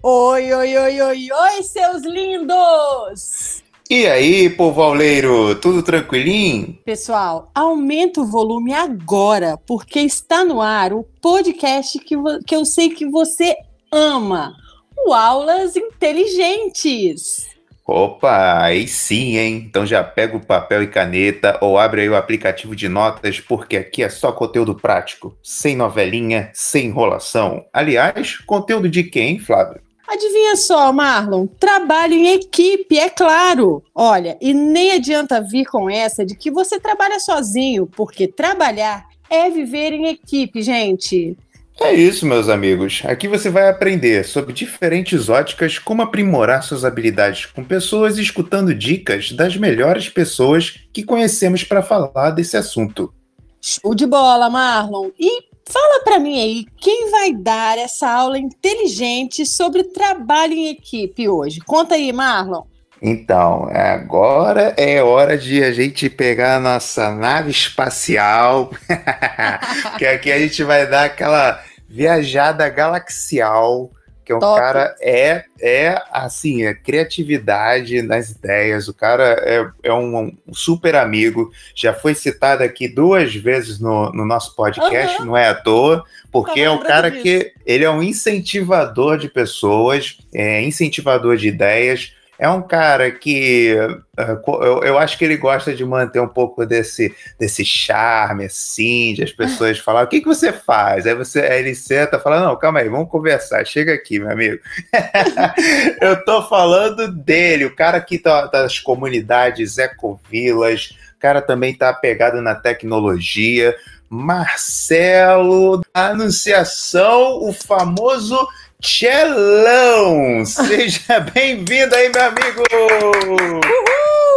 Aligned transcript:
Oi, 0.00 0.52
oi, 0.52 0.76
oi, 0.76 1.00
oi, 1.00 1.28
oi, 1.32 1.62
seus 1.64 2.04
lindos! 2.04 3.64
E 3.90 4.06
aí, 4.06 4.48
povo 4.48 4.80
auleiro, 4.80 5.56
tudo 5.56 5.82
tranquilinho? 5.82 6.78
Pessoal, 6.84 7.50
aumenta 7.52 8.20
o 8.20 8.26
volume 8.26 8.72
agora, 8.72 9.56
porque 9.66 9.98
está 9.98 10.44
no 10.44 10.60
ar 10.60 10.92
o 10.92 11.02
podcast 11.20 11.98
que, 11.98 12.14
que 12.46 12.54
eu 12.54 12.64
sei 12.64 12.90
que 12.90 13.10
você 13.10 13.56
ama, 13.90 14.54
o 14.96 15.12
Aulas 15.12 15.74
Inteligentes. 15.74 17.48
Opa, 17.84 18.62
aí 18.62 18.86
sim, 18.86 19.36
hein? 19.36 19.64
Então 19.68 19.84
já 19.84 20.04
pega 20.04 20.36
o 20.36 20.46
papel 20.46 20.84
e 20.84 20.86
caneta 20.86 21.58
ou 21.60 21.76
abre 21.76 22.02
aí 22.02 22.08
o 22.08 22.14
aplicativo 22.14 22.76
de 22.76 22.88
notas, 22.88 23.40
porque 23.40 23.76
aqui 23.76 24.04
é 24.04 24.08
só 24.08 24.30
conteúdo 24.30 24.76
prático, 24.76 25.36
sem 25.42 25.74
novelinha, 25.74 26.50
sem 26.54 26.86
enrolação. 26.86 27.64
Aliás, 27.72 28.36
conteúdo 28.36 28.88
de 28.88 29.02
quem, 29.02 29.40
Flávio? 29.40 29.87
Adivinha 30.08 30.56
só, 30.56 30.90
Marlon? 30.90 31.46
Trabalho 31.46 32.14
em 32.14 32.28
equipe, 32.28 32.98
é 32.98 33.10
claro. 33.10 33.82
Olha, 33.94 34.38
e 34.40 34.54
nem 34.54 34.92
adianta 34.92 35.38
vir 35.42 35.66
com 35.66 35.90
essa 35.90 36.24
de 36.24 36.34
que 36.34 36.50
você 36.50 36.80
trabalha 36.80 37.20
sozinho, 37.20 37.86
porque 37.86 38.26
trabalhar 38.26 39.06
é 39.28 39.50
viver 39.50 39.92
em 39.92 40.06
equipe, 40.06 40.62
gente. 40.62 41.36
É 41.80 41.92
isso, 41.92 42.26
meus 42.26 42.48
amigos. 42.48 43.02
Aqui 43.04 43.28
você 43.28 43.50
vai 43.50 43.68
aprender 43.68 44.24
sobre 44.24 44.52
diferentes 44.52 45.28
óticas, 45.28 45.78
como 45.78 46.02
aprimorar 46.02 46.62
suas 46.62 46.84
habilidades 46.84 47.46
com 47.46 47.62
pessoas 47.62 48.18
e 48.18 48.22
escutando 48.22 48.74
dicas 48.74 49.30
das 49.30 49.56
melhores 49.56 50.08
pessoas 50.08 50.80
que 50.92 51.04
conhecemos 51.04 51.62
para 51.62 51.82
falar 51.82 52.30
desse 52.30 52.56
assunto. 52.56 53.12
Show 53.60 53.94
de 53.94 54.06
bola, 54.06 54.48
Marlon. 54.48 55.10
E 55.18 55.44
Fala 55.68 56.02
para 56.02 56.18
mim 56.18 56.40
aí, 56.40 56.66
quem 56.78 57.10
vai 57.10 57.34
dar 57.34 57.76
essa 57.76 58.08
aula 58.08 58.38
inteligente 58.38 59.44
sobre 59.44 59.84
trabalho 59.84 60.54
em 60.54 60.68
equipe 60.68 61.28
hoje? 61.28 61.60
Conta 61.60 61.94
aí, 61.94 62.10
Marlon. 62.10 62.62
Então, 63.02 63.68
agora 63.72 64.74
é 64.78 65.02
hora 65.02 65.36
de 65.36 65.62
a 65.62 65.70
gente 65.70 66.08
pegar 66.08 66.56
a 66.56 66.60
nossa 66.60 67.14
nave 67.14 67.50
espacial, 67.50 68.70
que 69.98 70.06
aqui 70.06 70.32
a 70.32 70.38
gente 70.38 70.64
vai 70.64 70.86
dar 70.86 71.04
aquela 71.04 71.62
viajada 71.86 72.68
galaxial 72.70 73.90
que 74.28 74.34
o 74.34 74.40
cara 74.40 74.94
é, 75.00 75.44
é 75.58 76.02
assim, 76.12 76.62
é 76.62 76.74
criatividade 76.74 78.02
nas 78.02 78.30
ideias, 78.30 78.86
o 78.86 78.92
cara 78.92 79.24
é, 79.24 79.66
é 79.82 79.92
um, 79.92 80.18
um, 80.46 80.52
super 80.52 80.94
amigo, 80.96 81.50
já 81.74 81.94
foi 81.94 82.14
citado 82.14 82.62
aqui 82.62 82.86
duas 82.86 83.34
vezes 83.34 83.80
no, 83.80 84.12
no 84.12 84.26
nosso 84.26 84.54
podcast, 84.54 85.18
uhum. 85.20 85.28
não 85.28 85.36
é 85.36 85.48
à 85.48 85.54
toa, 85.54 86.04
porque 86.30 86.60
é 86.60 86.70
um 86.70 86.80
cara 86.80 87.10
disso. 87.10 87.22
que 87.22 87.52
ele 87.64 87.84
é 87.84 87.90
um 87.90 88.02
incentivador 88.02 89.16
de 89.16 89.30
pessoas, 89.30 90.18
é 90.34 90.62
incentivador 90.62 91.38
de 91.38 91.48
ideias, 91.48 92.12
é 92.38 92.48
um 92.48 92.62
cara 92.62 93.10
que 93.10 93.74
uh, 94.16 94.62
eu, 94.62 94.84
eu, 94.84 94.98
acho 94.98 95.18
que 95.18 95.24
ele 95.24 95.36
gosta 95.36 95.74
de 95.74 95.84
manter 95.84 96.20
um 96.20 96.28
pouco 96.28 96.64
desse, 96.64 97.12
desse 97.36 97.64
charme, 97.64 98.44
assim, 98.44 99.12
de 99.14 99.24
as 99.24 99.32
pessoas 99.32 99.78
falar 99.78 100.04
o 100.04 100.06
que, 100.06 100.20
que 100.20 100.26
você 100.26 100.52
faz? 100.52 101.04
Aí 101.04 101.14
você 101.14 101.40
aí 101.40 101.58
ele 101.58 101.74
senta 101.74 102.16
e 102.16 102.20
fala: 102.20 102.40
Não, 102.40 102.56
calma 102.56 102.78
aí, 102.78 102.88
vamos 102.88 103.10
conversar, 103.10 103.66
chega 103.66 103.92
aqui, 103.92 104.20
meu 104.20 104.30
amigo. 104.30 104.58
eu 106.00 106.24
tô 106.24 106.42
falando 106.42 107.12
dele, 107.12 107.64
o 107.64 107.74
cara 107.74 108.00
que 108.00 108.18
tá 108.18 108.46
das 108.46 108.78
comunidades 108.78 109.76
ecovilas, 109.76 110.96
o 111.16 111.18
cara 111.18 111.42
também 111.42 111.74
tá 111.74 111.92
pegado 111.92 112.40
na 112.40 112.54
tecnologia. 112.54 113.74
Marcelo, 114.10 115.82
Anunciação, 115.92 117.42
o 117.42 117.52
famoso 117.52 118.38
Tchelão! 118.80 120.44
Seja 120.44 121.18
bem-vindo 121.34 121.92
aí, 121.96 122.12
meu 122.14 122.22
amigo! 122.26 122.62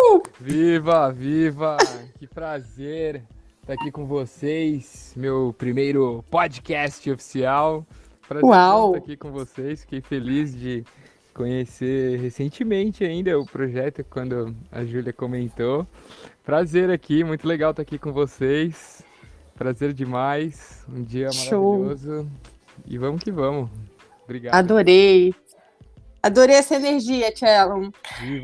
Uhul! 0.09 0.24
Viva, 0.40 1.12
viva! 1.12 1.78
Que 2.18 2.25
prazer 2.25 3.22
estar 3.62 3.74
aqui 3.74 3.91
com 3.91 4.07
vocês. 4.07 5.13
Meu 5.16 5.53
primeiro 5.56 6.25
podcast 6.31 7.07
oficial. 7.12 7.85
Prazer 8.28 8.50
Uau. 8.50 8.96
estar 8.96 9.03
aqui 9.03 9.16
com 9.16 9.31
vocês. 9.31 9.81
Fiquei 9.81 10.01
feliz 10.01 10.59
de 10.59 10.84
conhecer 11.35 12.19
recentemente 12.19 13.03
ainda 13.03 13.40
o 13.40 13.46
projeto 13.46 14.03
quando 14.09 14.56
a 14.72 14.84
Júlia 14.84 15.13
comentou. 15.13 15.85
Prazer 16.44 16.90
aqui, 16.90 17.24
muito 17.24 17.47
legal 17.47 17.69
estar 17.69 17.84
aqui 17.84 18.00
com 18.00 18.12
vocês. 18.12 19.03
Prazer 19.53 19.94
demais. 19.94 20.84
Um 20.90 21.03
dia 21.03 21.31
Show. 21.31 21.84
maravilhoso. 21.84 22.28
E 22.88 22.97
vamos 22.97 23.24
que 23.24 23.30
vamos. 23.31 23.69
Obrigado. 24.31 24.56
Adorei. 24.56 25.36
Adorei 26.24 26.56
essa 26.56 26.75
energia, 26.75 27.34
Tchellon. 27.34 27.90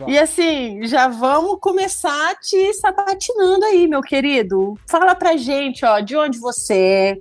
E 0.08 0.18
assim, 0.18 0.86
já 0.86 1.08
vamos 1.08 1.60
começar 1.62 2.36
te 2.40 2.74
sabatinando 2.74 3.64
aí, 3.66 3.88
meu 3.88 4.02
querido. 4.02 4.74
Fala 4.90 5.16
pra 5.16 5.38
gente, 5.38 5.86
ó, 5.86 6.00
de 6.00 6.16
onde 6.16 6.40
você 6.40 6.74
é, 6.74 7.18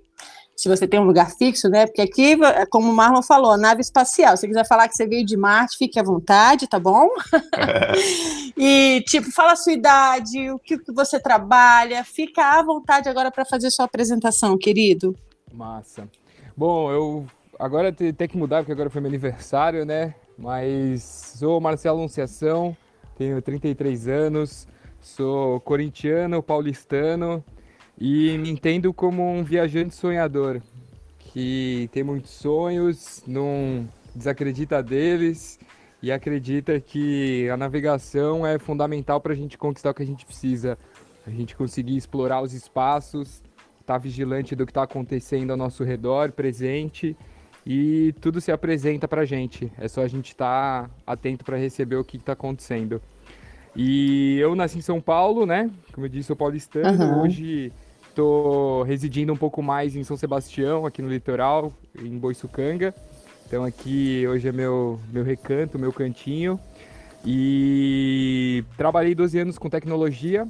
se 0.57 0.69
você 0.69 0.89
tem 0.89 0.99
um 0.99 1.05
lugar 1.05 1.31
fixo, 1.37 1.69
né? 1.69 1.87
Porque 1.87 2.01
aqui, 2.01 2.37
como 2.71 2.91
o 2.91 2.95
Marlon 2.95 3.23
falou, 3.23 3.57
nave 3.59 3.83
espacial. 3.83 4.35
Se 4.35 4.41
você 4.41 4.49
quiser 4.49 4.67
falar 4.67 4.89
que 4.89 4.97
você 4.97 5.07
veio 5.07 5.25
de 5.25 5.37
Marte, 5.37 5.77
fique 5.77 6.01
à 6.01 6.03
vontade, 6.03 6.67
tá 6.67 6.81
bom? 6.81 7.09
e, 8.57 9.05
tipo, 9.07 9.31
fala 9.31 9.53
a 9.53 9.57
sua 9.57 9.75
idade, 9.75 10.51
o 10.51 10.59
que, 10.59 10.79
que 10.79 10.93
você 10.93 11.21
trabalha. 11.21 12.03
Fica 12.03 12.59
à 12.59 12.63
vontade 12.63 13.09
agora 13.09 13.31
para 13.31 13.45
fazer 13.45 13.71
sua 13.71 13.85
apresentação, 13.85 14.57
querido. 14.57 15.15
Massa. 15.53 16.09
Bom, 16.57 16.91
eu 16.91 17.27
agora 17.59 17.93
tem, 17.93 18.29
que 18.29 18.37
mudar, 18.37 18.59
porque 18.59 18.73
agora 18.73 18.91
foi 18.91 19.01
meu 19.01 19.09
aniversário, 19.09 19.85
né? 19.85 20.15
Mas 20.39 21.03
sou 21.39 21.61
Marcelo 21.61 21.99
Anunciação, 21.99 22.77
tenho 23.17 23.41
33 23.41 24.09
anos, 24.09 24.69
sou 25.01 25.61
corintiano, 25.61 26.43
paulistano 26.43 27.43
e 27.99 28.37
me 28.39 28.51
entendo 28.51 28.93
como 28.93 29.27
um 29.27 29.43
viajante 29.43 29.95
sonhador, 29.95 30.61
que 31.19 31.89
tem 31.93 32.03
muitos 32.03 32.31
sonhos, 32.33 33.23
não 33.27 33.89
desacredita 34.15 34.83
deles 34.83 35.59
e 36.03 36.13
acredita 36.13 36.79
que 36.79 37.49
a 37.49 37.57
navegação 37.57 38.47
é 38.47 38.59
fundamental 38.59 39.21
para 39.21 39.33
a 39.33 39.37
gente 39.37 39.57
conquistar 39.57 39.91
o 39.91 39.95
que 39.95 40.03
a 40.03 40.07
gente 40.07 40.27
precisa, 40.27 40.79
a 41.27 41.31
gente 41.31 41.57
conseguir 41.57 41.97
explorar 41.97 42.43
os 42.43 42.53
espaços, 42.53 43.43
estar 43.81 43.95
tá 43.95 43.99
vigilante 43.99 44.55
do 44.55 44.67
que 44.67 44.71
está 44.71 44.83
acontecendo 44.83 45.53
ao 45.53 45.57
nosso 45.57 45.83
redor, 45.85 46.33
presente 46.33 47.17
e 47.67 48.15
tudo 48.21 48.41
se 48.41 48.53
apresenta 48.53 49.09
para 49.09 49.23
a 49.23 49.25
gente. 49.25 49.73
É 49.77 49.89
só 49.89 50.03
a 50.03 50.09
gente 50.09 50.29
estar 50.29 50.85
tá 50.85 50.91
atento 51.05 51.45
para 51.45 51.57
receber 51.57 51.97
o 51.97 52.05
que 52.05 52.17
está 52.17 52.33
acontecendo. 52.33 53.03
E 53.75 54.39
eu 54.39 54.55
nasci 54.55 54.79
em 54.79 54.83
São 54.83 55.01
Paulo, 55.01 55.45
né? 55.45 55.69
Como 55.93 56.07
eu 56.07 56.09
disse, 56.09 56.29
sou 56.29 56.37
paulistano. 56.37 57.05
Uhum. 57.05 57.23
Hoje 57.23 57.73
estou 58.09 58.85
residindo 58.85 59.33
um 59.33 59.37
pouco 59.37 59.61
mais 59.63 59.97
em 59.97 60.05
São 60.05 60.17
Sebastião, 60.17 60.87
aqui 60.87 61.03
no 61.03 61.09
litoral, 61.09 61.73
em 62.01 62.17
Boiçucanga. 62.17 62.95
Então 63.47 63.65
aqui 63.65 64.25
hoje 64.29 64.47
é 64.47 64.53
meu, 64.53 65.01
meu 65.13 65.25
recanto, 65.25 65.77
meu 65.77 65.93
cantinho. 65.93 66.61
E 67.25 68.65
trabalhei 68.77 69.13
12 69.13 69.41
anos 69.41 69.59
com 69.59 69.69
tecnologia. 69.69 70.47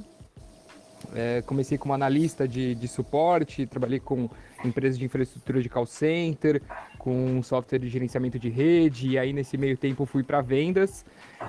É, 1.15 1.41
comecei 1.41 1.77
como 1.79 1.93
analista 1.93 2.47
de, 2.47 2.75
de 2.75 2.87
suporte, 2.87 3.65
trabalhei 3.65 3.99
com 3.99 4.29
empresas 4.63 4.97
de 4.97 5.05
infraestrutura 5.05 5.61
de 5.61 5.69
call 5.69 5.85
center, 5.85 6.61
com 7.07 7.41
software 7.41 7.79
de 7.79 7.87
gerenciamento 7.87 8.37
de 8.37 8.49
rede, 8.49 9.11
e 9.11 9.17
aí 9.17 9.31
nesse 9.31 9.57
meio 9.57 9.77
tempo 9.77 10.05
fui 10.05 10.23
para 10.23 10.41
vendas. 10.41 11.05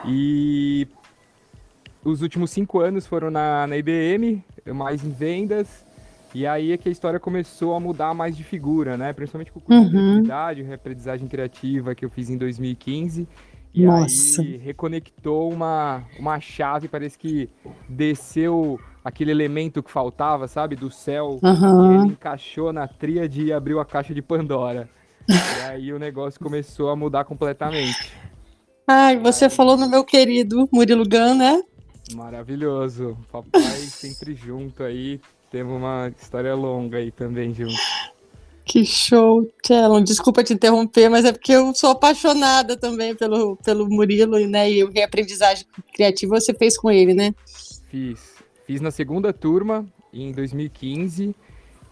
E 0.07 0.87
os 2.05 2.23
últimos 2.23 2.53
cinco 2.53 2.79
anos 2.79 3.09
foram 3.09 3.29
na, 3.29 3.67
na 3.67 3.77
IBM, 3.77 4.41
mais 4.73 5.05
em 5.05 5.11
vendas, 5.11 5.85
e 6.33 6.47
aí 6.47 6.71
é 6.71 6.77
que 6.77 6.89
a 6.89 6.93
história 6.93 7.19
começou 7.19 7.75
a 7.75 7.81
mudar 7.81 8.15
mais 8.15 8.37
de 8.37 8.45
figura, 8.45 8.97
né? 8.97 9.13
Principalmente 9.13 9.51
com 9.51 9.59
o 9.59 9.63
curso 9.63 9.83
uhum. 9.83 9.91
de 9.91 9.99
atividade, 9.99 10.63
reaprendizagem 10.63 11.27
criativa 11.27 11.93
que 11.93 12.05
eu 12.05 12.11
fiz 12.11 12.31
em 12.31 12.39
2015. 12.39 13.27
E 13.75 13.85
Nossa. 13.85 14.41
aí 14.41 14.59
reconectou 14.59 15.53
uma, 15.53 16.05
uma 16.21 16.39
chave, 16.39 16.87
parece 16.87 17.19
que 17.19 17.51
desceu 17.89 18.79
aquele 19.05 19.33
elemento 19.33 19.83
que 19.83 19.91
faltava, 19.91 20.47
sabe, 20.47 20.77
do 20.77 20.89
céu, 20.89 21.41
uhum. 21.43 21.93
e 21.93 21.95
ele 21.97 22.13
encaixou 22.13 22.73
na 22.73 22.87
tríade 22.87 23.47
e 23.47 23.53
abriu 23.53 23.81
a 23.81 23.85
caixa 23.85 24.15
de 24.15 24.23
Pandora. 24.23 24.89
E 25.29 25.63
aí 25.69 25.93
o 25.93 25.99
negócio 25.99 26.41
começou 26.41 26.89
a 26.91 26.97
mudar 26.97 27.25
completamente. 27.25 28.13
Ai, 28.87 29.19
você 29.19 29.45
aí... 29.45 29.51
falou 29.51 29.77
no 29.77 29.89
meu 29.89 30.05
querido 30.05 30.69
Murilo 30.73 31.05
Gun, 31.09 31.35
né? 31.35 31.63
Maravilhoso. 32.15 33.19
Papai 33.31 33.61
sempre 33.61 34.35
junto 34.35 34.83
aí. 34.83 35.21
Temos 35.51 35.77
uma 35.77 36.13
história 36.19 36.55
longa 36.55 36.99
aí 36.99 37.11
também 37.11 37.53
junto. 37.55 37.77
Que 38.65 38.85
show, 38.85 39.51
Thelon. 39.63 40.03
Desculpa 40.03 40.45
te 40.45 40.53
interromper, 40.53 41.09
mas 41.09 41.25
é 41.25 41.33
porque 41.33 41.53
eu 41.53 41.75
sou 41.75 41.91
apaixonada 41.91 42.77
também 42.77 43.15
pelo, 43.15 43.57
pelo 43.57 43.89
Murilo, 43.89 44.39
né? 44.47 44.71
E 44.71 44.85
o 44.85 44.91
que 44.91 45.01
aprendizagem 45.01 45.67
criativa 45.95 46.39
você 46.39 46.53
fez 46.53 46.77
com 46.77 46.91
ele, 46.91 47.15
né? 47.15 47.35
Fiz. 47.91 48.37
Fiz 48.67 48.83
na 48.83 48.91
segunda 48.91 49.33
turma, 49.33 49.87
em 50.13 50.33
2015, 50.33 51.35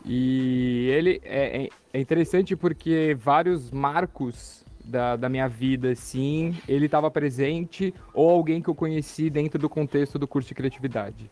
e 0.07 0.89
ele 0.91 1.21
é, 1.25 1.65
é, 1.65 1.69
é 1.93 2.01
interessante 2.01 2.55
porque 2.55 3.17
vários 3.19 3.73
marcos 3.73 4.65
da, 4.85 5.17
da 5.17 5.29
minha 5.29 5.49
vida, 5.49 5.91
assim, 5.91 6.57
ele 6.69 6.87
estava 6.87 7.11
presente 7.11 7.93
ou 8.15 8.31
alguém 8.31 8.63
que 8.63 8.69
eu 8.69 8.75
conheci 8.75 9.29
dentro 9.29 9.59
do 9.59 9.69
contexto 9.69 10.17
do 10.17 10.29
curso 10.29 10.49
de 10.49 10.55
criatividade. 10.55 11.29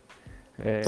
É, 0.59 0.81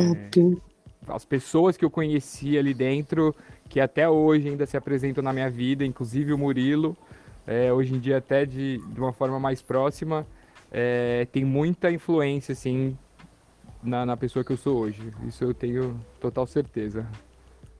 as 1.07 1.23
pessoas 1.23 1.77
que 1.77 1.85
eu 1.85 1.89
conheci 1.89 2.57
ali 2.57 2.73
dentro, 2.73 3.33
que 3.69 3.79
até 3.79 4.09
hoje 4.09 4.49
ainda 4.49 4.65
se 4.65 4.75
apresentam 4.75 5.23
na 5.23 5.31
minha 5.31 5.49
vida, 5.49 5.85
inclusive 5.85 6.33
o 6.33 6.37
Murilo, 6.37 6.97
é, 7.45 7.71
hoje 7.71 7.95
em 7.95 7.99
dia 7.99 8.17
até 8.17 8.45
de, 8.45 8.77
de 8.77 8.99
uma 8.99 9.13
forma 9.13 9.39
mais 9.39 9.61
próxima, 9.61 10.27
é, 10.69 11.25
tem 11.31 11.45
muita 11.45 11.89
influência, 11.89 12.51
assim, 12.51 12.97
na, 13.81 14.05
na 14.05 14.17
pessoa 14.17 14.43
que 14.43 14.51
eu 14.51 14.57
sou 14.57 14.77
hoje. 14.79 15.13
Isso 15.25 15.45
eu 15.45 15.53
tenho 15.53 15.97
total 16.19 16.45
certeza. 16.45 17.07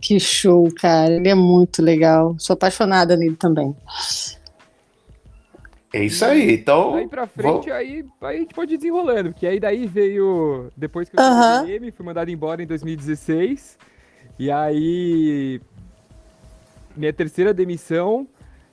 Que 0.02 0.20
show, 0.20 0.72
cara. 0.74 1.14
Ele 1.14 1.30
é 1.30 1.36
muito 1.36 1.82
legal. 1.82 2.36
Sou 2.38 2.54
apaixonada 2.54 3.16
nele 3.16 3.36
também. 3.36 3.76
É 5.94 6.04
isso 6.04 6.24
aí, 6.24 6.54
então. 6.54 6.96
Aí 6.96 7.08
pra 7.08 7.26
frente, 7.26 7.68
vou... 7.68 7.74
aí, 7.74 8.06
aí 8.22 8.36
a 8.36 8.40
gente 8.40 8.54
pode 8.54 8.74
ir 8.74 8.78
desenrolando, 8.78 9.32
porque 9.32 9.48
aí 9.48 9.60
daí 9.60 9.88
veio. 9.88 10.72
Depois 10.76 11.10
que 11.10 11.18
eu 11.18 11.24
uhum. 11.24 11.66
fui 11.66 11.92
fui 11.92 12.06
mandado 12.06 12.30
embora 12.30 12.62
em 12.62 12.68
2016. 12.68 13.78
E 14.38 14.52
aí. 14.52 15.60
Minha 16.96 17.14
terceira 17.14 17.54
demissão. 17.54 18.28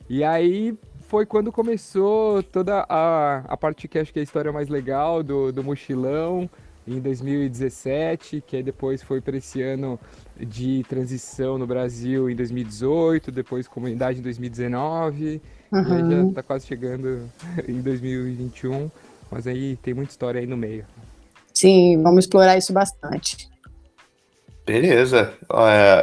E 0.09 0.23
aí 0.23 0.77
foi 1.09 1.25
quando 1.25 1.53
começou 1.53 2.43
toda 2.43 2.85
a, 2.89 3.45
a 3.49 3.57
parte 3.57 3.87
que 3.89 3.99
acho 3.99 4.13
que 4.13 4.19
é 4.19 4.21
a 4.21 4.25
história 4.25 4.53
mais 4.53 4.69
legal 4.69 5.23
do, 5.23 5.53
do 5.53 5.63
mochilão 5.63 6.51
em 6.87 7.01
2017, 7.01 8.43
que 8.47 8.57
aí 8.57 8.63
depois 8.63 9.03
foi 9.03 9.21
para 9.21 9.37
esse 9.37 9.63
ano 9.63 9.99
de 10.39 10.85
transição 10.89 11.57
no 11.57 11.67
Brasil 11.67 12.29
em 12.29 12.37
2018, 12.37 13.31
depois 13.31 13.67
comunidade 13.67 14.19
em 14.19 14.23
2019, 14.23 15.41
uhum. 15.73 15.81
e 15.81 16.11
já 16.11 16.29
está 16.29 16.43
quase 16.43 16.67
chegando 16.67 17.31
em 17.67 17.81
2021, 17.81 18.91
mas 19.31 19.47
aí 19.47 19.77
tem 19.77 19.95
muita 19.95 20.11
história 20.11 20.41
aí 20.41 20.47
no 20.47 20.57
meio. 20.57 20.85
Sim, 21.53 22.03
vamos 22.03 22.25
explorar 22.25 22.59
isso 22.59 22.73
bastante. 22.73 23.49
Beleza. 24.67 25.35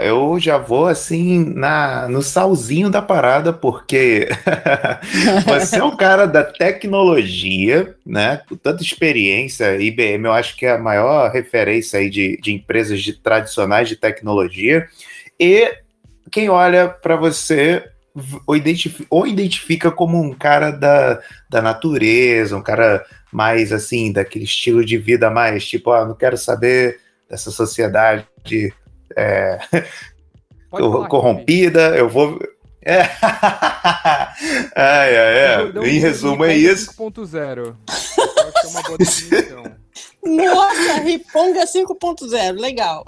eu 0.03 0.39
já 0.39 0.59
vou 0.59 0.85
assim 0.85 1.43
na 1.55 2.07
no 2.07 2.21
salzinho 2.21 2.91
da 2.91 3.01
parada, 3.01 3.51
porque 3.51 4.29
você 5.47 5.79
é 5.79 5.83
um 5.83 5.95
cara 5.95 6.27
da 6.27 6.43
tecnologia, 6.43 7.95
né? 8.05 8.41
Com 8.47 8.55
tanta 8.55 8.83
experiência, 8.83 9.81
IBM 9.81 10.25
eu 10.25 10.31
acho 10.31 10.55
que 10.55 10.67
é 10.67 10.73
a 10.73 10.77
maior 10.77 11.31
referência 11.31 11.99
aí 11.99 12.07
de, 12.07 12.37
de 12.37 12.53
empresas 12.53 13.01
de 13.01 13.13
tradicionais 13.13 13.89
de 13.89 13.95
tecnologia. 13.95 14.87
E 15.39 15.73
quem 16.31 16.47
olha 16.47 16.87
para 16.87 17.15
você 17.15 17.83
ou 18.45 18.55
identifica, 18.55 19.07
ou 19.09 19.25
identifica 19.25 19.89
como 19.89 20.21
um 20.21 20.33
cara 20.33 20.69
da, 20.69 21.19
da 21.49 21.61
natureza, 21.63 22.55
um 22.55 22.61
cara 22.61 23.03
mais 23.31 23.71
assim, 23.71 24.11
daquele 24.11 24.45
estilo 24.45 24.85
de 24.85 24.97
vida 24.97 25.31
mais 25.31 25.65
tipo, 25.65 25.91
ah, 25.91 26.05
não 26.05 26.13
quero 26.13 26.37
saber 26.37 26.99
dessa 27.31 27.49
sociedade 27.49 28.27
é, 29.15 29.57
corrompida. 30.69 31.95
Eu 31.95 32.09
vou. 32.09 32.37
É. 32.83 33.03
ai, 34.75 35.15
ai, 35.15 35.15
é. 35.15 35.71
Em 35.85 35.99
resumo, 35.99 36.43
é 36.43 36.55
isso. 36.55 36.93
5.0. 36.93 37.75
é 37.87 38.67
uma 38.67 38.81
boa 38.83 38.97
definição. 38.97 39.63
Nossa, 40.23 40.99
Riponga 40.99 41.63
5.0, 41.65 42.59
legal. 42.59 43.05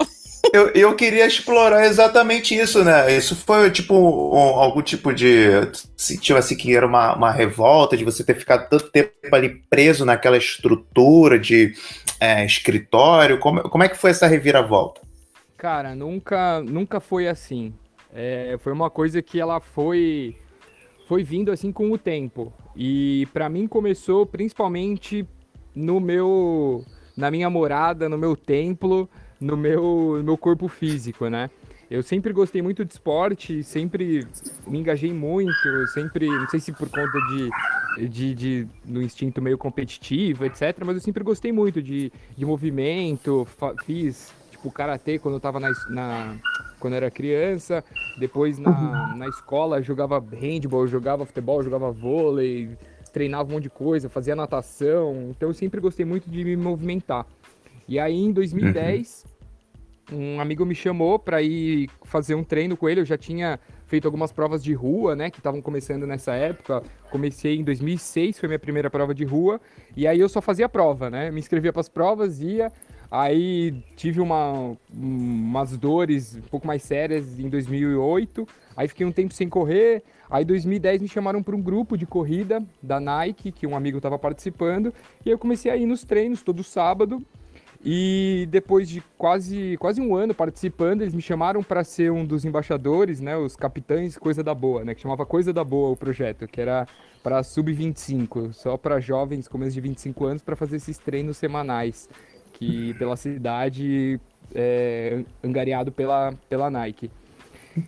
Eu, 0.52 0.70
eu 0.70 0.96
queria 0.96 1.26
explorar 1.26 1.86
exatamente 1.86 2.54
isso, 2.56 2.84
né? 2.84 3.16
Isso 3.16 3.36
foi 3.36 3.72
tipo 3.72 3.96
um, 3.96 4.60
algum 4.60 4.82
tipo 4.82 5.14
de. 5.14 5.48
Sentiu 5.96 6.36
assim 6.36 6.58
que 6.58 6.76
era 6.76 6.86
uma, 6.86 7.16
uma 7.16 7.32
revolta 7.32 7.96
de 7.96 8.04
você 8.04 8.24
ter 8.24 8.36
ficado 8.36 8.68
tanto 8.68 8.92
tempo 8.92 9.12
ali 9.32 9.62
preso 9.70 10.06
naquela 10.06 10.38
estrutura 10.38 11.40
de 11.40 11.74
é, 12.20 12.46
escritório. 12.46 13.40
Como, 13.40 13.62
como 13.70 13.84
é 13.84 13.90
que 13.90 13.98
foi 13.98 14.12
essa 14.12 14.28
reviravolta? 14.28 15.02
Cara, 15.58 15.96
nunca, 15.96 16.62
nunca 16.62 17.00
foi 17.00 17.28
assim. 17.28 17.74
É, 18.14 18.58
foi 18.60 18.74
uma 18.74 18.90
coisa 18.90 19.22
que 19.22 19.40
ela 19.40 19.62
foi, 19.62 20.36
foi 21.08 21.24
vindo 21.24 21.52
assim 21.52 21.72
com 21.72 21.90
o 21.90 21.98
tempo. 21.98 22.52
E 22.76 23.28
para 23.34 23.48
mim 23.48 23.66
começou 23.66 24.26
principalmente 24.26 25.26
no 25.74 26.02
meu, 26.02 26.84
na 27.16 27.32
minha 27.32 27.50
morada, 27.50 28.10
no 28.10 28.18
meu 28.18 28.36
templo 28.36 29.10
no 29.44 29.58
meu, 29.58 30.16
no 30.18 30.24
meu 30.24 30.38
corpo 30.38 30.68
físico, 30.68 31.28
né? 31.28 31.50
Eu 31.92 32.02
sempre 32.02 32.34
gostei 32.34 32.62
muito 32.62 32.84
de 32.84 32.94
esporte, 32.94 33.62
sempre 33.62 34.26
me 34.66 34.80
engajei 34.80 35.14
muito, 35.14 35.88
sempre, 35.94 36.28
não 36.28 36.48
sei 36.48 36.60
se 36.60 36.72
por 36.72 36.90
conta 36.90 37.20
de, 37.30 38.08
de, 38.08 38.34
de 38.34 38.68
no 38.86 39.02
instinto 39.02 39.42
meio 39.42 39.58
competitivo, 39.58 40.46
etc, 40.46 40.80
mas 40.86 40.96
eu 40.96 41.02
sempre 41.02 41.24
gostei 41.24 41.52
muito 41.52 41.84
de, 41.84 42.12
de 42.36 42.46
movimento, 42.46 43.48
fiz 43.86 44.34
tipo 44.50 44.72
karatê 44.72 45.20
quando 45.20 45.36
eu 45.36 45.40
tava 45.40 45.60
na, 45.60 45.72
na 45.90 46.36
quando 46.80 46.94
eu 46.94 46.98
era 46.98 47.12
criança, 47.12 47.84
depois 48.18 48.58
na, 48.58 48.72
uhum. 48.72 49.18
na 49.18 49.28
escola 49.28 49.82
jogava 49.82 50.20
handball, 50.20 50.88
jogava 50.88 51.26
futebol, 51.26 51.62
jogava 51.62 51.92
vôlei, 51.92 52.76
treinava 53.12 53.50
um 53.50 53.54
monte 53.54 53.64
de 53.64 53.70
coisa, 53.70 54.10
fazia 54.10 54.36
natação, 54.36 55.28
então 55.30 55.50
eu 55.50 55.54
sempre 55.54 55.80
gostei 55.80 56.06
muito 56.06 56.30
de 56.30 56.44
me 56.44 56.56
movimentar. 56.56 57.28
E 57.88 58.00
aí 58.00 58.16
em 58.16 58.32
2010 58.32 59.26
uhum 59.26 59.33
um 60.12 60.40
amigo 60.40 60.66
me 60.66 60.76
chamou 60.76 61.18
para 61.18 61.42
ir 61.42 61.90
fazer 62.04 62.36
um 62.36 62.44
treino 62.44 62.76
com 62.76 62.90
ele. 62.90 63.02
Eu 63.02 63.06
já 63.06 63.18
tinha 63.18 63.60
feito 63.88 64.06
algumas 64.06 64.32
provas 64.32 64.64
de 64.64 64.74
rua, 64.74 65.16
né, 65.16 65.30
que 65.30 65.40
estavam 65.40 65.62
começando 65.62 66.08
nessa 66.08 66.34
época. 66.34 66.82
Comecei 67.12 67.58
em 67.58 67.64
2006, 67.64 68.40
foi 68.40 68.50
minha 68.50 68.60
primeira 68.60 68.90
prova 68.90 69.14
de 69.14 69.24
rua, 69.24 69.62
e 69.96 70.08
aí 70.08 70.20
eu 70.20 70.28
só 70.28 70.42
fazia 70.42 70.68
prova, 70.68 71.10
né? 71.10 71.30
Me 71.30 71.40
inscrevia 71.40 71.72
para 71.72 71.82
as 71.82 71.90
provas, 71.90 72.42
ia, 72.42 72.72
aí 73.12 73.72
tive 73.96 74.20
uma, 74.20 74.76
umas 74.92 75.78
dores 75.78 76.36
um 76.36 76.50
pouco 76.50 76.66
mais 76.66 76.82
sérias 76.82 77.40
em 77.40 77.48
2008, 77.50 78.48
aí 78.76 78.88
fiquei 78.88 79.06
um 79.06 79.12
tempo 79.12 79.32
sem 79.32 79.48
correr, 79.48 80.02
aí 80.28 80.44
em 80.44 80.48
2010 80.48 81.04
me 81.04 81.08
chamaram 81.08 81.44
para 81.44 81.56
um 81.56 81.62
grupo 81.62 81.96
de 81.96 82.08
corrida 82.08 82.66
da 82.82 83.00
Nike, 83.00 83.52
que 83.52 83.68
um 83.68 83.76
amigo 83.76 83.98
estava 83.98 84.18
participando, 84.18 84.92
e 85.24 85.30
eu 85.30 85.38
comecei 85.38 85.72
a 85.72 85.78
ir 85.78 85.86
nos 85.86 86.04
treinos 86.04 86.42
todo 86.42 86.64
sábado, 86.64 87.24
e 87.86 88.48
depois 88.50 88.88
de 88.88 89.04
quase, 89.18 89.76
quase 89.78 90.00
um 90.00 90.16
ano 90.16 90.34
participando, 90.34 91.02
eles 91.02 91.14
me 91.14 91.22
chamaram 91.22 91.62
para 91.62 91.84
ser 91.84 92.12
um 92.12 92.26
dos 92.26 92.46
embaixadores, 92.46 93.20
né, 93.20 93.36
os 93.36 93.58
capitães 93.58 94.18
Coisa 94.18 94.42
da 94.42 94.56
Boa, 94.56 94.86
né, 94.86 94.96
que 94.96 95.02
chamava 95.02 95.26
Coisa 95.26 95.52
da 95.52 95.66
Boa 95.66 95.90
o 95.90 95.98
projeto, 95.98 96.48
que 96.48 96.62
era 96.62 96.88
para 97.22 97.44
sub-25, 97.44 98.54
só 98.54 98.78
para 98.78 99.02
jovens 99.02 99.50
com 99.50 99.58
menos 99.58 99.74
de 99.74 99.82
25 99.82 100.26
anos 100.26 100.42
para 100.42 100.56
fazer 100.56 100.78
esses 100.78 100.98
treinos 100.98 101.36
semanais, 101.36 102.08
que 102.54 102.94
pela 103.00 103.18
cidade 103.18 104.18
é, 104.56 105.26
angariado 105.44 105.92
pela, 105.92 106.34
pela 106.48 106.70
Nike. 106.70 107.12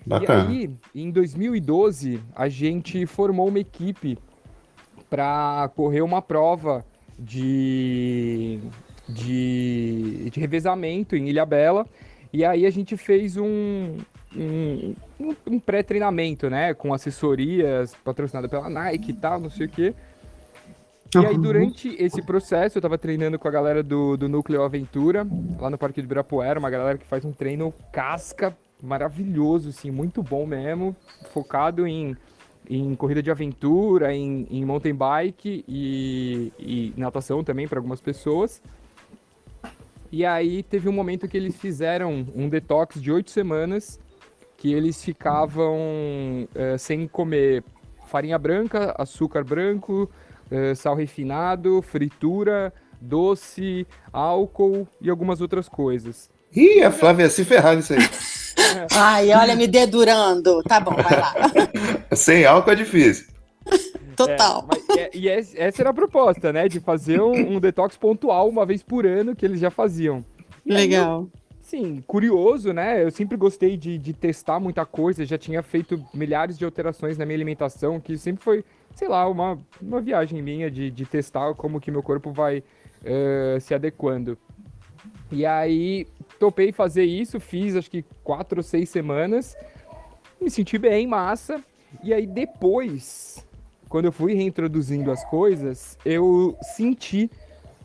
Bacana. 0.05 0.51
E 0.51 0.57
aí, 0.57 0.75
em 0.93 1.09
2012, 1.09 2.19
a 2.35 2.49
gente 2.49 3.05
formou 3.05 3.47
uma 3.47 3.59
equipe 3.59 4.17
para 5.09 5.69
correr 5.75 6.01
uma 6.01 6.21
prova 6.21 6.83
de 7.17 8.59
de, 9.07 10.29
de 10.29 10.39
revezamento 10.39 11.15
em 11.15 11.29
Ilha 11.29 11.45
Bela. 11.45 11.85
E 12.33 12.43
aí 12.43 12.65
a 12.65 12.69
gente 12.69 12.97
fez 12.97 13.37
um, 13.37 13.97
um, 14.35 14.95
um 15.47 15.59
pré-treinamento, 15.59 16.49
né? 16.49 16.73
Com 16.73 16.93
assessorias 16.93 17.95
patrocinadas 18.03 18.49
pela 18.49 18.69
Nike 18.69 19.11
e 19.11 19.13
tal, 19.13 19.39
não 19.39 19.49
sei 19.49 19.67
o 19.67 19.69
quê. 19.69 19.93
E 21.13 21.25
aí, 21.25 21.37
durante 21.37 21.95
esse 21.97 22.21
processo, 22.21 22.77
eu 22.77 22.81
tava 22.81 22.97
treinando 22.97 23.39
com 23.39 23.47
a 23.47 23.51
galera 23.51 23.81
do, 23.81 24.17
do 24.17 24.27
Núcleo 24.27 24.63
Aventura, 24.63 25.25
lá 25.59 25.69
no 25.69 25.77
Parque 25.77 26.01
de 26.01 26.05
Ibirapuera, 26.05 26.59
uma 26.59 26.69
galera 26.69 26.97
que 26.97 27.05
faz 27.05 27.23
um 27.23 27.31
treino 27.31 27.73
casca 27.91 28.55
maravilhoso, 28.83 29.69
assim, 29.69 29.89
muito 29.91 30.21
bom 30.21 30.45
mesmo, 30.45 30.93
focado 31.31 31.87
em, 31.87 32.17
em 32.69 32.95
corrida 32.95 33.23
de 33.23 33.31
aventura, 33.31 34.13
em, 34.13 34.45
em 34.49 34.65
mountain 34.65 34.93
bike 34.93 35.63
e, 35.67 36.51
e 36.59 36.93
natação 36.97 37.43
também 37.43 37.67
para 37.67 37.79
algumas 37.79 38.01
pessoas. 38.01 38.61
E 40.11 40.25
aí 40.25 40.63
teve 40.63 40.87
um 40.87 40.91
momento 40.91 41.27
que 41.27 41.37
eles 41.37 41.55
fizeram 41.55 42.25
um 42.35 42.47
detox 42.47 43.01
de 43.01 43.11
oito 43.11 43.31
semanas, 43.31 43.99
que 44.57 44.73
eles 44.73 45.03
ficavam 45.03 46.47
uh, 46.55 46.77
sem 46.77 47.07
comer 47.07 47.63
farinha 48.07 48.37
branca, 48.37 48.95
açúcar 48.97 49.43
branco, 49.43 50.09
uh, 50.51 50.75
sal 50.75 50.95
refinado, 50.95 51.81
fritura, 51.81 52.73
doce, 53.01 53.85
álcool 54.11 54.87
e 55.01 55.09
algumas 55.09 55.41
outras 55.41 55.67
coisas. 55.67 56.29
Ih, 56.55 56.83
a 56.83 56.91
Flávia 56.91 57.29
se 57.29 57.43
ferrar 57.43 57.75
nisso 57.75 57.93
aí. 57.93 57.99
Ai, 58.95 59.33
olha, 59.33 59.55
me 59.55 59.67
dedurando. 59.67 60.63
Tá 60.63 60.79
bom, 60.79 60.95
vai 60.95 61.19
lá. 61.19 61.33
Sem 62.15 62.45
álcool 62.45 62.71
é 62.71 62.75
difícil. 62.75 63.27
Total. 64.15 64.65
É, 64.71 64.84
e 65.13 65.27
essa 65.27 65.81
era 65.81 65.89
a 65.89 65.93
proposta, 65.93 66.51
né? 66.53 66.67
De 66.67 66.79
fazer 66.79 67.21
um, 67.21 67.55
um, 67.55 67.59
detox 67.59 67.97
pontual 67.97 68.49
uma 68.49 68.65
vez 68.65 68.81
por 68.83 69.05
ano 69.05 69.35
que 69.35 69.45
eles 69.45 69.59
já 69.59 69.69
faziam. 69.69 70.23
Legal. 70.65 71.29
Aí, 71.33 71.41
sim, 71.61 72.03
curioso, 72.07 72.73
né? 72.73 73.03
Eu 73.03 73.11
sempre 73.11 73.37
gostei 73.37 73.77
de, 73.77 73.97
de 73.97 74.13
testar 74.13 74.59
muita 74.59 74.85
coisa, 74.85 75.25
já 75.25 75.37
tinha 75.37 75.61
feito 75.61 76.03
milhares 76.13 76.57
de 76.57 76.65
alterações 76.65 77.17
na 77.17 77.25
minha 77.25 77.37
alimentação, 77.37 77.99
que 77.99 78.17
sempre 78.17 78.43
foi 78.43 78.63
sei 78.95 79.09
lá, 79.09 79.27
uma, 79.27 79.59
uma 79.81 80.01
viagem 80.01 80.41
minha 80.41 80.71
de, 80.71 80.89
de 80.89 81.05
testar 81.05 81.53
como 81.53 81.81
que 81.81 81.91
meu 81.91 82.01
corpo 82.01 82.31
vai 82.31 82.59
uh, 82.59 83.59
se 83.59 83.73
adequando. 83.73 84.37
E 85.31 85.45
aí, 85.45 86.07
topei 86.39 86.71
fazer 86.71 87.03
isso, 87.03 87.39
fiz 87.39 87.75
acho 87.75 87.91
que 87.91 88.05
quatro 88.23 88.59
ou 88.59 88.63
seis 88.63 88.89
semanas, 88.89 89.55
me 90.41 90.49
senti 90.49 90.77
bem, 90.77 91.05
massa. 91.05 91.61
E 92.01 92.13
aí 92.13 92.25
depois, 92.25 93.45
quando 93.89 94.05
eu 94.05 94.11
fui 94.11 94.33
reintroduzindo 94.33 95.11
as 95.11 95.23
coisas, 95.25 95.97
eu 96.05 96.57
senti 96.75 97.29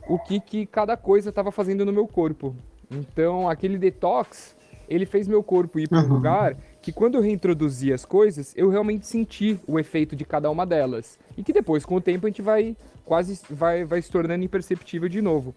o 0.09 0.19
que, 0.19 0.41
que 0.41 0.67
cada 0.67 0.97
coisa 0.97 1.29
estava 1.29 1.53
fazendo 1.53 1.85
no 1.85 1.93
meu 1.93 2.07
corpo. 2.07 2.55
Então, 2.91 3.49
aquele 3.49 3.79
detox, 3.79 4.57
ele 4.89 5.07
fez 5.07 5.29
meu 5.29 5.43
corpo 5.43 5.79
ir 5.79 5.89
para 5.89 6.01
um 6.01 6.03
uhum. 6.03 6.15
lugar 6.15 6.57
que 6.83 6.91
quando 6.93 7.15
eu 7.15 7.21
reintroduzi 7.21 7.93
as 7.93 8.05
coisas, 8.05 8.53
eu 8.57 8.69
realmente 8.69 9.07
senti 9.07 9.61
o 9.67 9.79
efeito 9.79 10.17
de 10.17 10.25
cada 10.25 10.51
uma 10.51 10.67
delas. 10.67 11.19
E 11.37 11.43
que 11.43 11.53
depois, 11.53 11.85
com 11.85 11.97
o 11.97 12.01
tempo, 12.01 12.27
a 12.27 12.31
gente 12.31 12.43
vai 12.43 12.77
quase 13.05 13.41
vai, 13.51 13.85
vai 13.85 14.01
se 14.01 14.11
tornando 14.11 14.45
imperceptível 14.45 15.09
de 15.09 15.21
novo. 15.21 15.55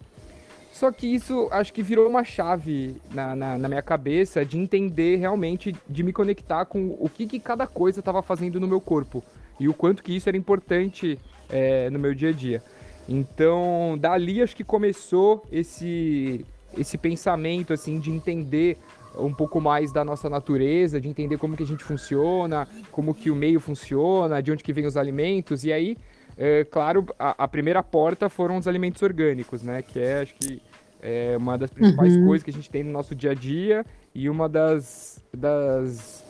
Só 0.72 0.92
que 0.92 1.06
isso 1.06 1.48
acho 1.52 1.72
que 1.72 1.84
virou 1.84 2.10
uma 2.10 2.24
chave 2.24 3.00
na, 3.14 3.36
na, 3.36 3.58
na 3.60 3.70
minha 3.70 3.82
cabeça 3.82 4.44
de 4.44 4.58
entender 4.58 5.18
realmente, 5.18 5.76
de 5.88 6.02
me 6.02 6.12
conectar 6.12 6.66
com 6.66 6.98
o 7.00 7.08
que, 7.08 7.28
que 7.28 7.40
cada 7.40 7.68
coisa 7.68 8.00
estava 8.00 8.24
fazendo 8.24 8.60
no 8.60 8.68
meu 8.68 8.82
corpo 8.82 9.24
e 9.60 9.68
o 9.68 9.74
quanto 9.74 10.04
que 10.04 10.16
isso 10.16 10.30
era 10.30 10.38
importante 10.38 11.20
é, 11.50 11.90
no 11.90 12.00
meu 12.00 12.14
dia 12.14 12.30
a 12.30 12.34
dia. 12.34 12.64
Então, 13.08 13.98
dali 14.00 14.42
acho 14.42 14.56
que 14.56 14.64
começou 14.64 15.46
esse, 15.52 16.46
esse 16.78 16.98
pensamento 16.98 17.74
assim 17.74 18.00
de 18.00 18.10
entender 18.12 18.78
um 19.18 19.34
pouco 19.34 19.62
mais 19.62 19.92
da 19.92 20.04
nossa 20.04 20.30
natureza, 20.30 21.00
de 21.00 21.08
entender 21.08 21.38
como 21.38 21.56
que 21.56 21.64
a 21.64 21.68
gente 21.68 21.84
funciona, 21.84 22.68
como 22.92 23.14
que 23.14 23.30
o 23.30 23.36
meio 23.36 23.60
funciona, 23.60 24.42
de 24.42 24.52
onde 24.52 24.64
que 24.64 24.74
vem 24.74 24.86
os 24.86 24.98
alimentos. 24.98 25.64
E 25.64 25.72
aí, 25.72 25.98
é, 26.38 26.64
claro, 26.64 27.06
a, 27.20 27.44
a, 27.44 27.48
primeira 27.48 27.84
porta 27.84 28.30
foram 28.30 28.58
os 28.58 28.68
alimentos 28.68 29.02
orgânicos, 29.02 29.62
né? 29.62 29.82
Que 29.82 30.00
é, 30.00 30.22
acho 30.22 30.34
que, 30.36 30.62
é 31.02 31.36
uma 31.38 31.58
das 31.58 31.70
principais 31.70 32.16
uhum. 32.16 32.26
coisas 32.26 32.44
que 32.44 32.50
a 32.50 32.54
gente 32.54 32.70
tem 32.70 32.82
no 32.82 32.92
nosso 32.92 33.14
dia 33.14 33.32
a 33.32 33.34
dia 33.34 33.86
e 34.16 34.30
uma 34.30 34.48
das, 34.48 35.22
das, 35.36 36.24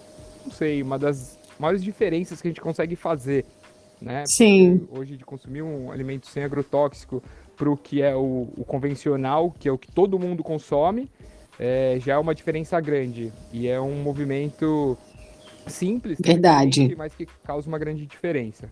não 0.43 0.51
sei, 0.51 0.81
uma 0.81 0.97
das 0.97 1.39
maiores 1.59 1.83
diferenças 1.83 2.41
que 2.41 2.47
a 2.47 2.51
gente 2.51 2.61
consegue 2.61 2.95
fazer, 2.95 3.45
né? 4.01 4.25
Sim. 4.25 4.79
Porque 4.79 4.99
hoje, 4.99 5.17
de 5.17 5.25
consumir 5.25 5.61
um 5.61 5.91
alimento 5.91 6.27
sem 6.27 6.43
agrotóxico 6.43 7.23
para 7.55 7.69
o 7.69 7.77
que 7.77 8.01
é 8.01 8.15
o, 8.15 8.49
o 8.57 8.65
convencional, 8.65 9.51
que 9.59 9.67
é 9.67 9.71
o 9.71 9.77
que 9.77 9.91
todo 9.91 10.19
mundo 10.19 10.43
consome, 10.43 11.09
é, 11.59 11.97
já 11.99 12.13
é 12.13 12.17
uma 12.17 12.33
diferença 12.33 12.79
grande. 12.81 13.31
E 13.51 13.67
é 13.67 13.79
um 13.79 14.01
movimento 14.01 14.97
simples, 15.67 16.17
Verdade. 16.19 16.93
mas 16.97 17.13
que 17.13 17.25
causa 17.43 17.67
uma 17.67 17.77
grande 17.77 18.05
diferença. 18.05 18.69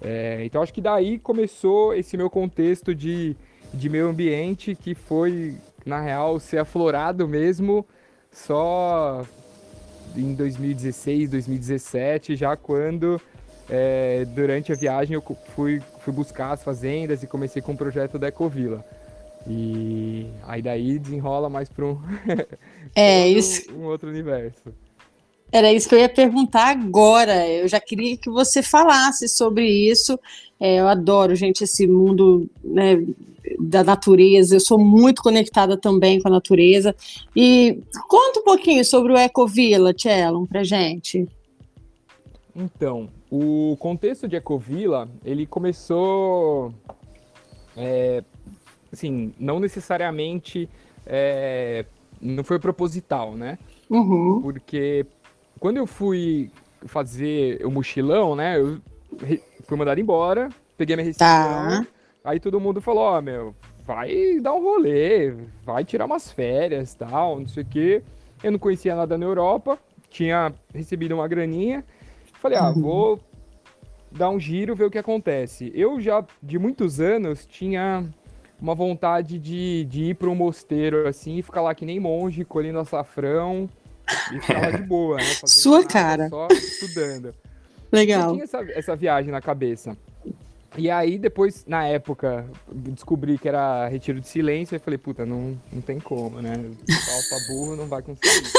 É, 0.00 0.44
então 0.44 0.62
acho 0.62 0.72
que 0.72 0.80
daí 0.80 1.18
começou 1.18 1.94
esse 1.94 2.16
meu 2.16 2.28
contexto 2.28 2.94
de, 2.94 3.36
de 3.72 3.88
meio 3.88 4.08
ambiente 4.08 4.74
que 4.74 4.94
foi, 4.94 5.56
na 5.84 6.00
real, 6.00 6.38
ser 6.38 6.58
aflorado 6.58 7.26
mesmo 7.26 7.86
só 8.30 9.24
em 10.16 10.34
2016, 10.34 11.30
2017, 11.30 12.36
já 12.36 12.56
quando 12.56 13.20
é, 13.68 14.24
durante 14.26 14.72
a 14.72 14.74
viagem 14.74 15.14
eu 15.14 15.22
fui, 15.54 15.80
fui 16.00 16.12
buscar 16.12 16.52
as 16.52 16.62
fazendas 16.62 17.22
e 17.22 17.26
comecei 17.26 17.62
com 17.62 17.72
o 17.72 17.76
projeto 17.76 18.18
da 18.18 18.28
Ecovila. 18.28 18.84
E 19.46 20.26
aí 20.44 20.62
daí 20.62 20.98
desenrola 20.98 21.48
mais 21.50 21.68
para 21.68 21.84
um, 21.84 22.00
é, 22.94 23.28
isso... 23.28 23.70
um 23.72 23.84
outro 23.84 24.08
universo. 24.08 24.72
Era 25.52 25.72
isso 25.72 25.88
que 25.88 25.94
eu 25.94 26.00
ia 26.00 26.08
perguntar 26.08 26.70
agora. 26.70 27.46
Eu 27.48 27.68
já 27.68 27.78
queria 27.78 28.16
que 28.16 28.28
você 28.28 28.62
falasse 28.62 29.28
sobre 29.28 29.66
isso. 29.66 30.18
É, 30.58 30.80
eu 30.80 30.88
adoro, 30.88 31.36
gente, 31.36 31.62
esse 31.62 31.86
mundo 31.86 32.50
né, 32.62 33.04
da 33.58 33.84
natureza. 33.84 34.56
Eu 34.56 34.60
sou 34.60 34.78
muito 34.78 35.22
conectada 35.22 35.76
também 35.76 36.20
com 36.20 36.28
a 36.28 36.30
natureza. 36.30 36.94
E 37.34 37.80
conta 38.08 38.40
um 38.40 38.44
pouquinho 38.44 38.84
sobre 38.84 39.12
o 39.12 39.16
Ecovila, 39.16 39.92
Tchelon, 39.92 40.46
para 40.46 40.64
gente. 40.64 41.28
Então, 42.54 43.08
o 43.30 43.76
contexto 43.80 44.28
de 44.28 44.36
Ecovila, 44.36 45.08
ele 45.24 45.46
começou 45.46 46.72
é, 47.76 48.22
assim, 48.92 49.32
não 49.38 49.58
necessariamente 49.58 50.68
é, 51.04 51.84
não 52.20 52.44
foi 52.44 52.58
proposital, 52.58 53.34
né? 53.34 53.58
Uhum. 53.90 54.40
Porque 54.40 55.04
quando 55.58 55.76
eu 55.76 55.86
fui 55.86 56.50
fazer 56.86 57.64
o 57.64 57.70
mochilão, 57.70 58.36
né? 58.36 58.58
Eu 58.58 58.80
fui 59.66 59.76
mandado 59.76 60.00
embora, 60.00 60.48
peguei 60.76 60.96
minha 60.96 61.06
rescisão. 61.06 61.26
Tá. 61.26 61.86
Aí 62.24 62.40
todo 62.40 62.58
mundo 62.58 62.80
falou, 62.80 63.02
ó, 63.02 63.18
oh, 63.18 63.20
meu, 63.20 63.54
vai 63.84 64.40
dar 64.40 64.54
um 64.54 64.62
rolê, 64.62 65.34
vai 65.62 65.84
tirar 65.84 66.06
umas 66.06 66.32
férias 66.32 66.94
tal, 66.94 67.38
não 67.38 67.46
sei 67.46 67.62
o 67.62 67.66
quê. 67.66 68.02
Eu 68.42 68.50
não 68.50 68.58
conhecia 68.58 68.96
nada 68.96 69.18
na 69.18 69.26
Europa, 69.26 69.78
tinha 70.08 70.50
recebido 70.72 71.14
uma 71.14 71.28
graninha. 71.28 71.84
Falei, 72.40 72.56
ah, 72.56 72.70
uhum. 72.70 72.80
vou 72.80 73.20
dar 74.10 74.30
um 74.30 74.40
giro, 74.40 74.74
ver 74.74 74.86
o 74.86 74.90
que 74.90 74.96
acontece. 74.96 75.70
Eu 75.74 76.00
já, 76.00 76.24
de 76.42 76.58
muitos 76.58 76.98
anos, 76.98 77.44
tinha 77.44 78.02
uma 78.58 78.74
vontade 78.74 79.38
de, 79.38 79.84
de 79.84 80.04
ir 80.04 80.14
para 80.14 80.30
um 80.30 80.34
mosteiro 80.34 81.06
assim 81.06 81.36
e 81.36 81.42
ficar 81.42 81.60
lá 81.60 81.74
que 81.74 81.84
nem 81.84 82.00
monge, 82.00 82.42
colhendo 82.42 82.78
açafrão 82.78 83.68
e 84.32 84.40
ficar 84.40 84.62
lá 84.62 84.70
de 84.70 84.82
boa, 84.82 85.18
né? 85.18 85.24
Sua 85.44 85.80
nada, 85.80 85.92
cara. 85.92 86.28
Só 86.30 86.48
estudando. 86.50 87.34
Legal. 87.92 88.28
Eu 88.28 88.32
tinha 88.32 88.44
essa, 88.44 88.72
essa 88.72 88.96
viagem 88.96 89.30
na 89.30 89.42
cabeça. 89.42 89.94
E 90.76 90.90
aí, 90.90 91.18
depois, 91.18 91.64
na 91.66 91.86
época, 91.86 92.46
descobri 92.72 93.38
que 93.38 93.48
era 93.48 93.86
retiro 93.86 94.20
de 94.20 94.28
silêncio 94.28 94.74
e 94.74 94.78
falei, 94.78 94.98
puta, 94.98 95.24
não, 95.24 95.56
não 95.72 95.80
tem 95.80 96.00
como, 96.00 96.40
né? 96.40 96.54
Falta 97.06 97.44
burro 97.48 97.76
não 97.76 97.86
vai 97.86 98.02
conseguir. 98.02 98.50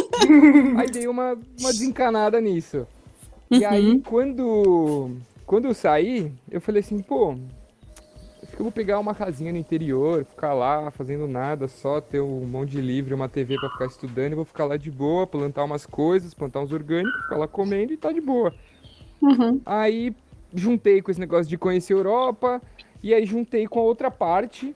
aí 0.76 0.90
dei 0.90 1.08
uma, 1.08 1.32
uma 1.32 1.72
desencanada 1.72 2.40
nisso. 2.40 2.86
E 3.50 3.60
uhum. 3.60 3.68
aí, 3.68 4.00
quando, 4.00 5.10
quando 5.46 5.66
eu 5.66 5.74
saí, 5.74 6.32
eu 6.50 6.60
falei 6.60 6.80
assim, 6.80 7.00
pô, 7.00 7.36
Acho 8.52 8.56
que 8.56 8.60
eu 8.60 8.64
vou 8.64 8.72
pegar 8.72 8.98
uma 8.98 9.14
casinha 9.14 9.50
no 9.50 9.56
interior, 9.56 10.26
ficar 10.26 10.52
lá 10.52 10.90
fazendo 10.90 11.26
nada, 11.26 11.68
só 11.68 12.02
ter 12.02 12.20
um 12.20 12.44
monte 12.44 12.72
de 12.72 12.82
livro, 12.82 13.16
uma 13.16 13.26
TV 13.26 13.56
para 13.58 13.70
ficar 13.70 13.86
estudando, 13.86 14.32
e 14.32 14.34
vou 14.34 14.44
ficar 14.44 14.66
lá 14.66 14.76
de 14.76 14.90
boa, 14.90 15.26
plantar 15.26 15.64
umas 15.64 15.86
coisas, 15.86 16.34
plantar 16.34 16.60
uns 16.60 16.70
orgânicos, 16.70 17.18
ficar 17.22 17.38
lá 17.38 17.48
comendo 17.48 17.94
e 17.94 17.96
tá 17.96 18.12
de 18.12 18.20
boa. 18.20 18.52
Uhum. 19.22 19.58
Aí 19.64 20.14
juntei 20.54 21.02
com 21.02 21.10
esse 21.10 21.20
negócio 21.20 21.48
de 21.48 21.58
conhecer 21.58 21.94
a 21.94 21.96
Europa, 21.96 22.62
e 23.02 23.12
aí 23.14 23.26
juntei 23.26 23.66
com 23.66 23.80
a 23.80 23.82
outra 23.82 24.10
parte, 24.10 24.74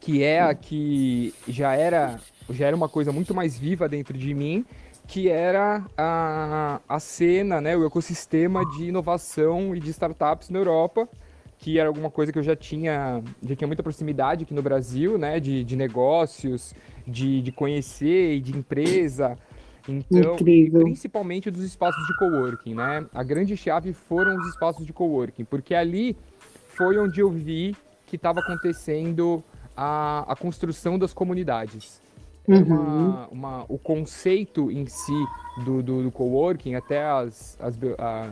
que 0.00 0.22
é 0.22 0.40
a 0.40 0.54
que 0.54 1.34
já 1.46 1.74
era, 1.74 2.18
já 2.50 2.66
era 2.66 2.76
uma 2.76 2.88
coisa 2.88 3.12
muito 3.12 3.34
mais 3.34 3.58
viva 3.58 3.88
dentro 3.88 4.16
de 4.16 4.34
mim, 4.34 4.64
que 5.06 5.28
era 5.28 5.84
a, 5.96 6.80
a 6.88 6.98
cena, 6.98 7.60
né, 7.60 7.76
o 7.76 7.86
ecossistema 7.86 8.64
de 8.64 8.86
inovação 8.86 9.74
e 9.74 9.80
de 9.80 9.90
startups 9.90 10.48
na 10.48 10.58
Europa, 10.58 11.08
que 11.62 11.78
era 11.78 11.88
alguma 11.88 12.10
coisa 12.10 12.32
que 12.32 12.38
eu 12.38 12.42
já 12.42 12.56
tinha, 12.56 13.22
já 13.40 13.54
tinha 13.54 13.68
muita 13.68 13.84
proximidade 13.84 14.42
aqui 14.42 14.52
no 14.52 14.62
Brasil, 14.62 15.16
né? 15.16 15.38
De, 15.38 15.62
de 15.62 15.76
negócios, 15.76 16.74
de, 17.06 17.40
de 17.40 17.52
conhecer 17.52 18.34
e 18.34 18.40
de 18.40 18.56
empresa. 18.56 19.38
Então, 19.88 20.36
principalmente 20.36 21.50
dos 21.50 21.62
espaços 21.62 22.06
de 22.06 22.16
coworking, 22.16 22.74
né? 22.74 23.06
A 23.12 23.22
grande 23.22 23.56
chave 23.56 23.92
foram 23.92 24.36
os 24.36 24.48
espaços 24.48 24.86
de 24.86 24.92
coworking, 24.92 25.44
porque 25.44 25.74
ali 25.74 26.16
foi 26.68 26.98
onde 26.98 27.20
eu 27.20 27.30
vi 27.30 27.76
que 28.06 28.16
estava 28.16 28.40
acontecendo 28.40 29.42
a, 29.76 30.24
a 30.32 30.36
construção 30.36 30.98
das 30.98 31.12
comunidades. 31.12 32.00
É 32.48 32.54
uhum. 32.54 32.62
Uma, 32.62 33.28
uma, 33.28 33.64
o 33.68 33.78
conceito 33.78 34.70
em 34.70 34.86
si 34.86 35.26
do, 35.64 35.82
do, 35.82 36.02
do 36.02 36.10
coworking, 36.10 36.74
até 36.74 37.04
as, 37.04 37.56
as, 37.60 37.78
a, 37.98 38.30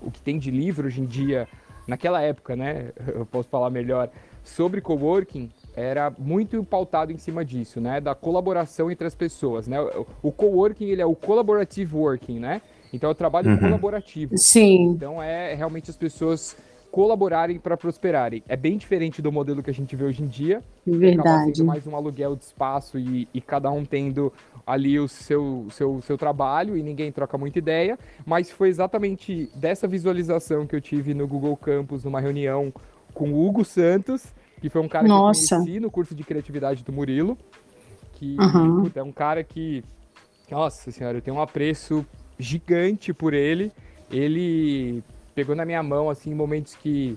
o 0.00 0.10
que 0.10 0.20
tem 0.20 0.38
de 0.38 0.50
livro 0.50 0.86
hoje 0.86 1.00
em 1.00 1.06
dia 1.06 1.48
naquela 1.86 2.20
época, 2.20 2.54
né, 2.54 2.92
eu 3.14 3.24
posso 3.24 3.48
falar 3.48 3.70
melhor, 3.70 4.10
sobre 4.44 4.80
coworking, 4.80 5.50
era 5.78 6.12
muito 6.18 6.62
pautado 6.64 7.12
em 7.12 7.18
cima 7.18 7.44
disso, 7.44 7.80
né, 7.80 8.00
da 8.00 8.14
colaboração 8.14 8.90
entre 8.90 9.06
as 9.06 9.14
pessoas, 9.14 9.68
né? 9.68 9.78
O 10.20 10.32
coworking, 10.32 10.86
ele 10.86 11.00
é 11.00 11.06
o 11.06 11.14
collaborative 11.14 11.94
working, 11.94 12.40
né? 12.40 12.60
Então 12.92 13.08
é 13.08 13.12
o 13.12 13.14
trabalho 13.14 13.50
uhum. 13.50 13.58
colaborativo. 13.58 14.36
Sim. 14.36 14.86
Então 14.86 15.22
é 15.22 15.54
realmente 15.54 15.90
as 15.90 15.96
pessoas 15.96 16.56
colaborarem 16.90 17.58
para 17.58 17.76
prosperarem. 17.76 18.42
É 18.48 18.56
bem 18.56 18.76
diferente 18.76 19.20
do 19.20 19.30
modelo 19.30 19.62
que 19.62 19.70
a 19.70 19.74
gente 19.74 19.94
vê 19.94 20.04
hoje 20.04 20.22
em 20.22 20.26
dia. 20.26 20.64
Verdade. 20.86 21.58
Sendo 21.58 21.66
mais 21.66 21.86
um 21.86 21.94
aluguel 21.94 22.34
de 22.34 22.44
espaço 22.44 22.98
e, 22.98 23.28
e 23.32 23.40
cada 23.40 23.70
um 23.70 23.84
tendo 23.84 24.32
ali 24.66 24.98
o 24.98 25.06
seu, 25.06 25.66
seu, 25.70 26.00
seu 26.02 26.18
trabalho 26.18 26.76
e 26.76 26.82
ninguém 26.82 27.12
troca 27.12 27.38
muita 27.38 27.58
ideia, 27.58 27.98
mas 28.26 28.50
foi 28.50 28.68
exatamente 28.68 29.50
dessa 29.54 29.86
visualização 29.86 30.66
que 30.66 30.74
eu 30.74 30.80
tive 30.80 31.14
no 31.14 31.28
Google 31.28 31.56
Campus, 31.56 32.04
numa 32.04 32.20
reunião 32.20 32.72
com 33.14 33.30
o 33.30 33.46
Hugo 33.46 33.64
Santos, 33.64 34.34
que 34.60 34.68
foi 34.68 34.80
um 34.80 34.88
cara 34.88 35.06
Nossa. 35.06 35.46
que 35.46 35.54
eu 35.54 35.58
conheci 35.58 35.80
no 35.80 35.90
curso 35.90 36.14
de 36.14 36.24
criatividade 36.24 36.84
do 36.84 36.92
Murilo, 36.92 37.38
que 38.14 38.36
uhum. 38.38 38.82
puta, 38.84 39.00
é 39.00 39.02
um 39.02 39.12
cara 39.12 39.44
que, 39.44 39.84
nossa 40.50 40.90
senhora, 40.90 41.18
eu 41.18 41.22
tenho 41.22 41.36
um 41.36 41.40
apreço 41.40 42.04
gigante 42.38 43.12
por 43.12 43.34
ele. 43.34 43.72
Ele 44.10 45.02
pegou 45.34 45.54
na 45.54 45.64
minha 45.64 45.82
mão, 45.82 46.10
assim, 46.10 46.34
momentos 46.34 46.74
que, 46.74 47.16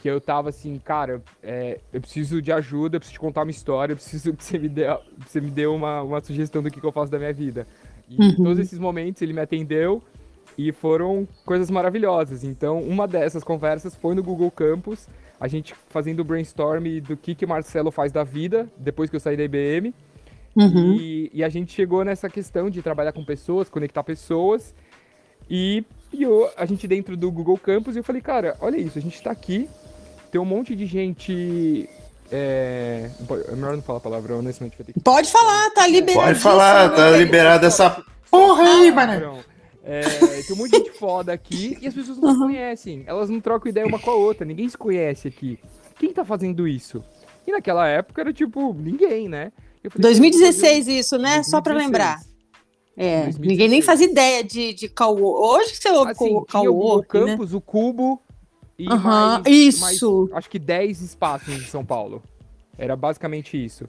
que 0.00 0.08
eu 0.08 0.20
tava 0.20 0.48
assim, 0.48 0.78
cara, 0.78 1.22
é, 1.42 1.78
eu 1.92 2.00
preciso 2.00 2.40
de 2.40 2.50
ajuda, 2.50 2.96
eu 2.96 3.00
preciso 3.00 3.14
te 3.14 3.20
contar 3.20 3.42
uma 3.42 3.50
história, 3.50 3.92
eu 3.92 3.96
preciso 3.96 4.32
que 4.32 4.44
você 4.44 4.58
me 4.58 4.68
dê, 4.68 4.84
você 5.26 5.40
me 5.40 5.50
dê 5.50 5.66
uma, 5.66 6.02
uma 6.02 6.20
sugestão 6.22 6.62
do 6.62 6.70
que, 6.70 6.80
que 6.80 6.86
eu 6.86 6.92
faço 6.92 7.10
da 7.12 7.18
minha 7.18 7.32
vida. 7.32 7.66
E 8.08 8.16
uhum. 8.16 8.36
todos 8.36 8.58
esses 8.58 8.78
momentos 8.78 9.20
ele 9.20 9.34
me 9.34 9.40
atendeu 9.40 10.02
e 10.56 10.72
foram 10.72 11.28
coisas 11.44 11.70
maravilhosas. 11.70 12.42
Então, 12.42 12.80
uma 12.80 13.06
dessas 13.06 13.44
conversas 13.44 13.94
foi 13.94 14.14
no 14.14 14.22
Google 14.22 14.50
Campus, 14.50 15.06
a 15.40 15.46
gente 15.48 15.74
fazendo 15.88 16.20
o 16.20 16.24
brainstorm 16.24 17.00
do 17.00 17.16
que 17.16 17.34
que 17.34 17.46
Marcelo 17.46 17.90
faz 17.90 18.10
da 18.10 18.24
vida 18.24 18.68
depois 18.76 19.08
que 19.08 19.16
eu 19.16 19.20
saí 19.20 19.36
da 19.36 19.44
IBM. 19.44 19.94
Uhum. 20.56 20.94
E, 20.94 21.30
e, 21.32 21.44
a 21.44 21.48
gente 21.48 21.72
chegou 21.72 22.04
nessa 22.04 22.28
questão 22.28 22.68
de 22.68 22.82
trabalhar 22.82 23.12
com 23.12 23.24
pessoas, 23.24 23.68
conectar 23.68 24.02
pessoas. 24.02 24.74
E, 25.48 25.84
e 26.12 26.24
eu, 26.24 26.50
a 26.56 26.66
gente 26.66 26.88
dentro 26.88 27.16
do 27.16 27.30
Google 27.30 27.56
Campus, 27.58 27.94
eu 27.94 28.02
falei, 28.02 28.20
cara, 28.20 28.56
olha 28.60 28.76
isso, 28.76 28.98
a 28.98 29.02
gente 29.02 29.14
está 29.14 29.30
aqui, 29.30 29.68
tem 30.32 30.40
um 30.40 30.44
monte 30.44 30.74
de 30.74 30.84
gente 30.84 31.88
é... 32.30 33.08
é 33.48 33.54
melhor 33.54 33.76
não 33.76 33.82
falar 33.82 34.00
palavrão 34.00 34.42
nesse 34.42 34.60
momento. 34.60 34.82
Que... 34.82 35.00
Pode 35.00 35.30
falar, 35.30 35.70
tá 35.70 35.86
liberado. 35.86 36.26
Pode 36.26 36.40
falar, 36.40 36.90
tá 36.90 37.10
liberado 37.10 37.66
essa 37.66 38.02
porra 38.30 38.64
aí, 38.64 38.90
mano. 38.90 39.38
É, 39.90 40.42
tem 40.42 40.54
um 40.54 40.58
monte 40.58 40.72
de 40.72 40.76
gente 40.76 40.90
foda 40.98 41.32
aqui 41.32 41.78
e 41.80 41.86
as 41.86 41.94
pessoas 41.94 42.18
não 42.18 42.28
uhum. 42.28 42.34
se 42.34 42.40
conhecem. 42.40 43.04
Elas 43.06 43.30
não 43.30 43.40
trocam 43.40 43.70
ideia 43.70 43.86
uma 43.86 43.98
com 43.98 44.10
a 44.10 44.14
outra. 44.14 44.44
Ninguém 44.44 44.68
se 44.68 44.76
conhece 44.76 45.28
aqui. 45.28 45.58
Quem 45.98 46.12
tá 46.12 46.26
fazendo 46.26 46.68
isso? 46.68 47.02
E 47.46 47.52
naquela 47.52 47.88
época 47.88 48.20
era 48.20 48.30
tipo, 48.30 48.74
ninguém, 48.74 49.30
né? 49.30 49.50
Falei, 49.88 50.02
2016 50.02 50.88
isso, 50.88 51.16
né? 51.16 51.36
2016. 51.36 51.50
Só 51.50 51.62
pra 51.62 51.72
lembrar. 51.72 52.20
É, 52.94 53.22
2016. 53.22 53.48
ninguém 53.48 53.68
nem 53.68 53.80
faz 53.80 54.02
ideia 54.02 54.44
de, 54.44 54.74
de 54.74 54.88
call 54.90 55.18
Hoje 55.22 55.76
você 55.76 55.88
ouve 55.88 56.10
assim, 56.12 56.44
call 56.50 56.98
o 56.98 57.02
Campus, 57.02 57.52
né? 57.52 57.56
o 57.56 57.60
Cubo 57.62 58.20
e 58.78 58.86
uhum, 58.86 58.98
mais, 58.98 59.46
isso. 59.46 59.80
Mais, 59.80 60.38
acho 60.38 60.50
que 60.50 60.58
10 60.58 61.00
espaços 61.00 61.48
em 61.48 61.60
São 61.60 61.82
Paulo. 61.82 62.22
Era 62.76 62.94
basicamente 62.94 63.56
isso. 63.56 63.86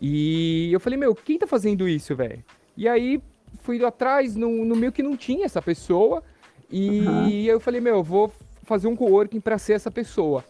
E 0.00 0.72
eu 0.72 0.80
falei, 0.80 0.98
meu, 0.98 1.14
quem 1.14 1.38
tá 1.38 1.46
fazendo 1.46 1.86
isso, 1.86 2.16
velho? 2.16 2.42
E 2.74 2.88
aí 2.88 3.20
fui 3.66 3.84
atrás 3.84 4.36
no, 4.36 4.64
no 4.64 4.76
meio 4.76 4.92
que 4.92 5.02
não 5.02 5.16
tinha 5.16 5.44
essa 5.44 5.60
pessoa. 5.60 6.22
E 6.70 7.00
uhum. 7.00 7.28
eu 7.28 7.60
falei, 7.60 7.80
meu, 7.80 7.96
eu 7.96 8.02
vou 8.02 8.32
fazer 8.62 8.88
um 8.88 8.96
coworking 8.96 9.40
para 9.40 9.58
ser 9.58 9.74
essa 9.74 9.90
pessoa. 9.90 10.44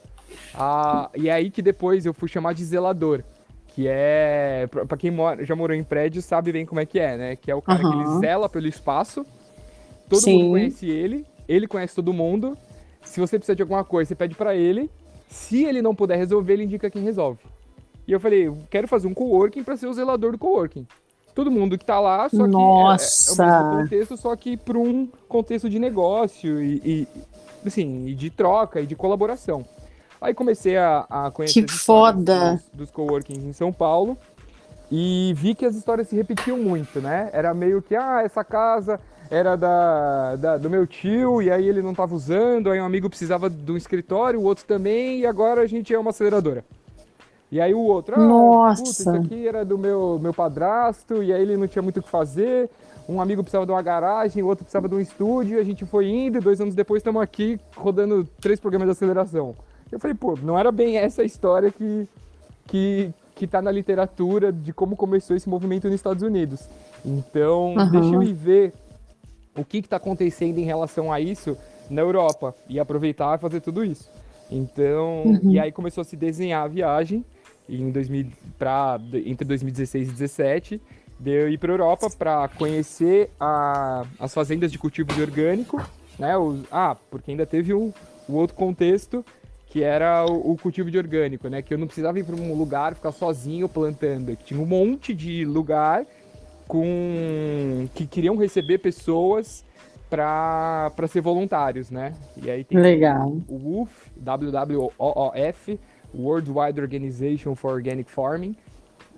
Ah, 0.55 1.11
e 1.15 1.29
é 1.29 1.33
aí 1.33 1.51
que 1.51 1.63
depois 1.63 2.05
eu 2.05 2.13
fui 2.13 2.29
chamar 2.29 2.53
de 2.53 2.65
zelador. 2.65 3.23
Que 3.69 3.87
é. 3.89 4.67
para 4.89 4.97
quem 4.97 5.11
mora, 5.11 5.45
já 5.45 5.55
morou 5.55 5.77
em 5.77 5.85
prédio, 5.85 6.23
sabe 6.23 6.51
bem 6.53 6.65
como 6.65 6.81
é 6.81 6.87
que 6.87 6.99
é, 6.99 7.17
né? 7.17 7.37
Que 7.37 7.51
é 7.51 7.55
o 7.55 7.63
cara 7.63 7.83
uhum. 7.83 7.91
que 7.91 7.99
ele 7.99 8.19
zela 8.21 8.49
pelo 8.49 8.67
espaço. 8.67 9.25
Todo 10.09 10.21
Sim. 10.21 10.39
mundo 10.39 10.51
conhece 10.53 10.89
ele, 10.89 11.27
ele 11.49 11.67
conhece 11.67 11.95
todo 11.95 12.13
mundo. 12.13 12.57
Se 13.03 13.21
você 13.21 13.39
precisa 13.39 13.57
de 13.57 13.63
alguma 13.63 13.85
coisa, 13.85 14.09
você 14.09 14.15
pede 14.15 14.35
para 14.35 14.55
ele. 14.55 14.91
Se 15.29 15.65
ele 15.65 15.83
não 15.83 15.95
puder 15.95 16.17
resolver, 16.17 16.55
ele 16.55 16.65
indica 16.65 16.91
quem 16.91 17.03
resolve. 17.03 17.41
E 18.07 18.13
eu 18.13 18.21
falei, 18.21 18.47
eu 18.47 18.59
quero 18.71 18.87
fazer 18.87 19.09
um 19.09 19.15
coworking 19.15 19.63
para 19.63 19.77
ser 19.77 19.89
o 19.89 19.93
zelador 19.93 20.33
do 20.33 20.39
coworking 20.39 20.87
todo 21.37 21.51
mundo 21.51 21.77
que 21.77 21.85
tá 21.85 22.01
lá, 22.01 22.31
só 22.31 22.45
que 22.45 22.51
Nossa. 22.51 23.45
é, 23.45 23.47
é 23.47 23.51
o 23.51 23.53
mesmo 23.53 23.83
contexto, 23.83 24.17
só 24.17 24.35
que 24.35 24.57
para 24.57 24.79
um 24.79 25.07
contexto 25.29 25.69
de 25.69 25.79
negócio 25.79 26.63
e, 26.63 26.81
e, 26.83 27.09
assim, 27.65 28.07
e 28.07 28.15
de 28.15 28.31
troca 28.31 28.81
e 28.81 28.87
de 28.87 28.97
colaboração. 28.97 29.63
Aí 30.19 30.33
comecei 30.33 30.79
a, 30.79 31.07
a 31.11 31.31
conhecer 31.31 31.67
que 31.67 31.71
foda. 31.71 32.53
Dos, 32.53 32.63
dos 32.73 32.91
coworkings 32.91 33.45
em 33.45 33.53
São 33.53 33.71
Paulo 33.71 34.17
e 34.91 35.35
vi 35.37 35.55
que 35.55 35.67
as 35.67 35.77
histórias 35.77 36.09
se 36.09 36.17
repetiam 36.17 36.57
muito, 36.57 37.03
né? 37.03 37.29
Era 37.35 37.53
meio 37.53 37.83
que, 37.83 37.95
ah, 37.95 38.23
essa 38.25 38.43
casa 38.43 38.99
era 39.31 39.57
da, 39.57 40.37
da, 40.37 40.57
do 40.57 40.71
meu 40.71 40.87
tio 40.87 41.43
e 41.43 41.51
aí 41.51 41.69
ele 41.69 41.83
não 41.83 41.91
estava 41.91 42.15
usando, 42.15 42.71
aí 42.71 42.81
um 42.81 42.85
amigo 42.87 43.11
precisava 43.11 43.51
de 43.51 43.71
um 43.71 43.77
escritório, 43.77 44.41
o 44.41 44.45
outro 44.45 44.65
também, 44.65 45.19
e 45.19 45.27
agora 45.27 45.61
a 45.61 45.67
gente 45.67 45.93
é 45.93 45.99
uma 45.99 46.11
aceleradora. 46.11 46.65
E 47.51 47.61
aí 47.61 47.73
o 47.73 47.81
outro, 47.81 48.17
ah, 48.17 48.19
Nossa. 48.19 48.83
Puta, 48.83 48.91
isso 48.91 49.11
aqui 49.11 49.47
era 49.47 49.65
do 49.65 49.79
meu, 49.79 50.19
meu 50.21 50.35
padrasto, 50.35 51.23
e 51.23 51.33
aí 51.33 51.41
ele 51.41 51.57
não 51.57 51.69
tinha 51.69 51.83
muito 51.83 52.01
o 52.01 52.03
que 52.03 52.09
fazer. 52.09 52.69
Um 53.09 53.21
amigo 53.21 53.43
precisava 53.43 53.65
de 53.65 53.71
uma 53.71 53.83
garagem, 53.83 54.43
o 54.43 54.47
outro 54.47 54.65
precisava 54.65 54.89
de 54.89 54.95
um 54.97 55.01
estúdio, 55.01 55.61
a 55.61 55.65
gente 55.65 55.85
foi 55.85 56.09
indo, 56.09 56.39
e 56.39 56.41
dois 56.41 56.61
anos 56.61 56.75
depois 56.75 57.01
estamos 57.01 57.23
aqui 57.23 57.59
rodando 57.77 58.25
três 58.41 58.59
programas 58.59 58.89
de 58.89 58.93
aceleração. 58.93 59.55
Eu 59.93 60.01
falei, 60.01 60.17
pô, 60.17 60.37
não 60.43 60.59
era 60.59 60.73
bem 60.73 60.97
essa 60.97 61.23
história 61.23 61.71
que, 61.71 62.09
que, 62.67 63.15
que 63.37 63.47
tá 63.47 63.63
na 63.63 63.71
literatura 63.71 64.53
de 64.53 64.73
como 64.73 64.97
começou 64.97 65.37
esse 65.37 65.49
movimento 65.49 65.85
nos 65.85 65.95
Estados 65.95 66.25
Unidos. 66.25 66.69
Então, 67.05 67.75
uhum. 67.75 67.91
deixa 67.91 68.15
eu 68.15 68.23
ir 68.25 68.33
ver 68.33 68.73
o 69.57 69.65
que 69.65 69.79
está 69.79 69.97
acontecendo 69.97 70.59
em 70.59 70.65
relação 70.65 71.13
a 71.13 71.21
isso 71.21 71.57
na 71.89 72.03
Europa 72.03 72.57
e 72.69 72.81
aproveitar 72.81 73.39
e 73.39 73.41
fazer 73.41 73.61
tudo 73.61 73.85
isso. 73.85 74.11
Então, 74.51 75.23
uhum. 75.23 75.41
e 75.51 75.61
aí 75.61 75.71
começou 75.71 76.03
a 76.03 76.05
se 76.05 76.17
desenhar 76.17 76.65
a 76.65 76.69
viagem 76.69 77.25
em 77.69 77.91
2000, 77.91 78.27
pra, 78.59 78.99
entre 79.25 79.47
2016 79.47 80.09
e 80.09 80.11
2017, 80.13 80.81
de 81.19 81.31
eu 81.31 81.49
ir 81.49 81.59
para 81.59 81.73
a 81.73 81.75
Europa 81.75 82.11
para 82.11 82.49
conhecer 82.49 83.31
a, 83.41 84.05
as 84.19 84.33
fazendas 84.35 84.71
de 84.71 84.79
cultivo 84.79 85.13
de 85.13 85.23
orgânico, 85.23 85.83
né? 86.19 86.37
Os, 86.37 86.65
ah, 86.71 86.97
porque 87.11 87.31
ainda 87.31 87.47
teve 87.47 87.73
o, 87.73 87.93
o 88.29 88.35
outro 88.35 88.55
contexto 88.57 89.25
que 89.69 89.83
era 89.83 90.25
o, 90.25 90.53
o, 90.53 90.57
cultivo 90.57 90.91
de 90.91 90.99
orgânico, 90.99 91.49
né? 91.49 91.63
Que 91.63 91.75
eu 91.75 91.79
não 91.79 91.87
precisava 91.87 92.19
ir 92.19 92.25
para 92.25 92.37
um 92.37 92.55
lugar 92.55 92.95
ficar 92.95 93.13
sozinho 93.13 93.69
plantando, 93.69 94.37
tinha 94.37 94.61
um 94.61 94.67
monte 94.67 95.15
de 95.15 95.45
lugar 95.45 96.07
com 96.69 97.87
que 97.95 98.07
queriam 98.07 98.37
receber 98.37 98.79
pessoas 98.79 99.65
para 100.09 100.91
ser 101.09 101.21
voluntários, 101.21 101.91
né? 101.91 102.13
E 102.37 102.51
aí 102.51 102.65
tem 102.65 102.79
Legal. 102.79 103.29
o 103.49 103.89
WWOF, 104.17 104.91
WWOF, 104.97 105.81
Worldwide 106.17 106.81
Organization 106.81 107.55
for 107.55 107.73
Organic 107.73 108.11
Farming. 108.11 108.57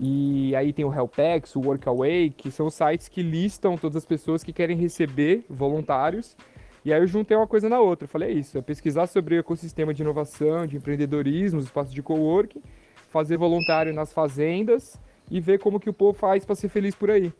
E 0.00 0.54
aí 0.54 0.72
tem 0.72 0.84
o 0.84 0.94
Helpex, 0.94 1.56
o 1.56 1.61
Workaway, 1.61 2.30
que 2.30 2.50
são 2.50 2.70
sites 2.70 3.08
que 3.08 3.22
listam 3.22 3.76
todas 3.76 3.96
as 3.96 4.04
pessoas 4.04 4.44
que 4.44 4.52
querem 4.52 4.76
receber 4.76 5.44
voluntários. 5.48 6.37
E 6.84 6.92
aí 6.92 7.00
eu 7.00 7.06
juntei 7.06 7.37
uma 7.37 7.46
coisa 7.46 7.68
na 7.68 7.80
outra. 7.80 8.06
falei, 8.06 8.30
é 8.30 8.32
isso, 8.32 8.56
é 8.56 8.62
pesquisar 8.62 9.06
sobre 9.06 9.37
o 9.37 9.40
ecossistema 9.40 9.92
de 9.92 10.02
inovação, 10.02 10.66
de 10.66 10.76
empreendedorismo, 10.76 11.58
os 11.58 11.66
espaços 11.66 11.92
de 11.92 12.02
coworking, 12.02 12.62
fazer 13.11 13.37
voluntário 13.37 13.92
nas 13.92 14.12
fazendas 14.12 14.98
e 15.30 15.40
ver 15.40 15.58
como 15.58 15.80
que 15.80 15.90
o 15.90 15.92
povo 15.92 16.16
faz 16.16 16.44
para 16.44 16.54
ser 16.54 16.68
feliz 16.68 16.94
por 16.94 17.11
aí. 17.11 17.32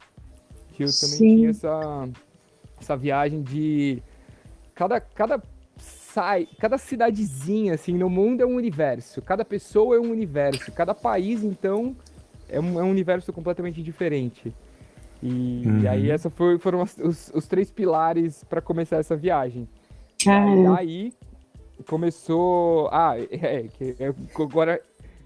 Que 0.73 0.83
eu 0.83 0.89
também 0.89 1.17
Sim. 1.17 1.37
tinha 1.37 1.51
essa, 1.51 2.09
essa 2.81 2.97
viagem 2.97 3.43
de... 3.43 4.03
Cada, 4.75 5.01
cada 5.01 5.43
sai, 6.19 6.49
cada 6.59 6.77
cidadezinha 6.77 7.75
assim 7.75 7.95
no 7.95 8.11
mundo 8.11 8.43
é 8.43 8.47
um 8.47 8.57
universo, 8.57 9.23
cada 9.23 9.45
pessoa 9.45 9.95
é 9.95 10.01
um 10.01 10.11
universo, 10.11 10.73
cada 10.73 10.93
país 10.93 11.45
então 11.45 11.97
é 12.49 12.59
um, 12.59 12.81
é 12.81 12.83
um 12.83 12.91
universo 12.91 13.33
completamente 13.33 13.81
diferente. 13.81 14.53
E, 15.23 15.63
uhum. 15.65 15.81
e 15.81 15.89
aí 15.89 16.11
essa 16.11 16.29
foi, 16.29 16.59
foram 16.59 16.83
os, 16.83 16.97
os, 16.99 17.31
os 17.33 17.47
três 17.47 17.71
pilares 17.71 18.43
para 18.43 18.61
começar 18.61 18.97
essa 18.97 19.17
viagem. 19.17 19.69
E 20.65 20.77
aí 20.77 21.13
começou, 21.87 22.89
ah, 22.91 23.15
é, 23.17 23.67
é 24.01 24.15
agora 24.43 24.81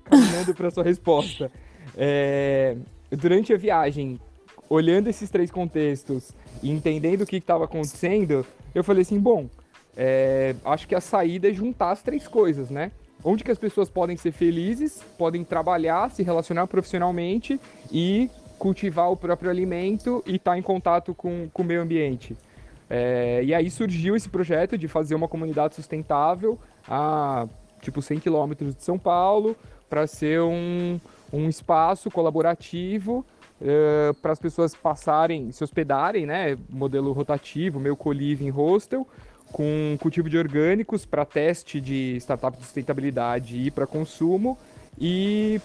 caminhando 0.04 0.54
para 0.54 0.70
sua 0.70 0.84
resposta. 0.84 1.50
É, 1.96 2.76
durante 3.10 3.54
a 3.54 3.56
viagem, 3.56 4.20
olhando 4.68 5.08
esses 5.08 5.30
três 5.30 5.50
contextos 5.50 6.32
e 6.62 6.70
entendendo 6.70 7.22
o 7.22 7.26
que 7.26 7.36
estava 7.36 7.64
acontecendo, 7.64 8.44
eu 8.74 8.84
falei 8.84 9.02
assim, 9.02 9.18
bom, 9.18 9.48
é, 9.96 10.54
acho 10.64 10.88
que 10.88 10.94
a 10.94 11.00
saída 11.00 11.48
é 11.50 11.52
juntar 11.52 11.90
as 11.90 12.02
três 12.02 12.26
coisas, 12.26 12.70
né? 12.70 12.92
Onde 13.24 13.44
que 13.44 13.50
as 13.50 13.58
pessoas 13.58 13.88
podem 13.88 14.16
ser 14.16 14.32
felizes, 14.32 15.02
podem 15.16 15.44
trabalhar, 15.44 16.10
se 16.10 16.22
relacionar 16.22 16.66
profissionalmente 16.66 17.60
e 17.90 18.30
cultivar 18.58 19.10
o 19.10 19.16
próprio 19.16 19.50
alimento 19.50 20.22
e 20.26 20.36
estar 20.36 20.52
tá 20.52 20.58
em 20.58 20.62
contato 20.62 21.14
com, 21.14 21.48
com 21.52 21.62
o 21.62 21.64
meio 21.64 21.82
ambiente. 21.82 22.36
É, 22.88 23.42
e 23.44 23.54
aí 23.54 23.70
surgiu 23.70 24.16
esse 24.16 24.28
projeto 24.28 24.76
de 24.76 24.86
fazer 24.88 25.14
uma 25.14 25.28
comunidade 25.28 25.74
sustentável 25.74 26.58
a 26.86 27.46
tipo 27.80 28.02
100 28.02 28.20
quilômetros 28.20 28.74
de 28.74 28.82
São 28.82 28.98
Paulo 28.98 29.56
para 29.88 30.06
ser 30.06 30.40
um, 30.40 31.00
um 31.32 31.48
espaço 31.48 32.10
colaborativo 32.10 33.24
é, 33.60 34.12
para 34.20 34.32
as 34.32 34.38
pessoas 34.38 34.74
passarem, 34.74 35.52
se 35.52 35.62
hospedarem, 35.62 36.26
né? 36.26 36.58
Modelo 36.68 37.12
rotativo, 37.12 37.78
meio 37.78 37.96
co-living 37.96 38.50
hostel, 38.50 39.06
com 39.52 39.96
cultivo 40.00 40.28
de 40.30 40.38
orgânicos 40.38 41.04
para 41.04 41.24
teste 41.24 41.80
de 41.80 42.16
startup 42.16 42.56
de 42.56 42.64
sustentabilidade 42.64 43.58
e 43.58 43.70
para 43.70 43.86
consumo 43.86 44.58
e 44.98 45.60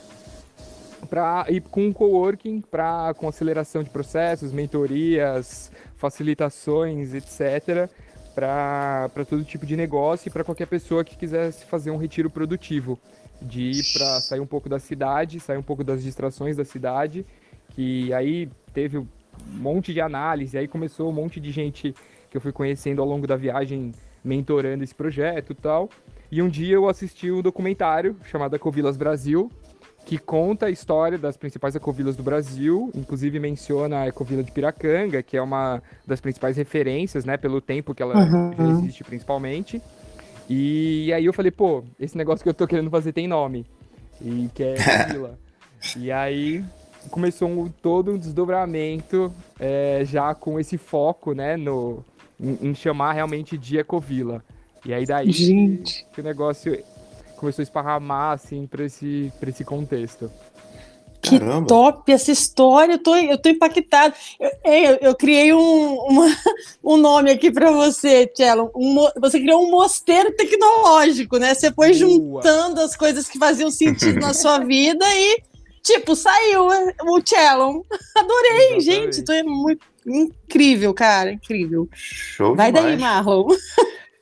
para 1.09 1.45
e 1.49 1.61
com 1.61 1.93
coworking 1.93 2.61
para 2.61 3.13
com 3.13 3.27
aceleração 3.27 3.81
de 3.81 3.89
processos, 3.89 4.51
mentorias, 4.51 5.71
facilitações, 5.95 7.13
etc, 7.13 7.89
para 8.35 9.09
todo 9.27 9.43
tipo 9.43 9.65
de 9.65 9.75
negócio 9.75 10.27
e 10.27 10.31
para 10.31 10.43
qualquer 10.43 10.67
pessoa 10.67 11.03
que 11.03 11.15
quisesse 11.15 11.65
fazer 11.65 11.89
um 11.89 11.97
retiro 11.97 12.29
produtivo, 12.29 12.99
de 13.41 13.71
ir 13.71 13.83
para 13.93 14.19
sair 14.19 14.39
um 14.39 14.45
pouco 14.45 14.67
da 14.67 14.79
cidade, 14.79 15.39
sair 15.39 15.57
um 15.57 15.63
pouco 15.63 15.83
das 15.83 16.03
distrações 16.03 16.57
da 16.57 16.65
cidade, 16.65 17.25
que 17.69 18.13
aí 18.13 18.49
teve 18.73 18.97
um 18.97 19.07
monte 19.43 19.93
de 19.93 20.01
análise, 20.01 20.57
aí 20.57 20.67
começou 20.67 21.09
um 21.09 21.13
monte 21.13 21.39
de 21.39 21.51
gente 21.51 21.95
que 22.29 22.37
eu 22.37 22.41
fui 22.41 22.51
conhecendo 22.51 23.01
ao 23.01 23.07
longo 23.07 23.25
da 23.25 23.35
viagem 23.35 23.91
mentorando 24.23 24.83
esse 24.83 24.93
projeto 24.93 25.51
e 25.51 25.55
tal. 25.55 25.89
E 26.31 26.41
um 26.41 26.49
dia 26.49 26.75
eu 26.75 26.89
assisti 26.89 27.31
um 27.31 27.41
documentário 27.41 28.15
chamado 28.25 28.55
Ecovilas 28.55 28.97
Brasil, 28.97 29.49
que 30.07 30.17
conta 30.17 30.67
a 30.67 30.69
história 30.69 31.17
das 31.17 31.35
principais 31.35 31.75
ecovilas 31.75 32.15
do 32.15 32.23
Brasil, 32.23 32.89
inclusive 32.95 33.39
menciona 33.39 33.99
a 33.99 34.07
ecovila 34.07 34.41
de 34.41 34.51
Piracanga, 34.53 35.21
que 35.21 35.35
é 35.35 35.41
uma 35.41 35.83
das 36.05 36.21
principais 36.21 36.55
referências, 36.55 37.25
né, 37.25 37.35
pelo 37.35 37.59
tempo 37.59 37.93
que 37.93 38.01
ela 38.01 38.15
uhum. 38.17 38.53
já 38.57 38.69
existe 38.69 39.03
principalmente. 39.03 39.81
E 40.49 41.11
aí 41.11 41.25
eu 41.25 41.33
falei, 41.33 41.51
pô, 41.51 41.83
esse 41.99 42.17
negócio 42.17 42.41
que 42.41 42.47
eu 42.47 42.53
tô 42.53 42.65
querendo 42.65 42.89
fazer 42.89 43.11
tem 43.11 43.27
nome, 43.27 43.65
e 44.21 44.49
que 44.53 44.63
é 44.63 44.75
ecovila. 44.79 45.37
e 45.97 46.09
aí 46.09 46.63
começou 47.11 47.49
um, 47.49 47.67
todo 47.67 48.11
um 48.11 48.17
desdobramento 48.17 49.29
é, 49.59 50.03
já 50.05 50.33
com 50.33 50.57
esse 50.57 50.77
foco, 50.77 51.33
né, 51.33 51.57
no, 51.57 52.01
em, 52.39 52.69
em 52.69 52.75
chamar 52.75 53.13
realmente 53.13 53.57
de 53.57 53.77
ecovila. 53.77 54.43
E 54.85 54.93
aí 54.93 55.05
daí 55.05 55.31
Gente. 55.31 56.05
que 56.13 56.21
o 56.21 56.23
negócio 56.23 56.81
começou 57.37 57.61
a 57.61 57.63
esparramar, 57.63 58.33
assim, 58.33 58.65
para 58.65 58.85
esse, 58.85 59.31
pra 59.39 59.49
esse 59.49 59.63
contexto. 59.63 60.31
Que 61.21 61.39
Caramba. 61.39 61.67
top 61.67 62.11
essa 62.11 62.31
história, 62.31 62.93
eu 62.93 62.99
tô, 62.99 63.15
eu 63.15 63.37
tô 63.37 63.49
impactado. 63.49 64.13
Eu, 64.39 64.51
eu, 64.63 64.97
eu 65.01 65.15
criei 65.15 65.51
um, 65.51 65.95
uma, 65.95 66.25
um 66.83 66.95
nome 66.95 67.31
aqui 67.31 67.51
para 67.51 67.71
você, 67.71 68.27
Tchelo. 68.27 68.71
Um, 68.75 68.95
você 69.19 69.39
criou 69.39 69.63
um 69.63 69.71
mosteiro 69.71 70.31
tecnológico, 70.35 71.37
né? 71.37 71.53
Você 71.53 71.71
foi 71.71 71.93
juntando 71.93 72.81
as 72.81 72.95
coisas 72.95 73.27
que 73.27 73.39
faziam 73.39 73.71
sentido 73.71 74.19
na 74.19 74.33
sua 74.33 74.59
vida 74.63 75.05
e, 75.15 75.41
tipo, 75.81 76.15
saiu 76.15 76.67
o 76.67 77.21
Cello. 77.25 77.85
Adorei, 78.15 78.77
Exatamente. 78.77 78.83
gente. 78.83 79.23
Tô 79.23 79.33
muito 79.43 79.85
incrível, 80.07 80.93
cara. 80.93 81.31
Incrível. 81.31 81.87
Show 81.93 82.55
Vai 82.55 82.71
demais. 82.71 82.85
daí, 82.85 82.97
Marlon. 82.97 83.47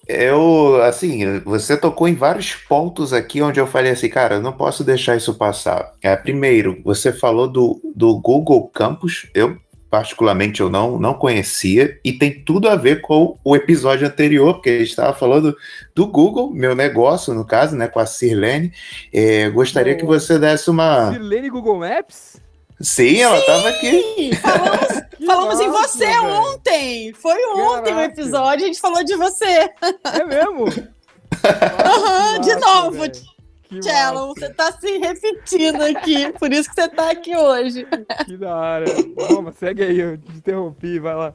Eu, 0.08 0.82
assim, 0.84 1.40
você 1.40 1.76
tocou 1.76 2.08
em 2.08 2.14
vários 2.14 2.54
pontos 2.54 3.12
aqui 3.12 3.42
onde 3.42 3.60
eu 3.60 3.66
falei 3.66 3.92
assim, 3.92 4.08
cara, 4.08 4.36
eu 4.36 4.42
não 4.42 4.54
posso 4.54 4.84
deixar 4.84 5.16
isso 5.16 5.34
passar. 5.34 5.94
É, 6.02 6.16
primeiro, 6.16 6.80
você 6.84 7.12
falou 7.12 7.48
do, 7.48 7.82
do 7.96 8.20
Google 8.20 8.68
Campus, 8.68 9.28
eu 9.34 9.58
particularmente 9.90 10.60
eu 10.60 10.70
não, 10.70 11.00
não 11.00 11.14
conhecia, 11.14 11.98
e 12.04 12.12
tem 12.12 12.44
tudo 12.44 12.68
a 12.68 12.76
ver 12.76 13.00
com 13.00 13.38
o 13.44 13.56
episódio 13.56 14.06
anterior, 14.06 14.56
porque 14.56 14.70
a 14.70 14.80
gente 14.80 14.90
estava 14.90 15.14
falando 15.14 15.56
do 15.96 16.06
Google, 16.06 16.52
meu 16.52 16.76
negócio, 16.76 17.34
no 17.34 17.46
caso, 17.46 17.78
né, 17.78 17.88
com 17.88 18.00
a 18.00 18.06
Sirlene. 18.06 18.74
É, 19.14 19.50
gostaria 19.50 19.96
que 19.96 20.06
você 20.06 20.38
desse 20.38 20.70
uma... 20.70 21.14
Sirlene 21.14 21.50
Google 21.50 21.80
Maps? 21.80 22.42
Sim, 22.82 23.22
ela 23.22 23.40
estava 23.40 23.70
aqui. 23.70 24.32
Falamos, 24.36 25.04
falamos 25.26 25.60
em 25.60 25.70
você 25.70 26.06
véio. 26.06 26.24
ontem. 26.26 27.14
Foi 27.14 27.46
ontem 27.56 27.94
Caraca. 27.94 27.98
o 27.98 28.02
episódio, 28.02 28.64
a 28.66 28.68
gente 28.68 28.80
falou 28.80 29.04
de 29.04 29.16
você. 29.16 29.70
É 30.14 30.24
mesmo? 30.26 30.66
Aham, 31.86 32.42
de 32.42 32.56
novo. 32.56 33.36
Cello, 33.82 34.28
você 34.28 34.46
está 34.46 34.72
se 34.74 34.98
repetindo 35.00 35.82
aqui, 35.82 36.32
por 36.34 36.52
isso 36.54 36.70
que 36.70 36.76
você 36.76 36.88
está 36.88 37.10
aqui 37.10 37.36
hoje. 37.36 37.86
Que 38.26 38.38
da 38.38 38.56
hora. 38.56 38.86
Vamos, 39.30 39.56
segue 39.58 39.84
aí, 39.84 40.00
eu 40.00 40.18
te 40.18 40.32
interrompi, 40.32 41.00
vai 41.00 41.16
lá. 41.16 41.34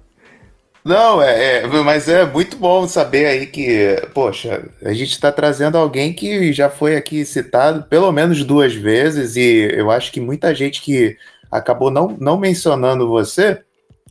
Não, 0.84 1.22
é, 1.22 1.58
é, 1.58 1.66
mas 1.66 2.08
é 2.08 2.24
muito 2.24 2.56
bom 2.56 2.88
saber 2.88 3.26
aí 3.26 3.46
que, 3.46 3.96
poxa, 4.14 4.64
a 4.82 4.92
gente 4.94 5.10
está 5.12 5.30
trazendo 5.30 5.76
alguém 5.76 6.12
que 6.12 6.52
já 6.52 6.70
foi 6.70 6.96
aqui 6.96 7.24
citado 7.24 7.82
pelo 7.84 8.10
menos 8.10 8.42
duas 8.44 8.74
vezes, 8.74 9.36
e 9.36 9.68
eu 9.74 9.90
acho 9.90 10.10
que 10.10 10.20
muita 10.20 10.54
gente 10.54 10.80
que 10.80 11.18
acabou 11.50 11.90
não, 11.90 12.16
não 12.18 12.38
mencionando 12.38 13.08
você, 13.08 13.62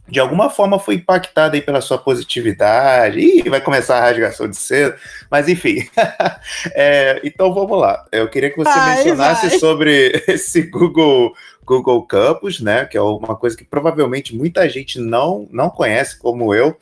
de 0.10 0.20
alguma 0.20 0.50
forma 0.50 0.80
foi 0.80 0.96
impactada 0.96 1.56
aí 1.56 1.62
pela 1.62 1.82
sua 1.82 1.98
positividade, 1.98 3.20
e 3.20 3.48
vai 3.50 3.62
começar 3.62 3.98
a 3.98 4.02
rasgação 4.02 4.50
de 4.50 4.58
cedo, 4.58 4.96
mas 5.30 5.48
enfim. 5.48 5.88
é, 6.74 7.22
então 7.24 7.54
vamos 7.54 7.80
lá. 7.80 8.06
Eu 8.12 8.28
queria 8.30 8.50
que 8.50 8.58
você 8.58 8.70
vai, 8.72 8.98
mencionasse 8.98 9.48
vai. 9.50 9.60
sobre 9.60 10.24
esse 10.28 10.64
Google 10.64 11.34
Google 11.66 12.02
Campus, 12.04 12.60
né? 12.60 12.86
Que 12.86 12.98
é 12.98 13.02
uma 13.02 13.36
coisa 13.36 13.56
que 13.56 13.64
provavelmente 13.64 14.36
muita 14.36 14.68
gente 14.68 15.00
não, 15.00 15.48
não 15.52 15.70
conhece, 15.70 16.18
como 16.18 16.54
eu. 16.54 16.76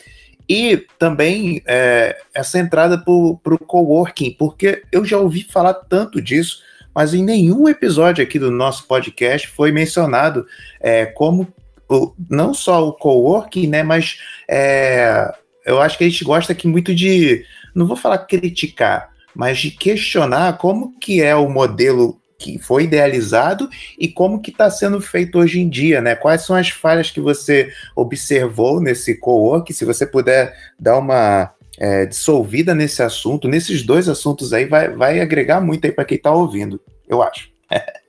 E 0.50 0.78
também 0.98 1.62
é, 1.66 2.18
essa 2.34 2.58
entrada 2.58 2.98
para 2.98 3.12
o 3.12 3.60
coworking, 3.60 4.32
porque 4.32 4.84
eu 4.92 5.04
já 5.04 5.18
ouvi 5.18 5.44
falar 5.44 5.74
tanto 5.74 6.22
disso, 6.22 6.62
mas 6.96 7.14
em 7.14 7.22
nenhum 7.22 7.68
episódio 7.68 8.24
aqui 8.24 8.40
do 8.40 8.50
nosso 8.50 8.88
podcast 8.88 9.48
foi 9.50 9.74
mencionado 9.74 10.48
é, 10.80 11.06
como 11.06 11.54
o, 11.90 12.14
não 12.30 12.54
só 12.54 12.88
o 12.88 12.94
coworking, 12.94 13.68
né? 13.68 13.84
Mas 13.84 14.20
é, 14.50 15.32
eu 15.66 15.82
acho 15.82 15.98
que 15.98 16.04
a 16.04 16.10
gente 16.10 16.24
gosta 16.24 16.54
aqui 16.54 16.68
muito 16.68 16.94
de, 16.94 17.46
não 17.76 17.86
vou 17.86 17.98
falar 17.98 18.20
criticar, 18.20 19.10
mas 19.36 19.60
de 19.60 19.72
questionar 19.72 20.58
como 20.58 20.98
que 21.00 21.22
é 21.22 21.36
o 21.36 21.50
modelo 21.50 22.20
que 22.40 22.60
foi 22.60 22.84
idealizado 22.84 23.68
e 23.98 24.08
como 24.08 24.42
que 24.42 24.52
está 24.52 24.70
sendo 24.70 25.02
feito 25.02 25.40
hoje 25.40 25.60
em 25.60 25.68
dia, 25.68 26.02
né? 26.02 26.16
Quais 26.16 26.44
são 26.44 26.56
as 26.56 26.70
falhas 26.70 27.10
que 27.10 27.20
você 27.20 27.72
observou 27.96 28.80
nesse 28.80 29.16
co-work? 29.16 29.74
Se 29.74 29.86
você 29.86 30.06
puder 30.06 30.56
dar 30.80 31.00
uma 31.00 31.52
é, 31.78 32.06
dissolvida 32.06 32.76
nesse 32.76 33.02
assunto, 33.02 33.48
nesses 33.48 33.84
dois 33.84 34.08
assuntos 34.08 34.54
aí, 34.54 34.66
vai, 34.66 34.90
vai 34.90 35.20
agregar 35.20 35.60
muito 35.62 35.86
aí 35.86 35.92
para 35.92 36.06
quem 36.06 36.18
está 36.18 36.32
ouvindo, 36.32 36.80
eu 37.08 37.22
acho. 37.22 37.50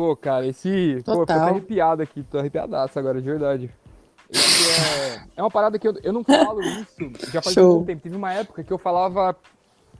pô, 0.00 0.16
cara, 0.16 0.46
esse. 0.46 1.02
Total. 1.04 1.14
Pô, 1.14 1.20
eu 1.20 1.26
tô 1.26 1.32
arrepiado 1.32 2.02
aqui, 2.02 2.22
tô 2.22 2.38
arrepiadaço 2.38 2.98
agora, 2.98 3.20
de 3.20 3.28
verdade. 3.28 3.70
É, 4.32 5.20
é, 5.36 5.42
uma 5.42 5.50
parada 5.50 5.78
que 5.78 5.86
eu, 5.86 5.94
eu 6.02 6.12
não 6.12 6.24
falo 6.24 6.62
isso 6.62 7.30
já 7.30 7.42
faz 7.42 7.54
muito 7.54 7.84
tempo. 7.84 8.02
Teve 8.02 8.16
uma 8.16 8.32
época 8.32 8.64
que 8.64 8.72
eu 8.72 8.78
falava 8.78 9.36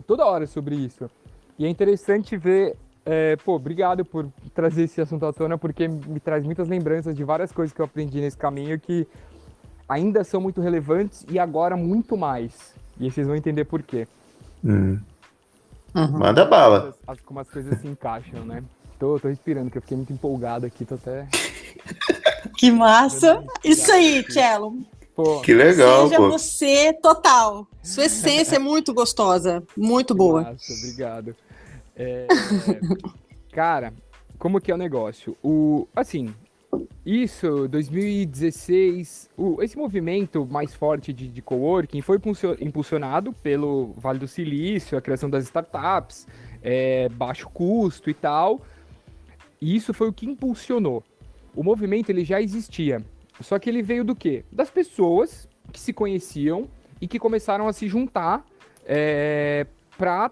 toda 0.06 0.24
hora 0.24 0.46
sobre 0.46 0.74
isso. 0.74 1.10
E 1.58 1.66
é 1.66 1.68
interessante 1.68 2.34
ver 2.34 2.76
é, 3.04 3.36
pô, 3.36 3.56
obrigado 3.56 4.02
por 4.02 4.26
trazer 4.54 4.84
esse 4.84 5.02
assunto 5.02 5.26
à 5.26 5.34
tona, 5.34 5.58
porque 5.58 5.86
me 5.86 6.18
traz 6.18 6.44
muitas 6.44 6.66
lembranças 6.66 7.14
de 7.14 7.22
várias 7.22 7.52
coisas 7.52 7.74
que 7.74 7.82
eu 7.82 7.84
aprendi 7.84 8.22
nesse 8.22 8.38
caminho 8.38 8.80
que 8.80 9.06
ainda 9.86 10.24
são 10.24 10.40
muito 10.40 10.62
relevantes 10.62 11.26
e 11.28 11.38
agora 11.38 11.76
muito 11.76 12.16
mais. 12.16 12.74
E 12.98 13.04
aí 13.04 13.10
vocês 13.10 13.26
vão 13.26 13.36
entender 13.36 13.66
por 13.66 13.82
quê. 13.82 14.08
Hum. 14.64 14.98
Uhum. 15.94 16.18
Manda 16.18 16.46
bala. 16.46 16.94
Como 17.26 17.40
as 17.40 17.50
coisas 17.50 17.78
se 17.80 17.86
encaixam, 17.86 18.44
né? 18.46 18.62
Tô, 19.00 19.18
tô 19.18 19.28
respirando, 19.28 19.70
que 19.70 19.78
eu 19.78 19.82
fiquei 19.82 19.96
muito 19.96 20.12
empolgado 20.12 20.66
aqui, 20.66 20.84
tô 20.84 20.94
até. 20.94 21.26
Que 22.56 22.70
massa! 22.70 23.42
Isso 23.64 23.90
aí, 23.90 24.22
Cello. 24.30 24.78
Pô, 25.14 25.40
que 25.40 25.54
legal, 25.54 26.08
Seja 26.08 26.16
pô. 26.18 26.30
você 26.30 26.92
total. 26.92 27.66
Sua 27.82 28.04
essência 28.04 28.56
é 28.56 28.58
muito 28.58 28.92
gostosa, 28.92 29.62
muito 29.74 30.14
boa. 30.14 30.42
Massa, 30.42 30.72
obrigado. 30.74 31.34
É, 31.96 32.26
cara, 33.52 33.94
como 34.38 34.60
que 34.60 34.70
é 34.70 34.74
o 34.74 34.78
negócio? 34.78 35.34
O, 35.42 35.88
assim, 35.96 36.34
isso, 37.04 37.66
2016, 37.68 39.30
o, 39.36 39.62
esse 39.62 39.76
movimento 39.78 40.46
mais 40.50 40.74
forte 40.74 41.12
de, 41.14 41.28
de 41.28 41.40
coworking 41.40 42.02
foi 42.02 42.20
impulsionado 42.60 43.32
pelo 43.32 43.94
Vale 43.96 44.18
do 44.18 44.28
Silício, 44.28 44.98
a 44.98 45.00
criação 45.00 45.30
das 45.30 45.44
startups, 45.44 46.26
é, 46.62 47.08
baixo 47.08 47.48
custo 47.48 48.10
e 48.10 48.14
tal. 48.14 48.60
E 49.61 49.77
isso 49.77 49.92
foi 49.92 50.09
o 50.09 50.12
que 50.12 50.27
impulsionou. 50.27 51.05
O 51.55 51.62
movimento 51.62 52.11
ele 52.11 52.25
já 52.25 52.40
existia, 52.40 53.05
só 53.40 53.59
que 53.59 53.68
ele 53.68 53.83
veio 53.83 54.05
do 54.05 54.14
quê? 54.14 54.44
Das 54.51 54.70
pessoas 54.70 55.49
que 55.73 55.79
se 55.79 55.92
conheciam 55.92 56.68
e 57.01 57.07
que 57.07 57.18
começaram 57.18 57.68
a 57.68 57.73
se 57.73 57.88
juntar 57.88 58.44
é, 58.87 59.66
para 59.99 60.31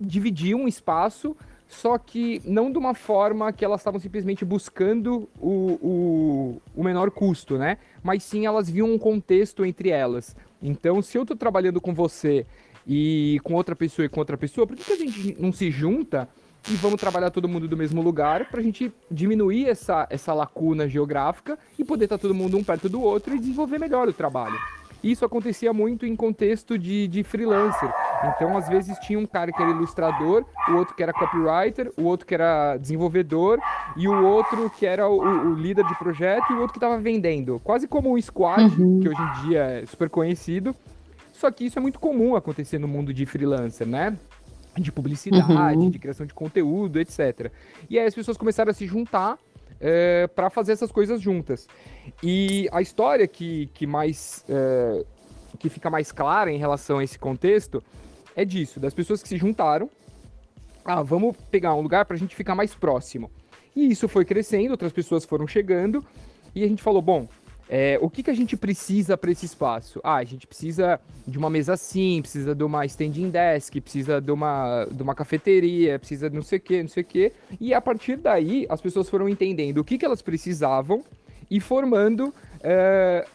dividir 0.00 0.54
um 0.54 0.68
espaço, 0.68 1.36
só 1.66 1.98
que 1.98 2.40
não 2.44 2.70
de 2.70 2.78
uma 2.78 2.94
forma 2.94 3.52
que 3.52 3.64
elas 3.64 3.80
estavam 3.80 4.00
simplesmente 4.00 4.44
buscando 4.44 5.28
o, 5.40 5.78
o, 5.82 6.62
o, 6.74 6.84
menor 6.84 7.10
custo, 7.10 7.58
né? 7.58 7.78
Mas 8.02 8.22
sim 8.22 8.46
elas 8.46 8.70
viam 8.70 8.90
um 8.90 8.98
contexto 8.98 9.64
entre 9.64 9.90
elas. 9.90 10.36
Então, 10.62 11.02
se 11.02 11.18
eu 11.18 11.22
estou 11.22 11.36
trabalhando 11.36 11.80
com 11.80 11.92
você 11.92 12.46
e 12.86 13.38
com 13.44 13.54
outra 13.54 13.76
pessoa 13.76 14.06
e 14.06 14.08
com 14.08 14.20
outra 14.20 14.38
pessoa, 14.38 14.66
por 14.66 14.76
que, 14.76 14.84
que 14.84 14.92
a 14.92 14.96
gente 14.96 15.36
não 15.38 15.52
se 15.52 15.70
junta 15.70 16.28
e 16.68 16.74
vamos 16.76 17.00
trabalhar 17.00 17.30
todo 17.30 17.48
mundo 17.48 17.68
do 17.68 17.76
mesmo 17.76 18.02
lugar 18.02 18.46
para 18.46 18.60
a 18.60 18.62
gente 18.62 18.92
diminuir 19.10 19.68
essa, 19.68 20.06
essa 20.10 20.34
lacuna 20.34 20.88
geográfica 20.88 21.58
e 21.78 21.84
poder 21.84 22.04
estar 22.04 22.18
tá 22.18 22.22
todo 22.22 22.34
mundo 22.34 22.56
um 22.56 22.64
perto 22.64 22.88
do 22.88 23.00
outro 23.00 23.34
e 23.34 23.38
desenvolver 23.38 23.78
melhor 23.78 24.08
o 24.08 24.12
trabalho? 24.12 24.58
Isso 25.02 25.24
acontecia 25.24 25.72
muito 25.72 26.04
em 26.04 26.16
contexto 26.16 26.76
de, 26.76 27.06
de 27.06 27.22
freelancer. 27.22 27.88
Então, 28.24 28.56
às 28.56 28.68
vezes, 28.68 28.98
tinha 28.98 29.18
um 29.18 29.26
cara 29.26 29.52
que 29.52 29.62
era 29.62 29.70
ilustrador, 29.70 30.44
o 30.68 30.72
outro 30.72 30.94
que 30.94 31.02
era 31.02 31.12
copywriter, 31.12 31.92
o 31.96 32.02
outro 32.02 32.26
que 32.26 32.34
era 32.34 32.76
desenvolvedor 32.76 33.60
e 33.96 34.08
o 34.08 34.26
outro 34.26 34.68
que 34.70 34.84
era 34.84 35.08
o, 35.08 35.20
o 35.20 35.54
líder 35.54 35.84
de 35.84 35.96
projeto 35.98 36.50
e 36.50 36.54
o 36.54 36.58
outro 36.58 36.72
que 36.72 36.78
estava 36.78 36.98
vendendo. 36.98 37.60
Quase 37.62 37.86
como 37.86 38.12
um 38.12 38.20
squad, 38.20 38.64
uhum. 38.64 39.00
que 39.00 39.08
hoje 39.08 39.20
em 39.22 39.48
dia 39.48 39.62
é 39.62 39.86
super 39.86 40.10
conhecido. 40.10 40.74
Só 41.32 41.48
que 41.52 41.66
isso 41.66 41.78
é 41.78 41.82
muito 41.82 42.00
comum 42.00 42.34
acontecer 42.34 42.80
no 42.80 42.88
mundo 42.88 43.14
de 43.14 43.24
freelancer, 43.24 43.86
né? 43.86 44.16
De 44.80 44.92
publicidade, 44.92 45.78
uhum. 45.78 45.90
de 45.90 45.98
criação 45.98 46.26
de 46.26 46.34
conteúdo, 46.34 47.00
etc. 47.00 47.50
E 47.90 47.98
aí 47.98 48.06
as 48.06 48.14
pessoas 48.14 48.36
começaram 48.36 48.70
a 48.70 48.74
se 48.74 48.86
juntar 48.86 49.38
é, 49.80 50.26
para 50.28 50.50
fazer 50.50 50.72
essas 50.72 50.90
coisas 50.90 51.20
juntas. 51.20 51.66
E 52.22 52.68
a 52.72 52.80
história 52.80 53.26
que, 53.26 53.66
que 53.74 53.86
mais 53.86 54.44
é, 54.48 55.04
que 55.58 55.68
fica 55.68 55.90
mais 55.90 56.12
clara 56.12 56.50
em 56.50 56.58
relação 56.58 56.98
a 56.98 57.04
esse 57.04 57.18
contexto 57.18 57.82
é 58.36 58.44
disso, 58.44 58.78
das 58.78 58.94
pessoas 58.94 59.22
que 59.22 59.28
se 59.28 59.36
juntaram. 59.36 59.90
Ah, 60.84 61.02
vamos 61.02 61.36
pegar 61.50 61.74
um 61.74 61.80
lugar 61.80 62.04
para 62.04 62.16
a 62.16 62.18
gente 62.18 62.34
ficar 62.34 62.54
mais 62.54 62.74
próximo. 62.74 63.30
E 63.74 63.90
isso 63.90 64.08
foi 64.08 64.24
crescendo, 64.24 64.70
outras 64.70 64.92
pessoas 64.92 65.24
foram 65.24 65.46
chegando, 65.46 66.04
e 66.54 66.64
a 66.64 66.68
gente 66.68 66.82
falou: 66.82 67.02
bom, 67.02 67.28
é, 67.68 67.98
o 68.00 68.08
que, 68.08 68.22
que 68.22 68.30
a 68.30 68.34
gente 68.34 68.56
precisa 68.56 69.16
para 69.16 69.30
esse 69.30 69.44
espaço? 69.44 70.00
Ah, 70.02 70.16
a 70.16 70.24
gente 70.24 70.46
precisa 70.46 70.98
de 71.26 71.36
uma 71.36 71.50
mesa 71.50 71.74
assim, 71.74 72.20
precisa 72.22 72.54
de 72.54 72.64
uma 72.64 72.86
standing 72.86 73.30
desk, 73.30 73.78
precisa 73.80 74.20
de 74.20 74.30
uma, 74.30 74.86
de 74.90 75.02
uma 75.02 75.14
cafeteria, 75.14 75.98
precisa 75.98 76.30
de 76.30 76.36
não 76.36 76.42
sei 76.42 76.58
o 76.58 76.60
que, 76.62 76.82
não 76.82 76.88
sei 76.88 77.02
o 77.02 77.06
que. 77.06 77.32
E 77.60 77.74
a 77.74 77.80
partir 77.80 78.16
daí, 78.16 78.66
as 78.70 78.80
pessoas 78.80 79.08
foram 79.08 79.28
entendendo 79.28 79.78
o 79.78 79.84
que, 79.84 79.98
que 79.98 80.04
elas 80.04 80.22
precisavam 80.22 81.04
e 81.50 81.60
formando 81.60 82.32
é, 82.62 83.26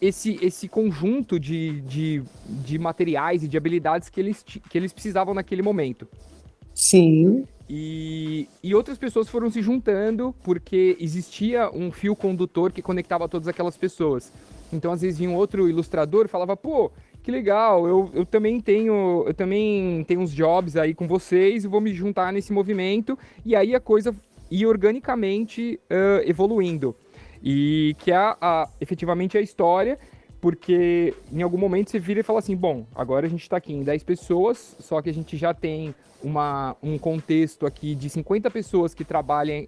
esse, 0.00 0.38
esse 0.42 0.68
conjunto 0.68 1.40
de, 1.40 1.80
de, 1.82 2.22
de 2.46 2.78
materiais 2.78 3.42
e 3.42 3.48
de 3.48 3.56
habilidades 3.56 4.10
que 4.10 4.20
eles, 4.20 4.42
que 4.42 4.76
eles 4.76 4.92
precisavam 4.92 5.32
naquele 5.32 5.62
momento. 5.62 6.06
Sim. 6.78 7.44
E, 7.68 8.48
e 8.62 8.72
outras 8.72 8.96
pessoas 8.96 9.28
foram 9.28 9.50
se 9.50 9.60
juntando 9.60 10.32
porque 10.44 10.96
existia 11.00 11.68
um 11.74 11.90
fio 11.90 12.14
condutor 12.14 12.70
que 12.70 12.80
conectava 12.80 13.28
todas 13.28 13.48
aquelas 13.48 13.76
pessoas. 13.76 14.32
Então, 14.72 14.92
às 14.92 15.02
vezes, 15.02 15.18
vinha 15.18 15.28
um 15.28 15.34
outro 15.34 15.68
ilustrador 15.68 16.26
e 16.26 16.28
falava, 16.28 16.56
pô, 16.56 16.92
que 17.20 17.32
legal, 17.32 17.88
eu, 17.88 18.10
eu 18.14 18.24
também 18.24 18.60
tenho 18.60 19.24
eu 19.26 19.34
também 19.34 20.04
tenho 20.04 20.20
uns 20.20 20.32
jobs 20.32 20.76
aí 20.76 20.94
com 20.94 21.08
vocês 21.08 21.64
vou 21.64 21.80
me 21.80 21.92
juntar 21.92 22.32
nesse 22.32 22.52
movimento. 22.52 23.18
E 23.44 23.56
aí 23.56 23.74
a 23.74 23.80
coisa 23.80 24.14
ia 24.48 24.68
organicamente 24.68 25.80
uh, 25.90 26.22
evoluindo. 26.24 26.94
E 27.42 27.96
que 27.98 28.12
é 28.12 28.16
a, 28.16 28.36
a, 28.40 28.68
efetivamente 28.80 29.36
a 29.36 29.40
história, 29.40 29.98
porque 30.40 31.14
em 31.32 31.42
algum 31.42 31.58
momento 31.58 31.90
você 31.90 31.98
vira 31.98 32.20
e 32.20 32.22
fala 32.22 32.38
assim, 32.38 32.56
bom, 32.56 32.86
agora 32.94 33.26
a 33.26 33.30
gente 33.30 33.42
está 33.42 33.56
aqui 33.56 33.72
em 33.72 33.82
10 33.82 34.02
pessoas, 34.04 34.76
só 34.78 35.02
que 35.02 35.10
a 35.10 35.14
gente 35.14 35.36
já 35.36 35.52
tem 35.52 35.94
uma, 36.22 36.76
um 36.82 36.98
contexto 36.98 37.66
aqui 37.66 37.94
de 37.94 38.08
50 38.08 38.50
pessoas 38.50 38.94
que 38.94 39.04
trabalham 39.04 39.66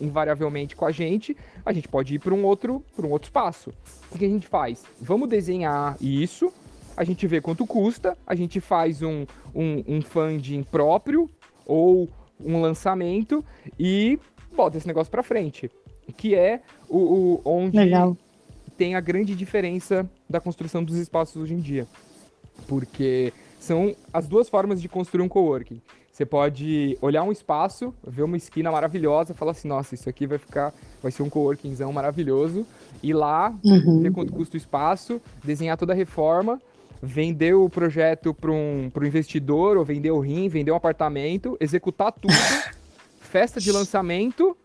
invariavelmente 0.00 0.76
com 0.76 0.84
a 0.84 0.90
gente, 0.90 1.36
a 1.64 1.72
gente 1.72 1.88
pode 1.88 2.14
ir 2.14 2.18
para 2.18 2.34
um 2.34 2.44
outro 2.44 2.84
para 2.94 3.06
um 3.06 3.10
outro 3.10 3.28
espaço. 3.28 3.72
O 4.10 4.18
que 4.18 4.24
a 4.24 4.28
gente 4.28 4.46
faz? 4.46 4.84
Vamos 5.00 5.28
desenhar 5.28 5.96
isso, 6.00 6.52
a 6.96 7.04
gente 7.04 7.26
vê 7.26 7.40
quanto 7.40 7.66
custa, 7.66 8.16
a 8.26 8.34
gente 8.34 8.60
faz 8.60 9.02
um, 9.02 9.26
um, 9.54 9.84
um 9.86 10.02
funding 10.02 10.62
próprio 10.62 11.30
ou 11.66 12.08
um 12.38 12.60
lançamento 12.60 13.44
e 13.78 14.18
bota 14.54 14.76
esse 14.76 14.86
negócio 14.86 15.10
para 15.10 15.22
frente, 15.22 15.70
que 16.16 16.34
é 16.34 16.60
o, 16.88 16.98
o 16.98 17.42
onde 17.44 17.78
Legal. 17.78 18.16
Tem 18.76 18.94
a 18.94 19.00
grande 19.00 19.34
diferença 19.34 20.08
da 20.28 20.40
construção 20.40 20.82
dos 20.84 20.96
espaços 20.96 21.36
hoje 21.36 21.54
em 21.54 21.60
dia, 21.60 21.86
porque 22.66 23.32
são 23.58 23.94
as 24.12 24.26
duas 24.28 24.48
formas 24.48 24.80
de 24.80 24.88
construir 24.88 25.22
um 25.22 25.28
coworking. 25.28 25.80
Você 26.12 26.24
pode 26.24 26.96
olhar 27.02 27.22
um 27.24 27.32
espaço, 27.32 27.92
ver 28.06 28.22
uma 28.22 28.38
esquina 28.38 28.70
maravilhosa, 28.70 29.34
falar 29.34 29.50
assim, 29.50 29.68
nossa, 29.68 29.94
isso 29.94 30.08
aqui 30.08 30.26
vai 30.26 30.38
ficar, 30.38 30.72
vai 31.02 31.12
ser 31.12 31.22
um 31.22 31.28
coworkingzão 31.28 31.92
maravilhoso, 31.92 32.66
ir 33.02 33.12
lá, 33.12 33.54
uhum. 33.62 34.00
ver 34.00 34.12
quanto 34.12 34.32
custa 34.32 34.56
o 34.56 34.58
espaço, 34.58 35.20
desenhar 35.44 35.76
toda 35.76 35.92
a 35.92 35.96
reforma, 35.96 36.58
vender 37.02 37.52
o 37.54 37.68
projeto 37.68 38.32
para 38.32 38.50
um, 38.50 38.90
um 38.94 39.04
investidor, 39.04 39.76
ou 39.76 39.84
vender 39.84 40.10
o 40.10 40.18
rim, 40.18 40.48
vender 40.48 40.72
um 40.72 40.76
apartamento, 40.76 41.54
executar 41.60 42.10
tudo, 42.12 42.32
festa 43.20 43.60
de 43.60 43.70
lançamento 43.70 44.56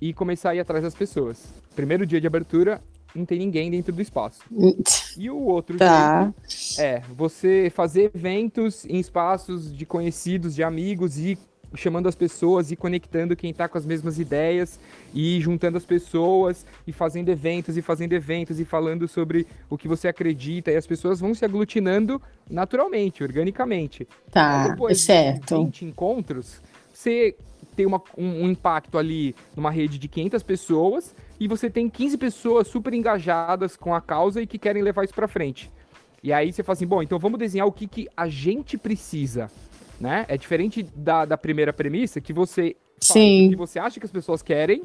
e 0.00 0.12
começar 0.12 0.50
a 0.50 0.54
ir 0.54 0.60
atrás 0.60 0.82
das 0.82 0.94
pessoas. 0.94 1.52
Primeiro 1.74 2.04
dia 2.04 2.20
de 2.20 2.26
abertura, 2.26 2.82
não 3.14 3.24
tem 3.24 3.38
ninguém 3.38 3.70
dentro 3.70 3.92
do 3.92 4.00
espaço. 4.00 4.40
E 5.16 5.30
o 5.30 5.38
outro 5.38 5.76
tá. 5.76 6.32
é 6.78 7.00
você 7.16 7.70
fazer 7.74 8.10
eventos 8.14 8.84
em 8.86 8.98
espaços 8.98 9.74
de 9.74 9.84
conhecidos, 9.84 10.54
de 10.54 10.62
amigos 10.62 11.18
e 11.18 11.38
chamando 11.74 12.08
as 12.08 12.14
pessoas 12.14 12.70
e 12.70 12.76
conectando 12.76 13.36
quem 13.36 13.50
está 13.50 13.68
com 13.68 13.78
as 13.78 13.86
mesmas 13.86 14.18
ideias 14.18 14.78
e 15.14 15.40
juntando 15.40 15.76
as 15.76 15.84
pessoas 15.84 16.66
e 16.86 16.92
fazendo 16.92 17.28
eventos 17.28 17.76
e 17.76 17.82
fazendo 17.82 18.12
eventos 18.12 18.58
e 18.58 18.64
falando 18.64 19.06
sobre 19.06 19.46
o 19.68 19.78
que 19.78 19.86
você 19.86 20.08
acredita 20.08 20.70
e 20.70 20.76
as 20.76 20.86
pessoas 20.86 21.20
vão 21.20 21.34
se 21.34 21.44
aglutinando 21.44 22.20
naturalmente, 22.48 23.22
organicamente. 23.22 24.06
Tá, 24.30 24.68
depois 24.68 25.00
certo. 25.00 25.58
De 25.58 25.64
20 25.64 25.84
encontros, 25.84 26.60
você 26.92 27.36
tem 27.76 27.86
uma, 27.86 28.02
um, 28.16 28.44
um 28.44 28.50
impacto 28.50 28.98
ali 28.98 29.34
numa 29.56 29.70
rede 29.70 29.98
de 29.98 30.08
500 30.08 30.42
pessoas 30.42 31.14
e 31.38 31.48
você 31.48 31.70
tem 31.70 31.88
15 31.88 32.18
pessoas 32.18 32.68
super 32.68 32.92
engajadas 32.92 33.76
com 33.76 33.94
a 33.94 34.00
causa 34.00 34.42
e 34.42 34.46
que 34.46 34.58
querem 34.58 34.82
levar 34.82 35.04
isso 35.04 35.14
para 35.14 35.28
frente. 35.28 35.70
E 36.22 36.32
aí 36.32 36.52
você 36.52 36.62
fala 36.62 36.74
assim, 36.74 36.86
bom, 36.86 37.02
então 37.02 37.18
vamos 37.18 37.38
desenhar 37.38 37.66
o 37.66 37.72
que, 37.72 37.86
que 37.86 38.08
a 38.16 38.28
gente 38.28 38.76
precisa, 38.76 39.50
né? 39.98 40.26
É 40.28 40.36
diferente 40.36 40.82
da, 40.82 41.24
da 41.24 41.38
primeira 41.38 41.72
premissa 41.72 42.20
que 42.20 42.32
você 42.32 42.76
Sim. 43.00 43.48
que 43.48 43.56
você 43.56 43.78
acha 43.78 43.98
que 43.98 44.04
as 44.04 44.12
pessoas 44.12 44.42
querem 44.42 44.82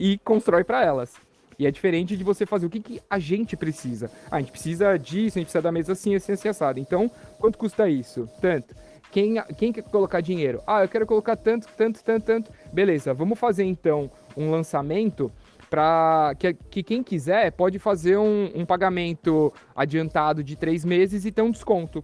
e 0.00 0.18
constrói 0.18 0.64
para 0.64 0.82
elas. 0.82 1.14
E 1.58 1.66
é 1.66 1.70
diferente 1.70 2.16
de 2.16 2.22
você 2.22 2.46
fazer 2.46 2.66
o 2.66 2.70
que, 2.70 2.80
que 2.80 3.02
a 3.10 3.18
gente 3.18 3.56
precisa. 3.56 4.10
Ah, 4.30 4.36
a 4.36 4.40
gente 4.40 4.52
precisa 4.52 4.96
disso, 4.96 5.36
a 5.36 5.40
gente 5.40 5.46
precisa 5.46 5.60
da 5.60 5.72
mesa 5.72 5.92
assim, 5.92 6.14
assim, 6.14 6.32
assim, 6.32 6.48
assado. 6.48 6.78
Então, 6.78 7.10
quanto 7.38 7.58
custa 7.58 7.88
isso? 7.90 8.28
Tanto. 8.40 8.74
Quem, 9.10 9.42
quem 9.56 9.72
quer 9.72 9.82
colocar 9.82 10.20
dinheiro? 10.20 10.62
Ah, 10.66 10.82
eu 10.82 10.88
quero 10.88 11.06
colocar 11.06 11.36
tanto, 11.36 11.66
tanto, 11.76 12.02
tanto, 12.04 12.24
tanto. 12.24 12.52
Beleza, 12.72 13.14
vamos 13.14 13.38
fazer 13.38 13.64
então 13.64 14.10
um 14.36 14.50
lançamento 14.50 15.32
para 15.68 16.34
que, 16.38 16.54
que, 16.54 16.82
quem 16.82 17.02
quiser 17.02 17.52
pode 17.52 17.78
fazer 17.78 18.16
um, 18.16 18.50
um, 18.54 18.64
pagamento 18.64 19.52
adiantado 19.76 20.42
de 20.42 20.56
três 20.56 20.84
meses 20.84 21.24
e 21.24 21.32
ter 21.32 21.42
um 21.42 21.50
desconto. 21.50 22.02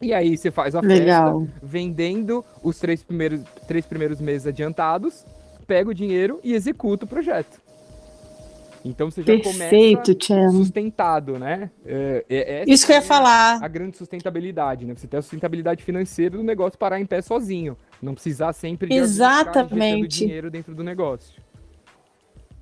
E 0.00 0.14
aí 0.14 0.36
você 0.36 0.50
faz 0.50 0.74
a 0.74 0.80
Legal. 0.80 1.40
festa 1.40 1.58
vendendo 1.62 2.44
os 2.62 2.78
três 2.78 3.02
primeiros, 3.02 3.42
três 3.66 3.86
primeiros 3.86 4.20
meses 4.20 4.46
adiantados, 4.46 5.26
pega 5.66 5.90
o 5.90 5.94
dinheiro 5.94 6.40
e 6.42 6.54
executa 6.54 7.04
o 7.04 7.08
projeto. 7.08 7.60
Então 8.84 9.10
você 9.10 9.20
já 9.20 9.26
Perfeito, 9.26 10.16
começa 10.16 10.50
sustentado, 10.52 11.38
né? 11.38 11.70
É, 11.84 12.24
é, 12.28 12.64
Isso 12.66 12.86
que 12.86 12.92
eu 12.92 12.96
ia 12.96 13.02
falar. 13.02 13.62
A 13.62 13.68
grande 13.68 13.96
sustentabilidade, 13.96 14.86
né? 14.86 14.94
Você 14.96 15.06
ter 15.06 15.18
a 15.18 15.22
sustentabilidade 15.22 15.82
financeira 15.82 16.36
do 16.36 16.42
negócio 16.42 16.78
parar 16.78 17.00
em 17.00 17.06
pé 17.06 17.20
sozinho. 17.20 17.76
Não 18.00 18.14
precisar 18.14 18.52
sempre 18.52 18.88
de 18.88 18.94
Exatamente. 18.94 20.20
dinheiro 20.20 20.50
dentro 20.50 20.74
do 20.74 20.82
negócio 20.82 21.34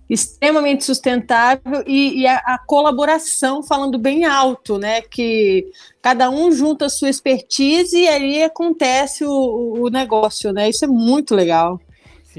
extremamente 0.09 0.85
sustentável 0.85 1.85
e, 1.87 2.21
e 2.21 2.27
a, 2.27 2.37
a, 2.37 2.59
colaboração 2.59 3.63
falando 3.63 3.99
bem 3.99 4.25
alto, 4.25 4.79
né? 4.79 5.03
Que 5.03 5.71
cada 6.01 6.31
um 6.31 6.51
junta 6.51 6.87
a 6.87 6.89
sua 6.89 7.11
expertise 7.11 7.97
e 7.97 8.09
aí 8.09 8.43
acontece 8.43 9.25
o, 9.25 9.83
o 9.83 9.91
negócio, 9.91 10.53
né? 10.53 10.69
Isso 10.69 10.85
é 10.85 10.89
muito 10.89 11.35
legal. 11.35 11.79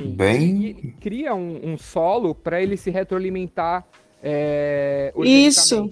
Sim. 0.04 0.16
Bem... 0.16 0.70
E 0.70 0.92
cria 1.00 1.34
um, 1.36 1.74
um 1.74 1.78
solo 1.78 2.34
para 2.34 2.62
ele 2.62 2.78
se 2.78 2.90
retroalimentar 2.90 3.86
é, 4.22 5.14
Isso. 5.18 5.90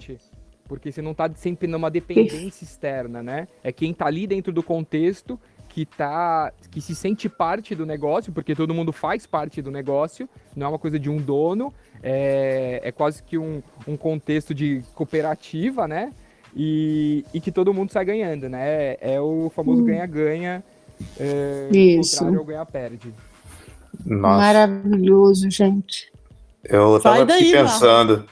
Porque 0.66 0.92
você 0.92 1.00
não 1.00 1.12
está 1.12 1.30
sempre 1.34 1.66
numa 1.66 1.90
dependência 1.90 2.64
externa, 2.64 3.22
né? 3.22 3.48
É 3.62 3.72
quem 3.72 3.92
está 3.92 4.06
ali 4.06 4.26
dentro 4.26 4.52
do 4.52 4.62
contexto 4.62 5.40
que 5.68 5.86
tá 5.86 6.52
que 6.70 6.80
se 6.80 6.94
sente 6.94 7.28
parte 7.28 7.74
do 7.74 7.86
negócio, 7.86 8.32
porque 8.32 8.54
todo 8.54 8.74
mundo 8.74 8.92
faz 8.92 9.26
parte 9.26 9.62
do 9.62 9.70
negócio, 9.70 10.28
não 10.56 10.66
é 10.66 10.68
uma 10.70 10.78
coisa 10.78 10.98
de 10.98 11.08
um 11.08 11.18
dono, 11.18 11.72
é, 12.02 12.80
é 12.82 12.92
quase 12.92 13.22
que 13.22 13.38
um, 13.38 13.62
um 13.86 13.96
contexto 13.96 14.54
de 14.54 14.82
cooperativa, 14.94 15.86
né? 15.86 16.12
E, 16.56 17.24
e 17.32 17.40
que 17.40 17.52
todo 17.52 17.72
mundo 17.72 17.92
sai 17.92 18.04
ganhando, 18.04 18.48
né? 18.48 18.96
É 19.00 19.20
o 19.20 19.50
famoso 19.50 19.82
hum. 19.82 19.86
ganha-ganha, 19.86 20.64
é, 21.18 21.68
Isso. 21.70 22.16
contrário 22.16 22.38
ao 22.40 22.44
ganha-perde. 22.44 23.14
Maravilhoso, 24.06 25.50
gente. 25.50 26.10
Eu 26.64 27.00
tava 27.00 27.24
daí, 27.24 27.42
aqui 27.42 27.52
pensando. 27.52 28.24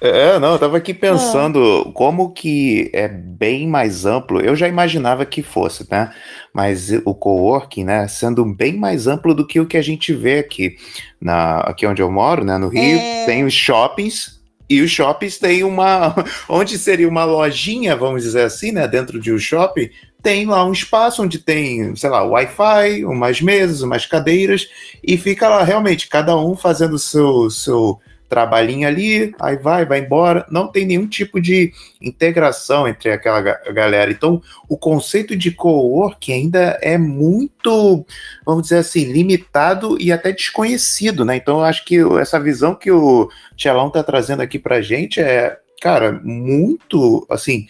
é, 0.00 0.38
não, 0.38 0.52
eu 0.52 0.58
tava 0.58 0.76
aqui 0.76 0.92
pensando 0.92 1.86
ah. 1.86 1.92
como 1.92 2.32
que 2.32 2.90
é 2.92 3.08
bem 3.08 3.66
mais 3.66 4.04
amplo. 4.04 4.40
Eu 4.40 4.54
já 4.54 4.68
imaginava 4.68 5.24
que 5.24 5.42
fosse, 5.42 5.86
né? 5.90 6.12
Mas 6.52 6.90
o 7.04 7.14
coworking, 7.14 7.84
né, 7.84 8.08
sendo 8.08 8.44
bem 8.44 8.76
mais 8.76 9.06
amplo 9.06 9.34
do 9.34 9.46
que 9.46 9.60
o 9.60 9.66
que 9.66 9.76
a 9.76 9.82
gente 9.82 10.12
vê 10.12 10.38
aqui. 10.38 10.76
Na, 11.20 11.60
aqui 11.60 11.86
onde 11.86 12.02
eu 12.02 12.10
moro, 12.10 12.44
né, 12.44 12.58
no 12.58 12.68
Rio, 12.68 12.98
é... 12.98 13.24
tem 13.24 13.44
os 13.44 13.54
shoppings. 13.54 14.38
E 14.68 14.82
os 14.82 14.90
shoppings 14.90 15.38
têm 15.38 15.64
uma. 15.64 16.14
Onde 16.46 16.76
seria 16.76 17.08
uma 17.08 17.24
lojinha, 17.24 17.96
vamos 17.96 18.22
dizer 18.22 18.42
assim, 18.42 18.70
né? 18.70 18.86
Dentro 18.86 19.18
de 19.18 19.32
um 19.32 19.38
shopping, 19.38 19.88
tem 20.22 20.46
lá 20.46 20.64
um 20.64 20.72
espaço 20.72 21.22
onde 21.22 21.38
tem, 21.38 21.94
sei 21.94 22.10
lá, 22.10 22.22
Wi-Fi, 22.22 23.04
umas 23.04 23.40
mesas, 23.40 23.82
umas 23.82 24.04
cadeiras, 24.04 24.68
e 25.02 25.16
fica 25.16 25.48
lá 25.48 25.62
realmente 25.62 26.08
cada 26.08 26.36
um 26.36 26.56
fazendo 26.56 26.94
o 26.94 26.98
seu, 26.98 27.50
seu 27.50 28.00
trabalhinho 28.28 28.86
ali, 28.86 29.34
aí 29.40 29.56
vai, 29.56 29.86
vai 29.86 30.00
embora. 30.00 30.44
Não 30.50 30.68
tem 30.68 30.84
nenhum 30.84 31.06
tipo 31.06 31.40
de 31.40 31.72
integração 32.00 32.86
entre 32.86 33.10
aquela 33.10 33.40
galera. 33.40 34.10
Então, 34.10 34.42
o 34.68 34.76
conceito 34.76 35.34
de 35.36 35.50
co-work 35.50 36.32
ainda 36.32 36.78
é 36.82 36.98
muito, 36.98 38.04
vamos 38.44 38.64
dizer 38.64 38.78
assim, 38.78 39.04
limitado 39.04 39.96
e 40.00 40.12
até 40.12 40.30
desconhecido, 40.32 41.24
né? 41.24 41.36
Então, 41.36 41.58
eu 41.58 41.64
acho 41.64 41.84
que 41.84 41.96
essa 42.20 42.38
visão 42.38 42.74
que 42.74 42.90
o 42.90 43.30
Tchelão 43.56 43.88
tá 43.88 44.02
trazendo 44.02 44.42
aqui 44.42 44.58
pra 44.58 44.82
gente 44.82 45.20
é, 45.20 45.56
cara, 45.80 46.20
muito, 46.22 47.26
assim 47.30 47.66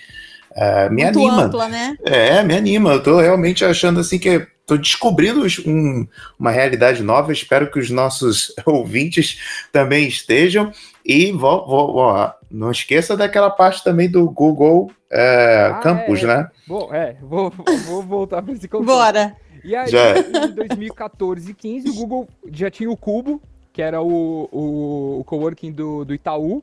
uh, 0.58 0.92
me 0.92 1.04
Muito 1.04 1.18
anima. 1.18 1.42
Ampla, 1.44 1.68
né? 1.68 1.96
É, 2.04 2.42
me 2.42 2.54
anima. 2.54 2.92
Eu 2.92 3.02
tô 3.02 3.20
realmente 3.20 3.64
achando 3.64 4.00
assim 4.00 4.18
que 4.18 4.46
estou 4.60 4.76
descobrindo 4.76 5.46
um, 5.66 6.06
uma 6.38 6.50
realidade 6.50 7.02
nova. 7.02 7.32
Espero 7.32 7.70
que 7.70 7.78
os 7.78 7.90
nossos 7.90 8.52
ouvintes 8.66 9.66
também 9.72 10.06
estejam. 10.06 10.72
E 11.04 11.32
vou, 11.32 11.66
vou, 11.66 11.92
vou, 11.94 12.30
não 12.50 12.70
esqueça 12.70 13.16
daquela 13.16 13.50
parte 13.50 13.82
também 13.82 14.10
do 14.10 14.28
Google 14.28 14.90
é, 15.10 15.70
ah, 15.72 15.80
Campus, 15.80 16.22
é. 16.22 16.26
né? 16.26 16.50
Bom, 16.66 16.92
é, 16.92 17.16
vou, 17.22 17.50
vou 17.86 18.02
voltar 18.02 18.42
para 18.42 18.52
esse 18.52 18.68
conceito. 18.68 18.86
Bora! 18.86 19.34
E 19.64 19.74
aí, 19.74 19.88
já. 19.88 20.18
em 20.18 20.52
2014 20.54 21.50
e 21.50 21.54
15, 21.54 21.90
o 21.90 21.94
Google 21.94 22.28
já 22.52 22.70
tinha 22.70 22.90
o 22.90 22.96
Cubo, 22.96 23.40
que 23.72 23.82
era 23.82 24.00
o, 24.00 24.48
o, 24.52 25.20
o 25.20 25.24
coworking 25.24 25.72
do, 25.72 26.04
do 26.04 26.14
Itaú, 26.14 26.62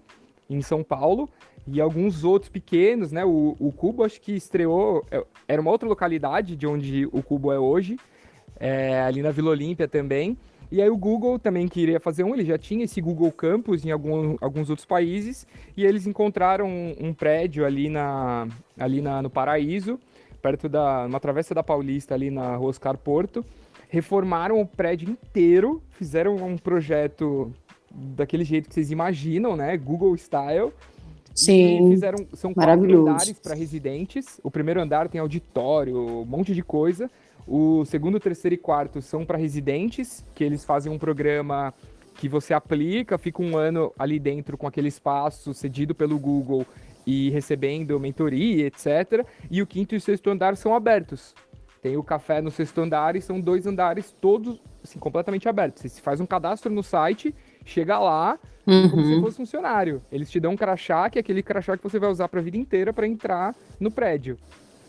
em 0.50 0.62
São 0.62 0.84
Paulo, 0.84 1.30
e 1.68 1.82
alguns 1.82 2.24
outros 2.24 2.50
pequenos, 2.50 3.12
né? 3.12 3.26
O, 3.26 3.56
o 3.60 3.72
Cubo 3.72 4.04
acho 4.04 4.22
que 4.22 4.34
estreou, 4.34 5.06
é, 5.10 5.24
era 5.48 5.62
uma 5.62 5.72
outra 5.72 5.88
localidade 5.88 6.56
de 6.56 6.68
onde 6.68 7.08
o 7.12 7.24
Cubo 7.24 7.52
é 7.52 7.60
hoje, 7.60 7.98
é, 8.60 9.02
ali 9.02 9.22
na 9.22 9.32
Vila 9.32 9.52
Olímpia 9.52 9.88
também. 9.88 10.38
E 10.72 10.82
aí 10.82 10.90
o 10.90 10.98
Google 10.98 11.38
também 11.38 11.68
queria 11.68 12.00
fazer 12.00 12.24
um, 12.24 12.34
ele 12.34 12.44
já 12.44 12.58
tinha 12.58 12.86
esse 12.86 13.00
Google 13.00 13.32
Campus 13.32 13.86
em 13.86 13.92
algum, 13.92 14.36
alguns 14.42 14.70
outros 14.70 14.86
países, 14.86 15.46
e 15.78 15.86
eles 15.86 16.08
encontraram 16.08 16.68
um, 16.68 16.96
um 17.00 17.14
prédio 17.14 17.66
ali, 17.66 17.88
na, 17.88 18.48
ali 18.78 19.02
na, 19.02 19.22
no 19.22 19.30
Paraíso, 19.30 20.00
perto 20.42 20.68
da 20.68 21.06
uma 21.06 21.20
travessa 21.20 21.54
da 21.54 21.64
Paulista, 21.64 22.14
ali 22.14 22.30
na 22.30 22.56
Rua 22.56 22.70
Oscar 22.70 22.98
Porto, 22.98 23.46
reformaram 23.90 24.60
o 24.60 24.66
prédio 24.66 25.10
inteiro, 25.10 25.82
fizeram 25.92 26.36
um 26.36 26.58
projeto 26.58 27.52
daquele 27.92 28.44
jeito 28.44 28.68
que 28.68 28.76
vocês 28.76 28.92
imaginam, 28.92 29.56
né? 29.56 29.78
Google 29.78 30.16
Style. 30.16 30.74
Sim. 31.36 31.90
E 31.90 31.92
fizeram, 31.92 32.26
são 32.34 32.54
quatro 32.54 33.02
andares 33.02 33.38
para 33.38 33.54
residentes. 33.54 34.40
O 34.42 34.50
primeiro 34.50 34.82
andar 34.82 35.10
tem 35.10 35.20
auditório, 35.20 36.22
um 36.22 36.26
monte 36.26 36.56
de 36.56 36.64
coisa. 36.64 37.12
O 37.46 37.84
segundo, 37.86 38.20
terceiro 38.20 38.56
e 38.56 38.58
quarto 38.58 39.02
são 39.02 39.26
para 39.26 39.38
residentes, 39.38 40.26
que 40.34 40.44
eles 40.44 40.64
fazem 40.64 40.92
um 40.92 40.98
programa 40.98 41.74
que 42.16 42.30
você 42.30 42.54
aplica, 42.54 43.18
fica 43.18 43.44
um 43.44 43.58
ano 43.58 43.94
ali 44.00 44.18
dentro 44.18 44.58
com 44.58 44.66
aquele 44.66 44.88
espaço 44.88 45.54
cedido 45.54 45.94
pelo 45.94 46.18
Google 46.18 46.66
e 47.06 47.30
recebendo 47.30 48.00
mentoria, 48.00 48.66
etc. 48.66 49.26
E 49.52 49.62
o 49.62 49.68
quinto 49.68 49.94
e 49.94 49.98
o 49.98 50.02
sexto 50.02 50.30
andar 50.30 50.56
são 50.56 50.74
abertos. 50.74 51.36
Tem 51.82 51.98
o 51.98 52.04
café 52.04 52.42
no 52.42 52.50
sexto 52.50 52.82
andar 52.82 53.16
e 53.16 53.22
são 53.22 53.40
dois 53.40 53.68
andares 53.68 54.16
todos 54.20 54.60
assim, 54.84 54.98
completamente 54.98 55.48
abertos. 55.48 55.84
Você 55.84 56.02
faz 56.02 56.20
um 56.20 56.26
cadastro 56.26 56.72
no 56.72 56.82
site, 56.82 57.36
chega 57.66 58.00
lá, 58.00 58.40
uhum. 58.66 58.90
como 58.90 59.04
se 59.04 59.14
uhum. 59.14 59.22
fosse 59.22 59.38
funcionário. 59.38 60.02
Eles 60.12 60.30
te 60.30 60.40
dão 60.40 60.54
um 60.54 60.56
crachá, 60.56 61.10
que 61.10 61.20
é 61.20 61.22
aquele 61.22 61.44
crachá 61.44 61.76
que 61.76 61.84
você 61.84 62.00
vai 62.00 62.10
usar 62.10 62.30
para 62.30 62.40
a 62.40 62.44
vida 62.44 62.56
inteira 62.56 62.94
para 62.94 63.08
entrar 63.08 63.54
no 63.80 63.92
prédio. 63.92 64.38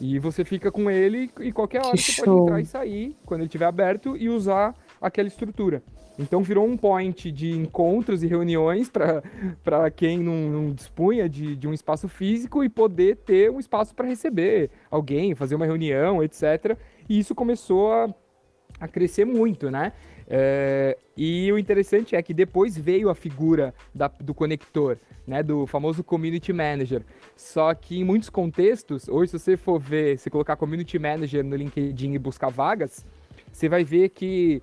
E 0.00 0.18
você 0.18 0.44
fica 0.44 0.70
com 0.70 0.90
ele 0.90 1.30
e 1.40 1.50
qualquer 1.50 1.80
hora 1.80 1.96
que 1.96 2.02
você 2.02 2.12
show. 2.12 2.24
pode 2.24 2.42
entrar 2.42 2.60
e 2.60 2.66
sair, 2.66 3.16
quando 3.24 3.40
ele 3.40 3.46
estiver 3.46 3.64
aberto, 3.64 4.16
e 4.16 4.28
usar 4.28 4.74
aquela 5.00 5.26
estrutura. 5.26 5.82
Então 6.18 6.42
virou 6.42 6.66
um 6.66 6.76
point 6.76 7.30
de 7.30 7.50
encontros 7.50 8.22
e 8.22 8.26
reuniões 8.26 8.90
para 8.90 9.90
quem 9.90 10.18
não, 10.18 10.48
não 10.48 10.72
dispunha 10.72 11.28
de, 11.28 11.54
de, 11.54 11.68
um 11.68 11.74
espaço 11.74 12.08
físico 12.08 12.64
e 12.64 12.68
poder 12.68 13.16
ter 13.16 13.50
um 13.50 13.60
espaço 13.60 13.94
para 13.94 14.06
receber 14.06 14.70
alguém, 14.90 15.34
fazer 15.34 15.54
uma 15.54 15.66
reunião, 15.66 16.22
etc. 16.22 16.76
E 17.08 17.18
isso 17.18 17.34
começou 17.34 17.92
a, 17.92 18.14
a 18.80 18.88
crescer 18.88 19.26
muito, 19.26 19.70
né? 19.70 19.92
É, 20.28 20.98
e 21.16 21.50
o 21.52 21.58
interessante 21.58 22.16
é 22.16 22.22
que 22.22 22.34
depois 22.34 22.76
veio 22.76 23.08
a 23.08 23.14
figura 23.14 23.72
da, 23.94 24.08
do 24.08 24.34
conector, 24.34 24.98
né, 25.26 25.42
do 25.42 25.66
famoso 25.66 26.02
community 26.02 26.52
manager. 26.52 27.02
Só 27.36 27.72
que 27.74 27.98
em 28.00 28.04
muitos 28.04 28.28
contextos, 28.28 29.08
hoje 29.08 29.30
se 29.30 29.38
você 29.38 29.56
for 29.56 29.78
ver, 29.78 30.18
se 30.18 30.30
colocar 30.30 30.56
community 30.56 30.98
manager 30.98 31.44
no 31.44 31.54
LinkedIn 31.54 32.12
e 32.14 32.18
buscar 32.18 32.50
vagas, 32.50 33.04
você 33.52 33.68
vai 33.68 33.84
ver 33.84 34.10
que 34.10 34.62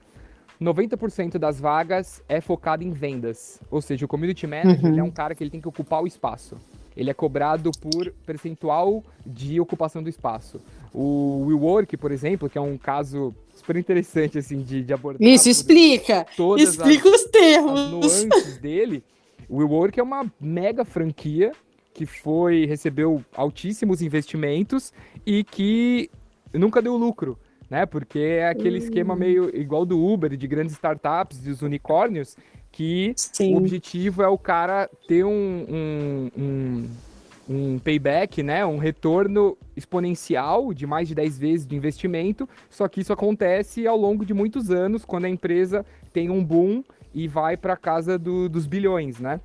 90% 0.61 1.37
das 1.37 1.59
vagas 1.59 2.23
é 2.27 2.39
focado 2.39 2.83
em 2.83 2.91
vendas. 2.91 3.61
Ou 3.71 3.81
seja, 3.81 4.05
o 4.05 4.07
community 4.07 4.45
manager 4.45 4.91
uhum. 4.91 4.99
é 4.99 5.03
um 5.03 5.11
cara 5.11 5.33
que 5.35 5.43
ele 5.43 5.51
tem 5.51 5.61
que 5.61 5.67
ocupar 5.67 6.01
o 6.01 6.07
espaço. 6.07 6.57
Ele 6.95 7.09
é 7.09 7.13
cobrado 7.13 7.71
por 7.71 8.11
percentual 8.25 9.03
de 9.25 9.59
ocupação 9.59 10.03
do 10.03 10.09
espaço. 10.09 10.61
O 10.93 11.45
WeWork, 11.47 11.97
por 11.97 12.11
exemplo, 12.11 12.49
que 12.49 12.57
é 12.57 12.61
um 12.61 12.77
caso 12.77 13.33
super 13.63 13.77
interessante 13.77 14.37
assim 14.37 14.61
de, 14.61 14.83
de 14.83 14.93
abordar. 14.93 15.25
Isso, 15.25 15.49
explica. 15.49 16.25
Explica 16.57 17.09
as, 17.09 17.15
os 17.15 17.23
termos. 17.31 17.79
As 17.79 17.89
nuances 18.25 18.57
dele. 18.57 19.03
O 19.47 19.57
WeWork 19.57 19.99
é 19.99 20.03
uma 20.03 20.31
mega 20.39 20.83
franquia 20.83 21.53
que 21.93 22.05
foi 22.05 22.65
recebeu 22.65 23.23
altíssimos 23.35 24.01
investimentos 24.01 24.91
e 25.25 25.43
que 25.43 26.09
nunca 26.51 26.81
deu 26.81 26.97
lucro, 26.97 27.37
né? 27.69 27.85
Porque 27.85 28.19
é 28.19 28.47
aquele 28.47 28.79
uhum. 28.79 28.83
esquema 28.83 29.15
meio 29.15 29.55
igual 29.55 29.85
do 29.85 30.03
Uber, 30.03 30.35
de 30.35 30.47
grandes 30.47 30.73
startups, 30.73 31.39
dos 31.39 31.61
unicórnios, 31.61 32.35
que 32.71 33.13
Sim. 33.15 33.53
o 33.53 33.57
objetivo 33.57 34.23
é 34.23 34.27
o 34.27 34.37
cara 34.37 34.89
ter 35.07 35.23
um, 35.23 35.29
um, 35.69 36.31
um 36.35 36.89
um 37.47 37.77
payback, 37.77 38.41
né, 38.41 38.65
um 38.65 38.77
retorno 38.77 39.57
exponencial 39.75 40.73
de 40.73 40.87
mais 40.87 41.07
de 41.07 41.15
10 41.15 41.37
vezes 41.37 41.67
de 41.67 41.75
investimento, 41.75 42.47
só 42.69 42.87
que 42.87 43.01
isso 43.01 43.11
acontece 43.11 43.85
ao 43.85 43.97
longo 43.97 44.25
de 44.25 44.33
muitos 44.33 44.69
anos, 44.69 45.03
quando 45.03 45.25
a 45.25 45.29
empresa 45.29 45.85
tem 46.11 46.29
um 46.29 46.43
boom 46.43 46.83
e 47.13 47.27
vai 47.27 47.57
para 47.57 47.75
casa 47.75 48.17
do, 48.17 48.47
dos 48.47 48.65
bilhões, 48.65 49.19
né? 49.19 49.39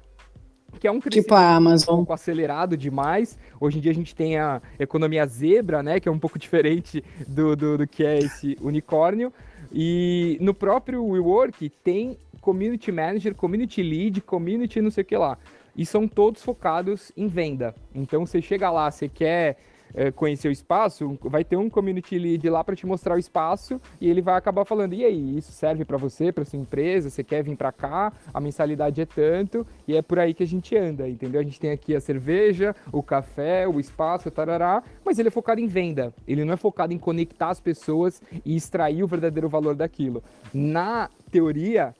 Que 0.78 0.86
é 0.86 0.90
um 0.90 1.00
crescimento 1.00 1.24
tipo 1.24 1.34
a 1.34 1.56
Amazon. 1.56 1.94
um 1.94 1.96
pouco 1.98 2.12
acelerado 2.12 2.76
demais. 2.76 3.38
Hoje 3.58 3.78
em 3.78 3.80
dia 3.80 3.90
a 3.90 3.94
gente 3.94 4.14
tem 4.14 4.38
a 4.38 4.60
economia 4.78 5.26
zebra, 5.26 5.82
né? 5.82 5.98
Que 5.98 6.08
é 6.08 6.12
um 6.12 6.18
pouco 6.18 6.38
diferente 6.38 7.02
do, 7.26 7.56
do, 7.56 7.78
do 7.78 7.86
que 7.86 8.04
é 8.04 8.18
esse 8.18 8.56
unicórnio. 8.60 9.32
E 9.72 10.38
no 10.40 10.54
próprio 10.54 11.04
WeWork 11.04 11.70
tem 11.82 12.18
community 12.40 12.92
manager, 12.92 13.34
community 13.34 13.82
lead, 13.82 14.20
community 14.20 14.80
não 14.80 14.90
sei 14.90 15.02
o 15.02 15.06
que 15.06 15.16
lá 15.16 15.36
e 15.78 15.86
são 15.86 16.08
todos 16.08 16.42
focados 16.42 17.12
em 17.16 17.28
venda. 17.28 17.72
Então 17.94 18.26
você 18.26 18.42
chega 18.42 18.68
lá, 18.68 18.90
você 18.90 19.08
quer 19.08 19.56
é, 19.94 20.10
conhecer 20.10 20.48
o 20.48 20.52
espaço, 20.52 21.18
vai 21.22 21.44
ter 21.44 21.56
um 21.56 21.70
community 21.70 22.18
lead 22.18 22.50
lá 22.50 22.62
para 22.62 22.76
te 22.76 22.86
mostrar 22.86 23.14
o 23.14 23.18
espaço 23.18 23.80
e 24.00 24.10
ele 24.10 24.20
vai 24.20 24.36
acabar 24.36 24.64
falando: 24.64 24.94
e 24.94 25.04
aí, 25.04 25.38
isso 25.38 25.52
serve 25.52 25.84
para 25.84 25.96
você, 25.96 26.32
para 26.32 26.44
sua 26.44 26.58
empresa? 26.58 27.08
Você 27.08 27.24
quer 27.24 27.42
vir 27.42 27.56
para 27.56 27.72
cá? 27.72 28.12
A 28.34 28.40
mensalidade 28.40 29.00
é 29.00 29.06
tanto 29.06 29.66
e 29.86 29.96
é 29.96 30.02
por 30.02 30.18
aí 30.18 30.34
que 30.34 30.42
a 30.42 30.46
gente 30.46 30.76
anda, 30.76 31.08
entendeu? 31.08 31.40
A 31.40 31.44
gente 31.44 31.60
tem 31.60 31.70
aqui 31.70 31.94
a 31.94 32.00
cerveja, 32.00 32.74
o 32.92 33.02
café, 33.02 33.66
o 33.66 33.78
espaço, 33.78 34.30
tarará, 34.30 34.82
mas 35.04 35.18
ele 35.18 35.28
é 35.28 35.30
focado 35.30 35.60
em 35.60 35.66
venda. 35.66 36.12
Ele 36.26 36.44
não 36.44 36.54
é 36.54 36.56
focado 36.56 36.92
em 36.92 36.98
conectar 36.98 37.50
as 37.50 37.60
pessoas 37.60 38.20
e 38.44 38.56
extrair 38.56 39.02
o 39.02 39.06
verdadeiro 39.06 39.48
valor 39.48 39.74
daquilo. 39.74 40.22
Na 40.52 41.08
teoria, 41.30 41.94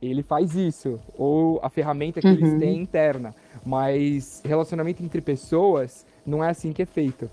ele 0.00 0.22
faz 0.22 0.54
isso, 0.54 0.98
ou 1.16 1.60
a 1.62 1.68
ferramenta 1.68 2.20
que 2.20 2.26
uhum. 2.26 2.34
eles 2.34 2.58
têm 2.58 2.80
interna. 2.80 3.34
Mas 3.64 4.42
relacionamento 4.44 5.02
entre 5.02 5.20
pessoas 5.20 6.06
não 6.24 6.42
é 6.42 6.50
assim 6.50 6.72
que 6.72 6.82
é 6.82 6.86
feito. 6.86 7.30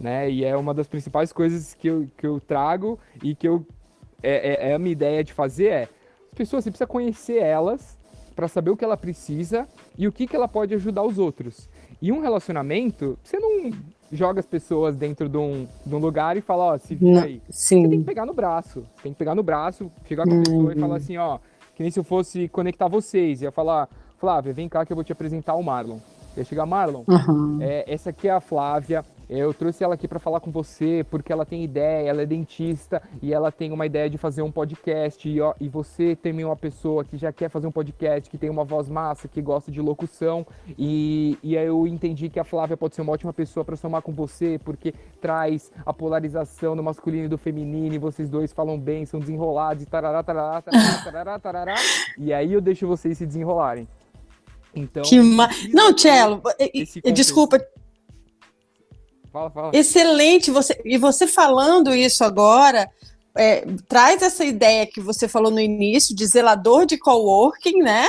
Né? 0.00 0.30
E 0.30 0.44
é 0.44 0.56
uma 0.56 0.72
das 0.74 0.86
principais 0.86 1.32
coisas 1.32 1.74
que 1.74 1.88
eu, 1.88 2.06
que 2.16 2.26
eu 2.26 2.40
trago 2.40 2.98
e 3.22 3.34
que 3.34 3.48
eu 3.48 3.66
é, 4.22 4.66
é, 4.66 4.70
é 4.70 4.74
a 4.74 4.78
minha 4.78 4.92
ideia 4.92 5.22
de 5.22 5.32
fazer 5.32 5.66
é 5.66 5.82
as 5.82 6.34
pessoas 6.36 6.64
você 6.64 6.70
precisa 6.70 6.86
conhecer 6.86 7.38
elas 7.38 7.98
para 8.34 8.46
saber 8.46 8.70
o 8.70 8.76
que 8.76 8.84
ela 8.84 8.96
precisa 8.96 9.66
e 9.96 10.06
o 10.06 10.12
que, 10.12 10.26
que 10.26 10.36
ela 10.36 10.46
pode 10.46 10.72
ajudar 10.74 11.02
os 11.02 11.18
outros. 11.18 11.68
E 12.00 12.12
um 12.12 12.20
relacionamento, 12.20 13.18
você 13.24 13.36
não 13.40 13.72
joga 14.12 14.38
as 14.38 14.46
pessoas 14.46 14.96
dentro 14.96 15.28
de 15.28 15.36
um, 15.36 15.66
de 15.84 15.92
um 15.92 15.98
lugar 15.98 16.36
e 16.36 16.40
fala, 16.40 16.74
ó, 16.74 16.78
se 16.78 16.94
vira 16.94 17.24
aí. 17.24 17.42
Sim. 17.50 17.82
Você 17.82 17.88
tem 17.88 17.98
que 17.98 18.04
pegar 18.04 18.24
no 18.24 18.32
braço. 18.32 18.84
Tem 19.02 19.12
que 19.12 19.18
pegar 19.18 19.34
no 19.34 19.42
braço, 19.42 19.90
chegar 20.06 20.24
com 20.24 20.34
a 20.34 20.38
pessoa 20.38 20.64
uhum. 20.64 20.70
e 20.70 20.78
falar 20.78 20.96
assim, 20.96 21.16
ó, 21.16 21.40
que 21.78 21.82
nem 21.84 21.92
se 21.92 22.00
eu 22.00 22.02
fosse 22.02 22.48
conectar 22.48 22.88
vocês, 22.88 23.40
ia 23.40 23.52
falar, 23.52 23.88
Flávia, 24.16 24.52
vem 24.52 24.68
cá 24.68 24.84
que 24.84 24.92
eu 24.92 24.96
vou 24.96 25.04
te 25.04 25.12
apresentar 25.12 25.54
o 25.54 25.62
Marlon. 25.62 25.98
Ia 26.36 26.42
chegar, 26.42 26.66
Marlon, 26.66 27.04
uhum. 27.06 27.58
é, 27.62 27.84
essa 27.86 28.10
aqui 28.10 28.26
é 28.26 28.32
a 28.32 28.40
Flávia, 28.40 29.04
eu 29.28 29.52
trouxe 29.52 29.84
ela 29.84 29.94
aqui 29.94 30.08
para 30.08 30.18
falar 30.18 30.40
com 30.40 30.50
você 30.50 31.04
porque 31.10 31.32
ela 31.32 31.44
tem 31.44 31.62
ideia, 31.62 32.08
ela 32.08 32.22
é 32.22 32.26
dentista 32.26 33.02
e 33.20 33.32
ela 33.32 33.52
tem 33.52 33.70
uma 33.72 33.84
ideia 33.84 34.08
de 34.08 34.16
fazer 34.16 34.40
um 34.40 34.50
podcast. 34.50 35.28
E, 35.28 35.40
ó, 35.40 35.54
e 35.60 35.68
você 35.68 36.16
também 36.16 36.44
é 36.44 36.46
uma 36.46 36.56
pessoa 36.56 37.04
que 37.04 37.16
já 37.18 37.30
quer 37.30 37.50
fazer 37.50 37.66
um 37.66 37.72
podcast, 37.72 38.30
que 38.30 38.38
tem 38.38 38.48
uma 38.48 38.64
voz 38.64 38.88
massa, 38.88 39.28
que 39.28 39.42
gosta 39.42 39.70
de 39.70 39.80
locução. 39.80 40.46
E, 40.78 41.38
e 41.42 41.58
aí 41.58 41.66
eu 41.66 41.86
entendi 41.86 42.30
que 42.30 42.40
a 42.40 42.44
Flávia 42.44 42.76
pode 42.76 42.94
ser 42.94 43.02
uma 43.02 43.12
ótima 43.12 43.32
pessoa 43.32 43.64
para 43.64 43.76
somar 43.76 44.00
com 44.00 44.12
você 44.12 44.58
porque 44.64 44.94
traz 45.20 45.70
a 45.84 45.92
polarização 45.92 46.74
do 46.74 46.82
masculino 46.82 47.26
e 47.26 47.28
do 47.28 47.36
feminino. 47.36 47.94
E 47.94 47.98
vocês 47.98 48.30
dois 48.30 48.52
falam 48.52 48.78
bem, 48.78 49.04
são 49.04 49.20
desenrolados 49.20 49.82
e 49.82 49.86
tarará, 49.86 50.22
tarará, 50.22 50.62
tarará, 50.62 51.02
tarará, 51.04 51.38
tarará. 51.38 51.74
E 52.16 52.32
aí 52.32 52.54
eu 52.54 52.62
deixo 52.62 52.86
vocês 52.86 53.18
se 53.18 53.26
desenrolarem. 53.26 53.86
Então. 54.74 55.02
Que 55.02 55.20
ma... 55.20 55.48
Não, 55.72 55.92
Tchelo, 55.92 56.42
desculpa 57.12 57.58
Fala, 59.38 59.50
fala. 59.50 59.70
Excelente. 59.72 60.50
Você, 60.50 60.80
e 60.84 60.98
você 60.98 61.26
falando 61.26 61.94
isso 61.94 62.24
agora, 62.24 62.90
é, 63.36 63.64
traz 63.86 64.20
essa 64.20 64.44
ideia 64.44 64.86
que 64.86 65.00
você 65.00 65.28
falou 65.28 65.50
no 65.50 65.60
início 65.60 66.14
de 66.14 66.26
zelador 66.26 66.84
de 66.84 66.98
coworking, 66.98 67.78
né? 67.82 68.08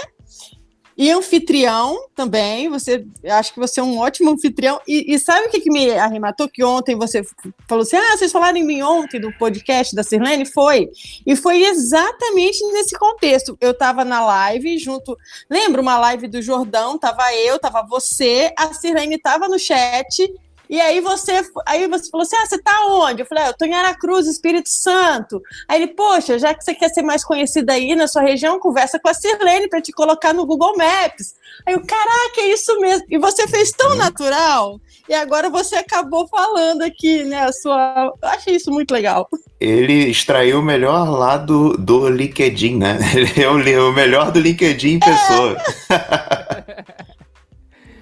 e 1.00 1.10
anfitrião 1.10 1.98
também. 2.14 2.68
Você 2.68 3.06
acho 3.24 3.54
que 3.54 3.60
você 3.60 3.80
é 3.80 3.84
um 3.84 3.98
ótimo 4.00 4.32
anfitrião. 4.32 4.82
E, 4.86 5.14
e 5.14 5.18
sabe 5.18 5.48
o 5.48 5.50
que, 5.50 5.62
que 5.62 5.72
me 5.72 5.92
arrematou? 5.92 6.50
Que 6.50 6.62
ontem 6.62 6.94
você 6.94 7.24
falou 7.70 7.84
assim: 7.84 7.96
ah, 7.96 8.18
vocês 8.18 8.34
falaram 8.34 8.58
em 8.58 8.66
mim 8.66 8.82
ontem 8.82 9.18
do 9.18 9.32
podcast 9.38 9.96
da 9.96 10.04
Sirlene? 10.04 10.46
Foi. 10.46 10.90
E 11.26 11.38
foi 11.38 11.64
exatamente 11.64 12.62
nesse 12.74 13.00
contexto. 13.00 13.58
Eu 13.62 13.72
estava 13.72 14.04
na 14.04 14.26
live 14.26 14.78
junto. 14.78 15.18
Lembra 15.50 15.82
uma 15.82 15.98
live 15.98 16.28
do 16.28 16.42
Jordão? 16.42 17.00
Tava 17.00 17.34
eu, 17.34 17.58
tava 17.58 17.82
você, 17.88 18.54
a 18.58 18.74
Sirlene 18.74 19.16
estava 19.16 19.48
no 19.48 19.58
chat 19.58 20.30
e 20.70 20.80
aí 20.80 21.02
você, 21.02 21.42
aí 21.66 21.88
você 21.88 22.10
falou 22.12 22.24
assim: 22.24 22.36
ah, 22.36 22.46
você 22.46 22.62
tá 22.62 22.86
onde? 22.86 23.22
Eu 23.24 23.26
falei: 23.26 23.46
ah, 23.46 23.48
eu 23.48 23.58
tô 23.58 23.66
em 23.66 23.74
Aracruz, 23.74 24.28
Espírito 24.28 24.70
Santo. 24.70 25.42
Aí 25.68 25.82
ele, 25.82 25.94
poxa, 25.94 26.38
já 26.38 26.54
que 26.54 26.64
você 26.64 26.76
quer 26.76 26.90
ser 26.90 27.02
mais 27.02 27.24
conhecida 27.24 27.74
aí 27.74 27.96
na 27.96 28.08
sua 28.08 28.22
região, 28.22 28.60
conversa 28.60 29.00
com 29.00 29.10
a 29.10 29.14
Sirlene 29.14 29.68
para 29.68 29.82
te 29.82 29.92
colocar 29.92 30.32
no 30.32 30.46
Google 30.46 30.78
Maps. 30.78 31.34
Aí 31.66 31.74
eu, 31.74 31.82
caraca, 31.82 32.42
é 32.42 32.54
isso 32.54 32.80
mesmo. 32.80 33.06
E 33.10 33.18
você 33.18 33.48
fez 33.48 33.72
tão 33.72 33.96
natural. 33.96 34.80
E 35.08 35.14
agora 35.16 35.50
você 35.50 35.76
acabou 35.76 36.28
falando 36.28 36.84
aqui, 36.84 37.24
né? 37.24 37.46
A 37.46 37.52
sua. 37.52 38.14
Eu 38.22 38.30
achei 38.30 38.56
isso 38.56 38.70
muito 38.70 38.92
legal. 38.92 39.28
Ele 39.60 40.08
extraiu 40.08 40.60
o 40.60 40.64
melhor 40.64 41.10
lado 41.10 41.76
do 41.78 42.08
LinkedIn, 42.08 42.78
né? 42.78 43.00
Ele 43.36 43.72
é 43.72 43.82
o 43.82 43.92
melhor 43.92 44.32
do 44.32 44.40
LinkedIn 44.40 44.96
em 44.96 45.00
pessoa. 45.00 45.58
É. 45.90 47.10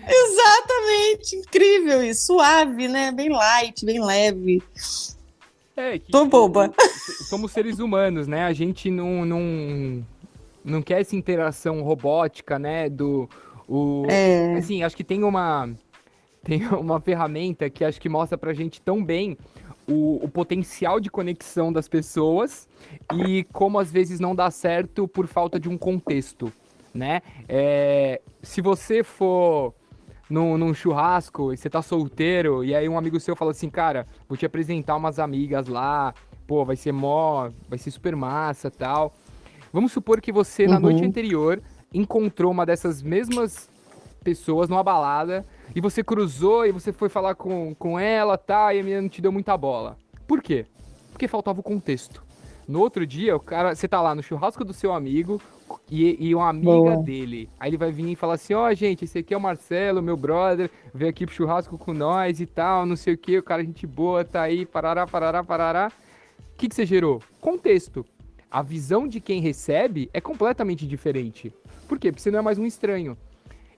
Exatamente, 0.09 1.35
incrível 1.35 2.03
isso, 2.03 2.27
suave, 2.27 2.87
né? 2.87 3.11
Bem 3.11 3.29
light, 3.29 3.85
bem 3.85 4.03
leve. 4.03 4.63
É, 5.75 5.99
que, 5.99 6.11
Tô 6.11 6.25
boba. 6.25 6.73
Somos 7.29 7.51
seres 7.51 7.79
humanos, 7.79 8.27
né? 8.27 8.45
A 8.45 8.53
gente 8.53 8.89
não, 8.89 9.25
não, 9.25 10.05
não 10.63 10.81
quer 10.81 11.01
essa 11.01 11.15
interação 11.15 11.81
robótica, 11.83 12.57
né? 12.57 12.89
Do, 12.89 13.29
o, 13.67 14.05
é. 14.09 14.55
Assim, 14.55 14.81
acho 14.81 14.95
que 14.95 15.03
tem 15.03 15.23
uma, 15.23 15.69
tem 16.43 16.65
uma 16.67 16.99
ferramenta 16.99 17.69
que 17.69 17.83
acho 17.83 17.99
que 17.99 18.09
mostra 18.09 18.37
pra 18.37 18.53
gente 18.53 18.81
tão 18.81 19.03
bem 19.03 19.37
o, 19.87 20.23
o, 20.23 20.29
potencial 20.29 20.99
de 20.99 21.09
conexão 21.09 21.71
das 21.71 21.87
pessoas 21.87 22.67
e 23.13 23.43
como 23.53 23.79
às 23.79 23.91
vezes 23.91 24.19
não 24.19 24.35
dá 24.35 24.49
certo 24.49 25.07
por 25.07 25.27
falta 25.27 25.59
de 25.59 25.69
um 25.69 25.77
contexto, 25.77 26.51
né? 26.93 27.21
É, 27.47 28.21
se 28.41 28.61
você 28.61 29.03
for 29.03 29.73
num, 30.29 30.57
num, 30.57 30.73
churrasco 30.73 31.53
e 31.53 31.57
você 31.57 31.69
tá 31.69 31.81
solteiro, 31.81 32.63
e 32.63 32.75
aí 32.75 32.87
um 32.87 32.97
amigo 32.97 33.19
seu 33.19 33.35
fala 33.35 33.51
assim, 33.51 33.69
cara, 33.69 34.07
vou 34.27 34.37
te 34.37 34.45
apresentar 34.45 34.95
umas 34.95 35.19
amigas 35.19 35.67
lá, 35.67 36.13
pô, 36.45 36.63
vai 36.65 36.75
ser 36.75 36.91
mó, 36.91 37.49
vai 37.69 37.77
ser 37.77 37.91
super 37.91 38.15
massa 38.15 38.71
tal. 38.71 39.13
Vamos 39.71 39.91
supor 39.91 40.21
que 40.21 40.31
você, 40.31 40.65
uhum. 40.65 40.71
na 40.71 40.79
noite 40.79 41.03
anterior, 41.03 41.61
encontrou 41.93 42.51
uma 42.51 42.65
dessas 42.65 43.01
mesmas 43.01 43.69
pessoas 44.23 44.67
numa 44.67 44.83
balada, 44.83 45.45
e 45.73 45.79
você 45.79 46.03
cruzou 46.03 46.65
e 46.65 46.71
você 46.71 46.91
foi 46.91 47.07
falar 47.07 47.35
com, 47.35 47.73
com 47.75 47.97
ela, 47.99 48.37
tá, 48.37 48.73
e 48.73 48.79
a 48.79 48.83
menina 48.83 49.01
não 49.01 49.09
te 49.09 49.21
deu 49.21 49.31
muita 49.31 49.55
bola. 49.55 49.97
Por 50.27 50.41
quê? 50.41 50.65
Porque 51.11 51.27
faltava 51.27 51.59
o 51.59 51.63
contexto. 51.63 52.23
No 52.67 52.81
outro 52.81 53.07
dia, 53.07 53.35
o 53.35 53.39
cara, 53.39 53.73
você 53.73 53.87
tá 53.87 54.01
lá 54.01 54.13
no 54.13 54.21
churrasco 54.21 54.65
do 54.65 54.73
seu 54.73 54.93
amigo, 54.93 55.41
e, 55.89 56.27
e 56.27 56.35
uma 56.35 56.49
amiga 56.49 56.71
Boa. 56.71 56.97
dele. 56.97 57.49
Aí 57.59 57.69
ele 57.69 57.77
vai 57.77 57.91
vir 57.91 58.11
e 58.11 58.15
falar 58.15 58.35
assim: 58.35 58.53
Ó, 58.53 58.67
oh, 58.67 58.73
gente, 58.73 59.05
esse 59.05 59.19
aqui 59.19 59.33
é 59.33 59.37
o 59.37 59.41
Marcelo, 59.41 60.01
meu 60.01 60.17
brother, 60.17 60.69
veio 60.93 61.09
aqui 61.09 61.25
pro 61.25 61.35
churrasco 61.35 61.77
com 61.77 61.93
nós 61.93 62.39
e 62.39 62.45
tal, 62.45 62.85
não 62.85 62.95
sei 62.95 63.13
o 63.13 63.17
que, 63.17 63.37
o 63.37 63.43
cara, 63.43 63.63
gente 63.63 63.85
boa, 63.87 64.23
tá 64.23 64.41
aí, 64.41 64.65
parará, 64.65 65.07
parará, 65.07 65.43
parará. 65.43 65.91
O 66.53 66.57
que, 66.57 66.67
que 66.67 66.75
você 66.75 66.85
gerou? 66.85 67.21
Contexto. 67.39 68.05
A 68.49 68.61
visão 68.61 69.07
de 69.07 69.19
quem 69.19 69.41
recebe 69.41 70.09
é 70.13 70.21
completamente 70.21 70.87
diferente. 70.87 71.53
Por 71.87 71.99
quê? 71.99 72.11
Porque 72.11 72.21
você 72.21 72.31
não 72.31 72.39
é 72.39 72.41
mais 72.41 72.57
um 72.57 72.65
estranho. 72.65 73.17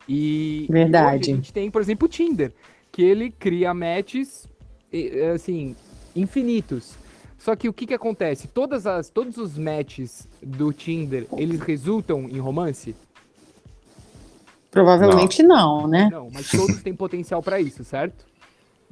E, 0.07 0.67
Verdade. 0.69 1.29
E 1.29 1.33
a 1.33 1.35
gente 1.35 1.51
tem, 1.51 1.69
por 1.69 1.81
exemplo, 1.81 2.05
o 2.05 2.09
Tinder, 2.09 2.53
que 2.91 3.01
ele 3.01 3.31
cria 3.31 3.73
matches, 3.73 4.47
assim, 5.33 5.75
infinitos. 6.15 6.97
Só 7.39 7.55
que 7.55 7.69
o 7.69 7.73
que 7.73 7.87
que 7.87 7.93
acontece? 7.93 8.47
Todas 8.47 8.85
as, 8.85 9.09
todos 9.09 9.37
os 9.37 9.57
matches 9.57 10.27
do 10.43 10.73
Tinder, 10.73 11.25
eles 11.37 11.61
resultam 11.61 12.27
em 12.29 12.37
romance? 12.37 12.93
Provavelmente 14.69 15.41
não, 15.41 15.81
não 15.81 15.87
né? 15.87 16.09
Não, 16.11 16.29
mas 16.31 16.51
todos 16.51 16.83
têm 16.83 16.93
potencial 16.93 17.41
para 17.41 17.59
isso, 17.59 17.83
certo? 17.83 18.27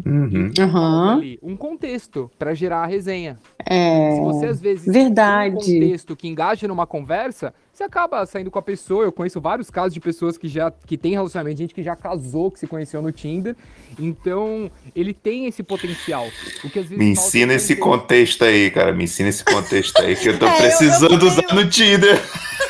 Uhum. 0.05 0.51
uhum. 0.59 1.37
um 1.41 1.57
contexto 1.57 2.31
para 2.37 2.53
gerar 2.53 2.83
a 2.83 2.85
resenha. 2.85 3.37
É. 3.65 4.15
Se 4.15 4.21
você 4.21 4.45
às 4.45 4.61
vezes 4.61 4.85
Verdade. 4.85 5.57
tem 5.57 5.75
um 5.75 5.81
contexto 5.81 6.15
que 6.15 6.27
engaja 6.27 6.67
numa 6.67 6.87
conversa, 6.87 7.53
você 7.78 7.84
acaba 7.84 8.25
saindo 8.25 8.49
com 8.49 8.57
a 8.57 8.61
pessoa. 8.61 9.03
Eu 9.03 9.11
conheço 9.11 9.39
vários 9.39 9.69
casos 9.69 9.93
de 9.93 9.99
pessoas 9.99 10.36
que 10.36 10.47
já 10.47 10.71
que 10.71 10.97
têm 10.97 11.11
relacionamento, 11.11 11.59
gente 11.59 11.75
que 11.75 11.84
já 11.84 11.95
casou, 11.95 12.49
que 12.49 12.59
se 12.59 12.65
conheceu 12.65 13.03
no 13.03 13.11
Tinder. 13.11 13.55
Então, 13.99 14.71
ele 14.95 15.13
tem 15.13 15.45
esse 15.45 15.61
potencial. 15.61 16.25
O 16.63 16.69
que 16.71 16.80
às 16.80 16.86
vezes 16.86 16.97
Me 16.97 17.11
ensina 17.11 17.53
esse 17.53 17.75
contexto 17.75 18.43
aí, 18.43 18.71
cara. 18.71 18.91
Me 18.91 19.03
ensina 19.03 19.30
esse 19.30 19.45
contexto 19.45 20.01
aí 20.01 20.15
que 20.15 20.28
eu 20.28 20.39
tô 20.39 20.47
é, 20.49 20.57
precisando 20.57 21.13
eu, 21.13 21.19
eu 21.19 21.28
usar 21.28 21.53
no 21.53 21.69
Tinder. 21.69 22.19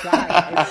Cara, 0.02 0.68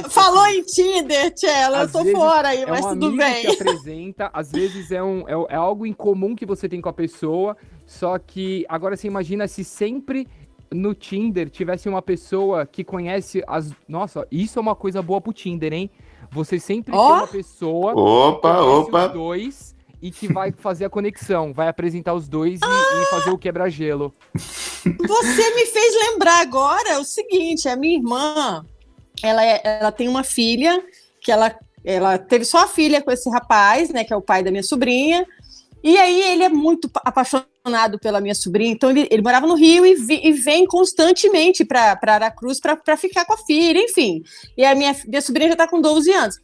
é 0.00 0.08
Falou 0.08 0.44
assim. 0.44 0.58
em 0.58 0.62
Tinder, 0.62 1.34
Tchela, 1.34 1.82
eu 1.82 1.92
tô 1.92 2.04
fora 2.06 2.48
aí, 2.48 2.62
é 2.62 2.66
mas 2.66 2.86
tudo 2.86 3.14
bem. 3.14 3.42
Que 3.42 3.48
apresenta, 3.48 4.30
às 4.32 4.50
vezes 4.50 4.90
é, 4.92 5.02
um, 5.02 5.28
é, 5.28 5.54
é 5.54 5.56
algo 5.56 5.84
em 5.84 5.92
comum 5.92 6.34
que 6.34 6.46
você 6.46 6.70
tem 6.70 6.80
com 6.80 6.88
a 6.88 6.92
pessoa, 6.92 7.54
só 7.86 8.18
que 8.18 8.64
agora 8.66 8.96
você 8.96 9.06
imagina 9.06 9.46
se 9.46 9.62
sempre 9.62 10.26
no 10.74 10.92
Tinder 10.92 11.48
tivesse 11.48 11.88
uma 11.88 12.02
pessoa 12.02 12.66
que 12.66 12.82
conhece 12.82 13.42
as. 13.46 13.70
Nossa, 13.88 14.26
isso 14.30 14.58
é 14.58 14.62
uma 14.62 14.74
coisa 14.74 15.00
boa 15.00 15.20
pro 15.20 15.32
Tinder, 15.32 15.72
hein? 15.72 15.90
Você 16.32 16.58
sempre 16.58 16.94
oh? 16.94 16.98
tem 16.98 17.16
uma 17.16 17.26
pessoa 17.28 17.92
opa, 17.94 18.60
opa. 18.60 19.06
os 19.06 19.12
dois 19.12 19.74
e 20.02 20.10
que 20.10 20.30
vai 20.30 20.52
fazer 20.52 20.84
a 20.84 20.90
conexão, 20.90 21.52
vai 21.52 21.68
apresentar 21.68 22.12
os 22.12 22.28
dois 22.28 22.60
e, 22.60 22.64
ah! 22.64 23.02
e 23.02 23.10
fazer 23.10 23.30
o 23.30 23.38
quebra-gelo. 23.38 24.12
Você 24.84 25.54
me 25.54 25.66
fez 25.66 25.94
lembrar 26.10 26.40
agora 26.40 26.98
o 26.98 27.04
seguinte: 27.04 27.68
a 27.68 27.76
minha 27.76 27.96
irmã, 27.96 28.66
ela, 29.22 29.44
é, 29.46 29.60
ela 29.64 29.92
tem 29.92 30.08
uma 30.08 30.24
filha 30.24 30.84
que 31.20 31.30
ela, 31.30 31.56
ela 31.84 32.18
teve 32.18 32.44
só 32.44 32.64
a 32.64 32.68
filha 32.68 33.00
com 33.00 33.10
esse 33.12 33.30
rapaz, 33.30 33.90
né? 33.90 34.04
Que 34.04 34.12
é 34.12 34.16
o 34.16 34.20
pai 34.20 34.42
da 34.42 34.50
minha 34.50 34.62
sobrinha. 34.62 35.24
E 35.82 35.96
aí 35.96 36.20
ele 36.32 36.42
é 36.42 36.48
muito 36.48 36.90
apaixonado 37.04 37.53
pela 37.98 38.20
minha 38.20 38.34
sobrinha, 38.34 38.72
então 38.72 38.90
ele, 38.90 39.08
ele 39.10 39.22
morava 39.22 39.46
no 39.46 39.54
Rio 39.54 39.86
e, 39.86 39.94
vi, 39.94 40.20
e 40.22 40.32
vem 40.32 40.66
constantemente 40.66 41.64
para 41.64 41.98
Aracruz 42.02 42.60
para 42.60 42.96
ficar 42.96 43.24
com 43.24 43.32
a 43.32 43.38
filha, 43.38 43.78
enfim. 43.78 44.22
E 44.56 44.64
a 44.64 44.74
minha, 44.74 44.94
minha 45.06 45.22
sobrinha 45.22 45.48
já 45.48 45.54
está 45.54 45.66
com 45.66 45.80
12 45.80 46.12
anos. 46.12 46.38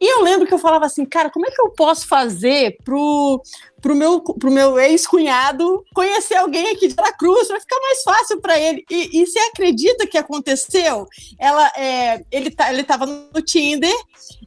E 0.00 0.06
eu 0.06 0.22
lembro 0.22 0.46
que 0.46 0.52
eu 0.52 0.58
falava 0.58 0.86
assim, 0.86 1.04
cara, 1.04 1.30
como 1.30 1.46
é 1.46 1.50
que 1.50 1.60
eu 1.60 1.70
posso 1.70 2.06
fazer 2.06 2.76
pro, 2.84 3.40
pro 3.80 3.94
meu, 3.94 4.20
pro 4.20 4.50
meu 4.50 4.78
ex-cunhado 4.78 5.84
conhecer 5.94 6.34
alguém 6.34 6.68
aqui 6.70 6.88
de 6.88 6.94
Cruz 7.18 7.48
vai 7.48 7.60
ficar 7.60 7.78
mais 7.80 8.02
fácil 8.02 8.40
para 8.40 8.58
ele. 8.58 8.84
E, 8.90 9.20
e, 9.20 9.26
você 9.26 9.38
acredita 9.38 10.06
que 10.06 10.18
aconteceu? 10.18 11.06
Ela, 11.38 11.72
é, 11.76 12.24
ele, 12.30 12.50
tá, 12.50 12.72
ele 12.72 12.82
tava 12.82 13.06
no 13.06 13.42
Tinder 13.42 13.94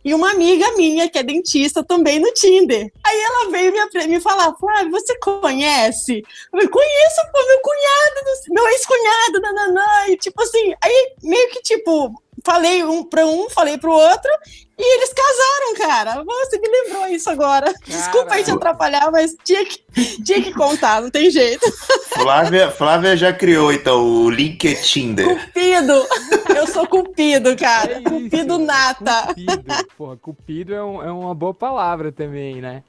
e 0.03 0.13
uma 0.13 0.31
amiga 0.31 0.71
minha, 0.73 1.09
que 1.09 1.17
é 1.17 1.23
dentista, 1.23 1.83
também 1.83 2.19
no 2.19 2.31
Tinder. 2.33 2.91
Aí 3.03 3.19
ela 3.19 3.51
veio 3.51 3.71
me, 3.71 4.07
me 4.07 4.19
falar, 4.19 4.53
Flávio, 4.59 4.91
você 4.91 5.17
conhece? 5.19 6.17
Eu 6.17 6.51
falei, 6.51 6.67
conheço, 6.67 7.21
pô, 7.31 7.47
meu 7.47 7.59
cunhado, 7.61 8.49
meu 8.49 8.67
ex-cunhado, 8.69 9.41
nananã. 9.41 10.07
E 10.07 10.17
tipo 10.17 10.41
assim, 10.41 10.73
aí 10.83 11.13
meio 11.23 11.49
que 11.51 11.61
tipo, 11.61 12.11
falei 12.47 12.81
um 12.81 13.03
para 13.03 13.25
um, 13.25 13.49
falei 13.49 13.77
para 13.77 13.89
o 13.89 13.93
outro, 13.93 14.31
e 14.79 14.97
eles 14.97 15.11
casaram, 15.11 15.73
cara. 15.75 16.23
Você 16.23 16.57
me 16.57 16.67
lembrou 16.69 17.07
isso 17.07 17.29
agora. 17.29 17.65
Cara. 17.65 17.77
Desculpa 17.85 18.33
aí 18.35 18.43
te 18.43 18.51
atrapalhar, 18.51 19.11
mas 19.11 19.35
tinha 19.43 19.65
que, 19.65 19.83
tinha 20.23 20.41
que 20.41 20.53
contar, 20.53 21.01
não 21.01 21.09
tem 21.09 21.29
jeito. 21.29 21.69
Flávia, 22.07 22.71
Flávia 22.71 23.17
já 23.17 23.33
criou, 23.33 23.73
então, 23.73 24.01
o 24.01 24.29
LinkedIn. 24.29 25.15
Cupido! 25.15 26.07
Eu 26.55 26.67
sou 26.67 26.87
cupido, 26.87 27.53
cara. 27.57 27.97
É 27.97 28.01
cupido 28.01 28.57
nata. 28.57 29.27
Cupido. 29.27 29.87
Porra, 29.97 30.17
cupido 30.17 30.73
é, 30.73 30.83
um, 30.83 31.03
é 31.03 31.11
uma 31.11 31.35
boa 31.35 31.53
palavra 31.53 32.13
também, 32.13 32.61
né? 32.61 32.81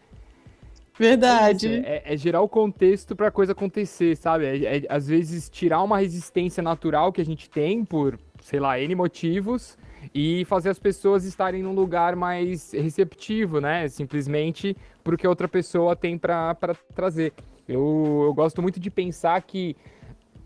Verdade. 0.97 1.83
É, 1.85 2.03
é, 2.05 2.15
é, 2.15 2.17
gerar 2.17 2.43
o 2.43 2.49
contexto 2.49 3.17
para 3.17 3.29
a 3.29 3.31
coisa 3.31 3.53
acontecer, 3.53 4.17
sabe? 4.17 4.45
É, 4.45 4.79
é, 4.79 4.83
às 4.89 5.07
vezes 5.09 5.49
tirar 5.49 5.83
uma 5.83 5.99
resistência 5.99 6.63
natural 6.63 7.13
que 7.13 7.21
a 7.21 7.25
gente 7.25 7.49
tem 7.49 7.85
por, 7.85 8.19
sei 8.49 8.59
lá, 8.59 8.81
N 8.81 8.95
motivos 8.95 9.77
e 10.15 10.43
fazer 10.47 10.71
as 10.71 10.79
pessoas 10.79 11.25
estarem 11.25 11.63
num 11.63 11.75
lugar 11.75 12.17
mais 12.17 12.73
receptivo, 12.73 13.61
né? 13.61 13.87
Simplesmente 13.89 14.75
porque 15.05 15.27
a 15.27 15.29
outra 15.29 15.47
pessoa 15.47 15.95
tem 15.95 16.17
para 16.17 16.57
trazer. 16.95 17.35
Eu, 17.69 18.25
eu 18.25 18.33
gosto 18.33 18.63
muito 18.63 18.81
de 18.81 18.91
pensar 18.91 19.43
que 19.43 19.77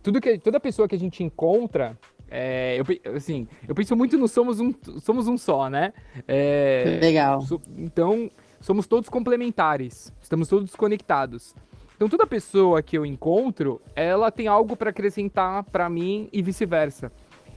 tudo 0.02 0.20
que 0.20 0.36
toda 0.36 0.58
pessoa 0.58 0.88
que 0.88 0.96
a 0.96 0.98
gente 0.98 1.22
encontra 1.22 1.96
é, 2.28 2.80
eu, 2.80 3.14
assim, 3.14 3.46
eu 3.68 3.74
penso 3.74 3.94
muito 3.94 4.18
no 4.18 4.26
somos 4.26 4.58
um, 4.58 4.74
somos 5.00 5.28
um 5.28 5.38
só, 5.38 5.70
né? 5.70 5.92
É, 6.26 6.98
Legal. 7.00 7.42
So, 7.42 7.62
então, 7.78 8.28
somos 8.60 8.88
todos 8.88 9.08
complementares, 9.08 10.12
estamos 10.20 10.48
todos 10.48 10.74
conectados. 10.74 11.54
Então, 11.94 12.08
toda 12.08 12.26
pessoa 12.26 12.82
que 12.82 12.98
eu 12.98 13.06
encontro, 13.06 13.80
ela 13.94 14.28
tem 14.32 14.48
algo 14.48 14.76
para 14.76 14.90
acrescentar 14.90 15.62
para 15.62 15.88
mim 15.88 16.28
e 16.32 16.42
vice-versa. 16.42 17.12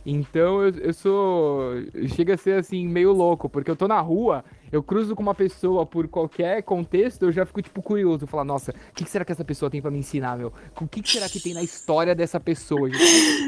Então 0.05 0.61
eu, 0.61 0.69
eu 0.75 0.93
sou. 0.93 1.71
Chega 2.15 2.35
a 2.35 2.37
ser 2.37 2.59
assim, 2.59 2.87
meio 2.87 3.11
louco, 3.11 3.49
porque 3.49 3.71
eu 3.71 3.75
tô 3.75 3.87
na 3.87 3.99
rua, 3.99 4.45
eu 4.71 4.83
cruzo 4.83 5.15
com 5.15 5.23
uma 5.23 5.33
pessoa 5.33 5.83
por 5.85 6.07
qualquer 6.07 6.61
contexto, 6.61 7.23
eu 7.23 7.31
já 7.31 7.43
fico, 7.45 7.61
tipo, 7.61 7.81
curioso. 7.81 8.27
Falar, 8.27 8.43
nossa, 8.43 8.71
o 8.71 8.93
que, 8.93 9.03
que, 9.03 9.09
será 9.09 9.25
que 9.25 9.31
essa 9.31 9.43
pessoa 9.43 9.69
tem 9.69 9.81
para 9.81 9.89
me 9.89 9.97
ensinar, 9.97 10.37
meu? 10.37 10.53
O 10.79 10.87
que, 10.87 11.01
que, 11.01 11.11
será 11.11 11.27
que 11.27 11.39
tem 11.39 11.55
na 11.55 11.63
história 11.63 12.13
dessa 12.13 12.39
pessoa? 12.39 12.87
Eu 12.87 12.93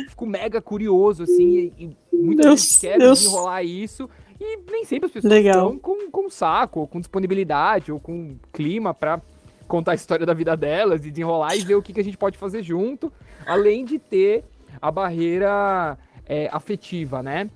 fico 0.09 0.25
mega 0.25 0.59
curioso, 0.59 1.23
assim, 1.23 1.71
e, 1.77 1.97
e 2.11 2.17
muitas 2.17 2.45
Deus, 2.45 2.61
vezes 2.61 2.79
quero 2.79 2.99
Deus. 2.99 3.19
desenrolar 3.19 3.63
isso. 3.63 4.09
E 4.39 4.57
nem 4.71 4.83
sempre 4.83 5.07
as 5.07 5.11
pessoas 5.11 5.31
Legal. 5.31 5.73
estão 5.73 5.79
com, 5.79 6.09
com 6.09 6.29
saco, 6.29 6.79
ou 6.79 6.87
com 6.87 6.99
disponibilidade, 6.99 7.91
ou 7.91 7.99
com 7.99 8.35
clima 8.51 8.93
para 8.93 9.21
contar 9.67 9.91
a 9.91 9.95
história 9.95 10.25
da 10.25 10.33
vida 10.33 10.55
delas 10.55 11.05
e 11.05 11.11
desenrolar 11.11 11.55
e 11.55 11.59
ver 11.59 11.75
o 11.75 11.81
que, 11.81 11.93
que 11.93 11.99
a 11.99 12.03
gente 12.03 12.17
pode 12.17 12.37
fazer 12.37 12.63
junto, 12.63 13.11
além 13.45 13.85
de 13.85 13.99
ter 13.99 14.43
a 14.81 14.89
barreira 14.89 15.97
é, 16.27 16.49
afetiva, 16.51 17.23
né? 17.23 17.49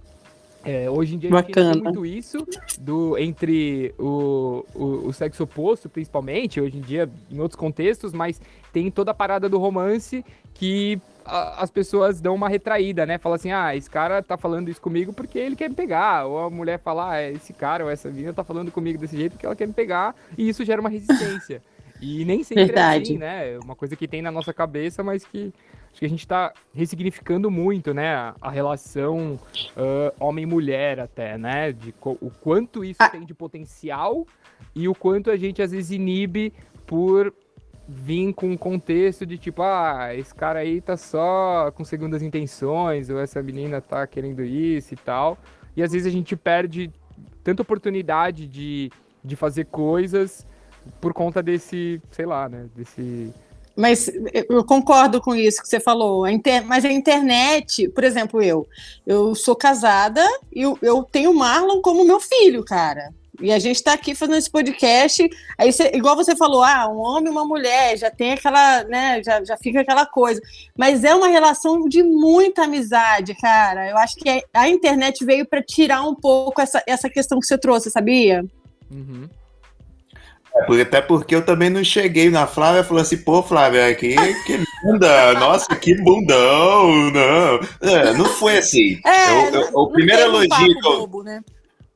É, 0.64 0.90
hoje 0.90 1.16
em 1.16 1.18
dia 1.18 1.30
Bacana. 1.30 1.72
a 1.72 1.74
gente 1.74 1.82
tem 1.82 1.92
muito 1.92 2.06
isso 2.06 2.46
do, 2.80 3.18
entre 3.18 3.96
o, 3.98 4.64
o, 4.76 4.86
o, 5.08 5.14
sexo 5.14 5.44
oposto, 5.44 5.90
principalmente, 5.90 6.62
hoje 6.62 6.78
em 6.78 6.82
dia 6.82 7.10
em 7.32 7.40
outros 7.40 7.60
contextos, 7.60 8.14
mas 8.14 8.40
tem 8.72 8.92
toda 8.92 9.10
a 9.10 9.14
parada 9.14 9.50
do 9.50 9.58
romance 9.58 10.24
que 10.54 11.02
a, 11.26 11.64
as 11.64 11.72
pessoas 11.72 12.22
dão 12.22 12.36
uma 12.36 12.48
retraída, 12.48 13.08
né? 13.08 13.18
Fala 13.18 13.38
assim, 13.38 13.52
ah, 13.52 13.76
esse 13.76 13.90
cara 13.90 14.22
tá 14.22 14.38
falando 14.38 14.70
isso 14.70 14.80
comigo 14.80 15.12
porque 15.12 15.40
ele 15.40 15.56
quer 15.56 15.68
me 15.68 15.76
pegar. 15.76 16.26
Ou 16.26 16.40
a 16.40 16.50
mulher 16.50 16.80
fala, 16.80 17.14
ah, 17.14 17.32
esse 17.32 17.54
cara 17.54 17.84
ou 17.84 17.90
essa 17.90 18.10
menina 18.10 18.32
tá 18.32 18.44
falando 18.44 18.72
comigo 18.72 19.00
desse 19.00 19.18
jeito 19.18 19.34
porque 19.34 19.48
ela 19.48 19.56
quer 19.56 19.68
me 19.68 19.74
pegar. 19.74 20.16
E 20.38 20.48
isso 20.48 20.64
gera 20.64 20.80
uma 20.80 20.90
resistência. 20.90 21.62
E 22.00 22.24
nem 22.26 22.44
sempre 22.44 22.66
Verdade. 22.66 23.00
é 23.00 23.02
assim, 23.02 23.18
né? 23.18 23.54
É 23.54 23.60
uma 23.60 23.76
coisa 23.76 23.96
que 23.96 24.08
tem 24.08 24.22
na 24.22 24.32
nossa 24.32 24.54
cabeça, 24.54 25.04
mas 25.04 25.24
que 25.24 25.54
acho 25.92 26.00
que 26.00 26.06
a 26.06 26.10
gente 26.10 26.22
está 26.22 26.54
ressignificando 26.74 27.52
muito, 27.52 27.94
né, 27.94 28.34
a 28.42 28.50
relação 28.50 29.40
uh, 29.76 30.14
homem-mulher 30.20 31.00
até, 31.00 31.38
né, 31.38 31.72
de 31.72 31.94
o 32.04 32.32
quanto 32.42 32.84
isso 32.84 32.98
ah. 33.00 33.10
tem 33.10 33.26
de 33.26 33.34
potencial 33.34 34.26
e 34.74 34.88
o 34.88 34.96
quanto 34.96 35.30
a 35.30 35.38
gente 35.38 35.62
às 35.62 35.72
vezes 35.72 35.92
inibe 35.92 36.54
por 36.86 37.34
vir 37.88 38.34
com 38.34 38.50
um 38.52 38.58
contexto 38.58 39.26
de 39.26 39.38
tipo, 39.38 39.62
ah, 39.62 40.16
esse 40.16 40.34
cara 40.34 40.60
aí 40.60 40.80
tá 40.80 40.96
só 40.96 41.72
com 41.72 41.84
segundas 41.84 42.22
intenções, 42.22 43.10
ou 43.10 43.20
essa 43.20 43.42
menina 43.44 43.82
tá 43.82 44.08
querendo 44.08 44.44
isso 44.44 44.94
e 44.94 44.98
tal. 44.98 45.38
E 45.76 45.84
às 45.84 45.92
vezes 45.92 46.08
a 46.08 46.10
gente 46.10 46.36
perde 46.36 46.92
tanta 47.44 47.62
oportunidade 47.62 48.48
de, 48.48 48.90
de 49.24 49.36
fazer 49.36 49.66
coisas 49.66 50.48
por 51.02 51.14
conta 51.14 51.44
desse, 51.44 52.02
sei 52.12 52.26
lá, 52.26 52.48
né, 52.48 52.70
desse 52.76 53.34
mas 53.82 54.12
eu 54.48 54.64
concordo 54.64 55.20
com 55.20 55.34
isso 55.34 55.60
que 55.60 55.68
você 55.68 55.80
falou. 55.80 56.24
A 56.24 56.32
inter... 56.32 56.64
Mas 56.64 56.86
a 56.86 56.92
internet, 56.92 57.90
por 57.90 58.04
exemplo, 58.04 58.40
eu, 58.40 58.68
eu 59.08 59.34
sou 59.34 59.56
casada 59.56 60.24
e 60.54 60.62
eu, 60.62 60.78
eu 60.84 61.02
tenho 61.02 61.32
o 61.32 61.36
Marlon 61.36 61.82
como 61.82 62.06
meu 62.06 62.20
filho, 62.20 62.64
cara. 62.64 63.12
E 63.42 63.52
a 63.52 63.58
gente 63.58 63.78
está 63.78 63.94
aqui 63.94 64.14
fazendo 64.14 64.38
esse 64.38 64.52
podcast. 64.52 65.28
Aí, 65.58 65.74
você, 65.74 65.90
igual 65.96 66.16
você 66.16 66.36
falou, 66.36 66.64
ah, 66.64 66.88
um 66.88 67.00
homem 67.00 67.26
e 67.26 67.32
uma 67.32 67.44
mulher, 67.44 67.98
já 67.98 68.12
tem 68.12 68.34
aquela, 68.34 68.84
né? 68.84 69.24
Já, 69.24 69.44
já 69.44 69.58
fica 69.58 69.82
aquela 69.82 70.06
coisa. 70.06 70.40
Mas 70.78 71.04
é 71.04 71.16
uma 71.16 71.28
relação 71.28 71.90
de 71.90 72.04
muita 72.04 72.66
amizade, 72.66 73.34
cara. 73.34 73.90
Eu 73.90 73.98
acho 73.98 74.16
que 74.16 74.44
a 74.54 74.70
internet 74.70 75.26
veio 75.26 75.48
para 75.48 75.64
tirar 75.64 76.04
um 76.04 76.14
pouco 76.14 76.62
essa, 76.62 76.84
essa 76.86 77.10
questão 77.10 77.40
que 77.40 77.48
você 77.48 77.58
trouxe, 77.58 77.90
sabia? 77.90 78.46
Uhum. 78.92 79.28
É, 80.54 80.82
até 80.82 81.02
porque 81.02 81.34
eu 81.34 81.46
também 81.46 81.70
não 81.70 81.84
cheguei 81.84 82.30
na 82.30 82.46
Flávia 82.46 82.82
e 82.82 82.84
falei 82.84 83.04
assim, 83.04 83.18
pô, 83.18 83.42
Flávia, 83.42 83.94
que, 83.96 84.16
que 84.46 84.60
bunda, 84.84 85.34
nossa, 85.36 85.74
que 85.76 85.96
bundão, 85.96 87.12
não. 87.12 87.90
É, 87.90 88.14
não 88.14 88.26
foi 88.26 88.58
assim. 88.58 89.00
É, 89.06 89.30
eu, 89.30 89.62
eu, 89.62 89.70
o 89.74 89.88
primeiro 89.90 90.22
elogio 90.22 90.80
que 90.80 90.88
eu, 90.88 91.00
bobo, 91.00 91.24
né? 91.24 91.42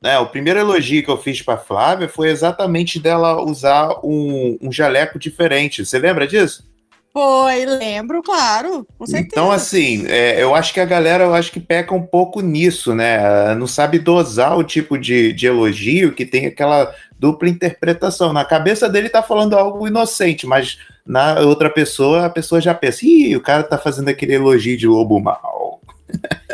é, 0.02 0.18
o 0.18 0.26
primeiro 0.26 0.58
elogio 0.58 1.04
que 1.04 1.10
eu 1.10 1.18
fiz 1.18 1.42
para 1.42 1.58
Flávia 1.58 2.08
foi 2.08 2.30
exatamente 2.30 2.98
dela 2.98 3.42
usar 3.42 4.00
um, 4.02 4.56
um 4.62 4.72
jaleco 4.72 5.18
diferente. 5.18 5.84
Você 5.84 5.98
lembra 5.98 6.26
disso? 6.26 6.64
Foi, 7.16 7.64
lembro, 7.64 8.22
claro. 8.22 8.86
Então, 9.14 9.50
assim, 9.50 10.04
é, 10.06 10.42
eu 10.42 10.54
acho 10.54 10.74
que 10.74 10.80
a 10.80 10.84
galera, 10.84 11.24
eu 11.24 11.34
acho 11.34 11.50
que 11.50 11.58
peca 11.58 11.94
um 11.94 12.02
pouco 12.02 12.42
nisso, 12.42 12.94
né? 12.94 13.54
Não 13.54 13.66
sabe 13.66 13.98
dosar 13.98 14.58
o 14.58 14.62
tipo 14.62 14.98
de, 14.98 15.32
de 15.32 15.46
elogio 15.46 16.12
que 16.12 16.26
tem 16.26 16.44
aquela 16.44 16.94
dupla 17.18 17.48
interpretação. 17.48 18.34
Na 18.34 18.44
cabeça 18.44 18.86
dele 18.86 19.08
tá 19.08 19.22
falando 19.22 19.56
algo 19.56 19.88
inocente, 19.88 20.46
mas 20.46 20.76
na 21.06 21.40
outra 21.40 21.70
pessoa, 21.70 22.26
a 22.26 22.28
pessoa 22.28 22.60
já 22.60 22.74
pensa, 22.74 23.06
ih, 23.06 23.34
o 23.34 23.40
cara 23.40 23.62
tá 23.62 23.78
fazendo 23.78 24.10
aquele 24.10 24.34
elogio 24.34 24.76
de 24.76 24.86
lobo 24.86 25.18
mal. 25.18 25.65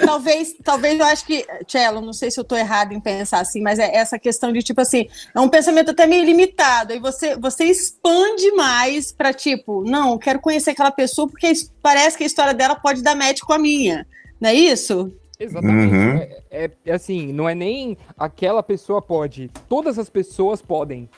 Talvez, 0.05 0.55
talvez 0.65 0.99
eu 0.99 1.07
acho 1.07 1.25
que, 1.25 1.47
Cello, 1.67 2.01
não 2.01 2.13
sei 2.13 2.31
se 2.31 2.41
eu 2.41 2.45
tô 2.45 2.57
errado 2.57 2.93
em 2.93 3.01
pensar 3.01 3.41
assim, 3.41 3.61
mas 3.61 3.79
é 3.79 3.95
essa 3.95 4.19
questão 4.19 4.53
de 4.53 4.63
tipo 4.63 4.81
assim, 4.81 5.07
é 5.35 5.41
um 5.41 5.49
pensamento 5.49 5.91
até 5.91 6.07
meio 6.07 6.25
limitado, 6.25 6.93
e 6.93 6.99
você, 6.99 7.37
você 7.37 7.65
expande 7.65 8.51
mais 8.53 9.13
para 9.13 9.33
tipo, 9.33 9.85
não, 9.85 10.19
quero 10.19 10.41
conhecer 10.41 10.71
aquela 10.71 10.91
pessoa 10.91 11.29
porque 11.29 11.53
parece 11.81 12.17
que 12.17 12.25
a 12.25 12.27
história 12.27 12.55
dela 12.55 12.75
pode 12.75 13.03
dar 13.03 13.15
match 13.15 13.41
com 13.41 13.53
a 13.53 13.59
minha, 13.59 14.07
não 14.41 14.51
é 14.51 14.55
isso? 14.55 15.13
Exatamente. 15.39 15.95
Uhum. 15.95 16.17
É, 16.19 16.41
é, 16.51 16.71
é, 16.87 16.93
assim, 16.93 17.33
não 17.33 17.49
é 17.49 17.55
nem 17.55 17.97
aquela 18.17 18.63
pessoa 18.63 19.03
pode. 19.03 19.51
Todas 19.69 19.99
as 19.99 20.09
pessoas 20.09 20.63
podem. 20.63 21.09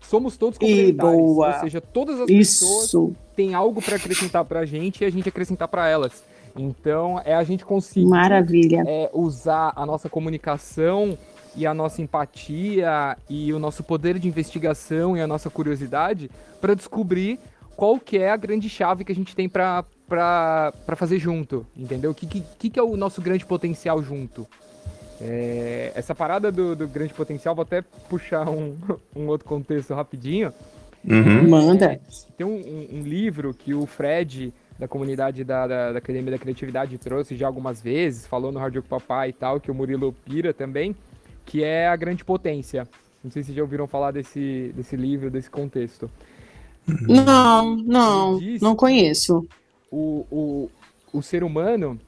Somos 0.00 0.36
todos 0.36 0.58
complementares. 0.58 1.20
Ou 1.20 1.60
seja, 1.60 1.80
todas 1.80 2.20
as 2.20 2.28
Isso. 2.28 2.66
pessoas 2.66 3.12
têm 3.34 3.54
algo 3.54 3.80
para 3.80 3.96
acrescentar 3.96 4.44
para 4.44 4.60
a 4.60 4.66
gente 4.66 5.02
e 5.02 5.04
a 5.04 5.10
gente 5.10 5.28
acrescentar 5.28 5.68
para 5.68 5.88
elas. 5.88 6.22
Então, 6.56 7.20
é 7.24 7.34
a 7.34 7.42
gente 7.44 7.64
conseguir 7.64 8.06
Maravilha. 8.06 8.84
É, 8.86 9.10
usar 9.12 9.72
a 9.74 9.86
nossa 9.86 10.08
comunicação 10.08 11.16
e 11.56 11.66
a 11.66 11.74
nossa 11.74 12.00
empatia 12.00 13.16
e 13.28 13.52
o 13.52 13.58
nosso 13.58 13.82
poder 13.82 14.18
de 14.18 14.28
investigação 14.28 15.16
e 15.16 15.20
a 15.20 15.26
nossa 15.26 15.50
curiosidade 15.50 16.30
para 16.60 16.74
descobrir 16.74 17.38
qual 17.76 17.98
que 17.98 18.18
é 18.18 18.30
a 18.30 18.36
grande 18.36 18.68
chave 18.68 19.04
que 19.04 19.12
a 19.12 19.14
gente 19.14 19.34
tem 19.34 19.48
para 19.48 19.84
para 20.08 20.94
fazer 20.94 21.18
junto, 21.18 21.66
entendeu? 21.74 22.10
O 22.10 22.14
que, 22.14 22.26
que, 22.26 22.68
que 22.68 22.78
é 22.78 22.82
o 22.82 22.98
nosso 22.98 23.22
grande 23.22 23.46
potencial 23.46 24.02
junto? 24.02 24.46
É, 25.18 25.92
essa 25.94 26.14
parada 26.14 26.52
do, 26.52 26.76
do, 26.76 26.86
grande 26.86 27.14
potencial, 27.14 27.54
vou 27.54 27.62
até 27.62 27.80
puxar 28.10 28.46
um, 28.48 28.76
um 29.16 29.26
outro 29.28 29.48
contexto 29.48 29.94
rapidinho. 29.94 30.52
Uhum. 31.02 31.48
Manda. 31.48 32.00
Tem 32.36 32.46
um, 32.46 32.56
um, 32.56 32.98
um, 32.98 33.02
livro 33.02 33.54
que 33.54 33.72
o 33.72 33.86
Fred, 33.86 34.52
da 34.78 34.88
comunidade 34.88 35.44
da, 35.44 35.66
da, 35.66 35.92
da, 35.92 35.98
Academia 35.98 36.32
da 36.32 36.38
Criatividade, 36.38 36.98
trouxe 36.98 37.36
já 37.36 37.46
algumas 37.46 37.80
vezes, 37.80 38.26
falou 38.26 38.50
no 38.50 38.58
Rádio 38.58 38.82
Papai 38.82 39.30
e 39.30 39.32
tal, 39.32 39.60
que 39.60 39.70
o 39.70 39.74
Murilo 39.74 40.12
pira 40.24 40.52
também, 40.52 40.94
que 41.44 41.62
é 41.62 41.88
A 41.88 41.96
Grande 41.96 42.24
Potência. 42.24 42.88
Não 43.22 43.30
sei 43.30 43.42
se 43.42 43.52
já 43.52 43.62
ouviram 43.62 43.86
falar 43.86 44.10
desse, 44.10 44.72
desse 44.74 44.96
livro, 44.96 45.30
desse 45.30 45.48
contexto. 45.48 46.10
Não, 46.86 47.76
não, 47.76 48.40
não 48.60 48.74
conheço 48.74 49.46
o, 49.90 50.26
o, 50.30 50.70
o 51.12 51.22
ser 51.22 51.44
humano, 51.44 52.00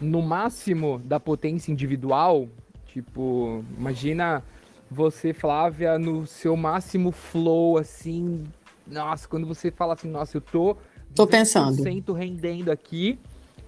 no 0.00 0.22
máximo 0.22 1.00
da 1.04 1.18
potência 1.18 1.72
individual, 1.72 2.48
tipo, 2.86 3.64
imagina 3.76 4.42
você, 4.90 5.32
Flávia, 5.32 5.98
no 5.98 6.26
seu 6.26 6.56
máximo 6.56 7.10
flow, 7.10 7.78
assim, 7.78 8.44
nossa, 8.86 9.26
quando 9.26 9.46
você 9.46 9.70
fala 9.70 9.94
assim, 9.94 10.08
nossa, 10.08 10.36
eu 10.36 10.40
tô, 10.40 10.76
tô 11.14 11.26
pensando, 11.26 11.82
rendendo 12.12 12.70
aqui, 12.70 13.18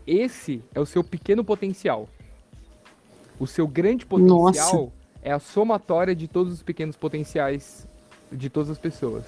esse 0.06 0.62
é 0.74 0.80
o 0.80 0.86
seu 0.86 1.02
pequeno 1.02 1.44
potencial. 1.44 2.08
O 3.38 3.46
seu 3.46 3.66
grande 3.66 4.06
potencial 4.06 4.74
nossa. 4.74 4.92
é 5.22 5.32
a 5.32 5.38
somatória 5.38 6.14
de 6.14 6.26
todos 6.26 6.52
os 6.52 6.62
pequenos 6.62 6.96
potenciais 6.96 7.86
de 8.32 8.48
todas 8.48 8.70
as 8.70 8.78
pessoas. 8.78 9.24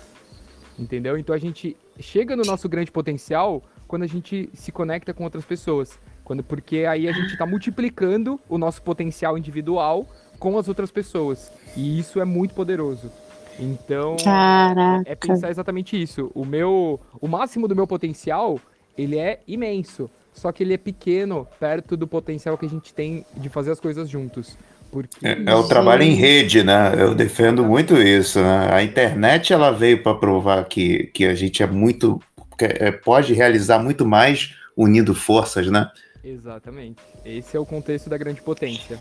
Entendeu? 0.79 1.19
Então 1.19 1.35
a 1.35 1.39
gente 1.39 1.77
chega 1.99 2.37
no 2.37 2.45
nosso 2.45 2.69
grande 2.69 2.91
potencial 2.91 3.63
quando 3.87 4.05
a 4.05 4.07
gente 4.07 4.49
se 4.55 4.71
conecta 4.71 5.13
com 5.13 5.25
outras 5.25 5.45
pessoas. 5.45 5.99
Quando, 6.23 6.45
porque 6.45 6.85
aí 6.85 7.09
a 7.09 7.13
gente 7.13 7.33
está 7.33 7.47
multiplicando 7.47 8.39
o 8.49 8.59
nosso 8.59 8.83
potencial 8.83 9.37
individual 9.37 10.07
com 10.39 10.59
as 10.59 10.69
outras 10.69 10.91
pessoas. 10.91 11.51
E 11.77 11.99
isso 11.99 12.21
é 12.21 12.25
muito 12.25 12.55
poderoso. 12.55 13.11
Então, 13.59 14.17
Caraca. 14.23 15.03
é 15.11 15.15
pensar 15.15 15.51
exatamente 15.51 16.01
isso. 16.01 16.31
O 16.35 16.45
meu, 16.45 17.01
o 17.21 17.27
máximo 17.27 17.67
do 17.67 17.75
meu 17.75 17.87
potencial, 17.87 18.61
ele 18.97 19.19
é 19.19 19.41
imenso, 19.47 20.11
só 20.33 20.53
que 20.53 20.63
ele 20.63 20.75
é 20.75 20.79
pequeno 20.79 21.47
perto 21.59 21.97
do 21.97 22.07
potencial 22.07 22.57
que 22.57 22.67
a 22.67 22.69
gente 22.69 22.95
tem 22.95 23.25
de 23.37 23.49
fazer 23.49 23.73
as 23.73 23.81
coisas 23.81 24.09
juntos. 24.09 24.57
Porque... 24.91 25.27
É, 25.27 25.43
é 25.45 25.55
o 25.55 25.67
trabalho 25.67 26.03
em 26.03 26.15
rede, 26.15 26.63
né? 26.63 26.95
Eu 26.97 27.15
defendo 27.15 27.65
muito 27.65 27.97
isso. 27.97 28.41
Né? 28.41 28.71
A 28.73 28.83
internet 28.83 29.53
ela 29.53 29.71
veio 29.71 30.03
para 30.03 30.15
provar 30.15 30.65
que, 30.65 31.11
que 31.13 31.27
a 31.27 31.35
gente 31.35 31.63
é 31.63 31.67
muito 31.67 32.21
é, 32.61 32.91
pode 32.91 33.35
realizar 33.35 33.79
muito 33.79 34.05
mais 34.05 34.55
unindo 34.77 35.15
forças, 35.15 35.71
né? 35.71 35.91
Exatamente. 36.25 37.01
Esse 37.25 37.57
é 37.57 37.61
o 37.61 37.67
contexto 37.67 38.11
da 38.11 38.19
grande 38.19 38.41
potência. 38.43 38.99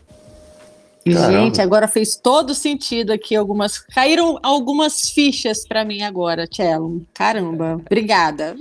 Caramba. 1.14 1.39
Gente, 1.39 1.62
agora 1.62 1.88
fez 1.88 2.16
todo 2.16 2.53
sentido 2.53 3.12
aqui. 3.12 3.36
Algumas 3.36 3.80
caíram 3.80 4.39
algumas 4.41 5.10
fichas 5.10 5.66
para 5.68 5.86
mim 5.86 6.01
agora, 6.01 6.47
Cello. 6.51 7.05
Caramba, 7.14 7.82
obrigada. 7.86 8.55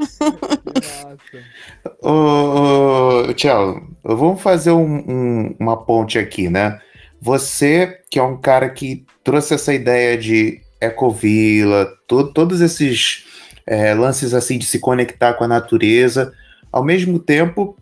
ô, 2.02 2.10
ô, 2.10 3.38
Cello, 3.38 3.82
vamos 4.02 4.40
fazer 4.40 4.70
um, 4.70 4.96
um, 5.08 5.56
uma 5.58 5.76
ponte 5.76 6.18
aqui, 6.18 6.48
né? 6.48 6.78
Você, 7.20 8.00
que 8.10 8.18
é 8.18 8.22
um 8.22 8.36
cara 8.36 8.68
que 8.68 9.04
trouxe 9.24 9.54
essa 9.54 9.72
ideia 9.72 10.16
de 10.16 10.60
ecovila, 10.80 11.86
to, 12.06 12.32
todos 12.32 12.60
esses 12.60 13.24
é, 13.66 13.94
lances 13.94 14.34
assim 14.34 14.58
de 14.58 14.66
se 14.66 14.78
conectar 14.78 15.34
com 15.34 15.44
a 15.44 15.48
natureza, 15.48 16.32
ao 16.70 16.84
mesmo 16.84 17.18
tempo 17.18 17.76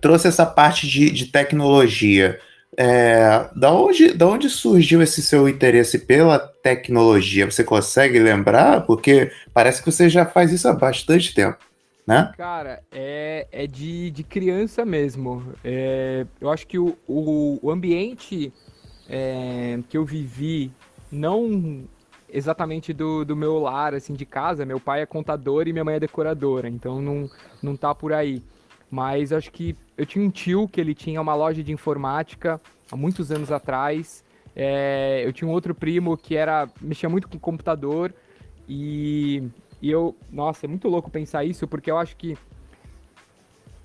trouxe 0.00 0.28
essa 0.28 0.44
parte 0.44 0.86
de, 0.86 1.10
de 1.10 1.26
tecnologia. 1.26 2.38
É, 2.78 3.48
da, 3.56 3.72
onde, 3.72 4.12
da 4.12 4.26
onde 4.26 4.50
surgiu 4.50 5.00
esse 5.00 5.22
seu 5.22 5.48
interesse 5.48 5.98
pela 5.98 6.38
tecnologia? 6.38 7.50
Você 7.50 7.64
consegue 7.64 8.18
lembrar? 8.18 8.82
Porque 8.82 9.32
parece 9.54 9.82
que 9.82 9.90
você 9.90 10.08
já 10.10 10.26
faz 10.26 10.52
isso 10.52 10.68
há 10.68 10.74
bastante 10.74 11.34
tempo, 11.34 11.58
né? 12.06 12.32
Cara, 12.36 12.82
é, 12.92 13.46
é 13.50 13.66
de, 13.66 14.10
de 14.10 14.22
criança 14.22 14.84
mesmo. 14.84 15.54
É, 15.64 16.26
eu 16.38 16.50
acho 16.50 16.66
que 16.66 16.78
o, 16.78 16.98
o, 17.08 17.58
o 17.62 17.70
ambiente 17.70 18.52
é, 19.08 19.78
que 19.88 19.96
eu 19.96 20.04
vivi, 20.04 20.70
não 21.10 21.84
exatamente 22.28 22.92
do, 22.92 23.24
do 23.24 23.36
meu 23.36 23.58
lar, 23.58 23.94
assim, 23.94 24.12
de 24.12 24.26
casa, 24.26 24.66
meu 24.66 24.80
pai 24.80 25.00
é 25.00 25.06
contador 25.06 25.66
e 25.66 25.72
minha 25.72 25.84
mãe 25.84 25.94
é 25.94 26.00
decoradora, 26.00 26.68
então 26.68 27.00
não, 27.00 27.30
não 27.62 27.76
tá 27.76 27.94
por 27.94 28.12
aí. 28.12 28.42
Mas 28.90 29.32
acho 29.32 29.50
que 29.50 29.76
eu 29.96 30.06
tinha 30.06 30.24
um 30.24 30.30
tio 30.30 30.68
que 30.68 30.80
ele 30.80 30.94
tinha 30.94 31.20
uma 31.20 31.34
loja 31.34 31.62
de 31.62 31.72
informática 31.72 32.60
há 32.90 32.96
muitos 32.96 33.30
anos 33.30 33.50
atrás. 33.50 34.24
É, 34.54 35.22
eu 35.24 35.32
tinha 35.32 35.48
um 35.48 35.52
outro 35.52 35.74
primo 35.74 36.16
que 36.16 36.36
era 36.36 36.68
mexia 36.80 37.08
muito 37.08 37.28
com 37.28 37.38
computador 37.38 38.14
e, 38.68 39.42
e 39.82 39.90
eu, 39.90 40.16
nossa, 40.30 40.66
é 40.66 40.68
muito 40.68 40.88
louco 40.88 41.10
pensar 41.10 41.44
isso 41.44 41.66
porque 41.68 41.90
eu 41.90 41.98
acho 41.98 42.16
que 42.16 42.36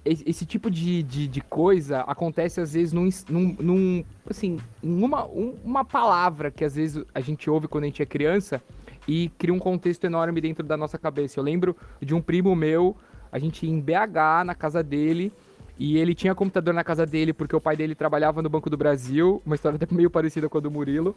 esse 0.04 0.46
tipo 0.46 0.72
de, 0.72 1.04
de, 1.04 1.28
de, 1.28 1.42
coisa 1.42 2.02
acontece 2.02 2.60
às 2.60 2.74
vezes 2.74 2.92
num, 2.92 3.08
num, 3.30 3.56
num 3.60 4.06
assim, 4.28 4.58
uma, 4.82 5.26
uma 5.26 5.86
palavra 5.86 6.50
que 6.50 6.66
às 6.66 6.76
vezes 6.76 7.04
a 7.14 7.22
gente 7.22 7.48
ouve 7.50 7.68
quando 7.68 7.84
a 7.84 7.88
gente 7.88 8.02
é 8.02 8.06
criança 8.06 8.64
e 9.08 9.30
cria 9.38 9.54
um 9.54 9.60
contexto 9.60 10.06
enorme 10.06 10.42
dentro 10.42 10.66
da 10.66 10.76
nossa 10.76 10.98
cabeça. 10.98 11.40
Eu 11.40 11.44
lembro 11.44 11.76
de 12.02 12.16
um 12.16 12.22
primo 12.22 12.56
meu 12.56 12.96
a 13.32 13.40
gente 13.40 13.66
ia 13.66 13.72
em 13.72 13.80
BH, 13.80 14.46
na 14.46 14.56
casa 14.56 14.84
dele, 14.84 15.32
e 15.80 15.98
ele 15.98 16.14
tinha 16.14 16.36
computador 16.36 16.74
na 16.74 16.84
casa 16.84 17.06
dele 17.06 17.34
porque 17.34 17.56
o 17.56 17.62
pai 17.62 17.76
dele 17.76 17.96
trabalhava 17.96 18.42
no 18.42 18.50
Banco 18.50 18.70
do 18.70 18.78
Brasil, 18.78 19.42
uma 19.46 19.56
história 19.56 19.78
até 19.78 19.88
meio 19.94 20.10
parecida 20.10 20.48
com 20.48 20.58
a 20.58 20.62
do 20.62 20.70
Murilo. 20.70 21.16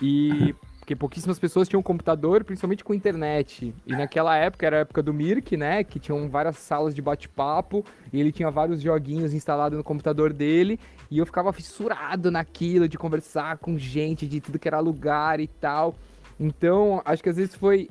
E 0.00 0.54
porque 0.82 0.96
pouquíssimas 0.96 1.38
pessoas 1.38 1.68
tinham 1.68 1.80
computador, 1.80 2.42
principalmente 2.42 2.82
com 2.82 2.92
internet. 2.92 3.72
E 3.86 3.92
naquela 3.92 4.36
época 4.36 4.66
era 4.66 4.78
a 4.78 4.80
época 4.80 5.00
do 5.00 5.14
Mirk, 5.14 5.56
né, 5.56 5.84
que 5.84 6.00
tinham 6.00 6.28
várias 6.28 6.58
salas 6.58 6.92
de 6.92 7.00
bate-papo, 7.00 7.84
e 8.12 8.20
ele 8.20 8.32
tinha 8.32 8.50
vários 8.50 8.82
joguinhos 8.82 9.32
instalados 9.32 9.78
no 9.78 9.84
computador 9.84 10.32
dele, 10.32 10.80
e 11.08 11.18
eu 11.18 11.24
ficava 11.24 11.52
fissurado 11.52 12.32
naquilo 12.32 12.88
de 12.88 12.98
conversar 12.98 13.58
com 13.58 13.78
gente 13.78 14.26
de 14.26 14.40
tudo 14.40 14.58
que 14.58 14.66
era 14.66 14.80
lugar 14.80 15.38
e 15.38 15.46
tal. 15.46 15.94
Então, 16.38 17.00
acho 17.04 17.22
que 17.22 17.28
às 17.28 17.36
vezes 17.36 17.54
foi 17.54 17.88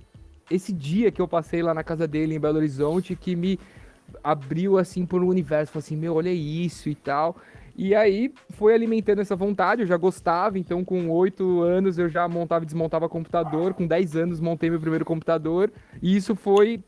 esse 0.52 0.74
dia 0.74 1.12
que 1.12 1.22
eu 1.22 1.28
passei 1.28 1.62
lá 1.62 1.74
na 1.74 1.84
casa 1.84 2.08
dele 2.08 2.36
em 2.36 2.40
Belo 2.40 2.58
Horizonte 2.58 3.16
que 3.16 3.36
me 3.36 3.60
abriu 4.24 4.78
assim 4.78 5.06
por 5.06 5.24
um 5.24 5.28
universo, 5.28 5.72
falei 5.72 5.86
assim, 5.86 5.96
meu, 5.96 6.16
olha 6.16 6.32
isso 6.32 6.90
e 6.90 6.96
tal. 6.96 7.38
E 7.76 7.96
aí 7.96 8.34
foi 8.52 8.74
alimentando 8.74 9.22
essa 9.22 9.36
vontade, 9.36 9.82
eu 9.82 9.88
já 9.88 9.96
gostava, 9.96 10.60
então 10.60 10.84
com 10.84 11.10
oito 11.10 11.62
anos 11.62 11.98
eu 11.98 12.10
já 12.10 12.28
montava 12.28 12.64
e 12.64 12.66
desmontava 12.66 13.08
computador, 13.08 13.74
com 13.74 13.88
dez 13.88 14.16
anos 14.16 14.40
montei 14.40 14.70
meu 14.70 14.80
primeiro 14.80 15.06
computador, 15.06 15.72
e 16.02 16.16
isso 16.16 16.36
foi 16.36 16.84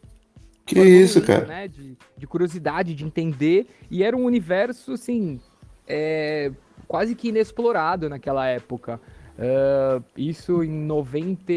que 0.65 0.79
isso, 0.79 1.21
cara? 1.21 1.45
Né, 1.45 1.67
de, 1.67 1.97
de, 2.17 2.27
curiosidade, 2.27 2.95
de 2.95 3.03
entender. 3.03 3.67
E 3.91 4.01
era 4.01 4.15
um 4.15 4.23
universo, 4.23 4.93
assim, 4.93 5.39
é, 5.85 6.51
quase 6.87 7.15
que 7.15 7.29
inexplorado 7.29 8.07
naquela 8.07 8.47
época. 8.47 8.99
Uh, 9.37 10.03
isso 10.15 10.63
em 10.63 10.69
90 10.69 11.51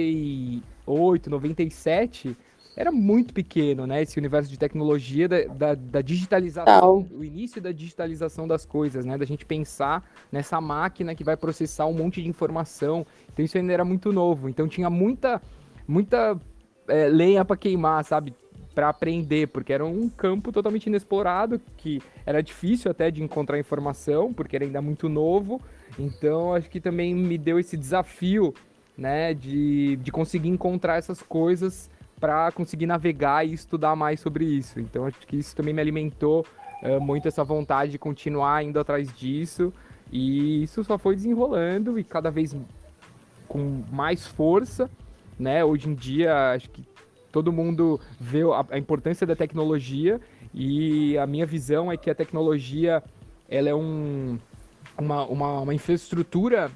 98, 0.87 1.29
97, 1.29 2.37
era 2.77 2.93
muito 2.93 3.33
pequeno, 3.33 3.87
né? 3.87 4.03
Esse 4.03 4.19
universo 4.19 4.51
de 4.51 4.59
tecnologia, 4.59 5.27
da, 5.27 5.45
da, 5.45 5.75
da 5.75 6.03
digitalização, 6.03 7.09
o 7.11 7.25
início 7.25 7.61
da 7.61 7.73
digitalização 7.73 8.47
das 8.47 8.67
coisas, 8.67 9.05
né? 9.05 9.17
Da 9.17 9.25
gente 9.25 9.47
pensar 9.47 10.05
nessa 10.31 10.61
máquina 10.61 11.15
que 11.15 11.25
vai 11.25 11.37
processar 11.37 11.87
um 11.87 11.95
monte 11.95 12.23
de 12.23 12.29
informação. 12.29 13.07
Então 13.33 13.45
isso 13.45 13.57
ainda 13.57 13.73
era 13.73 13.85
muito 13.85 14.13
novo. 14.13 14.49
Então 14.49 14.69
tinha 14.69 14.91
muita, 14.91 15.41
muita 15.89 16.39
é, 16.87 17.09
lenha 17.09 17.45
para 17.47 17.57
queimar, 17.57 18.05
sabe? 18.05 18.35
Para 18.75 18.91
aprender, 18.91 19.49
porque 19.49 19.73
era 19.73 19.87
um 19.87 20.07
campo 20.11 20.53
totalmente 20.53 20.87
inexplorado, 20.87 21.59
que 21.79 22.03
era 22.27 22.43
difícil 22.43 22.91
até 22.91 23.11
de 23.11 23.23
encontrar 23.23 23.59
informação, 23.59 24.35
porque 24.35 24.55
era 24.55 24.67
ainda 24.67 24.83
muito 24.83 25.09
novo. 25.09 25.63
Então 25.99 26.55
acho 26.55 26.69
que 26.69 26.79
também 26.79 27.15
me 27.15 27.39
deu 27.39 27.59
esse 27.59 27.75
desafio 27.75 28.53
né, 28.97 29.35
de, 29.35 29.97
de 29.97 30.11
conseguir 30.11 30.49
encontrar 30.49 30.97
essas 30.97 31.23
coisas 31.23 31.91
para 32.19 32.51
conseguir 32.53 32.87
navegar 32.87 33.47
e 33.47 33.53
estudar 33.53 33.95
mais 33.95 34.21
sobre 34.21 34.45
isso. 34.45 34.81
Então 34.81 35.05
acho 35.05 35.19
que 35.27 35.37
isso 35.37 35.55
também 35.55 35.75
me 35.75 35.81
alimentou 35.81 36.47
uh, 36.83 37.01
muito 37.01 37.29
essa 37.29 37.45
vontade 37.45 37.93
de 37.93 37.99
continuar 37.99 38.65
indo 38.65 38.81
atrás 38.81 39.13
disso. 39.13 39.73
E 40.11 40.63
isso 40.63 40.83
só 40.85 40.97
foi 40.97 41.17
desenrolando 41.17 41.99
e 41.99 42.05
cada 42.05 42.31
vez 42.31 42.57
com 43.49 43.83
mais 43.93 44.27
força, 44.27 44.91
né? 45.39 45.65
Hoje 45.65 45.89
em 45.89 45.95
dia 45.95 46.53
acho 46.53 46.71
que 46.71 46.87
todo 47.31 47.53
mundo 47.53 48.01
vê 48.19 48.43
a, 48.43 48.65
a 48.71 48.79
importância 48.79 49.27
da 49.27 49.37
tecnologia 49.37 50.21
e 50.55 51.19
a 51.19 51.27
minha 51.27 51.45
visão 51.45 51.93
é 51.93 51.97
que 51.97 52.09
a 52.09 52.15
tecnologia 52.15 53.03
ela 53.49 53.69
é 53.69 53.75
um, 53.75 54.39
uma, 54.97 55.27
uma, 55.27 55.61
uma 55.61 55.75
infraestrutura 55.75 56.71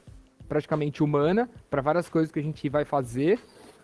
praticamente 0.51 1.01
humana 1.03 1.49
para 1.71 1.81
várias 1.81 2.09
coisas 2.09 2.33
que 2.33 2.41
a 2.41 2.43
gente 2.43 2.69
vai 2.69 2.85
fazer. 2.85 3.39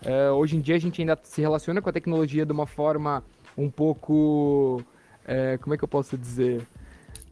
Uh, 0.05 0.33
hoje 0.35 0.57
em 0.57 0.61
dia 0.61 0.75
a 0.75 0.81
gente 0.81 1.01
ainda 1.01 1.17
se 1.23 1.41
relaciona 1.41 1.81
com 1.81 1.89
a 1.89 1.93
tecnologia 1.93 2.45
de 2.45 2.51
uma 2.53 2.67
forma 2.67 3.23
um 3.57 3.71
pouco. 3.71 4.83
Uh, 5.25 5.59
como 5.63 5.75
é 5.75 5.79
que 5.79 5.85
eu 5.85 5.89
posso 5.89 6.19
dizer? 6.19 6.67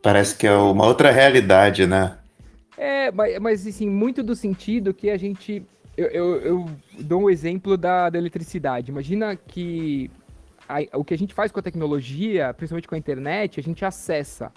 Parece 0.01 0.37
que 0.37 0.47
é 0.47 0.55
uma 0.55 0.87
outra 0.87 1.11
realidade, 1.11 1.85
né? 1.85 2.17
É, 2.79 3.11
mas, 3.11 3.39
mas 3.41 3.67
assim, 3.67 3.91
muito 3.91 4.23
do 4.23 4.37
sentido 4.37 4.95
que 4.95 5.11
a 5.11 5.17
gente. 5.17 5.67
Eu, 5.97 6.07
eu, 6.09 6.41
eu 6.41 6.67
dou 7.01 7.23
um 7.23 7.31
exemplo 7.31 7.77
da, 7.77 8.11
da 8.11 8.19
eletricidade. 8.19 8.91
Imagina 8.91 9.37
que 9.37 10.11
a, 10.69 10.99
o 10.99 11.05
que 11.05 11.15
a 11.15 11.19
gente 11.19 11.35
faz 11.35 11.51
com 11.53 11.61
a 11.61 11.63
tecnologia, 11.63 12.55
principalmente 12.55 12.89
com 12.89 12.95
a 12.95 12.99
internet, 12.99 13.61
a 13.61 13.63
gente 13.63 13.85
acessa. 13.85 14.53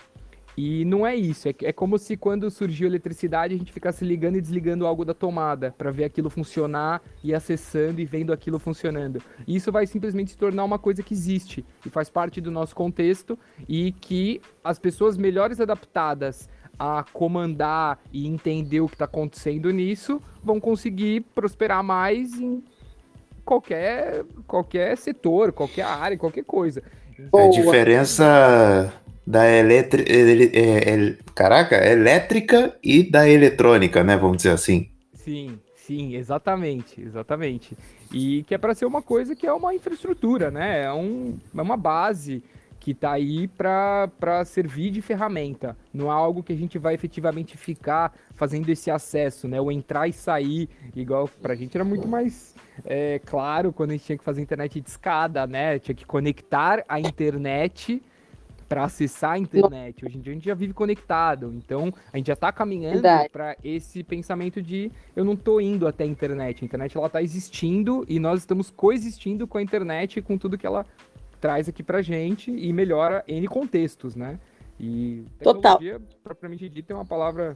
E 0.58 0.84
não 0.86 1.05
é 1.05 1.16
isso, 1.16 1.47
é, 1.47 1.53
é 1.62 1.72
como 1.72 1.99
se 1.99 2.18
quando 2.18 2.49
surgiu 2.49 2.88
a 2.88 2.89
eletricidade 2.89 3.53
a 3.53 3.58
gente 3.58 3.72
ficasse 3.72 4.03
ligando 4.03 4.38
e 4.38 4.41
desligando 4.41 4.88
algo 4.88 5.05
da 5.05 5.14
tomada 5.14 5.76
para 5.78 5.91
ver 5.91 6.03
aquilo 6.03 6.32
funcionar 6.32 6.99
e 7.24 7.32
acessando 7.32 8.01
e 8.01 8.05
vendo 8.05 8.34
aquilo 8.34 8.58
funcionando. 8.58 9.22
E 9.45 9.55
isso 9.55 9.72
vai 9.72 9.86
simplesmente 9.86 10.32
se 10.32 10.38
tornar 10.38 10.64
uma 10.64 10.80
coisa 10.80 11.03
que 11.03 11.14
existe 11.14 11.64
e 11.86 11.91
faz 11.91 12.10
parte 12.10 12.41
do 12.41 12.49
nosso 12.49 12.76
contexto 12.76 13.38
e 13.70 13.91
que 13.91 14.41
as 14.64 14.80
pessoas 14.80 15.16
melhores 15.16 15.62
adaptadas 15.62 16.49
a 16.80 17.05
comandar 17.14 17.99
e 18.12 18.28
entender 18.28 18.82
o 18.82 18.88
que 18.88 18.95
está 18.95 19.05
acontecendo 19.05 19.72
nisso 19.72 20.20
vão 20.43 20.60
conseguir 20.60 21.22
prosperar 21.36 21.84
mais 21.84 22.34
em 22.34 22.64
qualquer, 23.45 24.26
qualquer 24.47 24.97
setor, 24.97 25.51
qualquer 25.51 25.86
área, 25.86 26.18
qualquer 26.18 26.43
coisa. 26.43 26.82
A 27.32 27.47
diferença 27.47 28.91
da 29.28 29.45
eletri... 29.45 30.05
É, 30.07 30.93
é, 30.93 31.17
caraca, 31.36 31.75
elétrica 31.86 32.73
e 32.82 33.03
da 33.03 33.28
eletrônica, 33.28 34.01
né? 34.01 34.15
Vamos 34.15 34.38
dizer 34.38 34.51
assim. 34.51 34.89
Sim, 35.13 35.59
sim, 35.75 36.15
exatamente, 36.15 37.01
exatamente. 37.01 37.78
E 38.13 38.43
que 38.43 38.55
é 38.55 38.57
para 38.57 38.73
ser 38.73 38.86
uma 38.86 39.01
coisa 39.01 39.36
que 39.36 39.45
é 39.45 39.51
uma 39.51 39.75
infraestrutura, 39.75 40.49
né? 40.49 40.86
É, 40.86 40.93
um, 40.93 41.38
é 41.53 41.61
uma 41.61 41.75
base 41.75 42.41
que 42.80 42.91
está 42.91 43.11
aí 43.11 43.49
para 43.49 44.45
servir 44.45 44.91
de 44.91 45.01
ferramenta. 45.01 45.75
Não 45.93 46.07
é 46.07 46.13
algo 46.13 46.41
que 46.41 46.53
a 46.53 46.55
gente 46.55 46.80
vai 46.80 46.93
efetivamente 46.93 47.57
ficar 47.57 48.13
fazendo 48.34 48.69
esse 48.69 48.89
acesso, 48.89 49.45
né? 49.45 49.59
O 49.59 49.69
entrar 49.69 50.07
e 50.07 50.13
sair, 50.13 50.69
igual 50.95 51.30
para 51.41 51.51
a 51.51 51.55
gente 51.55 51.75
era 51.75 51.84
muito 51.84 52.07
mais 52.07 52.55
é, 52.86 53.19
claro 53.25 53.73
quando 53.73 53.89
a 53.89 53.93
gente 53.93 54.05
tinha 54.05 54.17
que 54.17 54.23
fazer 54.23 54.41
internet 54.41 54.80
de 54.80 54.89
escada, 54.89 55.45
né? 55.45 55.80
Tinha 55.80 55.95
que 55.95 56.05
conectar 56.05 56.86
a 56.88 56.97
internet 56.97 58.01
para 58.68 58.84
acessar 58.84 59.32
a 59.32 59.38
internet. 59.38 60.05
Hoje 60.05 60.18
em 60.18 60.22
dia 60.22 60.34
a 60.34 60.36
gente 60.36 60.45
já 60.45 60.53
vive 60.53 60.74
conectado, 60.74 61.53
então 61.55 61.93
a 62.11 62.18
gente 62.18 62.28
já 62.28 62.34
está 62.34 62.51
caminhando 62.51 63.01
para 63.32 63.55
esse 63.63 64.03
pensamento 64.03 64.61
de 64.61 64.91
eu 65.15 65.24
não 65.24 65.34
estou 65.34 65.61
indo 65.61 65.88
até 65.88 66.03
a 66.03 66.07
internet. 66.07 66.63
A 66.63 66.65
internet 66.65 66.97
ela 66.97 67.07
está 67.07 67.22
existindo 67.22 68.05
e 68.07 68.20
nós 68.20 68.39
estamos 68.39 68.70
coexistindo 68.70 69.47
com 69.47 69.57
a 69.57 69.61
internet 69.61 70.20
e 70.20 70.22
com 70.22 70.38
tudo 70.38 70.57
que 70.57 70.68
ela 70.68 70.86
traz 71.39 71.70
aqui 71.70 71.84
para 71.84 72.01
gente 72.01 72.51
e 72.51 72.74
melhora 72.74 73.24
N 73.28 73.47
contextos, 73.47 74.15
né? 74.15 74.39
E 74.80 75.24
tecnologia, 75.39 75.93
Total. 75.93 76.18
propriamente 76.24 76.70
dita, 76.70 76.93
é 76.93 76.95
uma 76.95 77.05
palavra 77.05 77.53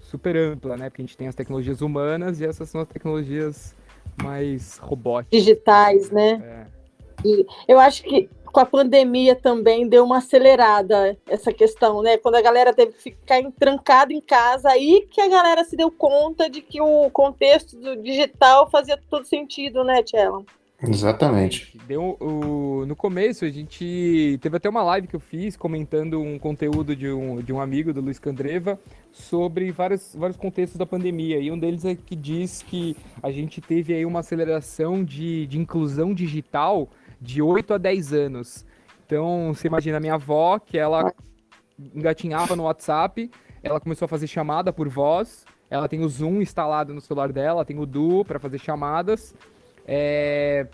super 0.00 0.36
ampla, 0.36 0.76
né? 0.76 0.90
Porque 0.90 1.02
a 1.02 1.04
gente 1.04 1.16
tem 1.16 1.28
as 1.28 1.34
tecnologias 1.34 1.80
humanas 1.80 2.40
e 2.40 2.44
essas 2.44 2.68
são 2.68 2.80
as 2.80 2.88
tecnologias 2.88 3.76
mais 4.22 4.78
robóticas. 4.78 5.38
Digitais, 5.38 6.10
né? 6.10 6.42
É. 6.42 6.76
E 7.24 7.46
eu 7.66 7.78
acho 7.78 8.02
que 8.02 8.28
com 8.52 8.60
a 8.60 8.66
pandemia 8.66 9.34
também 9.34 9.88
deu 9.88 10.04
uma 10.04 10.18
acelerada 10.18 11.16
essa 11.28 11.52
questão, 11.52 12.02
né? 12.02 12.16
Quando 12.16 12.36
a 12.36 12.42
galera 12.42 12.72
teve 12.72 12.92
que 12.92 13.02
ficar 13.02 13.42
trancada 13.58 14.12
em 14.12 14.20
casa, 14.20 14.70
aí 14.70 15.06
que 15.10 15.20
a 15.20 15.28
galera 15.28 15.64
se 15.64 15.76
deu 15.76 15.90
conta 15.90 16.48
de 16.48 16.62
que 16.62 16.80
o 16.80 17.10
contexto 17.10 17.76
do 17.78 17.96
digital 17.96 18.70
fazia 18.70 18.98
todo 19.10 19.26
sentido, 19.26 19.84
né, 19.84 20.02
Tchela? 20.02 20.44
Exatamente. 20.82 21.78
Deu, 21.86 22.16
o, 22.20 22.84
no 22.86 22.94
começo, 22.94 23.44
a 23.44 23.48
gente 23.48 24.38
teve 24.42 24.58
até 24.58 24.68
uma 24.68 24.82
live 24.82 25.06
que 25.06 25.16
eu 25.16 25.20
fiz 25.20 25.56
comentando 25.56 26.20
um 26.20 26.38
conteúdo 26.38 26.94
de 26.94 27.10
um, 27.10 27.40
de 27.40 27.52
um 27.52 27.60
amigo 27.60 27.94
do 27.94 28.02
Luiz 28.02 28.18
Candreva 28.18 28.78
sobre 29.10 29.70
vários, 29.72 30.14
vários 30.14 30.36
contextos 30.36 30.78
da 30.78 30.84
pandemia. 30.84 31.38
E 31.38 31.50
um 31.50 31.58
deles 31.58 31.84
é 31.86 31.94
que 31.94 32.14
diz 32.14 32.62
que 32.62 32.94
a 33.22 33.30
gente 33.30 33.60
teve 33.60 33.94
aí 33.94 34.04
uma 34.04 34.20
aceleração 34.20 35.02
de, 35.02 35.46
de 35.46 35.58
inclusão 35.58 36.12
digital 36.12 36.88
de 37.20 37.40
8 37.42 37.74
a 37.74 37.78
10 37.78 38.12
anos. 38.12 38.66
Então, 39.04 39.52
você 39.54 39.68
imagina 39.68 39.98
a 39.98 40.00
minha 40.00 40.14
avó, 40.14 40.58
que 40.58 40.78
ela 40.78 41.12
engatinhava 41.94 42.56
no 42.56 42.64
WhatsApp, 42.64 43.30
ela 43.62 43.80
começou 43.80 44.06
a 44.06 44.08
fazer 44.08 44.26
chamada 44.26 44.72
por 44.72 44.88
voz, 44.88 45.44
ela 45.70 45.88
tem 45.88 46.00
o 46.00 46.08
Zoom 46.08 46.40
instalado 46.40 46.94
no 46.94 47.00
celular 47.00 47.32
dela, 47.32 47.64
tem 47.64 47.78
o 47.78 47.86
Duo 47.86 48.24
para 48.24 48.38
fazer 48.38 48.58
chamadas. 48.58 49.34
É... 49.86 50.66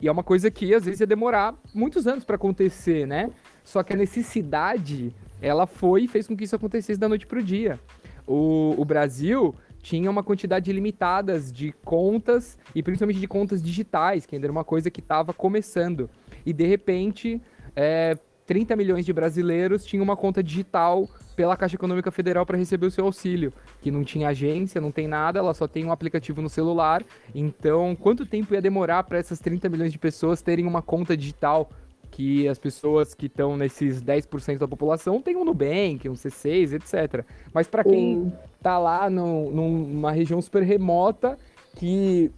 E 0.00 0.08
é 0.08 0.12
uma 0.12 0.22
coisa 0.22 0.50
que 0.50 0.74
às 0.74 0.84
vezes 0.84 1.00
ia 1.00 1.06
demorar 1.06 1.54
muitos 1.74 2.06
anos 2.06 2.24
para 2.24 2.36
acontecer, 2.36 3.06
né? 3.06 3.30
Só 3.62 3.82
que 3.82 3.94
a 3.94 3.96
necessidade, 3.96 5.14
ela 5.40 5.66
foi 5.66 6.02
e 6.02 6.08
fez 6.08 6.26
com 6.26 6.36
que 6.36 6.44
isso 6.44 6.56
acontecesse 6.56 7.00
da 7.00 7.08
noite 7.08 7.26
para 7.26 7.38
o 7.38 7.42
dia. 7.42 7.80
O 8.26 8.84
Brasil 8.84 9.54
tinha 9.84 10.10
uma 10.10 10.22
quantidade 10.22 10.72
limitada 10.72 11.38
de 11.38 11.70
contas, 11.84 12.58
e 12.74 12.82
principalmente 12.82 13.20
de 13.20 13.28
contas 13.28 13.62
digitais, 13.62 14.24
que 14.24 14.34
ainda 14.34 14.46
era 14.46 14.52
uma 14.52 14.64
coisa 14.64 14.90
que 14.90 15.00
estava 15.00 15.34
começando. 15.34 16.08
E 16.44 16.54
de 16.54 16.66
repente, 16.66 17.40
é, 17.76 18.16
30 18.46 18.74
milhões 18.76 19.04
de 19.04 19.12
brasileiros 19.12 19.84
tinham 19.84 20.02
uma 20.02 20.16
conta 20.16 20.42
digital 20.42 21.06
pela 21.36 21.54
Caixa 21.54 21.74
Econômica 21.74 22.10
Federal 22.10 22.46
para 22.46 22.56
receber 22.56 22.86
o 22.86 22.90
seu 22.90 23.04
auxílio, 23.04 23.52
que 23.82 23.90
não 23.90 24.02
tinha 24.04 24.28
agência, 24.28 24.80
não 24.80 24.90
tem 24.90 25.06
nada, 25.06 25.38
ela 25.38 25.52
só 25.52 25.68
tem 25.68 25.84
um 25.84 25.92
aplicativo 25.92 26.40
no 26.40 26.48
celular. 26.48 27.04
Então, 27.34 27.94
quanto 27.94 28.24
tempo 28.24 28.54
ia 28.54 28.62
demorar 28.62 29.02
para 29.02 29.18
essas 29.18 29.38
30 29.38 29.68
milhões 29.68 29.92
de 29.92 29.98
pessoas 29.98 30.40
terem 30.40 30.66
uma 30.66 30.80
conta 30.80 31.14
digital? 31.14 31.70
Que 32.10 32.48
as 32.48 32.58
pessoas 32.58 33.12
que 33.12 33.26
estão 33.26 33.54
nesses 33.54 34.02
10% 34.02 34.56
da 34.56 34.68
população 34.68 35.20
têm 35.20 35.36
um 35.36 35.44
Nubank, 35.44 36.08
um 36.08 36.14
C6, 36.14 36.72
etc. 36.72 37.26
Mas 37.52 37.66
para 37.66 37.84
quem 37.84 38.32
está 38.64 38.78
lá 38.78 39.10
no, 39.10 39.50
numa 39.50 40.10
região 40.10 40.40
super 40.40 40.62
remota, 40.62 41.38
que 41.76 42.32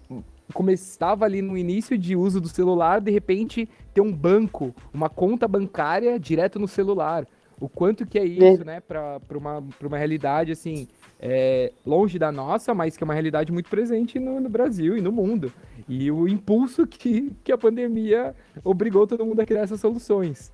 começava 0.53 1.25
ali 1.25 1.41
no 1.41 1.57
início 1.57 1.97
de 1.97 2.17
uso 2.17 2.41
do 2.41 2.49
celular, 2.49 3.01
de 3.01 3.13
repente 3.13 3.69
ter 3.95 4.01
um 4.01 4.13
banco, 4.13 4.75
uma 4.93 5.09
conta 5.09 5.47
bancária 5.47 6.19
direto 6.19 6.59
no 6.59 6.67
celular 6.67 7.27
o 7.61 7.69
quanto 7.69 8.07
que 8.07 8.19
é 8.19 8.25
isso, 8.25 8.65
né, 8.65 8.81
para 8.81 9.19
uma, 9.35 9.65
uma 9.83 9.97
realidade, 9.97 10.53
assim, 10.53 10.87
é, 11.19 11.73
longe 11.85 12.19
da 12.19 12.31
nossa, 12.31 12.75
mas 12.75 12.97
que 12.97 13.03
é 13.03 13.07
uma 13.07 13.15
realidade 13.15 13.51
muito 13.51 13.71
presente 13.71 14.19
no, 14.19 14.41
no, 14.41 14.49
Brasil 14.49 14.97
e 14.97 15.01
no 15.01 15.11
mundo. 15.11 15.51
E 15.89 16.11
o 16.11 16.29
impulso 16.29 16.85
que, 16.87 17.33
que 17.43 17.51
a 17.51 17.59
pandemia 17.59 18.35
obrigou 18.63 19.07
todo 19.07 19.25
mundo 19.25 19.41
a 19.41 19.47
criar 19.47 19.63
essas 19.63 19.81
soluções. 19.81 20.53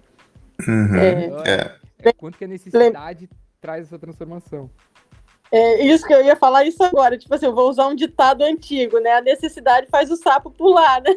Uhum. 0.66 0.94
É, 0.94 1.24
é, 1.44 2.08
é, 2.10 2.12
quanto 2.12 2.38
que 2.38 2.44
a 2.44 2.48
necessidade 2.48 3.28
traz 3.60 3.86
essa 3.86 3.98
transformação. 3.98 4.70
É 5.52 5.84
isso 5.84 6.06
que 6.06 6.14
eu 6.14 6.24
ia 6.24 6.34
falar 6.34 6.64
isso 6.64 6.82
agora. 6.82 7.18
Tipo 7.18 7.34
assim, 7.34 7.44
eu 7.44 7.54
vou 7.54 7.68
usar 7.68 7.86
um 7.86 7.94
ditado 7.94 8.42
antigo, 8.42 8.98
né? 8.98 9.12
A 9.12 9.20
necessidade 9.20 9.86
faz 9.90 10.10
o 10.10 10.16
sapo 10.16 10.50
pular, 10.50 11.02
né? 11.02 11.14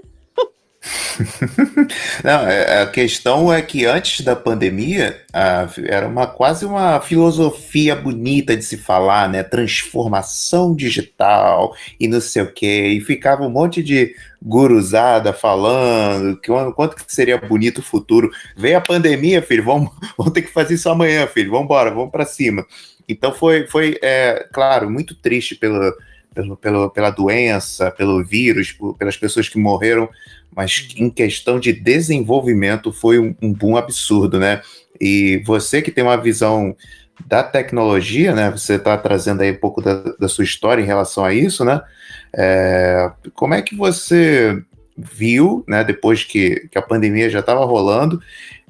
Não, 2.23 2.47
é, 2.47 2.81
a 2.83 2.87
questão 2.87 3.51
é 3.51 3.61
que 3.61 3.85
antes 3.85 4.21
da 4.21 4.35
pandemia 4.35 5.19
a, 5.33 5.67
era 5.85 6.07
uma 6.07 6.27
quase 6.27 6.65
uma 6.65 6.99
filosofia 6.99 7.95
bonita 7.95 8.55
de 8.55 8.63
se 8.63 8.77
falar, 8.77 9.29
né? 9.29 9.41
Transformação 9.41 10.75
digital 10.75 11.73
e 11.99 12.07
não 12.07 12.21
sei 12.21 12.43
o 12.43 12.51
quê. 12.51 12.87
E 12.97 13.01
ficava 13.01 13.43
um 13.43 13.49
monte 13.49 13.81
de 13.81 14.15
guruzada 14.41 15.33
falando 15.33 16.39
que 16.39 16.51
quanto 16.75 16.95
que 16.95 17.03
seria 17.07 17.37
bonito 17.37 17.79
o 17.79 17.83
futuro. 17.83 18.29
Veio 18.55 18.77
a 18.77 18.81
pandemia, 18.81 19.41
filho, 19.41 19.63
vamos, 19.63 19.91
vamos 20.17 20.33
ter 20.33 20.43
que 20.43 20.51
fazer 20.51 20.75
isso 20.75 20.89
amanhã, 20.89 21.25
filho. 21.25 21.51
Vamos 21.51 21.65
embora, 21.65 21.89
vamos 21.89 22.11
para 22.11 22.25
cima. 22.25 22.65
Então 23.07 23.33
foi, 23.33 23.67
foi 23.67 23.97
é, 24.01 24.47
claro, 24.51 24.89
muito 24.89 25.15
triste 25.15 25.55
pela, 25.55 25.93
pelo, 26.33 26.57
pelo, 26.57 26.89
pela 26.89 27.09
doença, 27.09 27.91
pelo 27.91 28.23
vírus, 28.23 28.71
por, 28.71 28.97
pelas 28.97 29.17
pessoas 29.17 29.47
que 29.49 29.57
morreram 29.57 30.09
mas 30.55 30.87
em 30.95 31.09
questão 31.09 31.59
de 31.59 31.73
desenvolvimento 31.73 32.91
foi 32.93 33.19
um, 33.19 33.35
um 33.41 33.51
boom 33.51 33.75
absurdo, 33.75 34.39
né? 34.39 34.61
E 34.99 35.43
você 35.45 35.81
que 35.81 35.91
tem 35.91 36.03
uma 36.03 36.15
visão 36.15 36.75
da 37.27 37.43
tecnologia, 37.43 38.33
né? 38.33 38.49
Você 38.51 38.75
está 38.75 38.97
trazendo 38.97 39.41
aí 39.41 39.51
um 39.51 39.59
pouco 39.59 39.81
da, 39.81 39.95
da, 40.17 40.29
sua 40.29 40.45
história 40.45 40.81
em 40.81 40.85
relação 40.85 41.25
a 41.25 41.33
isso, 41.33 41.65
né? 41.65 41.81
É, 42.33 43.11
como 43.33 43.53
é 43.53 43.61
que 43.61 43.75
você 43.75 44.63
viu, 44.97 45.65
né? 45.67 45.83
Depois 45.83 46.23
que, 46.23 46.69
que 46.71 46.77
a 46.77 46.81
pandemia 46.81 47.29
já 47.29 47.39
estava 47.39 47.65
rolando, 47.65 48.21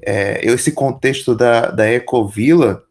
é, 0.01 0.43
esse 0.43 0.71
contexto 0.71 1.36
da, 1.36 1.69
da 1.69 1.88
Ecovila 1.88 2.83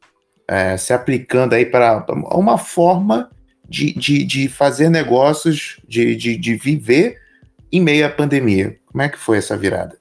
é, 0.49 0.76
se 0.76 0.92
aplicando 0.92 1.55
aí 1.55 1.66
para 1.66 2.05
uma 2.32 2.59
forma 2.59 3.30
de, 3.68 3.92
de, 3.95 4.24
de 4.24 4.49
fazer 4.49 4.88
negócios, 4.88 5.80
de, 5.88 6.14
de, 6.16 6.36
de 6.36 6.55
viver 6.57 7.20
em 7.72 7.80
meio 7.80 8.07
à 8.07 8.09
pandemia. 8.09 8.78
Como 8.86 9.03
é 9.03 9.09
que 9.09 9.18
foi 9.18 9.38
essa 9.38 9.57
virada? 9.57 9.99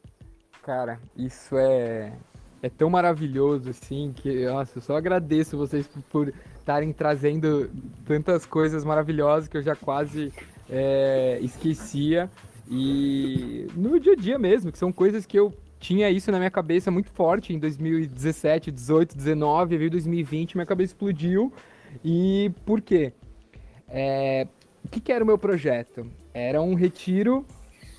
Cara, 0.63 0.99
isso 1.17 1.57
é, 1.57 2.13
é 2.61 2.69
tão 2.69 2.89
maravilhoso, 2.89 3.69
assim, 3.69 4.13
que, 4.15 4.45
nossa, 4.45 4.77
eu 4.77 4.81
só 4.81 4.95
agradeço 4.95 5.57
vocês 5.57 5.89
por 6.09 6.33
estarem 6.59 6.93
trazendo 6.93 7.69
tantas 8.05 8.45
coisas 8.45 8.85
maravilhosas 8.85 9.49
que 9.49 9.57
eu 9.57 9.63
já 9.63 9.75
quase 9.75 10.31
é, 10.69 11.39
esquecia. 11.41 12.29
E 12.69 13.67
no 13.75 13.99
dia 13.99 14.13
a 14.13 14.15
dia 14.15 14.39
mesmo, 14.39 14.71
que 14.71 14.77
são 14.77 14.91
coisas 14.91 15.25
que 15.25 15.37
eu 15.37 15.53
tinha 15.83 16.09
isso 16.09 16.31
na 16.31 16.37
minha 16.37 16.49
cabeça 16.49 16.89
muito 16.89 17.09
forte 17.09 17.53
em 17.53 17.59
2017, 17.59 18.71
18, 18.71 19.17
19, 19.17 19.77
veio 19.77 19.91
2020, 19.91 20.55
minha 20.55 20.65
cabeça 20.65 20.93
explodiu. 20.93 21.51
E 22.03 22.51
por 22.65 22.79
quê? 22.79 23.11
É, 23.89 24.47
o 24.83 24.87
que, 24.87 25.01
que 25.01 25.11
era 25.11 25.21
o 25.21 25.27
meu 25.27 25.37
projeto? 25.37 26.07
Era 26.33 26.61
um 26.61 26.73
retiro 26.73 27.45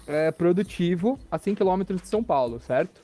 é, 0.06 0.30
produtivo 0.30 1.18
a 1.30 1.38
100 1.38 1.56
km 1.56 1.82
de 2.00 2.08
São 2.08 2.24
Paulo, 2.24 2.58
certo? 2.58 3.02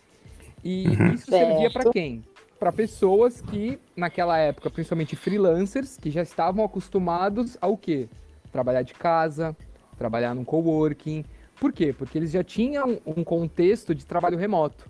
E 0.64 0.88
uhum. 0.88 1.12
isso 1.12 1.30
servia 1.30 1.70
para 1.70 1.90
quem? 1.90 2.24
Para 2.58 2.72
pessoas 2.72 3.42
que, 3.42 3.78
naquela 3.94 4.38
época, 4.38 4.70
principalmente 4.70 5.14
freelancers, 5.14 5.98
que 5.98 6.10
já 6.10 6.22
estavam 6.22 6.64
acostumados 6.64 7.58
ao 7.60 7.76
quê? 7.76 8.08
Trabalhar 8.50 8.82
de 8.82 8.94
casa, 8.94 9.54
trabalhar 9.98 10.34
num 10.34 10.44
coworking. 10.44 11.22
Por 11.60 11.72
quê? 11.72 11.92
Porque 11.92 12.16
eles 12.16 12.30
já 12.30 12.42
tinham 12.42 12.98
um 13.04 13.22
contexto 13.22 13.94
de 13.94 14.06
trabalho 14.06 14.38
remoto. 14.38 14.88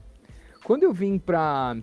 Quando 0.64 0.84
eu 0.84 0.92
vim 0.92 1.18
para 1.18 1.76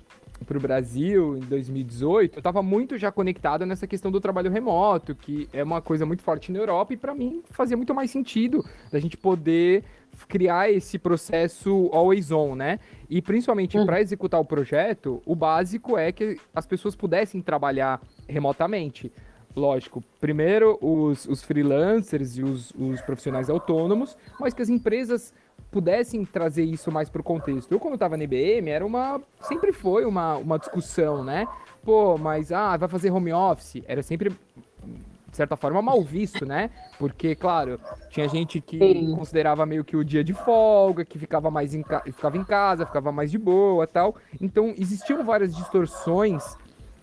para 0.45 0.57
o 0.57 0.61
Brasil 0.61 1.35
em 1.37 1.41
2018, 1.41 2.35
eu 2.35 2.39
estava 2.39 2.61
muito 2.61 2.95
já 2.95 3.11
conectado 3.11 3.65
nessa 3.65 3.87
questão 3.87 4.11
do 4.11 4.21
trabalho 4.21 4.51
remoto, 4.51 5.15
que 5.15 5.49
é 5.51 5.63
uma 5.63 5.81
coisa 5.81 6.05
muito 6.05 6.21
forte 6.21 6.51
na 6.51 6.59
Europa, 6.59 6.93
e 6.93 6.97
para 6.97 7.15
mim 7.15 7.41
fazia 7.49 7.75
muito 7.75 7.93
mais 7.93 8.11
sentido 8.11 8.63
da 8.91 8.99
gente 8.99 9.17
poder 9.17 9.83
criar 10.27 10.71
esse 10.71 10.99
processo 10.99 11.89
always 11.91 12.31
on, 12.31 12.55
né? 12.55 12.79
E 13.09 13.21
principalmente 13.21 13.77
uhum. 13.77 13.85
para 13.85 13.99
executar 13.99 14.39
o 14.39 14.45
projeto, 14.45 15.21
o 15.25 15.35
básico 15.35 15.97
é 15.97 16.11
que 16.11 16.37
as 16.53 16.65
pessoas 16.65 16.95
pudessem 16.95 17.41
trabalhar 17.41 17.99
remotamente. 18.27 19.11
Lógico, 19.57 20.03
primeiro 20.21 20.77
os, 20.79 21.25
os 21.25 21.43
freelancers 21.43 22.37
e 22.37 22.43
os, 22.43 22.71
os 22.77 23.01
profissionais 23.01 23.49
autônomos, 23.49 24.15
mas 24.39 24.53
que 24.53 24.61
as 24.61 24.69
empresas 24.69 25.33
pudessem 25.71 26.23
trazer 26.23 26.63
isso 26.63 26.91
mais 26.91 27.09
para 27.09 27.21
o 27.21 27.23
contexto. 27.23 27.71
Eu, 27.71 27.79
quando 27.79 27.95
estava 27.95 28.15
na 28.15 28.23
IBM, 28.23 28.69
era 28.69 28.85
uma. 28.85 29.19
Sempre 29.41 29.73
foi 29.73 30.05
uma, 30.05 30.37
uma 30.37 30.59
discussão, 30.59 31.23
né? 31.23 31.47
Pô, 31.83 32.19
mas 32.19 32.51
ah, 32.51 32.77
vai 32.77 32.87
fazer 32.87 33.09
home 33.09 33.33
office? 33.33 33.81
Era 33.87 34.03
sempre 34.03 34.29
de 34.29 35.35
certa 35.35 35.55
forma, 35.55 35.81
mal 35.81 36.03
visto, 36.03 36.45
né? 36.45 36.69
Porque, 36.99 37.35
claro, 37.35 37.79
tinha 38.11 38.27
gente 38.29 38.61
que 38.61 38.77
Sim. 38.77 39.15
considerava 39.15 39.65
meio 39.65 39.83
que 39.83 39.97
o 39.97 40.03
dia 40.03 40.23
de 40.23 40.33
folga, 40.33 41.03
que 41.03 41.17
ficava 41.17 41.49
mais 41.49 41.73
em, 41.73 41.83
ficava 42.05 42.37
em 42.37 42.43
casa, 42.43 42.85
ficava 42.85 43.11
mais 43.11 43.31
de 43.31 43.37
boa 43.39 43.85
tal. 43.87 44.15
Então, 44.39 44.73
existiam 44.77 45.23
várias 45.25 45.55
distorções 45.55 46.55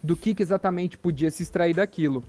do 0.03 0.17
que, 0.17 0.35
que 0.35 0.43
exatamente 0.43 0.99
podia 0.99 1.31
se 1.31 1.43
extrair 1.43 1.75
daquilo. 1.75 2.23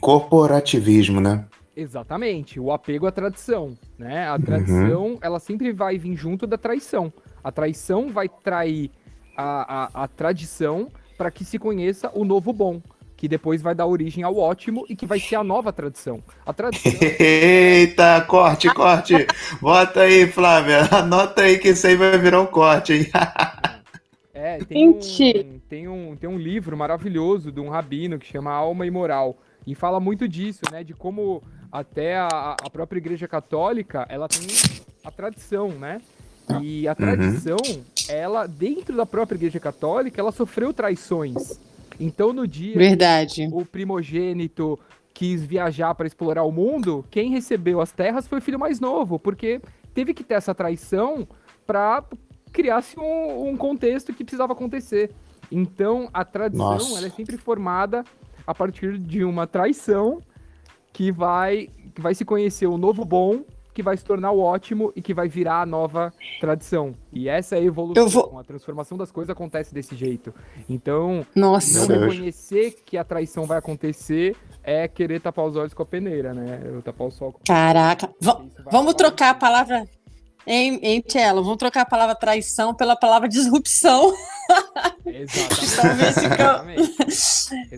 Corporativismo, 0.00 1.20
né? 1.20 1.44
Exatamente, 1.76 2.60
o 2.60 2.72
apego 2.72 3.06
à 3.06 3.12
tradição, 3.12 3.76
né? 3.98 4.28
A 4.28 4.38
tradição, 4.38 5.06
uhum. 5.06 5.18
ela 5.20 5.38
sempre 5.38 5.72
vai 5.72 5.96
vir 5.96 6.16
junto 6.16 6.46
da 6.46 6.58
traição. 6.58 7.12
A 7.42 7.50
traição 7.50 8.08
vai 8.10 8.28
trair 8.28 8.90
a, 9.36 10.02
a, 10.02 10.04
a 10.04 10.08
tradição 10.08 10.88
para 11.16 11.30
que 11.30 11.44
se 11.44 11.58
conheça 11.58 12.10
o 12.14 12.24
novo 12.24 12.52
bom 12.52 12.80
que 13.20 13.28
depois 13.28 13.60
vai 13.60 13.74
dar 13.74 13.84
origem 13.84 14.24
ao 14.24 14.34
ótimo 14.38 14.86
e 14.88 14.96
que 14.96 15.04
vai 15.04 15.20
ser 15.20 15.36
a 15.36 15.44
nova 15.44 15.70
tradição. 15.70 16.24
A 16.46 16.54
tradição. 16.54 16.90
Eita, 17.20 18.22
corte, 18.22 18.72
corte. 18.72 19.26
Bota 19.60 20.00
aí, 20.00 20.26
Flávia. 20.26 20.88
Anota 20.90 21.42
aí 21.42 21.58
que 21.58 21.68
isso 21.68 21.86
aí 21.86 21.96
vai 21.96 22.16
virar 22.16 22.40
um 22.40 22.46
corte, 22.46 22.94
hein? 22.94 23.06
É, 24.32 24.56
tem 24.56 24.88
um, 24.88 24.98
tem, 25.68 25.86
um, 25.86 26.16
tem 26.16 26.30
um 26.30 26.38
livro 26.38 26.74
maravilhoso 26.74 27.52
de 27.52 27.60
um 27.60 27.68
rabino 27.68 28.18
que 28.18 28.26
chama 28.26 28.50
Alma 28.50 28.86
e 28.86 28.90
Moral. 28.90 29.36
E 29.66 29.74
fala 29.74 30.00
muito 30.00 30.28
disso, 30.28 30.60
né? 30.70 30.82
De 30.82 30.94
como 30.94 31.42
até 31.70 32.16
a, 32.16 32.56
a 32.62 32.70
própria 32.70 32.98
Igreja 32.98 33.28
Católica, 33.28 34.06
ela 34.08 34.28
tem 34.28 34.46
a 35.04 35.10
tradição, 35.10 35.68
né? 35.68 36.00
E 36.60 36.88
a 36.88 36.90
uhum. 36.90 36.96
tradição, 36.96 37.56
uhum. 37.64 37.82
ela, 38.08 38.46
dentro 38.46 38.96
da 38.96 39.06
própria 39.06 39.36
Igreja 39.36 39.60
Católica, 39.60 40.20
ela 40.20 40.32
sofreu 40.32 40.72
traições. 40.72 41.60
Então, 41.98 42.32
no 42.32 42.46
dia 42.46 42.76
Verdade. 42.76 43.48
o 43.52 43.64
primogênito 43.64 44.78
quis 45.12 45.44
viajar 45.44 45.94
para 45.94 46.06
explorar 46.06 46.44
o 46.44 46.50
mundo, 46.50 47.04
quem 47.10 47.30
recebeu 47.30 47.80
as 47.80 47.92
terras 47.92 48.26
foi 48.26 48.38
o 48.38 48.40
filho 48.40 48.58
mais 48.58 48.80
novo, 48.80 49.18
porque 49.18 49.60
teve 49.92 50.14
que 50.14 50.24
ter 50.24 50.34
essa 50.34 50.54
traição 50.54 51.28
para 51.66 52.02
criar-se 52.52 52.98
um, 52.98 53.50
um, 53.50 53.56
contexto 53.56 54.14
que 54.14 54.24
precisava 54.24 54.54
acontecer. 54.54 55.10
Então, 55.52 56.08
a 56.12 56.24
tradição 56.24 56.96
ela 56.96 57.06
é 57.06 57.10
sempre 57.10 57.36
formada 57.36 58.02
a 58.50 58.54
partir 58.54 58.98
de 58.98 59.24
uma 59.24 59.46
traição 59.46 60.20
que 60.92 61.10
vai, 61.10 61.68
que 61.94 62.00
vai 62.00 62.14
se 62.14 62.24
conhecer 62.24 62.66
o 62.66 62.76
novo 62.76 63.04
bom 63.04 63.44
que 63.72 63.82
vai 63.82 63.96
se 63.96 64.04
tornar 64.04 64.32
o 64.32 64.40
ótimo 64.40 64.92
e 64.94 65.02
que 65.02 65.14
vai 65.14 65.28
virar 65.28 65.62
a 65.62 65.66
nova 65.66 66.12
tradição. 66.40 66.94
E 67.12 67.28
essa 67.28 67.56
é 67.56 67.60
a 67.60 67.62
evolução, 67.62 68.08
vou... 68.08 68.38
a 68.38 68.44
transformação 68.44 68.98
das 68.98 69.10
coisas 69.10 69.30
acontece 69.30 69.72
desse 69.72 69.94
jeito. 69.94 70.34
Então, 70.68 71.26
Nossa. 71.34 71.86
não 71.86 72.08
reconhecer 72.08 72.72
que 72.84 72.98
a 72.98 73.04
traição 73.04 73.46
vai 73.46 73.58
acontecer 73.58 74.36
é 74.62 74.86
querer 74.88 75.20
tapar 75.20 75.46
os 75.46 75.56
olhos 75.56 75.72
com 75.72 75.82
a 75.82 75.86
peneira, 75.86 76.34
né? 76.34 76.60
Eu 76.64 76.82
tapar 76.82 77.06
o 77.06 77.10
sol 77.10 77.32
com 77.32 77.40
Caraca, 77.46 78.08
v 78.20 78.32
vamos 78.70 78.94
trocar 78.94 79.30
a 79.30 79.34
palavra 79.34 79.86
Hein, 80.52 80.80
hein 80.82 81.00
Tchelo? 81.00 81.44
Vamos 81.44 81.58
trocar 81.58 81.82
a 81.82 81.86
palavra 81.86 82.16
traição 82.16 82.74
pela 82.74 82.96
palavra 82.96 83.28
disrupção. 83.28 84.12
Exatamente. 85.06 86.20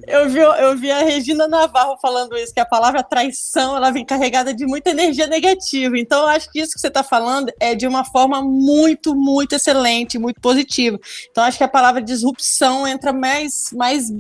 eu, 0.07 0.29
vi, 0.29 0.39
eu 0.39 0.77
vi 0.77 0.91
a 0.91 1.05
Regina 1.05 1.47
Navarro 1.47 1.99
falando 2.01 2.35
isso, 2.37 2.55
que 2.55 2.61
a 2.61 2.67
palavra 2.67 3.03
traição 3.03 3.77
ela 3.77 3.91
vem 3.91 4.07
carregada 4.07 4.55
de 4.55 4.67
muita 4.67 4.91
energia 4.91 5.27
negativa. 5.27 5.99
Então, 5.99 6.23
eu 6.23 6.29
acho 6.29 6.51
que 6.51 6.61
isso 6.61 6.73
que 6.75 6.81
você 6.81 6.89
está 6.89 7.03
falando 7.03 7.53
é 7.61 7.75
de 7.75 7.87
uma 7.87 8.05
forma 8.05 8.43
muito, 8.43 9.15
muito 9.15 9.55
excelente, 9.55 10.19
muito 10.19 10.41
positiva. 10.41 10.99
Então, 11.31 11.45
acho 11.45 11.59
que 11.59 11.65
a 11.65 11.69
palavra 11.69 12.01
disrupção 12.01 12.87
entra 12.87 13.13
mais, 13.13 13.71
mais, 13.73 14.11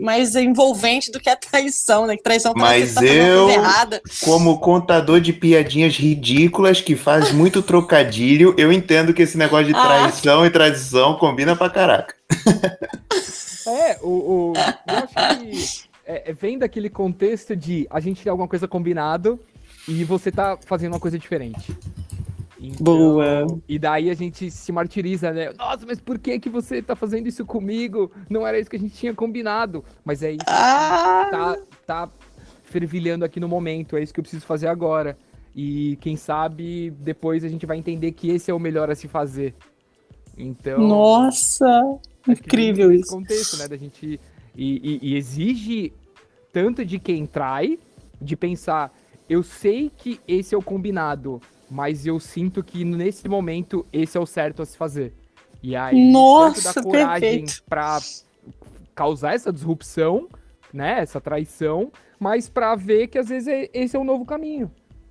mais 0.00 0.36
envolvente 0.36 1.10
do 1.10 1.18
que 1.18 1.28
a 1.28 1.36
traição, 1.36 2.06
né? 2.06 2.16
Que 2.16 2.22
traição 2.22 2.52
Mas 2.56 2.94
tá 2.94 3.04
eu, 3.04 3.48
como 4.24 4.58
contador 4.58 5.20
de 5.20 5.32
piadinhas 5.32 5.96
ridículas 5.96 6.80
que 6.80 6.94
faz 6.96 7.32
muito 7.32 7.62
trocadilho, 7.80 8.54
eu 8.56 8.72
entendo 8.72 9.14
que 9.14 9.22
esse 9.22 9.38
negócio 9.38 9.66
de 9.66 9.74
ah. 9.74 9.82
traição 9.82 10.42
ah. 10.42 10.46
e 10.46 10.50
tradição 10.50 11.14
combina 11.16 11.56
pra 11.56 11.70
caraca. 11.70 12.14
É, 13.66 13.98
o, 14.02 14.08
o, 14.08 14.52
eu 14.56 14.96
acho 14.96 15.38
que 15.38 15.88
é, 16.04 16.30
é, 16.30 16.32
vem 16.32 16.58
daquele 16.58 16.88
contexto 16.88 17.54
de 17.54 17.86
a 17.90 18.00
gente 18.00 18.22
tem 18.22 18.30
alguma 18.30 18.48
coisa 18.48 18.66
combinado 18.66 19.38
e 19.86 20.02
você 20.02 20.32
tá 20.32 20.58
fazendo 20.64 20.94
uma 20.94 21.00
coisa 21.00 21.18
diferente. 21.18 21.76
Então, 22.58 22.82
Boa. 22.82 23.46
E 23.68 23.78
daí 23.78 24.10
a 24.10 24.14
gente 24.14 24.50
se 24.50 24.72
martiriza, 24.72 25.30
né? 25.32 25.52
Nossa, 25.56 25.86
mas 25.86 26.00
por 26.00 26.18
que 26.18 26.38
que 26.38 26.48
você 26.48 26.82
tá 26.82 26.96
fazendo 26.96 27.26
isso 27.26 27.44
comigo? 27.46 28.10
Não 28.28 28.46
era 28.46 28.58
isso 28.58 28.68
que 28.68 28.76
a 28.76 28.78
gente 28.78 28.94
tinha 28.94 29.14
combinado. 29.14 29.84
Mas 30.04 30.22
é 30.22 30.32
isso 30.32 30.44
ah. 30.46 31.24
que 31.24 31.30
tá, 31.30 31.58
tá 31.86 32.08
fervilhando 32.64 33.24
aqui 33.24 33.40
no 33.40 33.48
momento. 33.48 33.96
É 33.96 34.02
isso 34.02 34.12
que 34.12 34.20
eu 34.20 34.24
preciso 34.24 34.44
fazer 34.44 34.66
agora. 34.66 35.16
E 35.62 35.96
quem 35.96 36.16
sabe 36.16 36.90
depois 37.00 37.44
a 37.44 37.48
gente 37.48 37.66
vai 37.66 37.76
entender 37.76 38.12
que 38.12 38.30
esse 38.30 38.50
é 38.50 38.54
o 38.54 38.58
melhor 38.58 38.90
a 38.90 38.94
se 38.94 39.06
fazer. 39.06 39.54
Então. 40.34 40.78
Nossa! 40.80 41.98
Incrível 42.26 42.90
isso. 42.90 43.10
contexto, 43.10 43.58
né? 43.58 43.68
Da 43.68 43.76
gente. 43.76 44.18
E, 44.56 44.98
e, 45.02 45.10
e 45.10 45.16
exige 45.16 45.92
tanto 46.50 46.82
de 46.82 46.98
quem 46.98 47.26
trai, 47.26 47.78
de 48.18 48.36
pensar, 48.36 48.90
eu 49.28 49.42
sei 49.42 49.92
que 49.94 50.18
esse 50.26 50.54
é 50.54 50.58
o 50.58 50.62
combinado, 50.62 51.42
mas 51.70 52.06
eu 52.06 52.18
sinto 52.18 52.64
que 52.64 52.82
nesse 52.82 53.28
momento 53.28 53.86
esse 53.92 54.16
é 54.16 54.20
o 54.20 54.24
certo 54.24 54.62
a 54.62 54.64
se 54.64 54.78
fazer. 54.78 55.12
E 55.62 55.76
aí, 55.76 56.10
Nossa, 56.10 56.72
da 56.72 56.82
coragem 56.82 57.44
para 57.68 57.98
causar 58.94 59.34
essa 59.34 59.52
disrupção, 59.52 60.26
né, 60.72 61.00
essa 61.00 61.20
traição, 61.20 61.92
mas 62.18 62.48
para 62.48 62.74
ver 62.74 63.08
que 63.08 63.18
às 63.18 63.28
vezes 63.28 63.46
é, 63.46 63.68
esse 63.74 63.94
é 63.94 63.98
o 63.98 64.04
novo 64.04 64.24
caminho, 64.24 64.70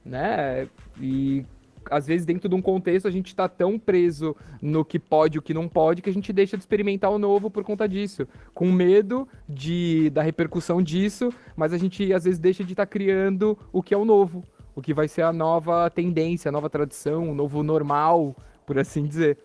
né? 0.10 0.68
E 1.00 1.46
às 1.90 2.06
vezes, 2.06 2.26
dentro 2.26 2.48
de 2.50 2.56
um 2.56 2.62
contexto, 2.62 3.08
a 3.08 3.12
gente 3.12 3.28
está 3.28 3.48
tão 3.48 3.80
preso 3.80 4.36
no 4.62 4.84
que 4.86 5.00
pode 5.00 5.38
e 5.38 5.40
o 5.40 5.42
que 5.42 5.54
não 5.54 5.68
pode 5.68 6.02
que 6.02 6.10
a 6.10 6.14
gente 6.14 6.32
deixa 6.32 6.58
de 6.58 6.64
experimentar 6.64 7.10
o 7.10 7.18
novo 7.18 7.50
por 7.50 7.64
conta 7.64 7.88
disso. 7.88 8.28
Com 8.54 8.72
medo 8.72 9.28
de, 9.48 10.10
da 10.12 10.22
repercussão 10.22 10.82
disso, 10.82 11.34
mas 11.56 11.74
a 11.74 11.78
gente 11.78 12.14
às 12.14 12.26
vezes 12.26 12.40
deixa 12.40 12.64
de 12.64 12.74
estar 12.74 12.86
tá 12.86 12.92
criando 12.92 13.58
o 13.72 13.82
que 13.82 13.94
é 13.94 13.98
o 13.98 14.06
novo, 14.06 14.44
o 14.76 14.82
que 14.82 14.94
vai 14.94 15.08
ser 15.08 15.24
a 15.24 15.34
nova 15.34 15.90
tendência, 15.90 16.50
a 16.50 16.52
nova 16.52 16.70
tradição, 16.70 17.30
o 17.30 17.36
novo 17.36 17.64
normal, 17.64 18.36
por 18.66 18.78
assim 18.78 19.06
dizer. 19.06 19.38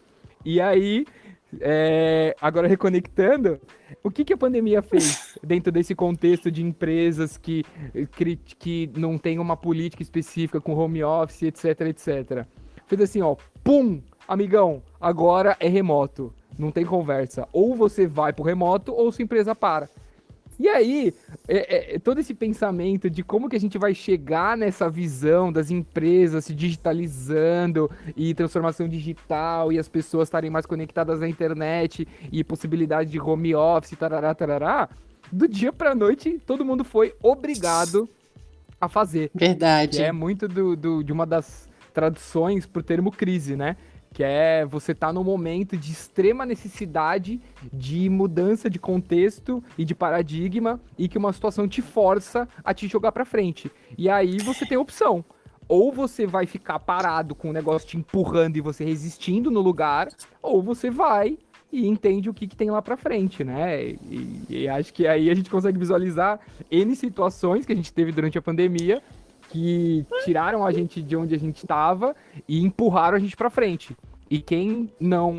E 0.44 0.60
aí, 0.60 1.06
é, 1.61 2.34
agora 2.40 2.68
reconectando, 2.68 3.61
o 4.02 4.11
que, 4.11 4.24
que 4.24 4.32
a 4.32 4.36
pandemia 4.36 4.82
fez 4.82 5.38
dentro 5.42 5.72
desse 5.72 5.94
contexto 5.94 6.50
de 6.50 6.62
empresas 6.62 7.36
que, 7.36 7.64
que, 8.59 8.90
não 8.96 9.18
tem 9.18 9.38
uma 9.38 9.57
política 9.57 10.02
específica 10.02 10.61
com 10.61 10.74
home 10.74 11.02
office, 11.02 11.42
etc, 11.42 11.80
etc? 11.82 12.46
Fez 12.86 13.00
assim, 13.00 13.22
ó, 13.22 13.36
pum, 13.62 14.02
amigão, 14.28 14.82
agora 15.00 15.57
é 15.61 15.68
remoto, 15.68 16.32
não 16.59 16.70
tem 16.70 16.84
conversa. 16.84 17.48
Ou 17.52 17.74
você 17.74 18.07
vai 18.07 18.32
pro 18.32 18.44
remoto 18.44 18.92
ou 18.92 19.11
sua 19.11 19.22
empresa 19.22 19.55
para. 19.55 19.88
E 20.64 20.68
aí, 20.70 21.14
é, 21.46 21.94
é, 21.94 21.98
todo 21.98 22.20
esse 22.20 22.32
pensamento 22.32 23.10
de 23.10 23.22
como 23.22 23.50
que 23.50 23.56
a 23.56 23.60
gente 23.60 23.76
vai 23.76 23.94
chegar 23.94 24.56
nessa 24.56 24.88
visão 24.88 25.52
das 25.52 25.70
empresas 25.70 26.46
se 26.46 26.54
digitalizando 26.54 27.90
e 28.16 28.32
transformação 28.32 28.88
digital 28.88 29.70
e 29.70 29.78
as 29.78 29.90
pessoas 29.90 30.28
estarem 30.28 30.48
mais 30.48 30.64
conectadas 30.64 31.20
à 31.20 31.28
internet 31.28 32.08
e 32.32 32.42
possibilidade 32.42 33.10
de 33.10 33.20
home 33.20 33.54
office, 33.54 33.90
tarará, 33.90 34.34
tarará, 34.34 34.88
do 35.30 35.46
dia 35.46 35.70
para 35.70 35.94
noite 35.94 36.40
todo 36.46 36.64
mundo 36.64 36.82
foi 36.82 37.14
obrigado 37.22 38.08
a 38.80 38.88
fazer. 38.88 39.30
Verdade. 39.34 40.00
É 40.00 40.12
muito 40.12 40.48
do, 40.48 40.74
do, 40.74 41.04
de 41.04 41.12
uma 41.12 41.26
das 41.26 41.68
traduções 41.92 42.64
pro 42.64 42.82
termo 42.82 43.12
crise, 43.12 43.54
né? 43.54 43.76
Que 44.14 44.22
é 44.22 44.64
você 44.64 44.92
estar 44.92 45.08
tá 45.08 45.12
num 45.12 45.24
momento 45.24 45.76
de 45.76 45.90
extrema 45.90 46.46
necessidade 46.46 47.40
de 47.72 48.08
mudança 48.08 48.70
de 48.70 48.78
contexto 48.78 49.62
e 49.76 49.84
de 49.84 49.92
paradigma 49.92 50.80
e 50.96 51.08
que 51.08 51.18
uma 51.18 51.32
situação 51.32 51.66
te 51.66 51.82
força 51.82 52.48
a 52.64 52.72
te 52.72 52.86
jogar 52.86 53.10
para 53.10 53.24
frente. 53.24 53.70
E 53.98 54.08
aí 54.08 54.38
você 54.38 54.64
tem 54.64 54.78
opção. 54.78 55.24
Ou 55.66 55.92
você 55.92 56.26
vai 56.26 56.46
ficar 56.46 56.78
parado 56.78 57.34
com 57.34 57.50
o 57.50 57.52
negócio 57.52 57.88
te 57.88 57.96
empurrando 57.96 58.56
e 58.56 58.60
você 58.60 58.84
resistindo 58.84 59.50
no 59.50 59.60
lugar, 59.60 60.08
ou 60.40 60.62
você 60.62 60.90
vai 60.90 61.36
e 61.72 61.88
entende 61.88 62.30
o 62.30 62.34
que, 62.34 62.46
que 62.46 62.54
tem 62.54 62.70
lá 62.70 62.80
para 62.80 62.96
frente, 62.96 63.42
né? 63.42 63.84
E, 63.84 64.42
e 64.48 64.68
acho 64.68 64.94
que 64.94 65.08
aí 65.08 65.28
a 65.28 65.34
gente 65.34 65.50
consegue 65.50 65.76
visualizar 65.76 66.38
N 66.70 66.94
situações 66.94 67.66
que 67.66 67.72
a 67.72 67.76
gente 67.76 67.92
teve 67.92 68.12
durante 68.12 68.38
a 68.38 68.42
pandemia 68.42 69.02
que 69.55 70.05
tiraram 70.24 70.66
a 70.66 70.72
gente 70.72 71.00
de 71.00 71.16
onde 71.16 71.32
a 71.32 71.38
gente 71.38 71.59
estava 71.59 72.16
e 72.48 72.61
empurraram 72.61 73.16
a 73.16 73.20
gente 73.20 73.36
para 73.36 73.48
frente. 73.48 73.96
E 74.28 74.40
quem 74.40 74.92
não 74.98 75.36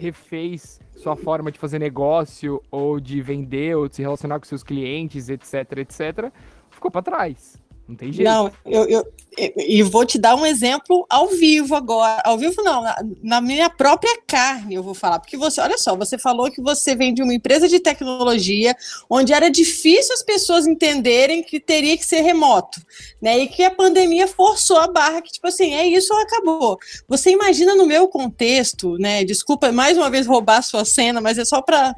refez 0.00 0.80
sua 0.96 1.14
forma 1.14 1.52
de 1.52 1.58
fazer 1.58 1.78
negócio 1.78 2.62
ou 2.70 2.98
de 2.98 3.20
vender 3.20 3.76
ou 3.76 3.86
de 3.86 3.96
se 3.96 4.02
relacionar 4.02 4.38
com 4.38 4.46
seus 4.46 4.62
clientes, 4.62 5.28
etc, 5.28 5.54
etc, 5.76 6.32
ficou 6.70 6.90
para 6.90 7.02
trás. 7.02 7.60
Não 7.88 7.96
tem 7.96 8.12
jeito. 8.12 8.28
Não, 8.28 8.52
eu, 8.66 8.84
eu, 8.84 9.12
e 9.56 9.82
vou 9.82 10.04
te 10.04 10.18
dar 10.18 10.34
um 10.34 10.44
exemplo 10.44 11.06
ao 11.08 11.28
vivo 11.28 11.74
agora. 11.74 12.20
Ao 12.24 12.36
vivo 12.36 12.60
não, 12.62 12.82
na, 12.82 12.96
na, 13.22 13.40
minha 13.40 13.70
própria 13.70 14.20
carne 14.26 14.74
eu 14.74 14.82
vou 14.82 14.94
falar. 14.94 15.20
Porque 15.20 15.36
você, 15.36 15.60
olha 15.60 15.78
só, 15.78 15.94
você 15.94 16.18
falou 16.18 16.50
que 16.50 16.60
você 16.60 16.96
vem 16.96 17.14
de 17.14 17.22
uma 17.22 17.32
empresa 17.32 17.68
de 17.68 17.78
tecnologia 17.78 18.76
onde 19.08 19.32
era 19.32 19.48
difícil 19.48 20.12
as 20.12 20.22
pessoas 20.22 20.66
entenderem 20.66 21.42
que 21.42 21.60
teria 21.60 21.96
que 21.96 22.04
ser 22.04 22.20
remoto, 22.20 22.80
né? 23.22 23.38
E 23.38 23.48
que 23.48 23.62
a 23.62 23.70
pandemia 23.70 24.26
forçou 24.26 24.78
a 24.78 24.88
barra 24.88 25.22
que, 25.22 25.32
tipo 25.32 25.46
assim, 25.46 25.72
é 25.74 25.86
isso 25.86 26.12
ou 26.12 26.20
acabou. 26.20 26.78
Você 27.06 27.30
imagina 27.30 27.74
no 27.74 27.86
meu 27.86 28.08
contexto, 28.08 28.98
né? 28.98 29.24
Desculpa 29.24 29.70
mais 29.70 29.96
uma 29.96 30.10
vez 30.10 30.26
roubar 30.26 30.58
a 30.58 30.62
sua 30.62 30.84
cena, 30.84 31.20
mas 31.20 31.38
é 31.38 31.44
só 31.44 31.62
para 31.62 31.94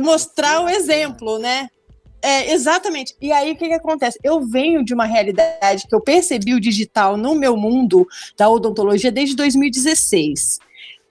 mostrar 0.00 0.62
o 0.62 0.68
exemplo, 0.68 1.38
né? 1.38 1.68
É, 2.26 2.52
exatamente. 2.52 3.14
E 3.22 3.30
aí 3.30 3.52
o 3.52 3.56
que, 3.56 3.68
que 3.68 3.74
acontece? 3.74 4.18
Eu 4.20 4.40
venho 4.40 4.84
de 4.84 4.92
uma 4.92 5.04
realidade 5.04 5.86
que 5.86 5.94
eu 5.94 6.00
percebi 6.00 6.54
o 6.54 6.60
digital 6.60 7.16
no 7.16 7.36
meu 7.36 7.56
mundo 7.56 8.04
da 8.36 8.50
odontologia 8.50 9.12
desde 9.12 9.36
2016. 9.36 10.58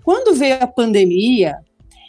Quando 0.04 0.36
veio 0.36 0.58
a 0.60 0.68
pandemia, 0.68 1.56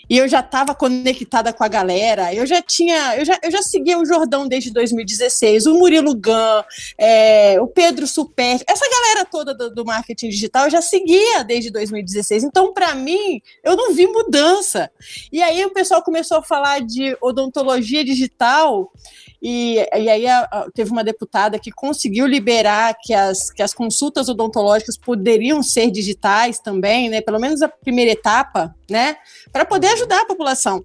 e 0.08 0.18
eu 0.18 0.28
já 0.28 0.40
estava 0.40 0.74
conectada 0.74 1.52
com 1.52 1.64
a 1.64 1.68
galera. 1.68 2.32
Eu 2.32 2.46
já 2.46 2.62
tinha, 2.62 3.16
eu 3.16 3.24
já, 3.24 3.38
eu 3.42 3.50
já 3.50 3.62
seguia 3.62 3.98
o 3.98 4.04
Jordão 4.04 4.46
desde 4.46 4.70
2016, 4.70 5.66
o 5.66 5.74
Murilo 5.74 6.14
Gun, 6.14 6.62
é, 6.98 7.60
o 7.60 7.66
Pedro 7.66 8.06
Super, 8.06 8.60
essa 8.66 8.88
galera 8.88 9.24
toda 9.24 9.54
do, 9.54 9.74
do, 9.74 9.84
marketing 9.84 10.28
digital 10.28 10.64
eu 10.64 10.70
já 10.70 10.82
seguia 10.82 11.42
desde 11.44 11.70
2016. 11.70 12.44
Então, 12.44 12.72
para 12.72 12.94
mim, 12.94 13.40
eu 13.62 13.76
não 13.76 13.92
vi 13.92 14.06
mudança. 14.06 14.90
E 15.32 15.42
aí 15.42 15.64
o 15.64 15.70
pessoal 15.70 16.02
começou 16.02 16.38
a 16.38 16.42
falar 16.42 16.80
de 16.80 17.16
odontologia 17.20 18.04
digital. 18.04 18.92
E, 19.40 19.76
e 19.76 20.08
aí 20.08 20.26
a, 20.26 20.40
a, 20.40 20.66
teve 20.74 20.90
uma 20.90 21.04
deputada 21.04 21.58
que 21.58 21.70
conseguiu 21.70 22.26
liberar 22.26 22.96
que 23.00 23.12
as, 23.12 23.50
que 23.50 23.62
as 23.62 23.74
consultas 23.74 24.28
odontológicas 24.28 24.96
poderiam 24.96 25.62
ser 25.62 25.90
digitais 25.90 26.58
também, 26.58 27.08
né? 27.08 27.20
Pelo 27.20 27.40
menos 27.40 27.62
a 27.62 27.68
primeira 27.68 28.12
etapa, 28.12 28.74
né? 28.90 29.16
Para 29.52 29.64
poder 29.64 29.88
ajudar 29.88 30.22
a 30.22 30.26
população. 30.26 30.84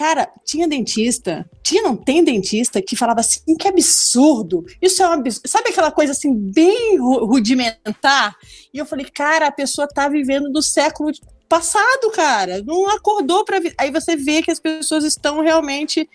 Cara, 0.00 0.30
tinha 0.46 0.66
dentista, 0.66 1.46
tinha, 1.62 1.82
não 1.82 1.94
tem 1.94 2.24
dentista 2.24 2.80
que 2.80 2.96
falava 2.96 3.20
assim, 3.20 3.54
que 3.54 3.68
absurdo, 3.68 4.64
isso 4.80 5.02
é 5.02 5.08
um 5.08 5.12
absurdo. 5.12 5.46
Sabe 5.46 5.68
aquela 5.68 5.90
coisa 5.90 6.12
assim, 6.12 6.34
bem 6.34 6.96
rudimentar? 6.98 8.34
E 8.72 8.78
eu 8.78 8.86
falei, 8.86 9.04
cara, 9.04 9.48
a 9.48 9.52
pessoa 9.52 9.86
tá 9.86 10.08
vivendo 10.08 10.50
do 10.50 10.62
século 10.62 11.12
passado, 11.46 12.10
cara, 12.14 12.62
não 12.62 12.88
acordou 12.88 13.44
para. 13.44 13.60
Aí 13.76 13.90
você 13.90 14.16
vê 14.16 14.40
que 14.40 14.50
as 14.50 14.58
pessoas 14.58 15.04
estão 15.04 15.42
realmente 15.42 16.08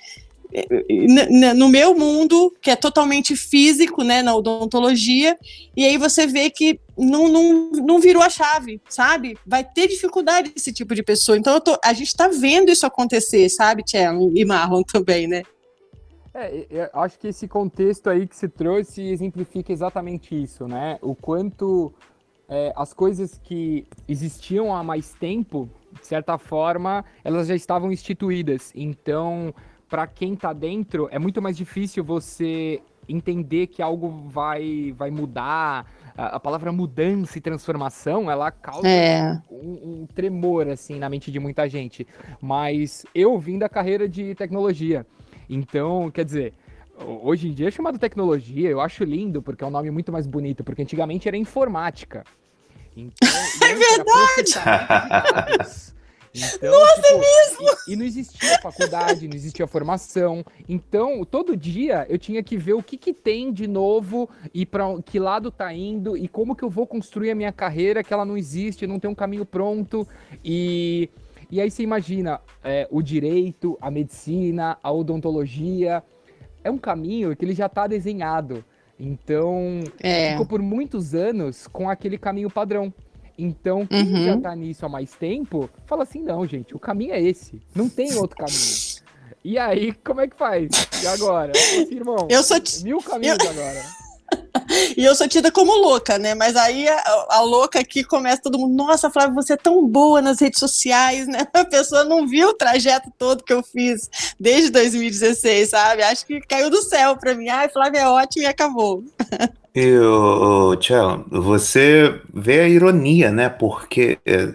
no 1.55 1.69
meu 1.69 1.97
mundo, 1.97 2.53
que 2.61 2.71
é 2.71 2.75
totalmente 2.75 3.35
físico, 3.35 4.03
né, 4.03 4.21
na 4.21 4.35
odontologia, 4.35 5.37
e 5.75 5.85
aí 5.85 5.97
você 5.97 6.25
vê 6.27 6.49
que 6.49 6.79
não, 6.97 7.27
não, 7.27 7.71
não 7.71 7.99
virou 7.99 8.23
a 8.23 8.29
chave, 8.29 8.81
sabe? 8.87 9.37
Vai 9.45 9.63
ter 9.63 9.87
dificuldade 9.87 10.53
esse 10.55 10.71
tipo 10.71 10.95
de 10.95 11.03
pessoa. 11.03 11.37
Então, 11.37 11.59
tô, 11.59 11.77
a 11.83 11.93
gente 11.93 12.07
está 12.07 12.27
vendo 12.27 12.69
isso 12.69 12.85
acontecer, 12.85 13.49
sabe, 13.49 13.83
Tchelo 13.83 14.31
e 14.35 14.45
Marlon 14.45 14.83
também, 14.83 15.27
né? 15.27 15.43
É, 16.33 16.65
eu 16.69 17.01
acho 17.01 17.17
que 17.17 17.29
esse 17.29 17.47
contexto 17.47 18.09
aí 18.09 18.27
que 18.27 18.35
se 18.35 18.47
trouxe 18.47 19.01
exemplifica 19.01 19.71
exatamente 19.71 20.35
isso, 20.35 20.67
né? 20.67 20.97
O 21.01 21.15
quanto 21.15 21.93
é, 22.49 22.73
as 22.75 22.93
coisas 22.93 23.39
que 23.43 23.85
existiam 24.07 24.75
há 24.75 24.83
mais 24.83 25.13
tempo, 25.13 25.69
de 25.99 26.05
certa 26.05 26.37
forma, 26.37 27.05
elas 27.23 27.47
já 27.47 27.55
estavam 27.55 27.91
instituídas. 27.91 28.71
Então, 28.75 29.53
para 29.95 30.07
quem 30.07 30.33
está 30.33 30.51
dentro, 30.51 31.07
é 31.09 31.17
muito 31.17 31.41
mais 31.41 31.55
difícil 31.55 32.03
você 32.03 32.81
entender 33.07 33.67
que 33.67 33.81
algo 33.81 34.09
vai, 34.27 34.93
vai 34.97 35.09
mudar. 35.09 35.89
A, 36.17 36.35
a 36.35 36.39
palavra 36.39 36.69
mudança 36.69 37.37
e 37.37 37.41
transformação, 37.41 38.29
ela 38.29 38.51
causa 38.51 38.85
é. 38.85 39.39
um, 39.49 40.01
um, 40.01 40.07
tremor, 40.13 40.67
assim, 40.67 40.99
na 40.99 41.09
mente 41.09 41.31
de 41.31 41.39
muita 41.39 41.69
gente. 41.69 42.05
Mas 42.41 43.05
eu 43.15 43.39
vim 43.39 43.57
da 43.57 43.69
carreira 43.69 44.05
de 44.05 44.35
tecnologia. 44.35 45.07
Então, 45.49 46.11
quer 46.11 46.25
dizer, 46.25 46.53
hoje 46.99 47.47
em 47.47 47.53
dia 47.53 47.69
é 47.69 47.71
chamado 47.71 47.97
tecnologia, 47.97 48.69
eu 48.69 48.81
acho 48.81 49.05
lindo, 49.05 49.41
porque 49.41 49.63
é 49.63 49.67
um 49.67 49.71
nome 49.71 49.89
muito 49.91 50.11
mais 50.11 50.27
bonito, 50.27 50.61
porque 50.61 50.81
antigamente 50.81 51.29
era 51.29 51.37
informática. 51.37 52.25
Então, 52.97 53.29
é 53.63 53.73
verdade! 53.73 54.59
Então, 56.35 56.71
Nossa, 56.71 57.01
tipo, 57.01 57.07
é 57.07 57.19
mesmo? 57.19 57.77
E, 57.87 57.93
e, 57.93 57.95
não 57.95 58.05
existia 58.05 58.59
faculdade, 58.59 59.27
não 59.27 59.35
existia 59.35 59.65
formação. 59.65 60.45
Então, 60.67 61.23
todo 61.23 61.55
dia 61.55 62.05
eu 62.09 62.17
tinha 62.17 62.43
que 62.43 62.57
ver 62.57 62.73
o 62.73 62.83
que, 62.83 62.97
que 62.97 63.13
tem 63.13 63.53
de 63.53 63.67
novo 63.67 64.29
e 64.53 64.65
para 64.65 65.01
que 65.03 65.17
lado 65.17 65.49
tá 65.49 65.73
indo 65.73 66.17
e 66.17 66.27
como 66.27 66.55
que 66.55 66.63
eu 66.63 66.69
vou 66.69 66.85
construir 66.85 67.31
a 67.31 67.35
minha 67.35 67.53
carreira, 67.53 68.03
que 68.03 68.13
ela 68.13 68.25
não 68.25 68.37
existe, 68.37 68.85
não 68.85 68.99
tem 68.99 69.09
um 69.09 69.15
caminho 69.15 69.45
pronto. 69.45 70.05
E, 70.43 71.09
e 71.49 71.61
aí 71.61 71.71
você 71.71 71.83
imagina 71.83 72.41
é, 72.63 72.87
o 72.91 73.01
direito, 73.01 73.77
a 73.79 73.89
medicina, 73.89 74.77
a 74.83 74.91
odontologia. 74.91 76.03
É 76.63 76.69
um 76.69 76.77
caminho 76.77 77.35
que 77.35 77.45
ele 77.45 77.55
já 77.55 77.67
está 77.67 77.87
desenhado. 77.87 78.65
Então, 78.99 79.83
é. 79.99 80.31
ficou 80.31 80.45
por 80.45 80.61
muitos 80.61 81.13
anos 81.13 81.67
com 81.67 81.89
aquele 81.89 82.17
caminho 82.17 82.49
padrão. 82.49 82.93
Então, 83.37 83.85
quem 83.85 84.03
uhum. 84.03 84.25
já 84.25 84.37
tá 84.37 84.55
nisso 84.55 84.85
há 84.85 84.89
mais 84.89 85.11
tempo, 85.11 85.69
fala 85.85 86.03
assim: 86.03 86.21
não, 86.21 86.45
gente, 86.47 86.75
o 86.75 86.79
caminho 86.79 87.13
é 87.13 87.21
esse. 87.21 87.61
Não 87.73 87.89
tem 87.89 88.13
outro 88.15 88.37
caminho. 88.37 89.05
E 89.43 89.59
aí, 89.59 89.93
como 90.03 90.21
é 90.21 90.27
que 90.27 90.35
faz? 90.35 90.69
E 91.03 91.07
agora? 91.07 91.51
Assim, 91.51 91.95
irmão, 91.95 92.27
eu 92.29 92.41
sou 92.41 92.59
t... 92.59 92.83
mil 92.83 92.99
caminhos 93.01 93.37
eu... 93.43 93.49
agora. 93.49 93.83
e 94.97 95.03
eu 95.03 95.15
sou 95.15 95.27
tida 95.27 95.51
como 95.51 95.71
louca, 95.75 96.17
né? 96.17 96.33
Mas 96.33 96.55
aí 96.55 96.87
a, 96.87 97.25
a, 97.29 97.41
louca 97.41 97.79
aqui 97.79 98.03
começa 98.03 98.41
todo 98.41 98.57
mundo, 98.57 98.73
nossa, 98.75 99.11
Flávia, 99.11 99.33
você 99.33 99.53
é 99.53 99.57
tão 99.57 99.85
boa 99.85 100.21
nas 100.21 100.39
redes 100.39 100.59
sociais, 100.59 101.27
né? 101.27 101.47
A 101.53 101.65
pessoa 101.65 102.03
não 102.03 102.27
viu 102.27 102.49
o 102.49 102.53
trajeto 102.53 103.11
todo 103.17 103.43
que 103.43 103.53
eu 103.53 103.63
fiz 103.63 104.09
desde 104.39 104.71
2016, 104.71 105.69
sabe? 105.69 106.03
Acho 106.03 106.25
que 106.25 106.41
caiu 106.41 106.69
do 106.69 106.81
céu 106.81 107.15
para 107.17 107.35
mim. 107.35 107.49
Ai, 107.49 107.69
Flávia 107.69 107.99
é 107.99 108.07
ótimo 108.07 108.43
e 108.43 108.47
acabou. 108.47 109.03
E, 109.77 109.99
Tchelo, 110.79 111.25
você 111.29 112.21
vê 112.33 112.61
a 112.61 112.69
ironia, 112.69 113.29
né? 113.29 113.49
Porque 113.49 114.17
é, 114.25 114.53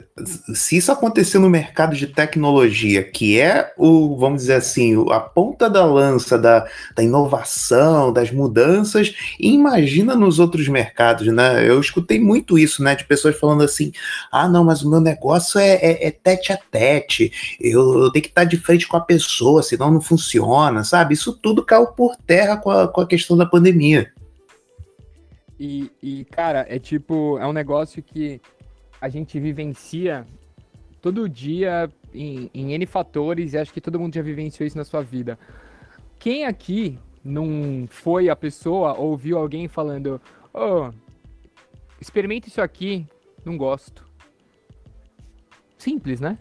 se 0.54 0.78
isso 0.78 0.90
acontecer 0.90 1.38
no 1.38 1.50
mercado 1.50 1.94
de 1.94 2.06
tecnologia, 2.06 3.04
que 3.04 3.38
é 3.38 3.70
o, 3.76 4.16
vamos 4.16 4.40
dizer 4.40 4.54
assim, 4.54 4.96
a 5.10 5.20
ponta 5.20 5.68
da 5.68 5.84
lança 5.84 6.38
da, 6.38 6.66
da 6.96 7.02
inovação, 7.02 8.10
das 8.10 8.30
mudanças, 8.30 9.14
imagina 9.38 10.14
nos 10.14 10.38
outros 10.38 10.68
mercados, 10.68 11.26
né? 11.26 11.68
Eu 11.68 11.78
escutei 11.78 12.18
muito 12.18 12.58
isso, 12.58 12.82
né? 12.82 12.94
De 12.94 13.04
pessoas 13.04 13.38
falando 13.38 13.62
assim: 13.62 13.92
ah, 14.32 14.48
não, 14.48 14.64
mas 14.64 14.82
o 14.82 14.88
meu 14.88 15.02
negócio 15.02 15.60
é, 15.60 15.74
é, 15.74 16.06
é 16.06 16.10
tete 16.10 16.50
a 16.50 16.56
tete, 16.56 17.30
eu, 17.60 18.04
eu 18.04 18.10
tenho 18.10 18.22
que 18.22 18.30
estar 18.30 18.44
de 18.44 18.56
frente 18.56 18.88
com 18.88 18.96
a 18.96 19.00
pessoa, 19.02 19.62
senão 19.62 19.90
não 19.90 20.00
funciona, 20.00 20.82
sabe? 20.82 21.12
Isso 21.12 21.34
tudo 21.34 21.62
caiu 21.62 21.88
por 21.88 22.16
terra 22.16 22.56
com 22.56 22.70
a, 22.70 22.88
com 22.88 23.02
a 23.02 23.06
questão 23.06 23.36
da 23.36 23.44
pandemia. 23.44 24.10
E, 25.60 25.92
e, 26.02 26.24
cara, 26.24 26.64
é 26.70 26.78
tipo, 26.78 27.36
é 27.38 27.46
um 27.46 27.52
negócio 27.52 28.02
que 28.02 28.40
a 28.98 29.10
gente 29.10 29.38
vivencia 29.38 30.26
todo 31.02 31.28
dia 31.28 31.92
em, 32.14 32.50
em 32.54 32.72
N 32.72 32.86
fatores, 32.86 33.52
e 33.52 33.58
acho 33.58 33.70
que 33.70 33.80
todo 33.80 34.00
mundo 34.00 34.14
já 34.14 34.22
vivenciou 34.22 34.66
isso 34.66 34.78
na 34.78 34.86
sua 34.86 35.02
vida. 35.02 35.38
Quem 36.18 36.46
aqui 36.46 36.98
não 37.22 37.86
foi 37.90 38.30
a 38.30 38.36
pessoa 38.36 38.94
ou 38.94 39.18
viu 39.18 39.36
alguém 39.36 39.68
falando, 39.68 40.18
oh, 40.54 40.90
experimenta 42.00 42.48
isso 42.48 42.62
aqui, 42.62 43.06
não 43.44 43.58
gosto. 43.58 44.02
Simples, 45.76 46.20
né? 46.20 46.38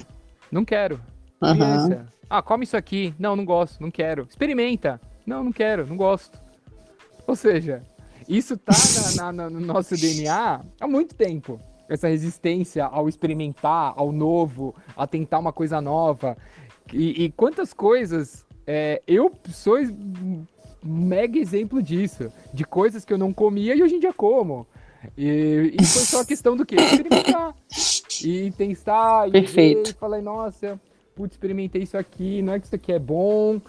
Não 0.49 0.63
quero. 0.63 0.95
Uhum. 1.41 2.05
Ah, 2.30 2.41
come 2.41 2.63
isso 2.63 2.78
aqui. 2.78 3.13
Não, 3.20 3.36
não 3.36 3.43
gosto, 3.43 3.82
não 3.82 3.91
quero. 3.91 4.26
Experimenta. 4.30 4.99
Não, 5.26 5.43
não 5.43 5.51
quero, 5.51 5.86
não 5.86 5.97
gosto. 5.97 6.39
Ou 7.28 7.36
seja, 7.36 7.84
isso 8.30 8.55
tá 8.55 8.73
na, 9.15 9.32
na, 9.32 9.49
no 9.49 9.59
nosso 9.59 9.95
DNA 9.97 10.61
há 10.80 10.88
muito 10.88 11.15
tempo. 11.15 11.59
Essa 11.89 12.07
resistência 12.07 12.86
ao 12.86 13.09
experimentar, 13.09 13.93
ao 13.95 14.11
novo, 14.11 14.75
a 14.95 15.07
tentar 15.07 15.39
uma 15.39 15.51
coisa 15.51 15.82
nova. 15.82 16.38
E, 16.93 17.25
e 17.25 17.32
quantas 17.32 17.73
coisas 17.73 18.45
é, 18.67 19.01
eu 19.07 19.32
sou 19.51 19.77
mega 20.84 21.39
exemplo 21.39 21.82
disso. 21.82 22.32
De 22.53 22.63
coisas 22.63 23.03
que 23.03 23.11
eu 23.11 23.17
não 23.17 23.34
comia 23.34 23.75
e 23.75 23.82
hoje 23.82 23.95
em 23.95 23.99
dia 23.99 24.13
como. 24.13 24.67
E, 25.17 25.75
e 25.80 25.86
foi 25.86 26.03
só 26.03 26.23
questão 26.23 26.55
do 26.55 26.63
quê? 26.63 26.75
Experimentar. 26.75 27.55
E 28.23 28.51
testar. 28.51 29.27
E 29.27 29.32
Perfeito. 29.32 29.86
Ver, 29.86 29.89
e 29.89 29.93
falei, 29.93 30.21
nossa, 30.21 30.80
putz, 31.15 31.34
experimentei 31.34 31.82
isso 31.82 31.97
aqui, 31.97 32.43
não 32.43 32.53
é 32.53 32.59
que 32.59 32.67
isso 32.67 32.75
aqui 32.75 32.91
é 32.91 32.99
bom. 32.99 33.59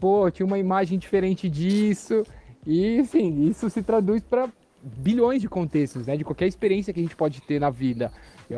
Pô, 0.00 0.30
tinha 0.30 0.46
uma 0.46 0.58
imagem 0.58 0.98
diferente 0.98 1.48
disso. 1.48 2.24
E, 2.66 3.04
sim, 3.04 3.48
isso 3.48 3.70
se 3.70 3.82
traduz 3.82 4.22
para 4.22 4.48
bilhões 4.82 5.40
de 5.40 5.48
contextos, 5.48 6.06
né? 6.06 6.16
De 6.16 6.24
qualquer 6.24 6.46
experiência 6.46 6.92
que 6.92 7.00
a 7.00 7.02
gente 7.02 7.16
pode 7.16 7.40
ter 7.40 7.60
na 7.60 7.70
vida. 7.70 8.12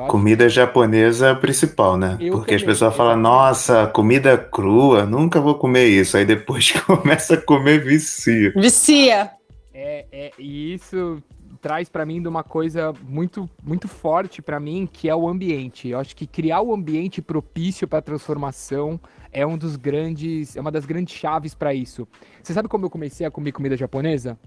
comida 0.09 0.45
que... 0.45 0.51
japonesa 0.51 1.29
é 1.29 1.35
principal, 1.35 1.97
né? 1.97 2.17
Eu 2.21 2.33
Porque 2.33 2.53
também, 2.53 2.57
as 2.57 2.63
pessoas 2.63 2.97
falam, 2.97 3.17
nossa, 3.17 3.87
comida 3.87 4.37
crua, 4.37 5.05
nunca 5.05 5.41
vou 5.41 5.55
comer 5.55 5.87
isso. 5.87 6.17
Aí 6.17 6.25
depois 6.25 6.73
começa 6.87 7.35
a 7.35 7.41
comer, 7.41 7.85
vicia. 7.85 8.53
Vicia! 8.57 9.31
É, 9.73 10.07
é, 10.11 10.31
e 10.39 10.75
isso 10.75 11.23
traz 11.61 11.89
para 11.89 12.07
mim 12.07 12.23
de 12.23 12.29
uma 12.29 12.43
coisa 12.43 12.93
muito, 13.03 13.49
muito 13.63 13.89
forte 13.89 14.41
para 14.41 14.59
mim, 14.59 14.89
que 14.91 15.09
é 15.09 15.15
o 15.15 15.29
ambiente. 15.29 15.89
Eu 15.89 15.99
acho 15.99 16.15
que 16.15 16.27
criar 16.27 16.61
o 16.61 16.73
ambiente 16.73 17.21
propício 17.21 17.87
para 17.87 18.01
transformação 18.01 19.01
é 19.33 19.47
um 19.47 19.59
dos 19.59 19.77
grandes, 19.77 20.57
é 20.57 20.61
uma 20.61 20.71
das 20.71 20.87
grandes 20.87 21.15
chaves 21.15 21.55
para 21.55 21.75
isso. 21.75 22.07
Você 22.43 22.53
sabe 22.53 22.69
como 22.69 22.87
eu 22.87 22.91
comecei 22.91 23.27
a 23.27 23.31
comer 23.31 23.53
comida 23.53 23.77
japonesa? 23.77 24.39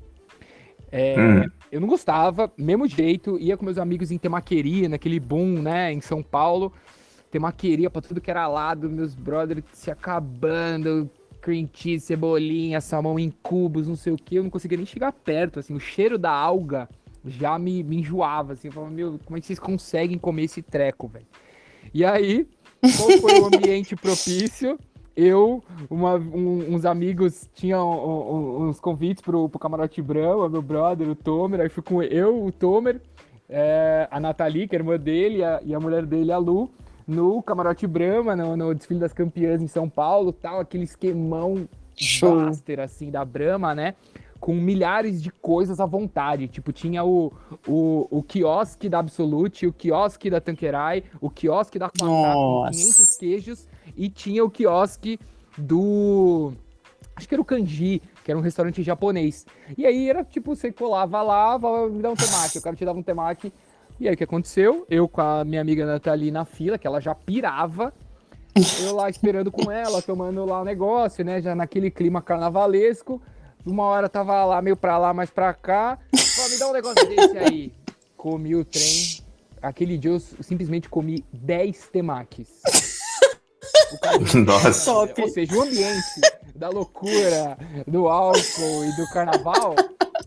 É, 0.92 1.16
hum. 1.18 1.50
Eu 1.72 1.80
não 1.80 1.88
gostava, 1.88 2.52
mesmo 2.58 2.88
jeito, 2.88 3.40
ia 3.40 3.56
com 3.56 3.64
meus 3.64 3.78
amigos 3.78 4.12
em 4.12 4.18
temaqueria, 4.18 4.90
naquele 4.90 5.20
boom, 5.20 5.62
né, 5.62 5.94
em 5.94 6.02
São 6.02 6.22
Paulo. 6.22 6.74
Temaqueria 7.30 7.90
para 7.90 8.02
tudo 8.02 8.20
que 8.20 8.30
era 8.30 8.48
lado, 8.48 8.90
meus 8.90 9.16
brothers 9.16 9.64
se 9.72 9.90
acabando, 9.90 11.10
cream 11.42 11.70
cheese, 11.72 12.06
cebolinha, 12.06 12.82
salmão 12.82 13.18
em 13.18 13.32
cubos, 13.42 13.88
não 13.88 13.96
sei 13.96 14.12
o 14.12 14.18
que. 14.18 14.36
Eu 14.36 14.44
não 14.44 14.50
conseguia 14.50 14.78
nem 14.78 14.86
chegar 14.86 15.14
perto, 15.14 15.60
assim, 15.60 15.74
o 15.74 15.80
cheiro 15.80 16.18
da 16.18 16.32
alga 16.32 16.90
já 17.26 17.58
me, 17.58 17.84
me 17.84 17.98
enjoava, 18.00 18.54
assim. 18.54 18.68
Eu 18.68 18.74
falava, 18.74 18.92
meu, 18.92 19.20
como 19.26 19.38
é 19.38 19.42
que 19.42 19.48
vocês 19.48 19.60
conseguem 19.60 20.18
comer 20.18 20.44
esse 20.44 20.62
treco, 20.62 21.08
velho? 21.08 21.26
E 21.94 22.06
aí, 22.06 22.48
qual 22.98 23.12
foi 23.20 23.40
o 23.40 23.46
ambiente 23.46 23.96
propício? 23.98 24.78
Eu, 25.16 25.62
uma, 25.90 26.16
um, 26.16 26.74
uns 26.74 26.86
amigos 26.86 27.50
tinham 27.54 27.88
um, 27.90 28.70
uns 28.70 28.80
convites 28.80 29.22
pro, 29.22 29.50
pro 29.50 29.60
Camarote 29.60 30.02
Brama, 30.02 30.48
meu 30.48 30.62
brother, 30.62 31.10
o 31.10 31.16
Tomer, 31.16 31.60
aí 31.60 31.70
fui 31.70 31.84
com 31.84 32.02
eu, 32.02 32.46
o 32.46 32.52
Tomer, 32.52 33.02
é, 33.50 34.08
a 34.10 34.20
Nathalie, 34.22 34.68
que 34.68 34.76
é 34.76 34.80
irmã 34.80 34.98
dele, 34.98 35.44
a, 35.44 35.60
e 35.64 35.76
a 35.76 35.80
mulher 35.80 36.06
dele, 36.06 36.32
a 36.32 36.38
Lu, 36.38 36.72
no 37.06 37.44
Camarote 37.44 37.86
Brama, 37.86 38.36
no, 38.38 38.56
no 38.56 38.74
desfile 38.74 39.02
das 39.02 39.12
campeãs 39.12 39.62
em 39.62 39.68
São 39.68 39.90
Paulo, 39.90 40.32
tal, 40.32 40.62
aquele 40.62 40.86
esquemão 40.86 41.68
Show. 41.94 42.36
master, 42.36 42.80
assim, 42.80 43.12
da 43.12 43.26
Brahma, 43.26 43.76
né? 43.76 43.96
Com 44.42 44.56
milhares 44.56 45.24
de 45.24 45.32
coisas 45.32 45.80
à 45.80 45.86
vontade. 45.86 46.50
Tipo, 46.50 46.74
tinha 46.74 47.04
o, 47.06 47.32
o, 47.66 48.08
o 48.10 48.22
quiosque 48.22 48.90
da 48.90 49.00
Absolute, 49.00 49.68
o 49.68 49.72
quiosque 49.72 50.30
da 50.30 50.42
Tanqueray, 50.42 51.06
o 51.22 51.30
quiosque 51.30 51.80
da 51.80 51.86
Quatrac 51.86 52.34
com 52.34 52.64
Nossa. 52.64 52.72
500 52.72 53.18
queijos 53.18 53.68
e 53.96 54.10
tinha 54.10 54.44
o 54.44 54.50
quiosque 54.50 55.18
do... 55.58 56.52
Acho 57.16 57.28
que 57.28 57.36
era 57.36 57.42
o 57.42 57.46
Kanji, 57.46 58.02
que 58.24 58.32
era 58.32 58.38
um 58.38 58.44
restaurante 58.44 58.82
japonês. 58.82 59.46
E 59.78 59.86
aí 59.86 60.10
era 60.10 60.24
tipo, 60.24 60.56
você 60.56 60.72
colava 60.72 61.22
lá, 61.22 61.60
falava, 61.60 61.88
me 61.88 62.02
dá 62.02 62.10
um 62.10 62.16
temaki, 62.16 62.58
o 62.58 62.62
cara 62.62 62.76
te 62.76 62.84
dava 62.84 62.98
um 63.00 63.04
temaki. 63.04 63.54
E 64.00 64.08
aí 64.08 64.16
o 64.16 64.18
que 64.18 64.24
aconteceu? 64.24 64.86
Eu 64.90 65.08
com 65.08 65.22
a 65.22 65.46
minha 65.46 65.62
amiga 65.62 65.86
Nathalie 65.86 66.32
na 66.32 66.46
fila, 66.46 66.78
que 66.78 66.88
ela 66.88 67.00
já 67.00 67.14
pirava, 67.14 67.94
eu 68.84 68.96
lá 68.96 69.10
esperando 69.10 69.52
com 69.52 69.72
ela, 69.72 70.02
tomando 70.02 70.44
lá 70.46 70.62
o 70.62 70.66
negócio, 70.66 71.24
né? 71.24 71.42
Já 71.42 71.56
naquele 71.56 71.90
clima 71.90 72.22
carnavalesco. 72.22 73.22
Uma 73.66 73.84
hora 73.86 74.10
tava 74.10 74.44
lá, 74.46 74.62
meio 74.62 74.76
pra 74.76 74.98
lá, 74.98 75.14
mais 75.14 75.30
pra 75.30 75.54
cá. 75.54 75.98
Falei, 76.36 76.52
me 76.52 76.58
dá 76.58 76.70
um 76.70 76.74
negócio 76.74 77.08
desse 77.08 77.38
aí. 77.38 77.74
Comi 78.18 78.56
o 78.56 78.66
trem. 78.66 79.22
Aquele 79.62 79.98
dia 79.98 80.12
eu 80.12 80.20
simplesmente 80.20 80.90
comi 80.90 81.24
10 81.32 81.90
temakis. 81.92 82.50
O 83.94 84.00
cara- 84.00 84.18
Nossa. 84.46 84.86
Top. 84.92 85.22
Ou 85.22 85.30
seja, 85.30 85.56
o 85.56 85.62
ambiente 85.62 86.02
da 86.56 86.70
loucura, 86.70 87.58
do 87.88 88.08
álcool 88.08 88.86
e 88.86 88.96
do 88.96 89.08
carnaval 89.14 89.76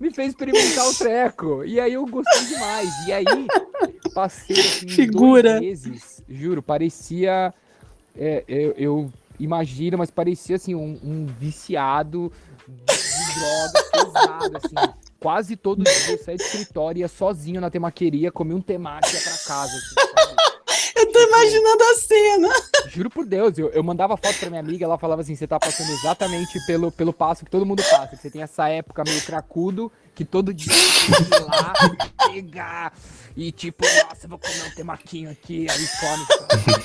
me 0.01 0.12
fez 0.12 0.30
experimentar 0.30 0.89
o 0.89 0.95
treco. 0.95 1.64
E 1.64 1.80
aí 1.80 1.95
eu 1.95 2.07
gostei 2.07 2.45
demais. 2.47 2.89
E 3.07 3.12
aí 3.12 3.24
passei 4.14 4.59
assim, 4.59 4.89
Figura. 4.89 5.59
dois 5.61 5.61
meses, 5.87 6.22
juro, 6.28 6.62
parecia. 6.62 7.53
é, 8.16 8.45
eu, 8.47 8.72
eu 8.76 9.12
imagino, 9.41 9.99
mas 9.99 10.11
parecia 10.11 10.57
assim, 10.57 10.74
um, 10.76 10.99
um 11.03 11.26
viciado 11.26 12.32
droga 13.35 13.82
pesado, 13.93 14.57
assim. 14.57 14.95
Quase 15.20 15.57
todo 15.57 15.82
dia 15.82 16.12
eu 16.12 16.18
saía 16.22 16.37
do 16.37 16.43
escritório, 16.43 17.01
ia 17.01 17.09
sozinho 17.09 17.61
na 17.61 17.70
temaqueria, 17.70 18.30
comia 18.30 18.57
um 18.57 18.61
temaki 18.61 19.09
e 19.09 19.14
ia 19.14 19.22
pra 19.22 19.39
casa. 19.47 19.72
Assim, 19.76 19.95
sabe? 19.95 20.55
Eu 20.97 21.12
tô 21.12 21.18
imaginando 21.18 21.82
a 21.82 21.95
cena. 21.97 22.49
Juro 22.89 23.11
por 23.11 23.26
Deus, 23.26 23.59
eu, 23.59 23.68
eu 23.70 23.82
mandava 23.82 24.16
foto 24.16 24.39
pra 24.39 24.49
minha 24.49 24.61
amiga, 24.61 24.85
ela 24.85 24.97
falava 24.97 25.22
assim, 25.22 25.35
você 25.35 25.47
tá 25.47 25.59
passando 25.59 25.91
exatamente 25.91 26.59
pelo, 26.66 26.93
pelo 26.93 27.12
passo 27.12 27.45
que 27.45 27.51
todo 27.51 27.66
mundo 27.66 27.82
passa, 27.82 28.09
que 28.09 28.22
você 28.22 28.30
tem 28.30 28.43
essa 28.43 28.68
época 28.68 29.03
meio 29.05 29.20
cracudo, 29.22 29.91
que 30.14 30.24
todo 30.24 30.55
dia 30.55 30.72
você 30.72 31.12
tem 31.12 31.24
que 31.24 31.35
ir 31.35 31.45
lá, 31.45 31.72
pegar, 32.28 32.93
e 33.37 33.51
tipo, 33.51 33.85
nossa, 33.85 34.26
eu 34.26 34.30
vou 34.30 34.39
comer 34.39 34.70
um 34.70 34.74
temaquinho 34.74 35.30
aqui, 35.30 35.66
aí 35.68 35.89
come, 36.01 36.26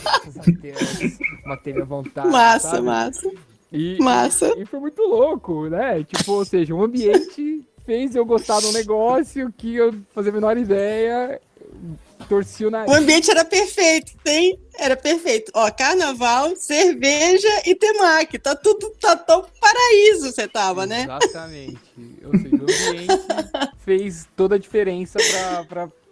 graças 0.01 0.37
a 0.37 0.51
Deus, 0.59 1.17
manteve 1.45 1.81
a 1.81 1.85
vontade, 1.85 2.27
Massa, 2.29 2.69
sabe? 2.69 2.81
massa, 2.81 3.31
E, 3.71 3.97
massa. 3.99 4.53
e 4.57 4.65
foi 4.65 4.79
muito 4.79 5.01
louco, 5.03 5.67
né? 5.67 6.03
Tipo, 6.03 6.33
ou 6.33 6.45
seja, 6.45 6.73
o 6.73 6.83
ambiente 6.83 7.63
fez 7.85 8.15
eu 8.15 8.25
gostar 8.25 8.59
de 8.59 8.67
um 8.67 8.71
negócio 8.71 9.53
que 9.57 9.75
eu 9.75 9.93
fazia 10.13 10.31
a 10.31 10.33
menor 10.33 10.57
ideia, 10.57 11.39
torci 12.27 12.65
o 12.65 12.71
nariz. 12.71 12.91
O 12.91 12.95
ambiente 12.95 13.29
era 13.29 13.45
perfeito, 13.45 14.13
tem? 14.23 14.59
Era 14.77 14.95
perfeito. 14.95 15.51
Ó, 15.55 15.69
carnaval, 15.71 16.55
cerveja 16.55 17.47
e 17.65 17.75
temaki. 17.75 18.39
Tá 18.39 18.55
tudo, 18.55 18.89
tá 18.99 19.15
tão 19.15 19.45
paraíso 19.59 20.31
você 20.31 20.47
tava, 20.47 20.85
né? 20.85 21.03
Exatamente. 21.03 21.79
Ou 22.23 22.31
seja, 22.37 22.55
o 22.55 22.63
ambiente 22.63 23.73
fez 23.85 24.27
toda 24.35 24.55
a 24.55 24.59
diferença 24.59 25.19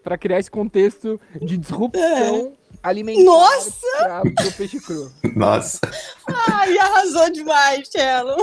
para 0.03 0.17
criar 0.17 0.39
esse 0.39 0.51
contexto 0.51 1.19
de 1.41 1.57
disrupção 1.57 2.53
alimentar. 2.87 3.23
Nossa! 3.23 4.21
pro 4.35 4.51
peixe 4.53 4.79
cru. 4.79 5.11
Nossa. 5.35 5.79
Ai, 6.27 6.77
arrasou 6.77 7.29
demais, 7.31 7.87
Cello. 7.89 8.35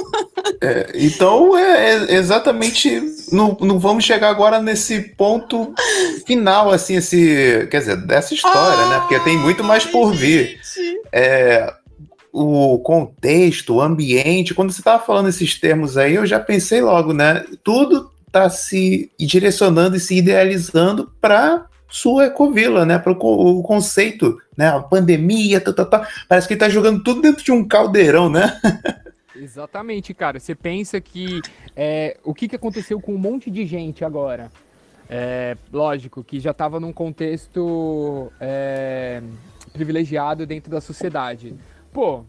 É, 0.61 0.93
então 0.95 1.57
é, 1.57 2.07
é 2.07 2.15
exatamente. 2.15 3.01
Não, 3.33 3.57
não 3.61 3.79
vamos 3.79 4.05
chegar 4.05 4.31
agora 4.31 4.61
nesse 4.61 5.01
ponto 5.01 5.73
final, 6.27 6.71
assim, 6.71 6.97
esse. 6.97 7.67
Quer 7.71 7.79
dizer, 7.79 7.97
dessa 8.07 8.35
história, 8.35 8.87
né? 8.87 9.01
Porque 9.01 9.21
tem 9.21 9.37
muito 9.37 9.63
mais 9.65 9.85
por 9.85 10.13
vir. 10.13 10.61
É, 11.13 11.73
o 12.33 12.79
contexto, 12.81 13.75
o 13.75 13.81
ambiente, 13.81 14.55
quando 14.55 14.73
você 14.73 14.81
estava 14.81 15.05
falando 15.05 15.29
esses 15.29 15.59
termos 15.59 15.97
aí, 15.97 16.17
eu 16.17 16.27
já 16.27 16.41
pensei 16.41 16.81
logo, 16.81 17.13
né? 17.13 17.45
Tudo 17.63 18.11
está 18.27 18.51
se 18.51 19.13
direcionando 19.19 19.95
e 19.95 20.01
se 20.01 20.17
idealizando 20.17 21.13
para 21.21 21.67
sua 21.89 22.27
ecovila, 22.27 22.85
né? 22.85 22.99
Para 22.99 23.13
o 23.13 23.63
conceito, 23.63 24.39
né? 24.57 24.69
A 24.69 24.81
pandemia, 24.81 25.61
tá, 25.61 25.73
tá, 25.73 25.85
tá. 25.85 26.09
parece 26.29 26.49
que 26.49 26.55
está 26.55 26.69
jogando 26.69 27.03
tudo 27.03 27.23
dentro 27.23 27.45
de 27.45 27.53
um 27.53 27.67
caldeirão, 27.67 28.29
né? 28.29 28.61
Exatamente, 29.37 30.15
cara. 30.15 30.39
Você 30.39 30.55
pensa 30.55 31.01
que 31.01 31.41
é, 31.77 32.17
o 32.25 32.35
que, 32.35 32.49
que 32.49 32.57
aconteceu 32.57 33.01
com 33.01 33.15
um 33.15 33.19
monte 33.19 33.51
de 33.51 33.67
gente 33.67 34.05
agora? 34.05 34.51
É, 35.09 35.57
lógico 35.73 36.25
que 36.25 36.41
já 36.41 36.53
estava 36.53 36.81
num 36.81 36.93
contexto 36.93 38.33
é, 38.41 39.23
privilegiado 39.73 40.47
dentro 40.47 40.71
da 40.71 40.81
sociedade. 40.81 41.55
Pô, 41.93 42.25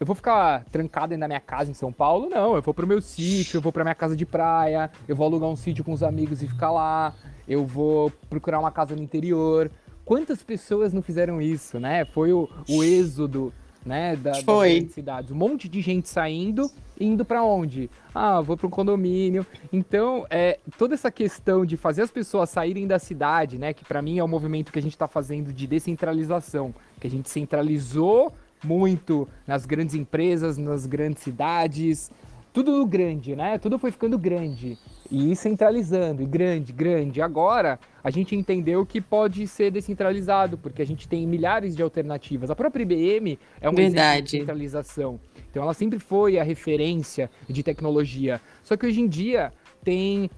eu 0.00 0.06
vou 0.06 0.16
ficar 0.16 0.64
trancado 0.72 1.08
dentro 1.08 1.20
da 1.20 1.28
minha 1.28 1.40
casa 1.40 1.70
em 1.70 1.74
São 1.74 1.92
Paulo? 1.92 2.30
Não, 2.30 2.56
eu 2.56 2.62
vou 2.62 2.72
pro 2.72 2.86
meu 2.86 3.02
sítio, 3.02 3.58
eu 3.58 3.60
vou 3.60 3.70
pra 3.70 3.84
minha 3.84 3.94
casa 3.94 4.16
de 4.16 4.24
praia, 4.24 4.90
eu 5.06 5.14
vou 5.14 5.26
alugar 5.26 5.50
um 5.50 5.56
sítio 5.56 5.84
com 5.84 5.92
os 5.92 6.02
amigos 6.02 6.42
e 6.42 6.48
ficar 6.48 6.70
lá, 6.70 7.14
eu 7.46 7.66
vou 7.66 8.10
procurar 8.30 8.58
uma 8.60 8.70
casa 8.70 8.96
no 8.96 9.02
interior. 9.02 9.70
Quantas 10.02 10.42
pessoas 10.42 10.94
não 10.94 11.02
fizeram 11.02 11.40
isso, 11.40 11.78
né? 11.78 12.06
Foi 12.06 12.32
o, 12.32 12.48
o 12.66 12.82
êxodo, 12.82 13.52
né, 13.84 14.16
da, 14.16 14.30
das 14.30 14.42
Foi. 14.42 14.76
grandes 14.76 14.94
cidades. 14.94 15.30
Um 15.32 15.36
monte 15.36 15.68
de 15.68 15.82
gente 15.82 16.08
saindo, 16.08 16.70
indo 16.98 17.22
pra 17.22 17.42
onde? 17.42 17.90
Ah, 18.14 18.40
vou 18.40 18.56
para 18.56 18.66
um 18.66 18.70
condomínio. 18.70 19.46
Então, 19.70 20.26
é, 20.30 20.58
toda 20.78 20.94
essa 20.94 21.10
questão 21.10 21.66
de 21.66 21.76
fazer 21.76 22.00
as 22.00 22.10
pessoas 22.10 22.48
saírem 22.48 22.86
da 22.86 22.98
cidade, 22.98 23.58
né, 23.58 23.74
que 23.74 23.84
pra 23.84 24.00
mim 24.00 24.18
é 24.18 24.24
o 24.24 24.28
movimento 24.28 24.72
que 24.72 24.78
a 24.78 24.82
gente 24.82 24.92
está 24.92 25.06
fazendo 25.06 25.52
de 25.52 25.66
descentralização, 25.66 26.74
que 26.98 27.06
a 27.06 27.10
gente 27.10 27.28
centralizou 27.28 28.32
muito 28.64 29.28
nas 29.46 29.66
grandes 29.66 29.94
empresas, 29.94 30.56
nas 30.56 30.86
grandes 30.86 31.22
cidades, 31.22 32.10
tudo 32.52 32.84
grande, 32.84 33.36
né? 33.36 33.58
Tudo 33.58 33.78
foi 33.78 33.92
ficando 33.92 34.18
grande 34.18 34.76
e 35.10 35.34
centralizando, 35.36 36.22
e 36.22 36.26
grande, 36.26 36.72
grande. 36.72 37.22
Agora 37.22 37.78
a 38.02 38.10
gente 38.10 38.34
entendeu 38.34 38.84
que 38.84 39.00
pode 39.00 39.46
ser 39.46 39.70
descentralizado, 39.70 40.58
porque 40.58 40.82
a 40.82 40.86
gente 40.86 41.08
tem 41.08 41.26
milhares 41.26 41.76
de 41.76 41.82
alternativas. 41.82 42.50
A 42.50 42.56
própria 42.56 42.82
IBM 42.82 43.38
é 43.60 43.68
um 43.68 43.72
exemplo 43.72 43.84
de 43.84 43.94
Verdade. 43.94 44.30
centralização. 44.30 45.20
Então 45.50 45.62
ela 45.62 45.74
sempre 45.74 45.98
foi 45.98 46.38
a 46.38 46.42
referência 46.42 47.30
de 47.48 47.62
tecnologia. 47.62 48.40
Só 48.64 48.76
que 48.76 48.86
hoje 48.86 49.00
em 49.00 49.08
dia 49.08 49.52
tem 49.84 50.30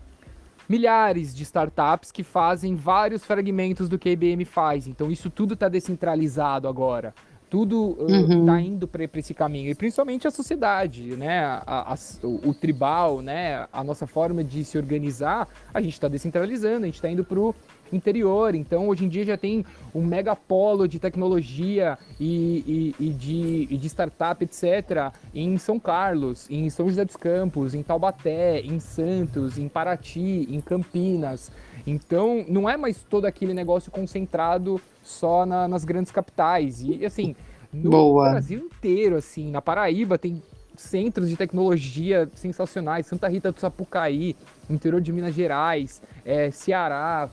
milhares 0.68 1.34
de 1.34 1.42
startups 1.42 2.10
que 2.10 2.22
fazem 2.22 2.74
vários 2.74 3.24
fragmentos 3.24 3.88
do 3.88 3.98
que 3.98 4.08
a 4.08 4.12
IBM 4.12 4.44
faz. 4.44 4.86
Então 4.86 5.10
isso 5.10 5.30
tudo 5.30 5.54
está 5.54 5.68
descentralizado 5.68 6.68
agora. 6.68 7.14
Tudo 7.52 7.98
está 8.08 8.52
Uhum. 8.54 8.58
indo 8.60 8.88
para 8.88 9.06
esse 9.16 9.34
caminho. 9.34 9.70
E 9.70 9.74
principalmente 9.74 10.26
a 10.26 10.30
sociedade, 10.30 11.14
né? 11.18 11.40
A- 11.66 11.92
a- 11.92 11.96
o, 12.26 12.48
o 12.48 12.54
tribal, 12.54 13.20
né? 13.20 13.66
A 13.70 13.84
nossa 13.84 14.06
forma 14.06 14.42
de 14.42 14.64
se 14.64 14.78
organizar, 14.78 15.46
a 15.74 15.78
gente 15.82 15.92
está 15.92 16.08
descentralizando, 16.08 16.84
a 16.84 16.86
gente 16.86 16.94
está 16.94 17.10
indo 17.10 17.22
para 17.22 17.38
o 17.38 17.54
interior. 17.92 18.54
Então, 18.54 18.88
hoje 18.88 19.04
em 19.04 19.08
dia 19.08 19.22
já 19.26 19.36
tem 19.36 19.66
um 19.94 20.00
megapolo 20.02 20.88
de 20.88 20.98
tecnologia 20.98 21.98
e, 22.18 22.94
e- 22.98 23.06
e 23.08 23.10
de, 23.10 23.68
e 23.70 23.76
de 23.76 23.86
startup, 23.86 24.42
etc., 24.42 25.12
em 25.34 25.58
São 25.58 25.78
Carlos, 25.78 26.48
em 26.48 26.70
São 26.70 26.88
José 26.88 27.04
dos 27.04 27.16
Campos, 27.16 27.74
em 27.74 27.82
Taubaté, 27.82 28.60
em 28.62 28.80
Santos, 28.80 29.58
em 29.58 29.68
Paraty, 29.68 30.48
em 30.50 30.58
Campinas. 30.62 31.52
Então, 31.86 32.46
não 32.48 32.66
é 32.66 32.78
mais 32.78 33.02
todo 33.02 33.26
aquele 33.26 33.52
negócio 33.52 33.92
concentrado 33.92 34.80
só 35.02 35.44
na- 35.46 35.66
nas 35.68 35.84
grandes 35.84 36.12
capitais. 36.12 36.80
E, 36.82 37.04
assim, 37.04 37.34
no 37.72 37.90
Boa. 37.90 38.30
Brasil 38.30 38.58
inteiro, 38.60 39.16
assim, 39.16 39.50
na 39.50 39.60
Paraíba 39.62 40.18
tem 40.18 40.42
centros 40.76 41.28
de 41.28 41.36
tecnologia 41.36 42.28
sensacionais, 42.34 43.06
Santa 43.06 43.28
Rita 43.28 43.52
do 43.52 43.60
Sapucaí, 43.60 44.36
interior 44.70 45.00
de 45.00 45.12
Minas 45.12 45.34
Gerais, 45.34 46.00
é, 46.24 46.50
Ceará, 46.50 47.28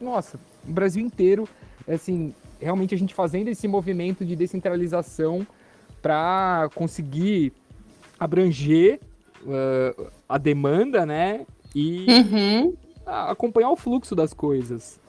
nossa, 0.00 0.38
o 0.66 0.72
Brasil 0.72 1.04
inteiro, 1.04 1.48
assim, 1.88 2.34
realmente 2.60 2.94
a 2.94 2.98
gente 2.98 3.14
fazendo 3.14 3.48
esse 3.48 3.66
movimento 3.68 4.24
de 4.24 4.34
descentralização 4.36 5.46
para 6.00 6.68
conseguir 6.74 7.52
abranger 8.18 9.00
uh, 9.42 10.10
a 10.28 10.38
demanda, 10.38 11.04
né? 11.04 11.46
E 11.74 12.06
Uhum. 12.08 12.74
acompanhar 13.04 13.70
o 13.70 13.76
fluxo 13.76 14.14
das 14.14 14.32
coisas. 14.32 15.00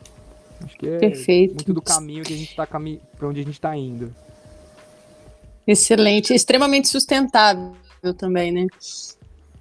Acho 0.64 0.78
que 0.78 0.88
é 0.88 0.98
Perfeito. 0.98 1.56
muito 1.56 1.74
do 1.74 1.82
caminho 1.82 2.24
que 2.24 2.34
a 2.34 2.38
gente 2.38 2.56
tá 2.56 2.66
cami 2.66 3.02
para 3.18 3.28
onde 3.28 3.40
a 3.42 3.44
gente 3.44 3.60
tá 3.60 3.76
indo. 3.76 4.14
Excelente, 5.68 6.34
extremamente 6.34 6.88
sustentável 6.88 7.76
também, 8.18 8.52
né? 8.52 8.68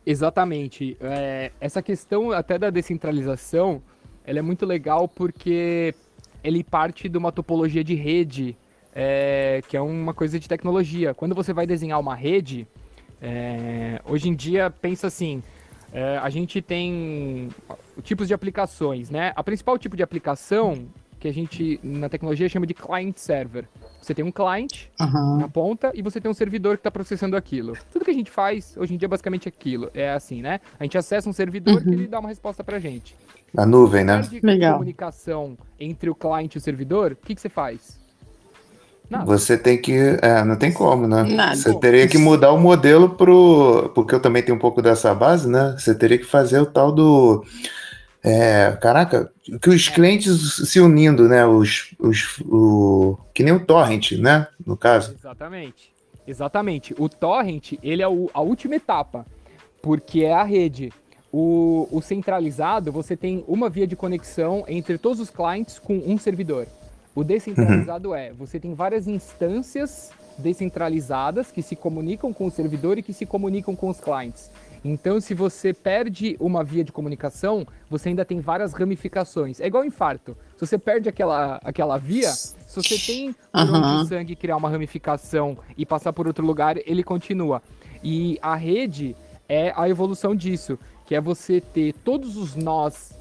Exatamente. 0.05 0.97
É, 1.01 1.51
essa 1.61 1.83
questão 1.83 2.31
até 2.31 2.59
da 2.59 2.69
descentralização, 2.69 3.83
ela 4.25 4.39
é 4.39 4.43
muito 4.43 4.66
legal 4.66 5.09
porque 5.09 5.95
ele 6.43 6.62
parte 6.62 7.09
de 7.09 7.16
uma 7.16 7.33
topologia 7.33 7.83
de 7.83 7.95
rede, 7.95 8.55
é, 8.95 9.62
que 9.66 9.77
é 9.77 9.81
uma 9.81 10.12
coisa 10.12 10.39
de 10.39 10.47
tecnologia. 10.47 11.15
Quando 11.15 11.35
você 11.35 11.55
vai 11.55 11.66
desenhar 11.66 11.99
uma 11.99 12.15
rede, 12.15 12.66
é, 13.21 14.01
hoje 14.05 14.29
em 14.29 14.35
dia 14.35 14.69
pensa 14.71 15.07
assim, 15.07 15.43
é, 15.95 16.19
a 16.19 16.29
gente 16.29 16.61
tem 16.61 17.49
tipos 18.03 18.27
de 18.27 18.35
aplicações, 18.35 19.11
né? 19.11 19.33
A 19.37 19.45
principal 19.45 19.79
tipo 19.79 19.97
de 19.97 20.03
aplicação 20.03 20.89
que 21.21 21.29
a 21.29 21.33
gente 21.33 21.79
na 21.83 22.09
tecnologia 22.09 22.49
chama 22.49 22.66
de 22.66 22.75
client 22.75 23.16
server. 23.16 23.66
Você 24.03 24.12
tem 24.12 24.25
um 24.25 24.33
client 24.33 24.89
uhum. 25.01 25.39
na 25.39 25.49
ponta 25.49 25.93
e 25.95 26.03
você 26.03 26.21
tem 26.21 26.31
um 26.31 26.35
servidor 26.35 26.77
que 26.77 26.81
está 26.81 26.91
processando 26.91 27.37
aquilo. 27.37 27.75
Tudo 27.93 28.05
que 28.05 28.11
a 28.11 28.15
gente 28.15 28.31
faz 28.31 28.77
hoje 28.77 28.93
em 28.93 28.97
dia 28.99 29.07
é 29.07 29.09
basicamente 29.09 29.49
aquilo. 29.49 29.89
É 29.95 30.11
assim, 30.11 30.43
né? 30.43 30.61
A 30.79 30.83
gente 30.83 30.99
acessa 30.99 31.31
um 31.31 31.33
servidor 31.33 31.77
uhum. 31.77 31.85
que 31.85 31.91
ele 31.91 32.07
dá 32.09 32.19
uma 32.19 32.29
resposta 32.29 32.65
para 32.65 32.77
a 32.77 32.81
gente. 32.81 33.16
A 33.57 33.65
nuvem, 33.65 34.05
né? 34.05 34.21
Legal. 34.43 34.75
comunicação 34.75 35.57
entre 35.79 36.11
o 36.11 36.15
client 36.15 36.57
e 36.57 36.59
o 36.59 36.61
servidor, 36.61 37.12
o 37.12 37.16
que, 37.16 37.37
que 37.37 37.41
você 37.41 37.49
faz? 37.49 38.03
Nada. 39.09 39.24
Você 39.24 39.56
tem 39.59 39.81
que. 39.81 39.93
É, 40.22 40.43
não 40.44 40.56
tem 40.56 40.72
como, 40.72 41.06
né? 41.06 41.22
Nada. 41.24 41.56
Você 41.56 41.74
teria 41.78 42.09
que 42.09 42.18
mudar 42.18 42.52
o 42.52 42.59
modelo 42.59 43.10
pro. 43.10 43.90
Porque 43.94 44.14
eu 44.14 44.20
também 44.20 44.43
tenho 44.43 44.56
um 44.56 44.60
pouco 44.60 44.81
dessa 44.81 45.14
base, 45.14 45.48
né? 45.48 45.76
Você 45.78 45.94
teria 45.94 46.18
que 46.18 46.24
fazer 46.24 46.59
o 46.59 46.66
tal 46.66 46.90
do 46.90 47.44
é, 48.24 48.74
caraca, 48.81 49.31
que 49.60 49.68
os 49.68 49.90
clientes 49.90 50.55
se 50.66 50.81
unindo, 50.81 51.28
né? 51.28 51.44
Os, 51.44 51.94
os, 51.98 52.40
o, 52.48 53.18
que 53.35 53.43
nem 53.43 53.52
o 53.52 53.66
torrent, 53.66 54.12
né? 54.12 54.48
No 54.66 54.78
caso. 54.78 55.14
Exatamente. 55.20 55.93
Exatamente. 56.26 56.94
O 56.98 57.06
torrent, 57.06 57.74
ele 57.82 58.01
é 58.01 58.09
o, 58.09 58.31
a 58.32 58.40
última 58.40 58.76
etapa, 58.76 59.26
porque 59.82 60.24
é 60.24 60.32
a 60.32 60.43
rede. 60.43 60.90
O, 61.31 61.86
o 61.93 62.01
centralizado, 62.01 62.90
você 62.90 63.14
tem 63.14 63.44
uma 63.47 63.68
via 63.68 63.86
de 63.86 63.94
conexão 63.94 64.64
entre 64.68 64.97
todos 64.97 65.20
os 65.20 65.28
clientes 65.28 65.78
com 65.78 65.98
um 66.06 66.16
servidor. 66.16 66.66
O 67.15 67.23
descentralizado 67.23 68.11
uhum. 68.11 68.15
é, 68.15 68.32
você 68.32 68.59
tem 68.59 68.74
várias 68.74 69.07
instâncias 69.07 70.11
descentralizadas 70.36 71.53
que 71.53 71.62
se 71.62 71.77
comunicam 71.77 72.32
com 72.32 72.47
o 72.47 72.51
servidor 72.51 72.99
e 72.99 73.03
que 73.03 73.12
se 73.12 73.24
comunicam 73.24 73.77
com 73.77 73.89
os 73.89 74.01
clientes. 74.01 74.51
Então, 74.85 75.19
se 75.19 75.32
você 75.32 75.73
perde 75.73 76.36
uma 76.39 76.62
via 76.62 76.85
de 76.85 76.93
comunicação, 76.93 77.66
você 77.89 78.11
ainda 78.11 78.24
tem 78.24 78.41
várias 78.41 78.74
ramificações. 78.74 79.59
É 79.59 79.66
igual 79.66 79.85
infarto. 79.85 80.36
Se 80.57 80.66
você 80.66 80.77
perde 80.77 81.09
aquela, 81.09 81.59
aquela 81.65 81.97
via, 81.97 82.31
se 82.31 82.55
você 82.74 82.99
tem 82.99 83.28
uhum. 83.28 84.01
onde 84.01 84.09
sangue 84.09 84.36
criar 84.36 84.57
uma 84.57 84.69
ramificação 84.69 85.57
e 85.78 85.86
passar 85.86 86.12
por 86.12 86.27
outro 86.27 86.45
lugar, 86.45 86.77
ele 86.85 87.03
continua. 87.03 87.62
E 88.03 88.39
a 88.43 88.55
rede 88.55 89.16
é 89.49 89.73
a 89.74 89.89
evolução 89.89 90.35
disso, 90.35 90.78
que 91.07 91.15
é 91.15 91.20
você 91.20 91.61
ter 91.61 91.95
todos 92.05 92.36
os 92.36 92.55
nós 92.55 93.14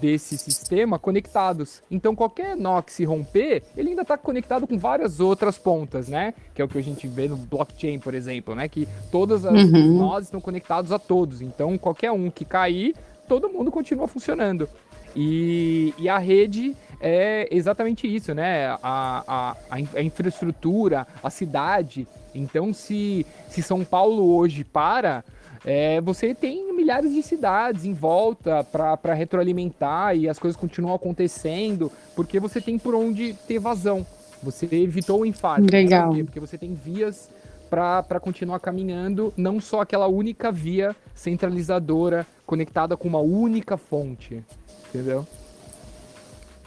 desse 0.00 0.36
sistema 0.38 0.98
conectados. 0.98 1.82
Então 1.90 2.14
qualquer 2.14 2.56
nó 2.56 2.80
que 2.82 2.92
se 2.92 3.04
romper, 3.04 3.62
ele 3.76 3.90
ainda 3.90 4.02
está 4.02 4.16
conectado 4.16 4.66
com 4.66 4.78
várias 4.78 5.20
outras 5.20 5.58
pontas, 5.58 6.08
né? 6.08 6.34
Que 6.54 6.62
é 6.62 6.64
o 6.64 6.68
que 6.68 6.78
a 6.78 6.82
gente 6.82 7.06
vê 7.06 7.28
no 7.28 7.36
blockchain, 7.36 7.98
por 7.98 8.14
exemplo, 8.14 8.54
né? 8.54 8.68
Que 8.68 8.88
todas 9.10 9.44
as 9.44 9.64
uhum. 9.64 9.98
nós 9.98 10.24
estão 10.24 10.40
conectados 10.40 10.92
a 10.92 10.98
todos. 10.98 11.40
Então 11.42 11.76
qualquer 11.78 12.12
um 12.12 12.30
que 12.30 12.44
cair, 12.44 12.94
todo 13.28 13.48
mundo 13.48 13.70
continua 13.70 14.06
funcionando. 14.08 14.68
E, 15.14 15.92
e 15.98 16.08
a 16.08 16.18
rede 16.18 16.76
é 17.00 17.48
exatamente 17.50 18.06
isso, 18.06 18.34
né? 18.34 18.68
A, 18.82 19.24
a, 19.26 19.56
a, 19.70 20.02
infraestrutura, 20.02 21.06
a 21.22 21.30
cidade. 21.30 22.06
Então, 22.34 22.72
se, 22.72 23.26
se 23.48 23.62
São 23.62 23.84
Paulo 23.84 24.36
hoje 24.36 24.62
para, 24.62 25.24
é, 25.64 26.00
você 26.00 26.34
tem 26.34 26.74
milhares 26.74 27.12
de 27.12 27.22
cidades 27.22 27.84
em 27.84 27.92
volta 27.92 28.64
para 28.64 29.14
retroalimentar 29.14 30.16
e 30.16 30.28
as 30.28 30.38
coisas 30.38 30.58
continuam 30.58 30.94
acontecendo, 30.94 31.90
porque 32.16 32.40
você 32.40 32.60
tem 32.60 32.78
por 32.78 32.94
onde 32.94 33.34
ter 33.46 33.58
vazão. 33.58 34.06
Você 34.42 34.66
evitou 34.72 35.20
o 35.20 35.26
infarto. 35.26 35.70
Legal. 35.70 36.14
Né? 36.14 36.24
Porque 36.24 36.40
você 36.40 36.56
tem 36.56 36.74
vias 36.74 37.30
para 37.68 38.18
continuar 38.18 38.58
caminhando, 38.58 39.32
não 39.36 39.60
só 39.60 39.82
aquela 39.82 40.08
única 40.08 40.50
via 40.50 40.96
centralizadora 41.14 42.26
conectada 42.44 42.96
com 42.96 43.06
uma 43.06 43.20
única 43.20 43.76
fonte. 43.76 44.42
Entendeu? 44.88 45.26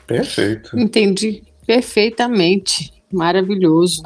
Perfeito. 0.07 0.79
Entendi 0.79 1.43
perfeitamente. 1.65 2.93
Maravilhoso. 3.11 4.03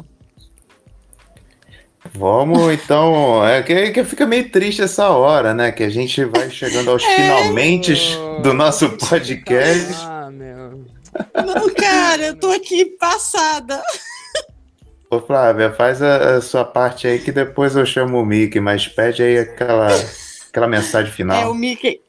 Vamos 2.14 2.72
então. 2.72 3.46
É 3.46 3.62
que, 3.62 3.90
que 3.90 4.04
fica 4.04 4.26
meio 4.26 4.50
triste 4.50 4.82
essa 4.82 5.08
hora, 5.08 5.54
né? 5.54 5.72
Que 5.72 5.84
a 5.84 5.88
gente 5.88 6.24
vai 6.24 6.50
chegando 6.50 6.90
aos 6.90 7.02
é. 7.02 7.16
finalmente 7.16 7.94
do 8.42 8.52
nosso 8.54 8.90
podcast. 8.90 9.94
Ah, 10.02 10.30
meu. 10.30 10.84
Não, 11.34 11.74
cara, 11.74 12.26
eu 12.26 12.36
tô 12.36 12.50
aqui 12.50 12.84
passada. 12.84 13.82
Ô 15.10 15.20
Flávia, 15.20 15.72
faz 15.72 16.02
a, 16.02 16.36
a, 16.36 16.40
sua 16.40 16.64
parte 16.64 17.06
aí 17.06 17.18
que 17.18 17.32
depois 17.32 17.74
eu 17.74 17.86
chamo 17.86 18.20
o 18.20 18.26
Mickey, 18.26 18.60
mas 18.60 18.86
pede 18.86 19.22
aí 19.22 19.38
aquela, 19.38 19.88
aquela 20.50 20.68
mensagem 20.68 21.10
final. 21.10 21.42
É, 21.42 21.46
o 21.46 21.54
Mickey, 21.54 22.00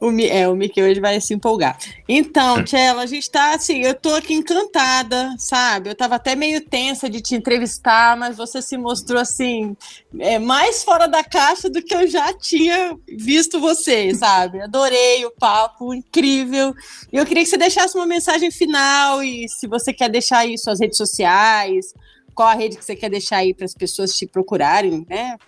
o, 0.00 0.10
é, 0.20 0.48
o 0.48 0.54
Mickey 0.54 0.82
hoje 0.82 1.00
vai 1.00 1.20
se 1.20 1.32
empolgar. 1.32 1.78
Então, 2.08 2.62
Tchela, 2.62 3.02
a 3.02 3.06
gente 3.06 3.30
tá 3.30 3.54
assim, 3.54 3.80
eu 3.80 3.94
tô 3.94 4.14
aqui 4.14 4.34
encantada, 4.34 5.34
sabe? 5.38 5.90
Eu 5.90 5.94
tava 5.94 6.16
até 6.16 6.34
meio 6.34 6.60
tensa 6.60 7.08
de 7.08 7.20
te 7.20 7.34
entrevistar, 7.34 8.16
mas 8.16 8.36
você 8.36 8.60
se 8.60 8.76
mostrou 8.76 9.20
assim, 9.20 9.76
é, 10.18 10.38
mais 10.38 10.84
fora 10.84 11.06
da 11.06 11.24
caixa 11.24 11.70
do 11.70 11.82
que 11.82 11.94
eu 11.94 12.06
já 12.06 12.32
tinha 12.34 12.96
visto 13.08 13.58
você, 13.58 14.14
sabe? 14.14 14.60
Adorei 14.60 15.24
o 15.24 15.30
papo, 15.30 15.94
incrível. 15.94 16.74
E 17.12 17.16
eu 17.16 17.24
queria 17.24 17.42
que 17.42 17.48
você 17.48 17.56
deixasse 17.56 17.96
uma 17.96 18.06
mensagem 18.06 18.50
final 18.50 19.22
e 19.22 19.48
se 19.48 19.66
você 19.66 19.92
quer 19.92 20.10
deixar 20.10 20.38
aí 20.38 20.58
suas 20.58 20.80
redes 20.80 20.98
sociais, 20.98 21.94
qual 22.34 22.48
a 22.48 22.54
rede 22.54 22.76
que 22.76 22.84
você 22.84 22.94
quer 22.94 23.08
deixar 23.08 23.38
aí 23.38 23.54
para 23.54 23.64
as 23.64 23.74
pessoas 23.74 24.14
te 24.14 24.26
procurarem, 24.26 25.06
né? 25.08 25.38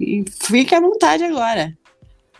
E 0.00 0.24
fique 0.40 0.74
à 0.74 0.80
vontade 0.80 1.22
agora. 1.22 1.76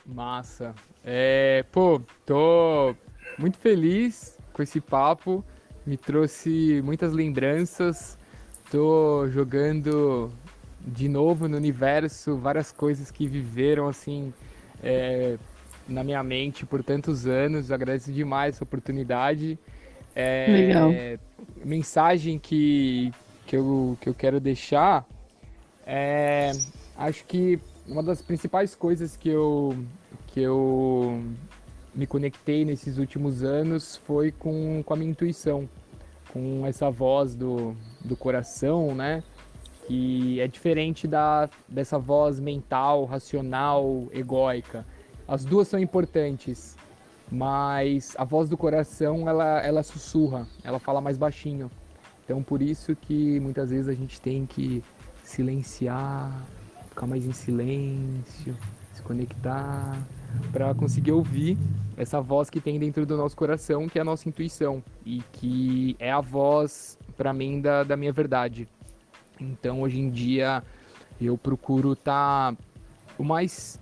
Massa. 0.05 0.75
É, 1.11 1.65
pô, 1.73 2.03
tô 2.27 2.95
muito 3.39 3.57
feliz 3.57 4.37
com 4.53 4.63
esse 4.63 4.79
papo. 4.79 5.43
Me 5.87 5.97
trouxe 5.97 6.83
muitas 6.85 7.15
lembranças. 7.15 8.19
Tô 8.71 9.27
jogando 9.29 10.31
de 10.87 11.09
novo 11.09 11.49
no 11.49 11.57
universo 11.57 12.37
várias 12.37 12.71
coisas 12.71 13.11
que 13.11 13.27
viveram 13.27 13.89
assim 13.89 14.35
é, 14.83 15.39
na 15.89 16.05
minha 16.05 16.23
mente 16.23 16.67
por 16.67 16.85
tantos 16.85 17.27
anos. 17.27 17.73
Agradeço 17.73 18.13
demais 18.13 18.57
essa 18.57 18.65
oportunidade. 18.65 19.59
É, 20.15 20.47
Legal. 20.51 20.91
Mensagem 21.65 22.39
que, 22.39 23.11
que, 23.47 23.57
eu, 23.57 23.97
que 23.99 24.11
eu 24.11 24.15
quero 24.15 24.39
deixar 24.39 25.07
é, 25.87 26.53
acho 26.99 27.25
que 27.25 27.59
uma 27.87 28.03
das 28.03 28.21
principais 28.21 28.75
coisas 28.75 29.17
que 29.17 29.31
eu, 29.31 29.75
que 30.39 30.43
eu 30.45 31.21
me 31.93 32.07
conectei 32.07 32.65
nesses 32.65 32.97
últimos 32.97 33.43
anos 33.43 33.97
foi 33.97 34.31
com, 34.31 34.85
com 34.85 34.95
a 34.95 34.97
minha 34.97 35.11
intuição, 35.11 35.69
com 36.33 36.65
essa 36.65 36.89
voz 36.89 37.35
do, 37.35 37.75
do 38.05 38.17
coração, 38.17 38.95
né? 38.95 39.25
Que 39.89 40.41
é 40.41 40.47
diferente 40.47 41.09
da, 41.09 41.51
dessa 41.67 41.99
voz 41.99 42.39
mental, 42.39 43.05
racional, 43.05 44.07
egóica. 44.13 44.87
As 45.27 45.45
duas 45.45 45.67
são 45.67 45.81
importantes, 45.81 46.77
mas 47.29 48.15
a 48.17 48.25
voz 48.25 48.49
do 48.49 48.57
coração, 48.57 49.29
ela, 49.29 49.61
ela 49.61 49.83
sussurra, 49.83 50.47
ela 50.63 50.79
fala 50.79 51.01
mais 51.01 51.19
baixinho. 51.19 51.69
Então, 52.25 52.45
por 52.45 52.63
isso 52.63 52.95
que 52.95 53.41
muitas 53.41 53.71
vezes 53.71 53.89
a 53.89 53.95
gente 53.95 54.21
tem 54.21 54.47
que 54.47 54.85
silenciar, 55.25 56.47
ficar 56.91 57.09
mais 57.09 57.27
em 57.27 57.33
silêncio, 57.33 58.57
se 58.93 59.03
conectar, 59.03 59.99
para 60.53 60.75
conseguir 60.75 61.13
ouvir 61.13 61.57
essa 61.97 62.21
voz 62.21 62.49
que 62.49 62.61
tem 62.61 62.79
dentro 62.79 63.05
do 63.05 63.17
nosso 63.17 63.37
coração, 63.37 63.89
que 63.89 63.99
é 63.99 64.03
a 64.03 64.05
nossa 64.05 64.29
intuição 64.29 64.83
e 65.05 65.23
que 65.33 65.97
é 65.99 66.11
a 66.11 66.21
voz 66.21 66.99
para 67.17 67.33
mim 67.33 67.61
da, 67.61 67.83
da 67.83 67.97
minha 67.97 68.13
verdade. 68.13 68.69
Então, 69.41 69.83
hoje 69.83 69.99
em 69.99 70.11
dia, 70.11 70.63
eu 71.21 71.37
procuro 71.37 71.93
estar 71.93 72.55
tá 72.55 72.63
o 73.19 73.25
mais 73.25 73.81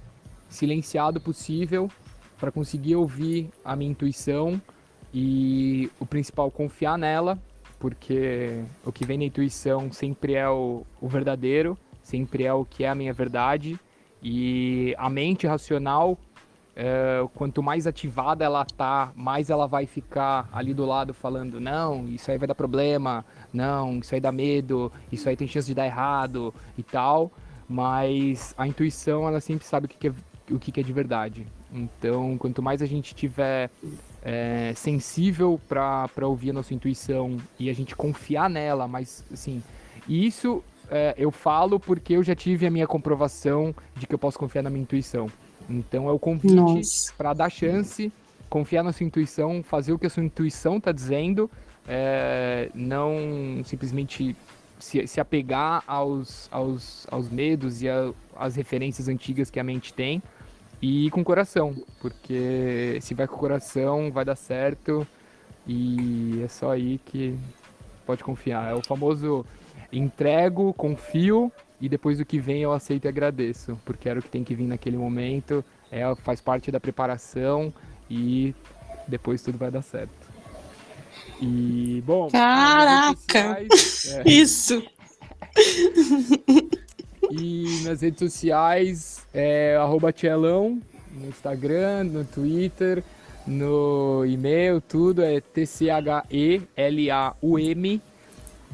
silenciado 0.49 1.21
possível 1.21 1.91
para 2.39 2.51
conseguir 2.51 2.97
ouvir 2.97 3.51
a 3.65 3.77
minha 3.77 3.91
intuição 3.91 4.61
e 5.13 5.91
o 5.99 6.07
principal 6.07 6.51
confiar 6.51 6.99
nela, 6.99 7.39
porque 7.79 8.63
o 8.85 8.93
que 8.93 9.05
vem 9.05 9.19
na 9.19 9.25
intuição 9.25 9.93
sempre 9.93 10.35
é 10.35 10.49
o, 10.49 10.85
o 11.01 11.09
verdadeiro, 11.09 11.77
sempre 12.03 12.45
é 12.45 12.53
o 12.53 12.65
que 12.65 12.85
é 12.85 12.89
a 12.89 12.95
minha 12.95 13.13
verdade 13.13 13.79
e 14.23 14.95
a 14.99 15.09
mente 15.09 15.47
racional 15.47 16.19
é, 16.77 17.27
quanto 17.35 17.63
mais 17.63 17.87
ativada 17.87 18.45
ela 18.45 18.63
tá, 18.65 19.11
mais 19.17 19.49
ela 19.49 19.67
vai 19.67 19.87
ficar 19.87 20.47
ali 20.53 20.75
do 20.75 20.85
lado 20.85 21.15
falando, 21.15 21.59
não, 21.59 22.07
isso 22.07 22.31
aí 22.31 22.37
vai 22.37 22.47
dar 22.47 22.55
problema, 22.55 23.25
não, 23.51 23.99
isso 23.99 24.15
aí 24.15 24.21
dá 24.21 24.31
medo, 24.31 24.93
isso 25.11 25.27
aí 25.27 25.35
tem 25.35 25.49
chance 25.49 25.67
de 25.67 25.75
dar 25.75 25.87
errado 25.87 26.55
e 26.77 26.83
tal. 26.83 27.33
Mas 27.67 28.55
a 28.59 28.69
intuição, 28.69 29.27
ela 29.27 29.41
sempre 29.41 29.67
sabe 29.67 29.87
o 29.87 29.89
que, 29.89 29.97
que 29.97 30.09
é, 30.09 30.13
o 30.55 30.59
que, 30.59 30.71
que 30.71 30.79
é 30.79 30.83
de 30.83 30.93
verdade. 30.93 31.47
Então, 31.73 32.37
quanto 32.39 32.63
mais 32.63 32.83
a 32.83 32.87
gente 32.87 33.15
tiver 33.15 33.71
é, 34.23 34.73
sensível 34.77 35.59
para 35.67 36.29
ouvir 36.29 36.51
a 36.51 36.53
nossa 36.53 36.75
intuição 36.75 37.39
e 37.59 37.71
a 37.71 37.73
gente 37.73 37.97
confiar 37.97 38.51
nela, 38.51 38.87
mas 38.87 39.25
assim, 39.33 39.63
isso 40.07 40.63
é, 40.91 41.15
eu 41.17 41.31
falo 41.31 41.81
porque 41.81 42.13
eu 42.13 42.23
já 42.23 42.35
tive 42.35 42.67
a 42.67 42.71
minha 42.71 42.87
comprovação 42.87 43.75
de 43.97 44.07
que 44.07 44.15
eu 44.15 44.19
posso 44.19 44.39
confiar 44.39 44.63
na 44.63 44.71
minha 44.71 44.83
intuição. 44.83 45.29
Então 45.69 46.09
é 46.09 46.13
o 46.13 46.19
convite 46.19 46.83
para 47.17 47.33
dar 47.33 47.51
chance, 47.51 48.13
confiar 48.49 48.83
na 48.83 48.93
sua 48.93 49.05
intuição, 49.05 49.63
fazer 49.63 49.93
o 49.93 49.99
que 49.99 50.07
a 50.07 50.11
sua 50.11 50.25
intuição 50.25 50.77
está 50.77 50.93
dizendo, 50.93 51.51
é, 51.89 52.71
não 52.75 53.63
simplesmente 53.65 54.37
se, 54.79 55.07
se 55.07 55.21
apegar 55.21 55.83
aos, 55.87 56.49
aos, 56.53 57.07
aos 57.11 57.29
medos 57.29 57.83
e 57.83 57.87
às 58.37 58.55
referências 58.57 59.09
antigas 59.09 59.51
que 59.51 59.59
a 59.59 59.65
mente 59.65 59.93
tem 59.93 60.23
e 60.81 61.07
ir 61.07 61.11
com 61.11 61.21
o 61.21 61.25
coração, 61.25 61.75
porque 62.01 62.99
se 63.01 63.15
vai 63.15 63.27
com 63.27 63.37
o 63.37 63.39
coração 63.39 64.13
vai 64.13 64.25
dar 64.25 64.37
certo 64.37 65.07
e 65.67 66.43
é 66.45 66.49
só 66.49 66.71
aí 66.71 67.01
que 67.05 67.37
pode 68.05 68.23
confiar. 68.23 68.71
É 68.71 68.75
o 68.75 68.83
famoso 68.83 69.45
entrego, 69.93 70.73
confio 70.75 71.51
e 71.81 71.89
depois 71.89 72.19
do 72.19 72.25
que 72.25 72.39
vem 72.39 72.63
eu 72.63 72.73
aceito 72.73 73.05
e 73.05 73.09
agradeço, 73.09 73.79
porque 73.85 74.09
era 74.09 74.19
o 74.19 74.23
que 74.23 74.29
tem 74.29 74.43
que 74.45 74.55
vir 74.55 74.67
naquele 74.67 74.97
momento, 74.97 75.65
é, 75.91 76.03
faz 76.17 76.41
parte 76.41 76.71
da 76.71 76.81
preparação 76.81 77.73
e 78.11 78.55
depois 79.07 79.43
tudo 79.43 79.59
vai 79.59 79.71
dar 79.71 79.83
certo. 79.83 80.27
E, 81.41 82.03
bom. 82.07 82.29
Caraca! 82.31 83.67
Sociais, 83.71 84.07
é... 84.15 84.23
Isso! 84.29 84.83
E 87.31 87.83
nas 87.85 88.01
redes 88.03 88.19
sociais 88.21 89.27
é 89.35 89.77
arroba 89.77 90.13
Tchelão, 90.13 90.81
no 91.13 91.29
Instagram, 91.29 92.05
no 92.05 92.25
Twitter, 92.25 93.03
no 93.47 94.25
e-mail, 94.27 94.81
tudo 94.81 95.23
é 95.23 95.41
T-C-H-E-L-A-U-M. 95.41 95.93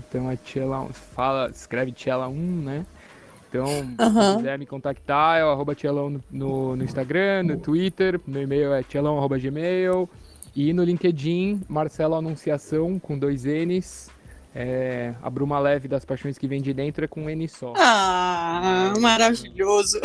Então 0.08 0.30
é 0.30 0.36
Tchelão, 0.36 0.88
fala, 0.92 1.50
escreve 1.50 1.92
Tchelão, 1.92 2.32
né? 2.34 2.86
Então, 3.48 3.66
uhum. 3.66 4.30
se 4.30 4.36
quiser 4.38 4.58
me 4.58 4.64
contactar, 4.64 5.38
é 5.38 5.44
o 5.44 5.50
arroba 5.50 5.74
Tchelão 5.74 6.08
no, 6.08 6.24
no, 6.30 6.76
no, 6.76 6.84
Instagram, 6.84 7.42
no 7.42 7.58
Twitter, 7.58 8.18
meu 8.26 8.42
e-mail 8.42 8.72
é 8.72 8.82
tchelão.gmail 8.82 10.08
e 10.56 10.72
no 10.72 10.82
LinkedIn, 10.82 11.62
Marcelo 11.68 12.14
Anunciação, 12.14 12.98
com 12.98 13.18
dois 13.18 13.44
N's. 13.44 14.10
É, 14.54 15.14
a 15.22 15.30
Bruma 15.30 15.58
Leve 15.58 15.88
das 15.88 16.04
Paixões 16.04 16.36
que 16.36 16.46
vem 16.46 16.60
de 16.60 16.74
dentro 16.74 17.04
é 17.04 17.08
com 17.08 17.22
um 17.22 17.30
N 17.30 17.48
só. 17.48 17.72
Ah, 17.76 18.92
é, 18.94 18.98
maravilhoso! 19.00 19.98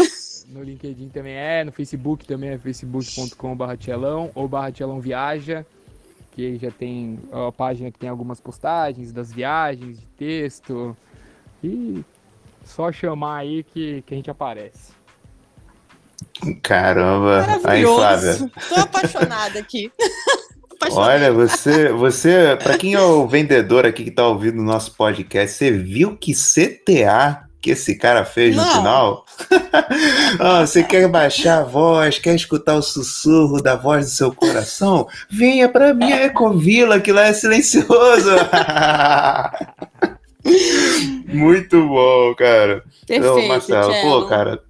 No, 0.48 0.60
no 0.60 0.64
LinkedIn 0.64 1.10
também 1.10 1.34
é, 1.34 1.64
no 1.66 1.72
Facebook 1.72 2.26
também 2.26 2.50
é 2.52 2.58
facebook.com.br 2.58 3.76
Tchelão 3.78 4.32
ou 4.34 4.48
barra 4.48 4.72
Tchelão 4.72 5.02
Viaja, 5.02 5.66
que 6.38 6.56
já 6.60 6.70
tem 6.70 7.18
a 7.32 7.52
página 7.52 7.90
que 7.90 7.98
tem 7.98 8.08
algumas 8.08 8.40
postagens 8.40 9.12
das 9.12 9.34
viagens, 9.34 10.00
de 10.00 10.06
texto. 10.16 10.96
E 11.64 12.06
só 12.64 12.92
chamar 12.92 13.38
aí 13.38 13.64
que, 13.64 14.04
que 14.04 14.14
a 14.14 14.18
gente 14.18 14.30
aparece. 14.30 14.92
Caramba! 16.62 17.44
Aí, 17.64 17.84
Flávia. 17.84 18.52
Tô 18.70 18.76
apaixonada 18.76 19.58
aqui. 19.58 19.92
Olha, 20.92 21.34
você, 21.34 21.92
você, 21.92 22.56
para 22.62 22.78
quem 22.78 22.94
é 22.94 23.02
o 23.02 23.28
vendedor 23.28 23.84
aqui 23.84 24.04
que 24.04 24.12
tá 24.12 24.28
ouvindo 24.28 24.60
o 24.60 24.64
nosso 24.64 24.94
podcast, 24.96 25.58
você 25.58 25.72
viu 25.72 26.16
que 26.16 26.34
CTA 26.34 27.47
que 27.62 27.72
esse 27.72 27.96
cara 27.96 28.24
fez 28.24 28.56
Não. 28.56 28.66
no 28.66 28.72
final? 28.72 29.26
oh, 30.40 30.62
você 30.66 30.84
quer 30.84 31.08
baixar 31.08 31.60
a 31.60 31.64
voz, 31.64 32.20
quer 32.20 32.36
escutar 32.36 32.76
o 32.76 32.82
sussurro 32.82 33.62
da 33.62 33.76
voz 33.76 34.06
do 34.06 34.12
seu 34.12 34.34
coração? 34.34 35.08
Venha 35.30 35.68
para 35.68 35.94
minha 35.94 36.26
Ecovila, 36.26 37.00
que 37.00 37.12
lá 37.12 37.26
é 37.26 37.34
silencioso. 37.34 38.32
Muito 41.28 41.88
bom, 41.88 42.34
cara. 42.36 42.84
Perfeito, 43.06 43.48
Marcelo, 43.48 43.94
pô, 44.02 44.26
cara, 44.28 44.62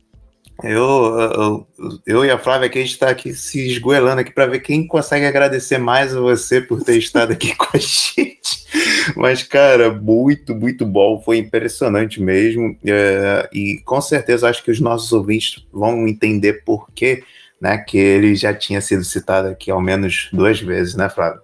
eu, 0.64 1.20
eu, 1.20 1.68
eu 2.06 2.26
e 2.26 2.32
a 2.32 2.38
Flávia 2.38 2.68
aqui, 2.68 2.80
a 2.80 2.82
gente 2.82 2.94
está 2.94 3.10
aqui 3.10 3.34
se 3.34 3.68
esgoelando 3.68 4.22
aqui 4.22 4.32
para 4.32 4.48
ver 4.48 4.60
quem 4.60 4.88
consegue 4.88 5.26
agradecer 5.26 5.78
mais 5.78 6.16
a 6.16 6.20
você 6.20 6.60
por 6.60 6.84
ter 6.84 6.98
estado 6.98 7.32
aqui 7.32 7.54
com 7.58 7.68
a 7.74 7.80
gente. 7.80 8.66
Mas, 9.16 9.44
cara, 9.44 9.92
muito, 9.94 10.56
muito 10.56 10.86
bom. 10.86 11.22
Foi 11.22 11.38
impressionante 11.38 12.22
mesmo. 12.22 12.76
É, 12.86 13.48
e 13.54 13.82
com 13.86 14.02
certeza 14.02 14.50
acho 14.50 14.64
que 14.64 14.72
os 14.72 14.80
nossos 14.80 15.12
ouvintes 15.14 15.66
vão 15.72 16.08
entender 16.08 16.64
por 16.66 16.92
que, 16.92 17.24
né, 17.62 17.78
que 17.78 17.98
ele 17.98 18.36
já 18.36 18.54
tinha 18.54 18.82
sido 18.82 19.04
citado 19.04 19.50
aqui 19.50 19.70
ao 19.70 19.82
menos 19.82 20.30
duas 20.34 20.60
vezes, 20.60 20.96
né, 20.96 21.08
Flávia? 21.08 21.42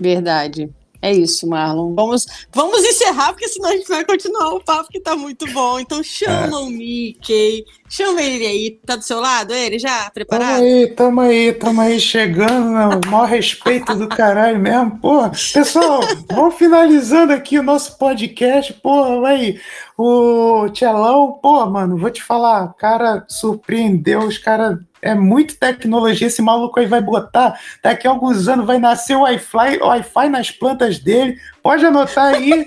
Verdade. 0.00 0.70
É 1.00 1.12
isso, 1.12 1.46
Marlon. 1.46 1.94
Vamos, 1.94 2.26
vamos 2.52 2.84
encerrar, 2.84 3.32
porque 3.32 3.48
senão 3.48 3.70
a 3.70 3.76
gente 3.76 3.88
vai 3.88 4.04
continuar 4.04 4.54
o 4.54 4.64
papo 4.64 4.90
que 4.90 5.00
tá 5.00 5.14
muito 5.14 5.50
bom. 5.52 5.78
Então 5.78 6.02
chama 6.02 6.58
é. 6.58 6.60
o 6.60 6.66
Mickey, 6.66 7.64
chama 7.88 8.22
ele 8.22 8.46
aí. 8.46 8.80
Tá 8.84 8.96
do 8.96 9.02
seu 9.02 9.20
lado, 9.20 9.52
ele 9.54 9.78
já 9.78 10.10
preparado? 10.10 10.56
Tamo 10.56 10.64
aí, 10.64 10.86
tamo 10.88 11.20
aí, 11.20 11.52
tamo 11.52 11.80
aí 11.80 12.00
chegando. 12.00 12.70
Né? 12.70 13.00
O 13.04 13.10
maior 13.10 13.26
respeito 13.26 13.94
do 13.94 14.08
caralho 14.08 14.58
mesmo. 14.58 14.98
Porra, 14.98 15.30
pessoal, 15.52 16.00
vamos 16.28 16.54
finalizando 16.54 17.32
aqui 17.32 17.58
o 17.58 17.62
nosso 17.62 17.96
podcast. 17.98 18.72
Porra, 18.74 19.20
vai. 19.20 19.60
O 19.98 20.68
Tchelão, 20.70 21.38
pô, 21.40 21.64
mano, 21.66 21.96
vou 21.96 22.10
te 22.10 22.22
falar, 22.22 22.74
cara 22.74 23.24
surpreendeu, 23.28 24.20
os 24.20 24.36
caras 24.36 24.78
é 25.02 25.14
muito 25.14 25.56
tecnologia, 25.56 26.26
esse 26.26 26.42
maluco 26.42 26.80
aí 26.80 26.86
vai 26.86 27.00
botar. 27.00 27.58
Daqui 27.82 28.06
a 28.06 28.10
alguns 28.10 28.48
anos 28.48 28.66
vai 28.66 28.78
nascer 28.78 29.16
o 29.16 29.22
Wi-Fi, 29.22 29.78
Wi-Fi 29.78 30.28
nas 30.28 30.50
plantas 30.50 30.98
dele. 30.98 31.38
Pode 31.62 31.84
anotar 31.84 32.34
aí. 32.34 32.66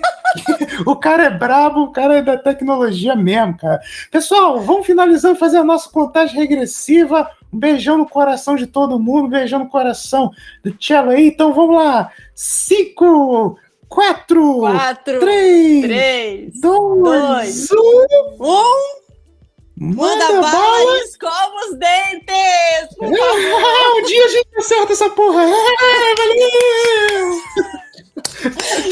o 0.86 0.96
cara 0.96 1.24
é 1.24 1.30
brabo, 1.30 1.82
o 1.82 1.92
cara 1.92 2.18
é 2.18 2.22
da 2.22 2.36
tecnologia 2.36 3.14
mesmo, 3.14 3.56
cara. 3.56 3.80
Pessoal, 4.10 4.60
vamos 4.60 4.86
finalizando, 4.86 5.38
fazer 5.38 5.58
a 5.58 5.64
nossa 5.64 5.88
contagem 5.90 6.36
regressiva. 6.36 7.30
Um 7.52 7.58
beijão 7.58 7.98
no 7.98 8.08
coração 8.08 8.54
de 8.54 8.66
todo 8.66 8.98
mundo, 8.98 9.26
um 9.26 9.30
beijão 9.30 9.58
no 9.58 9.68
coração 9.68 10.30
do 10.62 10.74
Cello 10.80 11.10
aí. 11.10 11.28
Então 11.28 11.52
vamos 11.52 11.76
lá. 11.76 12.12
Cinco, 12.34 13.58
quatro, 13.88 14.60
quatro 14.60 15.18
três, 15.18 15.82
três 15.82 16.60
dois, 16.60 17.02
dois 17.02 17.70
um. 17.72 18.44
um. 18.44 18.99
Manda, 19.82 20.04
Manda 20.04 20.42
bala, 20.42 20.52
bala 20.52 20.98
e 20.98 21.04
escova 21.04 21.56
os 21.70 21.78
dentes! 21.78 22.96
Por 22.98 23.06
ah, 23.06 23.94
um 23.96 24.02
dia 24.02 24.26
a 24.26 24.28
gente 24.28 24.48
acerta 24.58 24.92
essa 24.92 25.08
porra! 25.08 25.42
Ah, 25.42 26.14
valeu! 26.18 27.40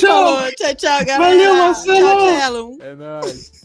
tchau! 0.00 0.50
Tchau, 0.56 0.74
tchau, 0.76 1.04
galera! 1.04 1.18
Valeu, 1.18 1.54
Marcelo! 1.56 1.98
Tchau, 2.00 2.78
tchau. 2.78 2.78
É 2.80 2.94
nóis! 2.94 3.57